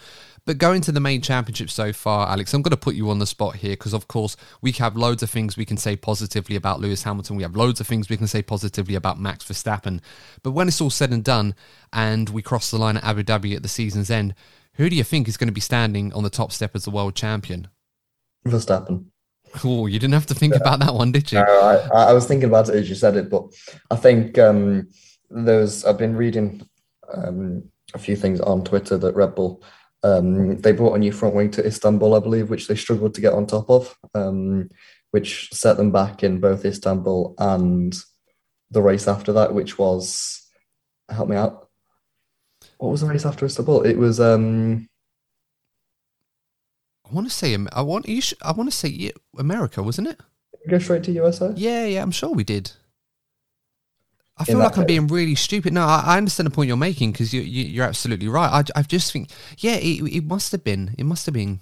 But 0.46 0.58
going 0.58 0.80
to 0.82 0.92
the 0.92 1.00
main 1.00 1.22
championship 1.22 1.70
so 1.70 1.92
far, 1.92 2.28
Alex, 2.28 2.54
I'm 2.54 2.62
going 2.62 2.70
to 2.70 2.76
put 2.76 2.94
you 2.94 3.10
on 3.10 3.18
the 3.18 3.26
spot 3.26 3.56
here 3.56 3.72
because, 3.72 3.92
of 3.92 4.06
course, 4.06 4.36
we 4.62 4.70
have 4.72 4.96
loads 4.96 5.24
of 5.24 5.28
things 5.28 5.56
we 5.56 5.64
can 5.64 5.76
say 5.76 5.96
positively 5.96 6.54
about 6.54 6.80
Lewis 6.80 7.02
Hamilton. 7.02 7.34
We 7.34 7.42
have 7.42 7.56
loads 7.56 7.80
of 7.80 7.88
things 7.88 8.08
we 8.08 8.16
can 8.16 8.28
say 8.28 8.42
positively 8.42 8.94
about 8.94 9.18
Max 9.18 9.44
Verstappen. 9.44 10.00
But 10.44 10.52
when 10.52 10.68
it's 10.68 10.80
all 10.80 10.88
said 10.88 11.10
and 11.10 11.24
done 11.24 11.56
and 11.92 12.28
we 12.30 12.42
cross 12.42 12.70
the 12.70 12.78
line 12.78 12.96
at 12.96 13.02
Abu 13.02 13.24
Dhabi 13.24 13.56
at 13.56 13.64
the 13.64 13.68
season's 13.68 14.08
end, 14.08 14.36
who 14.74 14.88
do 14.88 14.94
you 14.94 15.02
think 15.02 15.26
is 15.26 15.36
going 15.36 15.48
to 15.48 15.52
be 15.52 15.60
standing 15.60 16.12
on 16.12 16.22
the 16.22 16.30
top 16.30 16.52
step 16.52 16.76
as 16.76 16.84
the 16.84 16.92
world 16.92 17.16
champion? 17.16 17.66
Verstappen. 18.46 19.06
Oh, 19.64 19.86
you 19.86 19.98
didn't 19.98 20.14
have 20.14 20.26
to 20.26 20.34
think 20.34 20.54
yeah. 20.54 20.60
about 20.60 20.78
that 20.78 20.94
one, 20.94 21.10
did 21.10 21.32
you? 21.32 21.40
I, 21.40 21.76
I, 21.92 22.12
was 22.12 22.26
thinking 22.26 22.48
about 22.48 22.68
it 22.68 22.76
as 22.76 22.88
you 22.88 22.94
said 22.94 23.16
it, 23.16 23.30
but 23.30 23.46
I 23.90 23.96
think 23.96 24.38
um, 24.38 24.88
there's. 25.30 25.84
I've 25.84 25.98
been 25.98 26.14
reading 26.14 26.68
um, 27.12 27.64
a 27.94 27.98
few 27.98 28.16
things 28.16 28.40
on 28.40 28.64
Twitter 28.64 28.98
that 28.98 29.14
Red 29.14 29.34
Bull 29.34 29.62
um, 30.06 30.58
they 30.58 30.72
brought 30.72 30.94
a 30.94 30.98
new 30.98 31.10
front 31.10 31.34
wing 31.34 31.50
to 31.52 31.66
Istanbul, 31.66 32.14
I 32.14 32.20
believe, 32.20 32.48
which 32.48 32.68
they 32.68 32.76
struggled 32.76 33.14
to 33.14 33.20
get 33.20 33.32
on 33.32 33.46
top 33.46 33.68
of, 33.68 33.96
um, 34.14 34.70
which 35.10 35.52
set 35.52 35.76
them 35.76 35.90
back 35.90 36.22
in 36.22 36.38
both 36.38 36.64
Istanbul 36.64 37.34
and 37.38 37.96
the 38.70 38.82
race 38.82 39.08
after 39.08 39.32
that, 39.32 39.52
which 39.52 39.78
was 39.78 40.48
help 41.08 41.28
me 41.28 41.36
out. 41.36 41.68
What 42.78 42.90
was 42.90 43.00
the 43.00 43.08
race 43.08 43.26
after 43.26 43.46
Istanbul? 43.46 43.82
It 43.82 43.98
was. 43.98 44.20
Um, 44.20 44.88
I 47.08 47.12
want 47.12 47.26
to 47.26 47.32
say 47.32 47.56
I 47.72 47.82
want 47.82 48.08
you. 48.08 48.20
Should, 48.20 48.38
I 48.42 48.52
want 48.52 48.70
to 48.70 48.76
say 48.76 49.10
America, 49.36 49.82
wasn't 49.82 50.08
it? 50.08 50.20
Go 50.68 50.78
straight 50.78 51.02
to 51.04 51.12
USA. 51.12 51.52
Yeah, 51.56 51.86
yeah, 51.86 52.02
I'm 52.02 52.10
sure 52.12 52.30
we 52.30 52.44
did. 52.44 52.72
I 54.38 54.44
feel 54.44 54.58
like 54.58 54.76
I'm 54.76 54.84
being 54.84 55.06
really 55.06 55.34
stupid. 55.34 55.72
No, 55.72 55.82
I, 55.82 56.02
I, 56.06 56.16
understand 56.18 56.46
the 56.46 56.50
point 56.50 56.68
you're 56.68 56.76
making 56.76 57.12
because 57.12 57.32
you, 57.32 57.40
you, 57.40 57.82
are 57.82 57.86
absolutely 57.86 58.28
right. 58.28 58.50
I, 58.50 58.78
I 58.78 58.82
just 58.82 59.10
think, 59.10 59.30
yeah, 59.58 59.76
it, 59.76 60.02
it 60.02 60.24
must 60.24 60.52
have 60.52 60.62
been. 60.62 60.94
It 60.98 61.04
must 61.04 61.24
have 61.26 61.32
been 61.32 61.60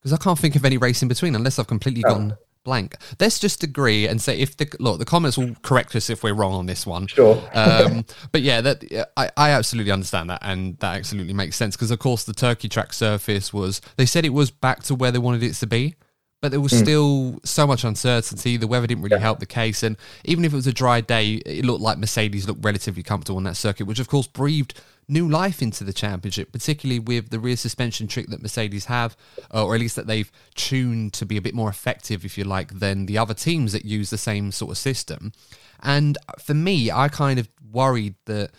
because 0.00 0.12
I 0.12 0.16
can't 0.16 0.38
think 0.38 0.56
of 0.56 0.64
any 0.64 0.78
race 0.78 1.00
in 1.02 1.08
between 1.08 1.36
unless 1.36 1.58
I've 1.60 1.68
completely 1.68 2.02
oh. 2.04 2.10
gone 2.10 2.38
blank. 2.64 2.96
Let's 3.20 3.38
just 3.38 3.62
agree 3.62 4.08
and 4.08 4.20
say 4.20 4.38
if 4.38 4.56
the 4.56 4.68
look, 4.80 4.98
the 4.98 5.04
comments 5.04 5.38
will 5.38 5.54
correct 5.62 5.94
us 5.94 6.10
if 6.10 6.24
we're 6.24 6.34
wrong 6.34 6.54
on 6.54 6.66
this 6.66 6.86
one. 6.86 7.06
Sure. 7.06 7.40
um, 7.54 8.04
but 8.32 8.42
yeah, 8.42 8.60
that 8.60 9.08
I, 9.16 9.30
I 9.36 9.50
absolutely 9.50 9.92
understand 9.92 10.30
that, 10.30 10.40
and 10.42 10.76
that 10.78 10.96
absolutely 10.96 11.34
makes 11.34 11.56
sense 11.56 11.76
because 11.76 11.92
of 11.92 12.00
course 12.00 12.24
the 12.24 12.32
Turkey 12.32 12.68
track 12.68 12.92
surface 12.92 13.52
was. 13.52 13.80
They 13.96 14.06
said 14.06 14.24
it 14.24 14.30
was 14.30 14.50
back 14.50 14.82
to 14.84 14.94
where 14.96 15.12
they 15.12 15.18
wanted 15.18 15.44
it 15.44 15.54
to 15.54 15.66
be 15.66 15.94
but 16.42 16.50
there 16.50 16.60
was 16.60 16.72
mm. 16.72 16.82
still 16.82 17.40
so 17.44 17.66
much 17.66 17.84
uncertainty. 17.84 18.58
The 18.58 18.66
weather 18.66 18.86
didn't 18.86 19.04
really 19.04 19.16
yeah. 19.16 19.20
help 19.20 19.38
the 19.38 19.46
case, 19.46 19.82
and 19.82 19.96
even 20.24 20.44
if 20.44 20.52
it 20.52 20.56
was 20.56 20.66
a 20.66 20.72
dry 20.72 21.00
day, 21.00 21.34
it 21.46 21.64
looked 21.64 21.80
like 21.80 21.96
Mercedes 21.96 22.46
looked 22.46 22.62
relatively 22.62 23.02
comfortable 23.02 23.38
on 23.38 23.44
that 23.44 23.56
circuit, 23.56 23.86
which 23.86 24.00
of 24.00 24.08
course 24.08 24.26
breathed 24.26 24.74
new 25.08 25.28
life 25.28 25.62
into 25.62 25.84
the 25.84 25.92
championship, 25.92 26.52
particularly 26.52 26.98
with 26.98 27.30
the 27.30 27.38
rear 27.38 27.56
suspension 27.56 28.08
trick 28.08 28.26
that 28.28 28.42
Mercedes 28.42 28.86
have, 28.86 29.16
uh, 29.54 29.64
or 29.64 29.74
at 29.74 29.80
least 29.80 29.96
that 29.96 30.06
they've 30.06 30.30
tuned 30.54 31.12
to 31.12 31.24
be 31.24 31.36
a 31.36 31.42
bit 31.42 31.54
more 31.54 31.70
effective, 31.70 32.24
if 32.24 32.36
you 32.36 32.44
like, 32.44 32.78
than 32.80 33.06
the 33.06 33.18
other 33.18 33.34
teams 33.34 33.72
that 33.72 33.84
use 33.84 34.10
the 34.10 34.18
same 34.18 34.50
sort 34.50 34.72
of 34.72 34.78
system. 34.78 35.32
And 35.80 36.18
for 36.38 36.54
me, 36.54 36.90
I 36.90 37.08
kind 37.08 37.38
of 37.38 37.48
worried 37.70 38.14
that 38.26 38.50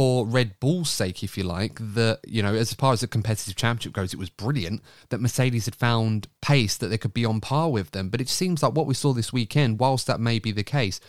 for 0.00 0.24
Red 0.24 0.58
Bull's 0.60 0.88
sake, 0.88 1.22
if 1.22 1.36
you 1.36 1.44
like, 1.44 1.78
that, 1.78 2.20
you 2.26 2.42
know, 2.42 2.54
as 2.54 2.72
far 2.72 2.94
as 2.94 3.02
the 3.02 3.06
competitive 3.06 3.54
championship 3.54 3.92
goes, 3.92 4.14
it 4.14 4.18
was 4.18 4.30
brilliant 4.30 4.80
that 5.10 5.20
Mercedes 5.20 5.66
had 5.66 5.74
found 5.74 6.26
pace 6.40 6.78
that 6.78 6.86
they 6.86 6.96
could 6.96 7.12
be 7.12 7.26
on 7.26 7.42
par 7.42 7.70
with 7.70 7.90
them. 7.90 8.08
But 8.08 8.22
it 8.22 8.30
seems 8.30 8.62
like 8.62 8.72
what 8.72 8.86
we 8.86 8.94
saw 8.94 9.12
this 9.12 9.30
weekend, 9.30 9.78
whilst 9.78 10.06
that 10.06 10.18
may 10.18 10.38
be 10.38 10.52
the 10.52 10.64
case, 10.64 11.00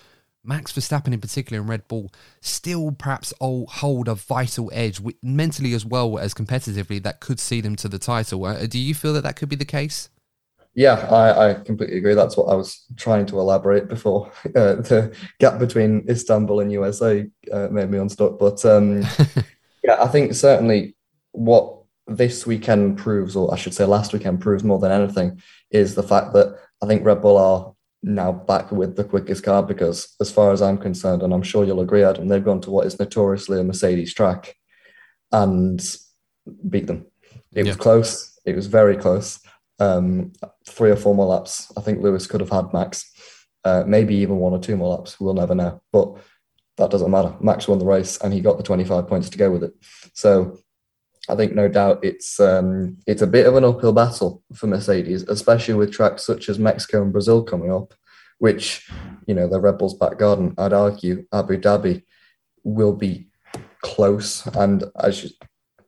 Max 0.43 0.73
Verstappen 0.73 1.13
in 1.13 1.21
particular 1.21 1.61
and 1.61 1.69
Red 1.69 1.87
Bull 1.87 2.11
still 2.41 2.91
perhaps 2.91 3.33
hold 3.39 4.09
a 4.09 4.15
vital 4.15 4.69
edge 4.73 4.99
mentally 5.23 5.71
as 5.71 5.85
well 5.85 6.19
as 6.19 6.33
competitively 6.33 7.01
that 7.01 7.21
could 7.21 7.39
see 7.39 7.61
them 7.61 7.77
to 7.77 7.87
the 7.87 7.97
title. 7.97 8.43
Uh, 8.43 8.65
do 8.65 8.77
you 8.77 8.93
feel 8.93 9.13
that 9.13 9.23
that 9.23 9.37
could 9.37 9.47
be 9.47 9.55
the 9.55 9.63
case? 9.63 10.09
Yeah, 10.73 10.93
I, 10.93 11.49
I 11.49 11.53
completely 11.55 11.97
agree. 11.97 12.13
That's 12.13 12.37
what 12.37 12.45
I 12.45 12.55
was 12.55 12.85
trying 12.95 13.25
to 13.27 13.39
elaborate 13.39 13.87
before. 13.87 14.31
Uh, 14.55 14.75
the 14.75 15.15
gap 15.39 15.59
between 15.59 16.05
Istanbul 16.09 16.59
and 16.59 16.71
USA 16.71 17.25
uh, 17.53 17.67
made 17.71 17.89
me 17.89 17.97
unstuck. 17.97 18.37
But 18.37 18.63
um, 18.65 19.01
yeah, 19.83 20.01
I 20.01 20.07
think 20.07 20.33
certainly 20.33 20.95
what 21.31 21.77
this 22.07 22.45
weekend 22.45 22.97
proves, 22.97 23.35
or 23.35 23.53
I 23.53 23.57
should 23.57 23.73
say 23.73 23.85
last 23.85 24.11
weekend 24.11 24.41
proves 24.41 24.63
more 24.63 24.77
than 24.77 24.91
anything, 24.91 25.41
is 25.69 25.95
the 25.95 26.03
fact 26.03 26.33
that 26.33 26.57
I 26.81 26.85
think 26.85 27.05
Red 27.05 27.21
Bull 27.21 27.37
are 27.37 27.73
now 28.03 28.31
back 28.33 28.71
with 28.71 28.97
the 28.97 29.05
quickest 29.05 29.43
car 29.43 29.63
because, 29.63 30.15
as 30.19 30.31
far 30.31 30.51
as 30.51 30.61
I'm 30.61 30.77
concerned, 30.77 31.23
and 31.23 31.33
I'm 31.33 31.43
sure 31.43 31.63
you'll 31.63 31.81
agree, 31.81 32.03
Adam, 32.03 32.27
they've 32.27 32.43
gone 32.43 32.61
to 32.61 32.71
what 32.71 32.87
is 32.87 32.99
notoriously 32.99 33.59
a 33.59 33.63
Mercedes 33.63 34.13
track 34.13 34.55
and 35.31 35.81
beat 36.69 36.87
them. 36.87 37.05
It 37.53 37.65
yeah. 37.65 37.71
was 37.71 37.77
close. 37.77 38.39
It 38.45 38.55
was 38.55 38.67
very 38.67 38.97
close 38.97 39.39
um, 39.81 40.31
three 40.67 40.91
or 40.91 40.95
four 40.95 41.15
more 41.15 41.25
laps. 41.25 41.71
I 41.75 41.81
think 41.81 42.01
Lewis 42.01 42.27
could 42.27 42.39
have 42.39 42.51
had 42.51 42.71
Max, 42.71 43.11
uh, 43.65 43.83
maybe 43.87 44.15
even 44.15 44.37
one 44.37 44.53
or 44.53 44.59
two 44.59 44.77
more 44.77 44.95
laps. 44.95 45.19
We'll 45.19 45.33
never 45.33 45.55
know. 45.55 45.81
But 45.91 46.17
that 46.77 46.91
doesn't 46.91 47.09
matter. 47.09 47.35
Max 47.41 47.67
won 47.67 47.79
the 47.79 47.85
race 47.85 48.19
and 48.21 48.31
he 48.31 48.41
got 48.41 48.57
the 48.57 48.63
25 48.63 49.07
points 49.07 49.29
to 49.31 49.37
go 49.39 49.51
with 49.51 49.63
it. 49.63 49.73
So 50.13 50.59
I 51.27 51.35
think 51.35 51.53
no 51.53 51.67
doubt 51.67 52.03
it's 52.03 52.39
um, 52.39 52.97
it's 53.07 53.23
a 53.23 53.27
bit 53.27 53.47
of 53.47 53.55
an 53.55 53.63
uphill 53.63 53.93
battle 53.93 54.43
for 54.53 54.67
Mercedes, 54.67 55.23
especially 55.23 55.73
with 55.73 55.91
tracks 55.91 56.23
such 56.23 56.47
as 56.47 56.59
Mexico 56.59 57.01
and 57.01 57.11
Brazil 57.11 57.43
coming 57.43 57.71
up, 57.71 57.93
which 58.39 58.87
you 59.27 59.33
know 59.33 59.47
the 59.47 59.59
Red 59.59 59.77
Bull's 59.77 59.93
back 59.93 60.17
garden. 60.17 60.53
I'd 60.57 60.73
argue 60.73 61.25
Abu 61.31 61.59
Dhabi 61.59 62.03
will 62.63 62.93
be 62.93 63.27
close, 63.81 64.45
and 64.47 64.83
as 64.99 65.23
you, 65.23 65.29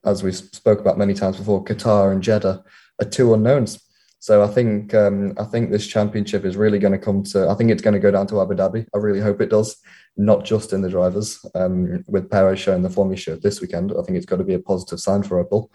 as 0.04 0.22
we 0.22 0.30
spoke 0.30 0.78
about 0.78 0.98
many 0.98 1.14
times 1.14 1.36
before, 1.36 1.64
Qatar 1.64 2.12
and 2.12 2.22
Jeddah 2.22 2.64
are 3.00 3.08
two 3.08 3.34
unknowns. 3.34 3.83
So 4.24 4.42
I 4.42 4.46
think 4.46 4.94
um, 4.94 5.34
I 5.36 5.44
think 5.44 5.70
this 5.70 5.86
championship 5.86 6.46
is 6.46 6.56
really 6.56 6.78
going 6.78 6.98
to 6.98 6.98
come 6.98 7.24
to. 7.24 7.46
I 7.46 7.54
think 7.54 7.70
it's 7.70 7.82
going 7.82 7.92
to 7.92 8.00
go 8.00 8.10
down 8.10 8.26
to 8.28 8.40
Abu 8.40 8.54
Dhabi. 8.54 8.86
I 8.94 8.96
really 8.96 9.20
hope 9.20 9.42
it 9.42 9.50
does, 9.50 9.76
not 10.16 10.46
just 10.46 10.72
in 10.72 10.80
the 10.80 10.88
drivers. 10.88 11.44
Um, 11.54 12.02
with 12.08 12.30
Perez 12.30 12.58
showing 12.58 12.80
the 12.80 12.88
form 12.88 13.10
he 13.10 13.18
showed 13.18 13.42
this 13.42 13.60
weekend, 13.60 13.92
I 13.92 14.02
think 14.02 14.16
it's 14.16 14.24
got 14.24 14.36
to 14.36 14.44
be 14.44 14.54
a 14.54 14.58
positive 14.58 14.98
sign 14.98 15.24
for 15.24 15.44
Bull. 15.44 15.70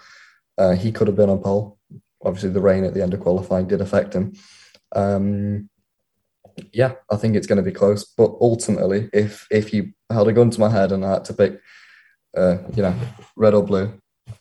Uh, 0.58 0.72
he 0.72 0.92
could 0.92 1.06
have 1.06 1.16
been 1.16 1.30
on 1.30 1.44
pole. 1.44 1.78
Obviously, 2.26 2.50
the 2.50 2.60
rain 2.60 2.86
at 2.86 2.96
the 2.96 3.04
end 3.04 3.14
of 3.14 3.20
qualifying 3.20 3.68
did 3.68 3.82
affect 3.82 4.16
him. 4.16 4.34
Um, 4.96 5.70
yeah, 6.74 6.94
I 7.12 7.18
think 7.18 7.36
it's 7.36 7.46
going 7.46 7.64
to 7.64 7.72
be 7.72 7.72
close. 7.72 8.04
But 8.04 8.32
ultimately, 8.42 9.12
if 9.14 9.46
if 9.52 9.72
you 9.76 9.92
held 10.10 10.28
a 10.28 10.34
gun 10.34 10.50
to 10.50 10.60
my 10.60 10.72
head 10.72 10.92
and 10.92 11.06
I 11.06 11.12
had 11.12 11.26
to 11.26 11.36
pick, 11.36 11.60
uh, 12.36 12.58
you 12.74 12.82
know, 12.82 12.96
red 13.36 13.54
or 13.54 13.62
blue, 13.62 13.94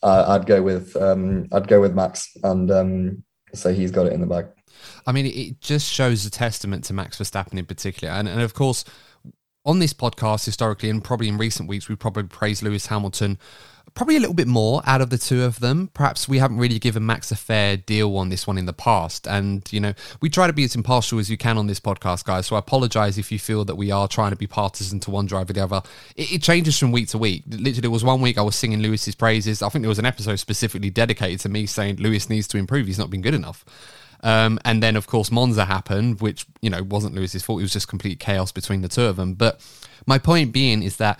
I'd 0.03 0.47
go 0.47 0.63
with 0.63 0.97
um, 0.97 1.49
I'd 1.53 1.69
go 1.69 1.83
with 1.83 1.95
Max 1.95 2.35
and 2.43 3.23
say 3.55 3.74
he's 3.74 3.90
got 3.90 4.07
it 4.07 4.12
in 4.12 4.20
the 4.20 4.26
bag. 4.26 4.46
I 5.07 5.12
mean, 5.12 5.26
it 5.26 5.61
just 5.61 5.90
shows 5.90 6.24
a 6.26 6.30
testament 6.30 6.84
to 6.84 6.92
Max 6.92 7.18
Verstappen 7.18 7.59
in 7.59 7.66
particular, 7.66 8.12
and, 8.12 8.28
and 8.28 8.40
of 8.40 8.55
course, 8.55 8.84
on 9.65 9.79
this 9.79 9.93
podcast 9.93 10.45
historically 10.45 10.91
and 10.91 11.03
probably 11.03 11.29
in 11.29 11.39
recent 11.39 11.69
weeks, 11.69 11.89
we 11.89 11.97
probably 11.97 12.25
praised 12.25 12.63
Lewis 12.63 12.87
Hamilton 12.87 13.39
probably 13.95 14.17
a 14.17 14.21
little 14.21 14.35
bit 14.35 14.47
more 14.47 14.81
out 14.87 15.01
of 15.01 15.11
the 15.11 15.19
two 15.19 15.43
of 15.43 15.61
them. 15.61 15.91
Perhaps 15.93 16.29
we 16.29 16.39
haven't 16.39 16.59
really 16.59 16.79
given 16.79 17.05
Max 17.05 17.31
a 17.33 17.37
fair 17.37 17.77
deal 17.77 18.17
on 18.17 18.29
this 18.29 18.47
one 18.47 18.57
in 18.57 18.67
the 18.67 18.73
past. 18.73 19.27
And, 19.27 19.71
you 19.73 19.81
know, 19.81 19.95
we 20.21 20.31
try 20.31 20.47
to 20.47 20.53
be 20.53 20.65
as 20.65 20.75
impartial 20.75 21.19
as 21.19 21.31
you 21.31 21.37
can 21.37 21.59
on 21.59 21.67
this 21.67 21.81
podcast, 21.81 22.25
guys. 22.25 22.47
So 22.47 22.57
I 22.57 22.61
apologize 22.61 23.19
if 23.19 23.33
you 23.33 23.39
feel 23.39 23.65
that 23.65 23.75
we 23.75 23.91
are 23.91 24.07
trying 24.07 24.31
to 24.31 24.37
be 24.37 24.47
partisan 24.47 25.01
to 25.01 25.11
one 25.11 25.27
driver 25.27 25.51
or 25.51 25.55
the 25.55 25.65
other. 25.65 25.83
It, 26.17 26.33
it 26.35 26.43
changes 26.43 26.79
from 26.79 26.93
week 26.93 27.09
to 27.09 27.19
week. 27.19 27.43
Literally, 27.49 27.81
there 27.81 27.91
was 27.91 28.05
one 28.05 28.21
week 28.21 28.39
I 28.39 28.43
was 28.43 28.57
singing 28.57 28.81
Lewis's 28.81 29.15
praises. 29.15 29.63
I 29.63 29.69
think 29.69 29.83
there 29.83 29.89
was 29.89 29.99
an 29.99 30.07
episode 30.07 30.37
specifically 30.37 30.91
dedicated 30.91 31.41
to 31.41 31.49
me 31.49 31.67
saying 31.67 31.97
Lewis 31.97 32.31
needs 32.31 32.47
to 32.49 32.59
improve. 32.59 32.87
He's 32.87 32.99
not 32.99 33.11
been 33.11 33.23
good 33.23 33.35
enough. 33.35 33.65
Um, 34.23 34.59
and 34.64 34.83
then, 34.83 34.97
of 34.97 35.07
course, 35.07 35.31
Monza 35.31 35.64
happened, 35.64 36.21
which, 36.21 36.47
you 36.61 36.71
know, 36.71 36.83
wasn't 36.83 37.14
Lewis's 37.14 37.43
fault. 37.43 37.61
It 37.61 37.64
was 37.64 37.73
just 37.73 37.89
complete 37.89 38.19
chaos 38.19 38.53
between 38.53 38.83
the 38.83 38.89
two 38.89 39.05
of 39.05 39.16
them. 39.16 39.35
But 39.35 39.61
my 40.07 40.19
point 40.19 40.53
being 40.53 40.83
is 40.83 40.97
that 40.97 41.19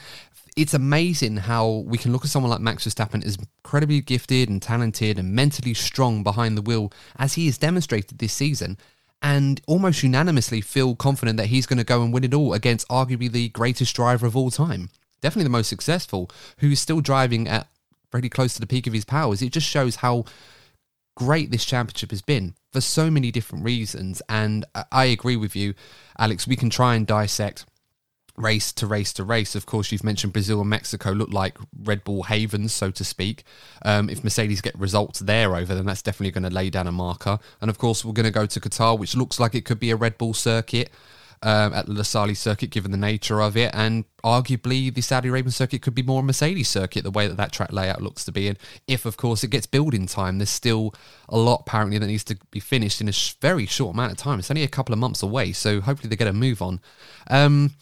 it's 0.57 0.75
amazing 0.75 1.37
how 1.37 1.85
we 1.87 1.99
can 1.99 2.13
look 2.13 2.25
at 2.25 2.31
someone 2.31 2.51
like 2.51 2.61
Max 2.61 2.85
Verstappen 2.85 3.25
as 3.25 3.37
incredibly 3.37 4.01
gifted 4.01 4.49
and 4.49 4.61
talented 4.61 5.17
and 5.17 5.33
mentally 5.33 5.75
strong 5.75 6.25
behind 6.25 6.57
the 6.57 6.63
wheel, 6.63 6.93
as 7.17 7.35
he 7.35 7.47
has 7.47 7.59
demonstrated 7.59 8.19
this 8.19 8.33
season, 8.33 8.77
and 9.23 9.61
almost 9.69 10.03
unanimously 10.03 10.61
feel 10.61 10.97
confident 10.97 11.37
that 11.37 11.47
he's 11.47 11.67
going 11.67 11.79
to 11.79 11.85
go 11.85 12.03
and 12.03 12.13
win 12.13 12.25
it 12.25 12.35
all 12.35 12.55
against 12.55 12.89
arguably 12.89 13.31
the 13.31 13.51
greatest 13.51 13.95
driver 13.95 14.27
of 14.27 14.37
all 14.37 14.51
time. 14.51 14.91
Definitely 15.21 15.45
the 15.45 15.51
most 15.51 15.69
successful, 15.69 16.29
who's 16.59 16.81
still 16.81 17.01
driving 17.01 17.47
at 17.47 17.69
pretty 18.11 18.29
close 18.29 18.55
to 18.55 18.61
the 18.61 18.67
peak 18.67 18.87
of 18.89 18.93
his 18.93 19.05
powers. 19.05 19.43
It 19.43 19.53
just 19.53 19.69
shows 19.69 19.97
how 19.97 20.25
great 21.19 21.51
this 21.51 21.65
championship 21.65 22.11
has 22.11 22.23
been 22.23 22.55
for 22.73 22.81
so 22.81 23.11
many 23.11 23.33
different 23.33 23.65
reasons. 23.65 24.23
And 24.29 24.65
I 24.93 25.07
agree 25.07 25.37
with 25.37 25.57
you, 25.57 25.75
Alex. 26.17 26.47
We 26.47 26.55
can 26.55 26.71
try 26.71 26.95
and 26.95 27.05
dissect 27.05 27.67
race 28.37 28.73
to 28.75 28.87
race 28.87 29.13
to 29.15 29.25
race. 29.25 29.57
Of 29.57 29.67
course, 29.67 29.91
you've 29.91 30.05
mentioned 30.05 30.33
Brazil 30.33 30.61
and 30.61 30.71
Mexico 30.71 31.11
look 31.11 31.33
like 31.33 31.59
Red 31.77 32.05
Bull 32.05 32.23
havens, 32.23 32.73
so 32.73 32.93
to 32.93 33.05
speak. 33.05 33.43
Um, 33.85 34.09
if 34.09 34.23
Mercedes 34.23 34.61
get 34.61 34.79
results 34.79 35.19
there 35.19 35.57
over, 35.57 35.75
then 35.75 35.87
that's 35.87 36.03
definitely 36.03 36.31
going 36.31 36.49
to 36.49 36.55
lay 36.55 36.71
down 36.71 36.87
a 36.87 36.93
marker. 36.93 37.41
And 37.61 37.69
of 37.69 37.79
course, 37.79 38.05
we're 38.05 38.13
going 38.13 38.25
to 38.25 38.31
go 38.31 38.47
to 38.47 38.61
Qatar, 38.61 38.97
which 38.97 39.17
looks 39.17 39.41
like 39.41 39.57
it 39.57 39.65
could 39.65 39.81
be 39.81 39.91
a 39.91 39.97
Red 39.97 40.19
Bull 40.19 40.35
circuit. 40.35 40.91
Um, 41.41 41.73
at 41.73 41.87
the 41.87 41.93
Losail 41.93 42.37
circuit, 42.37 42.71
given 42.71 42.91
the 42.91 42.97
nature 42.97 43.41
of 43.41 43.57
it, 43.57 43.71
and 43.73 44.05
arguably 44.25 44.93
the 44.93 45.01
Saudi 45.01 45.29
Arabian 45.29 45.53
circuit 45.53 45.83
could 45.83 45.95
be 45.95 46.03
more 46.03 46.21
a 46.21 46.23
Mercedes 46.25 46.69
circuit, 46.69 47.05
the 47.05 47.13
way 47.13 47.29
that 47.29 47.37
that 47.37 47.53
track 47.53 47.73
layout 47.73 48.03
looks 48.03 48.25
to 48.25 48.33
be. 48.33 48.49
And 48.49 48.59
if, 48.89 49.07
of 49.07 49.17
course, 49.17 49.45
it 49.45 49.51
gets 49.51 49.67
built 49.67 49.95
in 49.95 50.07
time, 50.07 50.39
there's 50.39 50.51
still 50.51 50.95
a 51.29 51.39
lot 51.39 51.63
apparently 51.67 51.97
that 51.99 52.07
needs 52.07 52.25
to 52.25 52.37
be 52.51 52.59
finished 52.59 53.01
in 53.01 53.09
a 53.09 53.13
sh- 53.13 53.35
very 53.41 53.67
short 53.67 53.95
amount 53.95 54.11
of 54.11 54.19
time. 54.19 54.41
It's 54.41 54.51
only 54.51 54.65
a 54.65 54.69
couple 54.69 54.93
of 54.93 54.99
months 54.99 55.23
away, 55.23 55.53
so 55.53 55.81
hopefully 55.81 56.09
they 56.09 56.17
get 56.17 56.27
a 56.27 56.33
move 56.33 56.61
on. 56.61 56.81
Um, 57.31 57.75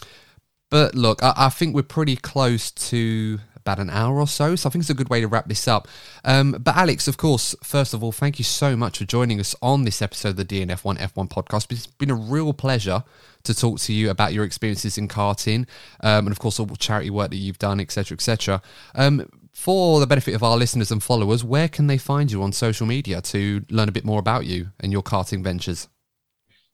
but 0.71 0.95
look, 0.95 1.23
I, 1.23 1.33
I, 1.37 1.49
think 1.49 1.75
we're 1.75 1.83
pretty 1.83 2.17
close 2.17 2.71
to 2.71 3.39
about 3.67 3.81
an 3.81 3.91
hour 3.91 4.21
or 4.21 4.29
so, 4.29 4.55
so 4.55 4.69
I 4.69 4.71
think 4.71 4.83
it's 4.83 4.91
a 4.91 4.95
good 4.95 5.11
way 5.11 5.21
to 5.21 5.27
wrap 5.27 5.49
this 5.49 5.67
up. 5.67 5.89
Um, 6.25 6.53
but 6.53 6.77
Alex, 6.77 7.09
of 7.09 7.17
course, 7.17 7.57
first 7.65 7.95
of 7.95 8.05
all, 8.05 8.13
thank 8.13 8.39
you 8.39 8.45
so 8.45 8.77
much 8.77 8.99
for 8.99 9.05
joining 9.05 9.41
us 9.41 9.57
on 9.61 9.83
this 9.83 10.01
episode 10.01 10.31
of 10.31 10.37
the 10.37 10.45
DNF1 10.45 10.99
F1 10.99 11.29
podcast. 11.29 11.73
It's 11.73 11.89
been 11.89 12.11
a 12.11 12.15
real 12.15 12.53
pleasure 12.53 13.03
to 13.43 13.55
talk 13.55 13.81
to 13.81 13.93
you 13.93 14.09
about 14.09 14.33
your 14.33 14.45
experiences 14.45 14.97
in 14.97 15.09
karting, 15.09 15.67
um, 16.01 16.27
and 16.27 16.31
of 16.31 16.39
course 16.39 16.61
all 16.61 16.67
the 16.67 16.77
charity 16.77 17.11
work 17.11 17.31
that 17.31 17.37
you've 17.37 17.59
done, 17.59 17.81
etc., 17.81 18.15
etc. 18.15 18.63
Um, 18.95 19.29
for 19.53 19.99
the 19.99 20.07
benefit 20.07 20.35
of 20.35 20.45
our 20.45 20.57
listeners 20.57 20.93
and 20.93 21.03
followers, 21.03 21.43
where 21.43 21.69
can 21.69 21.89
they 21.89 21.99
find 21.99 22.31
you 22.31 22.43
on 22.43 22.53
social 22.53 22.87
media 22.87 23.21
to 23.23 23.65
learn 23.71 23.89
a 23.89 23.93
bit 23.93 24.05
more 24.05 24.21
about 24.21 24.47
you 24.47 24.69
and 24.79 24.93
your 24.93 25.03
karting 25.03 25.43
ventures? 25.43 25.89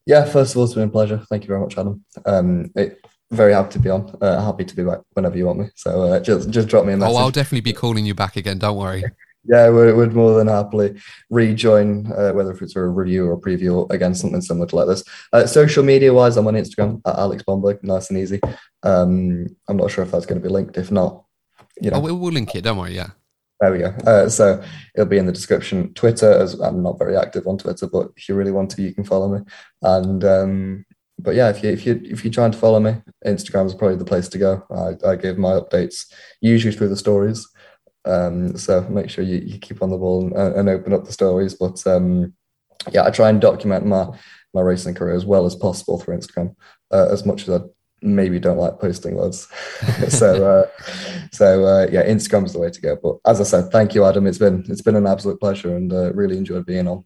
Yeah, 0.05 0.25
first 0.25 0.53
of 0.53 0.59
all, 0.59 0.65
it's 0.65 0.75
been 0.75 0.89
a 0.89 0.89
pleasure. 0.89 1.23
Thank 1.31 1.45
you 1.45 1.49
very 1.49 1.61
much, 1.61 1.79
Adam. 1.79 2.05
Um, 2.27 2.71
it, 2.75 2.99
very 3.33 3.53
happy 3.53 3.71
to 3.71 3.79
be 3.79 3.91
on. 3.91 4.17
Uh, 4.21 4.45
happy 4.45 4.65
to 4.65 4.77
be 4.77 4.85
back 4.85 5.01
whenever 5.15 5.37
you 5.37 5.47
want 5.47 5.59
me. 5.61 5.67
So 5.75 6.03
uh, 6.03 6.21
just 6.21 6.51
just 6.51 6.69
drop 6.69 6.85
me 6.85 6.93
a 6.93 6.97
message. 6.97 7.15
Oh, 7.15 7.19
I'll 7.19 7.31
definitely 7.31 7.63
be 7.63 7.73
calling 7.73 8.07
you 8.07 8.15
back 8.15 8.37
again. 8.37 8.59
Don't 8.59 8.77
worry. 8.77 9.05
yeah, 9.45 9.71
we 9.71 9.93
would 9.93 10.15
more 10.15 10.35
than 10.37 10.47
happily 10.47 11.01
rejoin, 11.31 12.11
uh, 12.13 12.33
whether 12.33 12.53
it's 12.53 12.73
for 12.73 12.85
a 12.85 12.89
review 12.89 13.27
or 13.27 13.35
a 13.35 13.41
preview 13.41 13.77
or 13.77 13.87
again 13.95 14.15
something 14.15 14.41
similar 14.41 14.67
to 14.67 14.77
like 14.77 14.87
this. 14.87 15.05
Uh, 15.33 15.47
social 15.47 15.83
media 15.83 16.13
wise, 16.13 16.37
I'm 16.37 16.47
on 16.47 16.55
Instagram 16.55 17.01
at 17.07 17.19
Alex 17.19 17.43
Bomberg, 17.43 17.83
nice 17.83 18.11
and 18.11 18.19
easy. 18.19 18.41
Um, 18.83 19.47
I'm 19.69 19.77
not 19.77 19.91
sure 19.91 20.05
if 20.05 20.11
that's 20.11 20.27
going 20.27 20.41
to 20.41 20.47
be 20.47 20.53
linked. 20.53 20.77
If 20.77 20.91
not, 20.91 21.25
you 21.81 21.91
know, 21.91 21.97
oh, 21.97 22.01
we'll, 22.01 22.19
we'll 22.19 22.33
link 22.33 22.55
it. 22.55 22.63
Don't 22.63 22.79
worry. 22.79 22.95
Yeah. 22.95 23.11
There 23.61 23.71
we 23.71 23.79
go. 23.79 23.95
Uh, 24.05 24.29
so 24.29 24.61
it'll 24.95 25.07
be 25.07 25.19
in 25.19 25.27
the 25.27 25.33
description. 25.33 25.95
Twitter, 25.95 26.33
as 26.33 26.55
I'm 26.55 26.83
not 26.83 26.99
very 26.99 27.17
active 27.17 27.47
on 27.47 27.59
Twitter, 27.59 27.87
but 27.87 28.09
if 28.17 28.29
you 28.29 28.35
really 28.35 28.51
want 28.51 28.73
to, 28.73 28.83
you 28.83 28.93
can 28.93 29.05
follow 29.05 29.29
me. 29.29 29.45
And 29.83 30.25
um, 30.25 30.85
but 31.19 31.35
yeah, 31.35 31.51
if 31.51 31.63
you 31.63 31.71
if 31.71 31.87
you 31.87 32.01
if 32.05 32.25
you're 32.25 32.33
trying 32.33 32.53
to 32.53 32.59
follow 32.59 32.81
me, 32.81 32.97
Instagram 33.25 33.67
is 33.67 33.75
probably 33.75 33.97
the 33.97 34.05
place 34.05 34.29
to 34.29 34.39
go. 34.39 34.65
I, 34.71 35.11
I 35.11 35.17
give 35.17 35.39
my 35.39 35.51
updates 35.51 36.07
usually 36.41 36.75
through 36.75 36.89
the 36.89 36.97
stories. 36.97 37.49
Um, 38.05 38.57
so 38.57 38.81
make 38.89 39.11
sure 39.11 39.23
you, 39.23 39.39
you 39.39 39.59
keep 39.59 39.83
on 39.83 39.91
the 39.91 39.99
ball 39.99 40.25
and, 40.37 40.57
and 40.57 40.69
open 40.69 40.93
up 40.93 41.05
the 41.05 41.13
stories. 41.13 41.55
But 41.55 41.87
um, 41.87 42.35
yeah, 42.91 43.05
I 43.05 43.11
try 43.11 43.29
and 43.29 43.41
document 43.41 43.87
my 43.87 44.09
my 44.55 44.61
racing 44.61 44.95
career 44.95 45.15
as 45.15 45.25
well 45.25 45.47
as 45.47 45.55
possible 45.55 45.99
through 45.99 46.19
Instagram, 46.19 46.55
uh, 46.91 47.09
as 47.11 47.25
much 47.25 47.49
as 47.49 47.61
I 47.61 47.65
maybe 48.03 48.41
don't 48.41 48.59
like 48.59 48.81
posting 48.81 49.17
loads. 49.17 49.47
so 50.09 50.45
uh, 50.45 50.67
so 51.33 51.65
uh, 51.65 51.87
yeah, 51.91 52.05
Instagram's 52.05 52.53
the 52.53 52.59
way 52.59 52.71
to 52.71 52.81
go. 52.81 52.97
But 53.01 53.17
as 53.31 53.41
I 53.41 53.45
said, 53.45 53.71
thank 53.71 53.95
you, 53.95 54.05
Adam. 54.05 54.27
It's 54.27 54.39
been 54.39 54.65
it's 54.69 54.83
been 54.83 54.97
an 54.97 55.07
absolute 55.07 55.41
pleasure 55.41 55.77
and 55.77 55.93
uh, 55.93 56.13
really 56.13 56.37
enjoyed 56.37 56.67
being 56.67 56.89
on. 56.89 57.05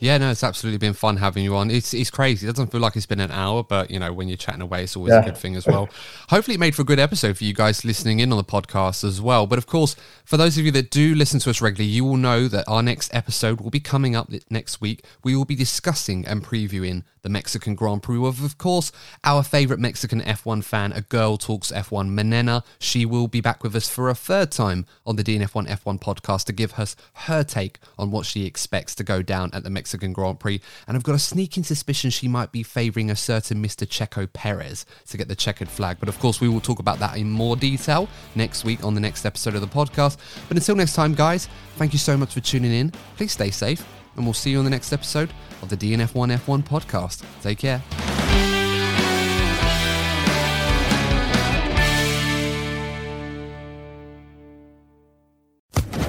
Yeah, 0.00 0.18
no, 0.18 0.30
it's 0.30 0.44
absolutely 0.44 0.78
been 0.78 0.94
fun 0.94 1.16
having 1.16 1.44
you 1.44 1.56
on. 1.56 1.70
It's 1.70 1.94
it's 1.94 2.10
crazy. 2.10 2.46
It 2.46 2.50
doesn't 2.50 2.70
feel 2.72 2.80
like 2.80 2.96
it's 2.96 3.06
been 3.06 3.20
an 3.20 3.30
hour, 3.30 3.62
but 3.62 3.90
you 3.90 3.98
know, 3.98 4.12
when 4.12 4.28
you're 4.28 4.36
chatting 4.36 4.60
away, 4.60 4.84
it's 4.84 4.96
always 4.96 5.12
yeah. 5.12 5.20
a 5.20 5.24
good 5.24 5.36
thing 5.36 5.56
as 5.56 5.66
well. 5.66 5.88
Hopefully, 6.30 6.54
it 6.54 6.60
made 6.60 6.74
for 6.74 6.82
a 6.82 6.84
good 6.84 6.98
episode 6.98 7.36
for 7.38 7.44
you 7.44 7.54
guys 7.54 7.84
listening 7.84 8.20
in 8.20 8.32
on 8.32 8.38
the 8.38 8.44
podcast 8.44 9.04
as 9.04 9.20
well. 9.20 9.46
But 9.46 9.58
of 9.58 9.66
course, 9.66 9.96
for 10.24 10.36
those 10.36 10.58
of 10.58 10.64
you 10.64 10.72
that 10.72 10.90
do 10.90 11.14
listen 11.14 11.40
to 11.40 11.50
us 11.50 11.60
regularly, 11.60 11.90
you 11.90 12.04
will 12.04 12.16
know 12.16 12.48
that 12.48 12.64
our 12.68 12.82
next 12.82 13.14
episode 13.14 13.60
will 13.60 13.70
be 13.70 13.80
coming 13.80 14.16
up 14.16 14.30
next 14.50 14.80
week. 14.80 15.04
We 15.22 15.36
will 15.36 15.44
be 15.44 15.54
discussing 15.54 16.26
and 16.26 16.44
previewing 16.44 17.04
the 17.22 17.28
Mexican 17.28 17.74
Grand 17.74 18.02
Prix 18.02 18.18
with, 18.18 18.44
of 18.44 18.58
course, 18.58 18.92
our 19.24 19.42
favourite 19.42 19.80
Mexican 19.80 20.20
F1 20.20 20.64
fan, 20.64 20.92
a 20.92 21.02
girl 21.02 21.36
talks 21.36 21.70
F1, 21.70 22.10
Menena. 22.10 22.64
She 22.78 23.06
will 23.06 23.28
be 23.28 23.40
back 23.40 23.62
with 23.62 23.74
us 23.76 23.88
for 23.88 24.08
a 24.08 24.14
third 24.14 24.50
time 24.50 24.86
on 25.06 25.16
the 25.16 25.24
DNF1 25.24 25.68
F1 25.68 26.00
podcast 26.00 26.44
to 26.46 26.52
give 26.52 26.74
us 26.74 26.96
her 27.14 27.44
take 27.44 27.78
on 27.98 28.10
what 28.10 28.26
she 28.26 28.44
expects 28.44 28.94
to 28.96 29.04
go 29.04 29.22
down 29.22 29.50
at 29.52 29.62
the 29.62 29.70
Mexican 29.72 30.12
Grand 30.12 30.38
Prix. 30.40 30.60
And 30.86 30.96
I've 30.96 31.02
got 31.02 31.14
a 31.14 31.18
sneaking 31.18 31.64
suspicion 31.64 32.10
she 32.10 32.28
might 32.28 32.52
be 32.52 32.62
favouring 32.62 33.10
a 33.10 33.16
certain 33.16 33.62
Mr. 33.62 33.86
Checo 33.86 34.32
Perez 34.32 34.86
to 35.08 35.16
get 35.16 35.28
the 35.28 35.36
checkered 35.36 35.68
flag. 35.68 35.98
But 36.00 36.08
of 36.08 36.18
course, 36.18 36.40
we 36.40 36.48
will 36.48 36.60
talk 36.60 36.78
about 36.78 36.98
that 36.98 37.16
in 37.16 37.30
more 37.30 37.56
detail 37.56 38.08
next 38.34 38.64
week 38.64 38.84
on 38.84 38.94
the 38.94 39.00
next 39.00 39.24
episode 39.24 39.54
of 39.54 39.60
the 39.60 39.66
podcast. 39.66 40.18
But 40.48 40.56
until 40.56 40.76
next 40.76 40.94
time, 40.94 41.14
guys, 41.14 41.48
thank 41.76 41.92
you 41.92 41.98
so 41.98 42.16
much 42.16 42.34
for 42.34 42.40
tuning 42.40 42.72
in. 42.72 42.90
Please 43.16 43.32
stay 43.32 43.50
safe 43.50 43.84
and 44.16 44.24
we'll 44.24 44.34
see 44.34 44.50
you 44.50 44.58
on 44.58 44.64
the 44.64 44.70
next 44.70 44.92
episode 44.92 45.30
of 45.62 45.68
the 45.68 45.76
DNF1 45.76 46.36
F1 46.38 46.62
podcast. 46.64 47.24
Take 47.42 47.58
care. 47.58 47.82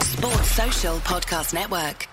Sports 0.02 0.52
Social 0.52 0.98
Podcast 1.00 1.54
Network. 1.54 2.08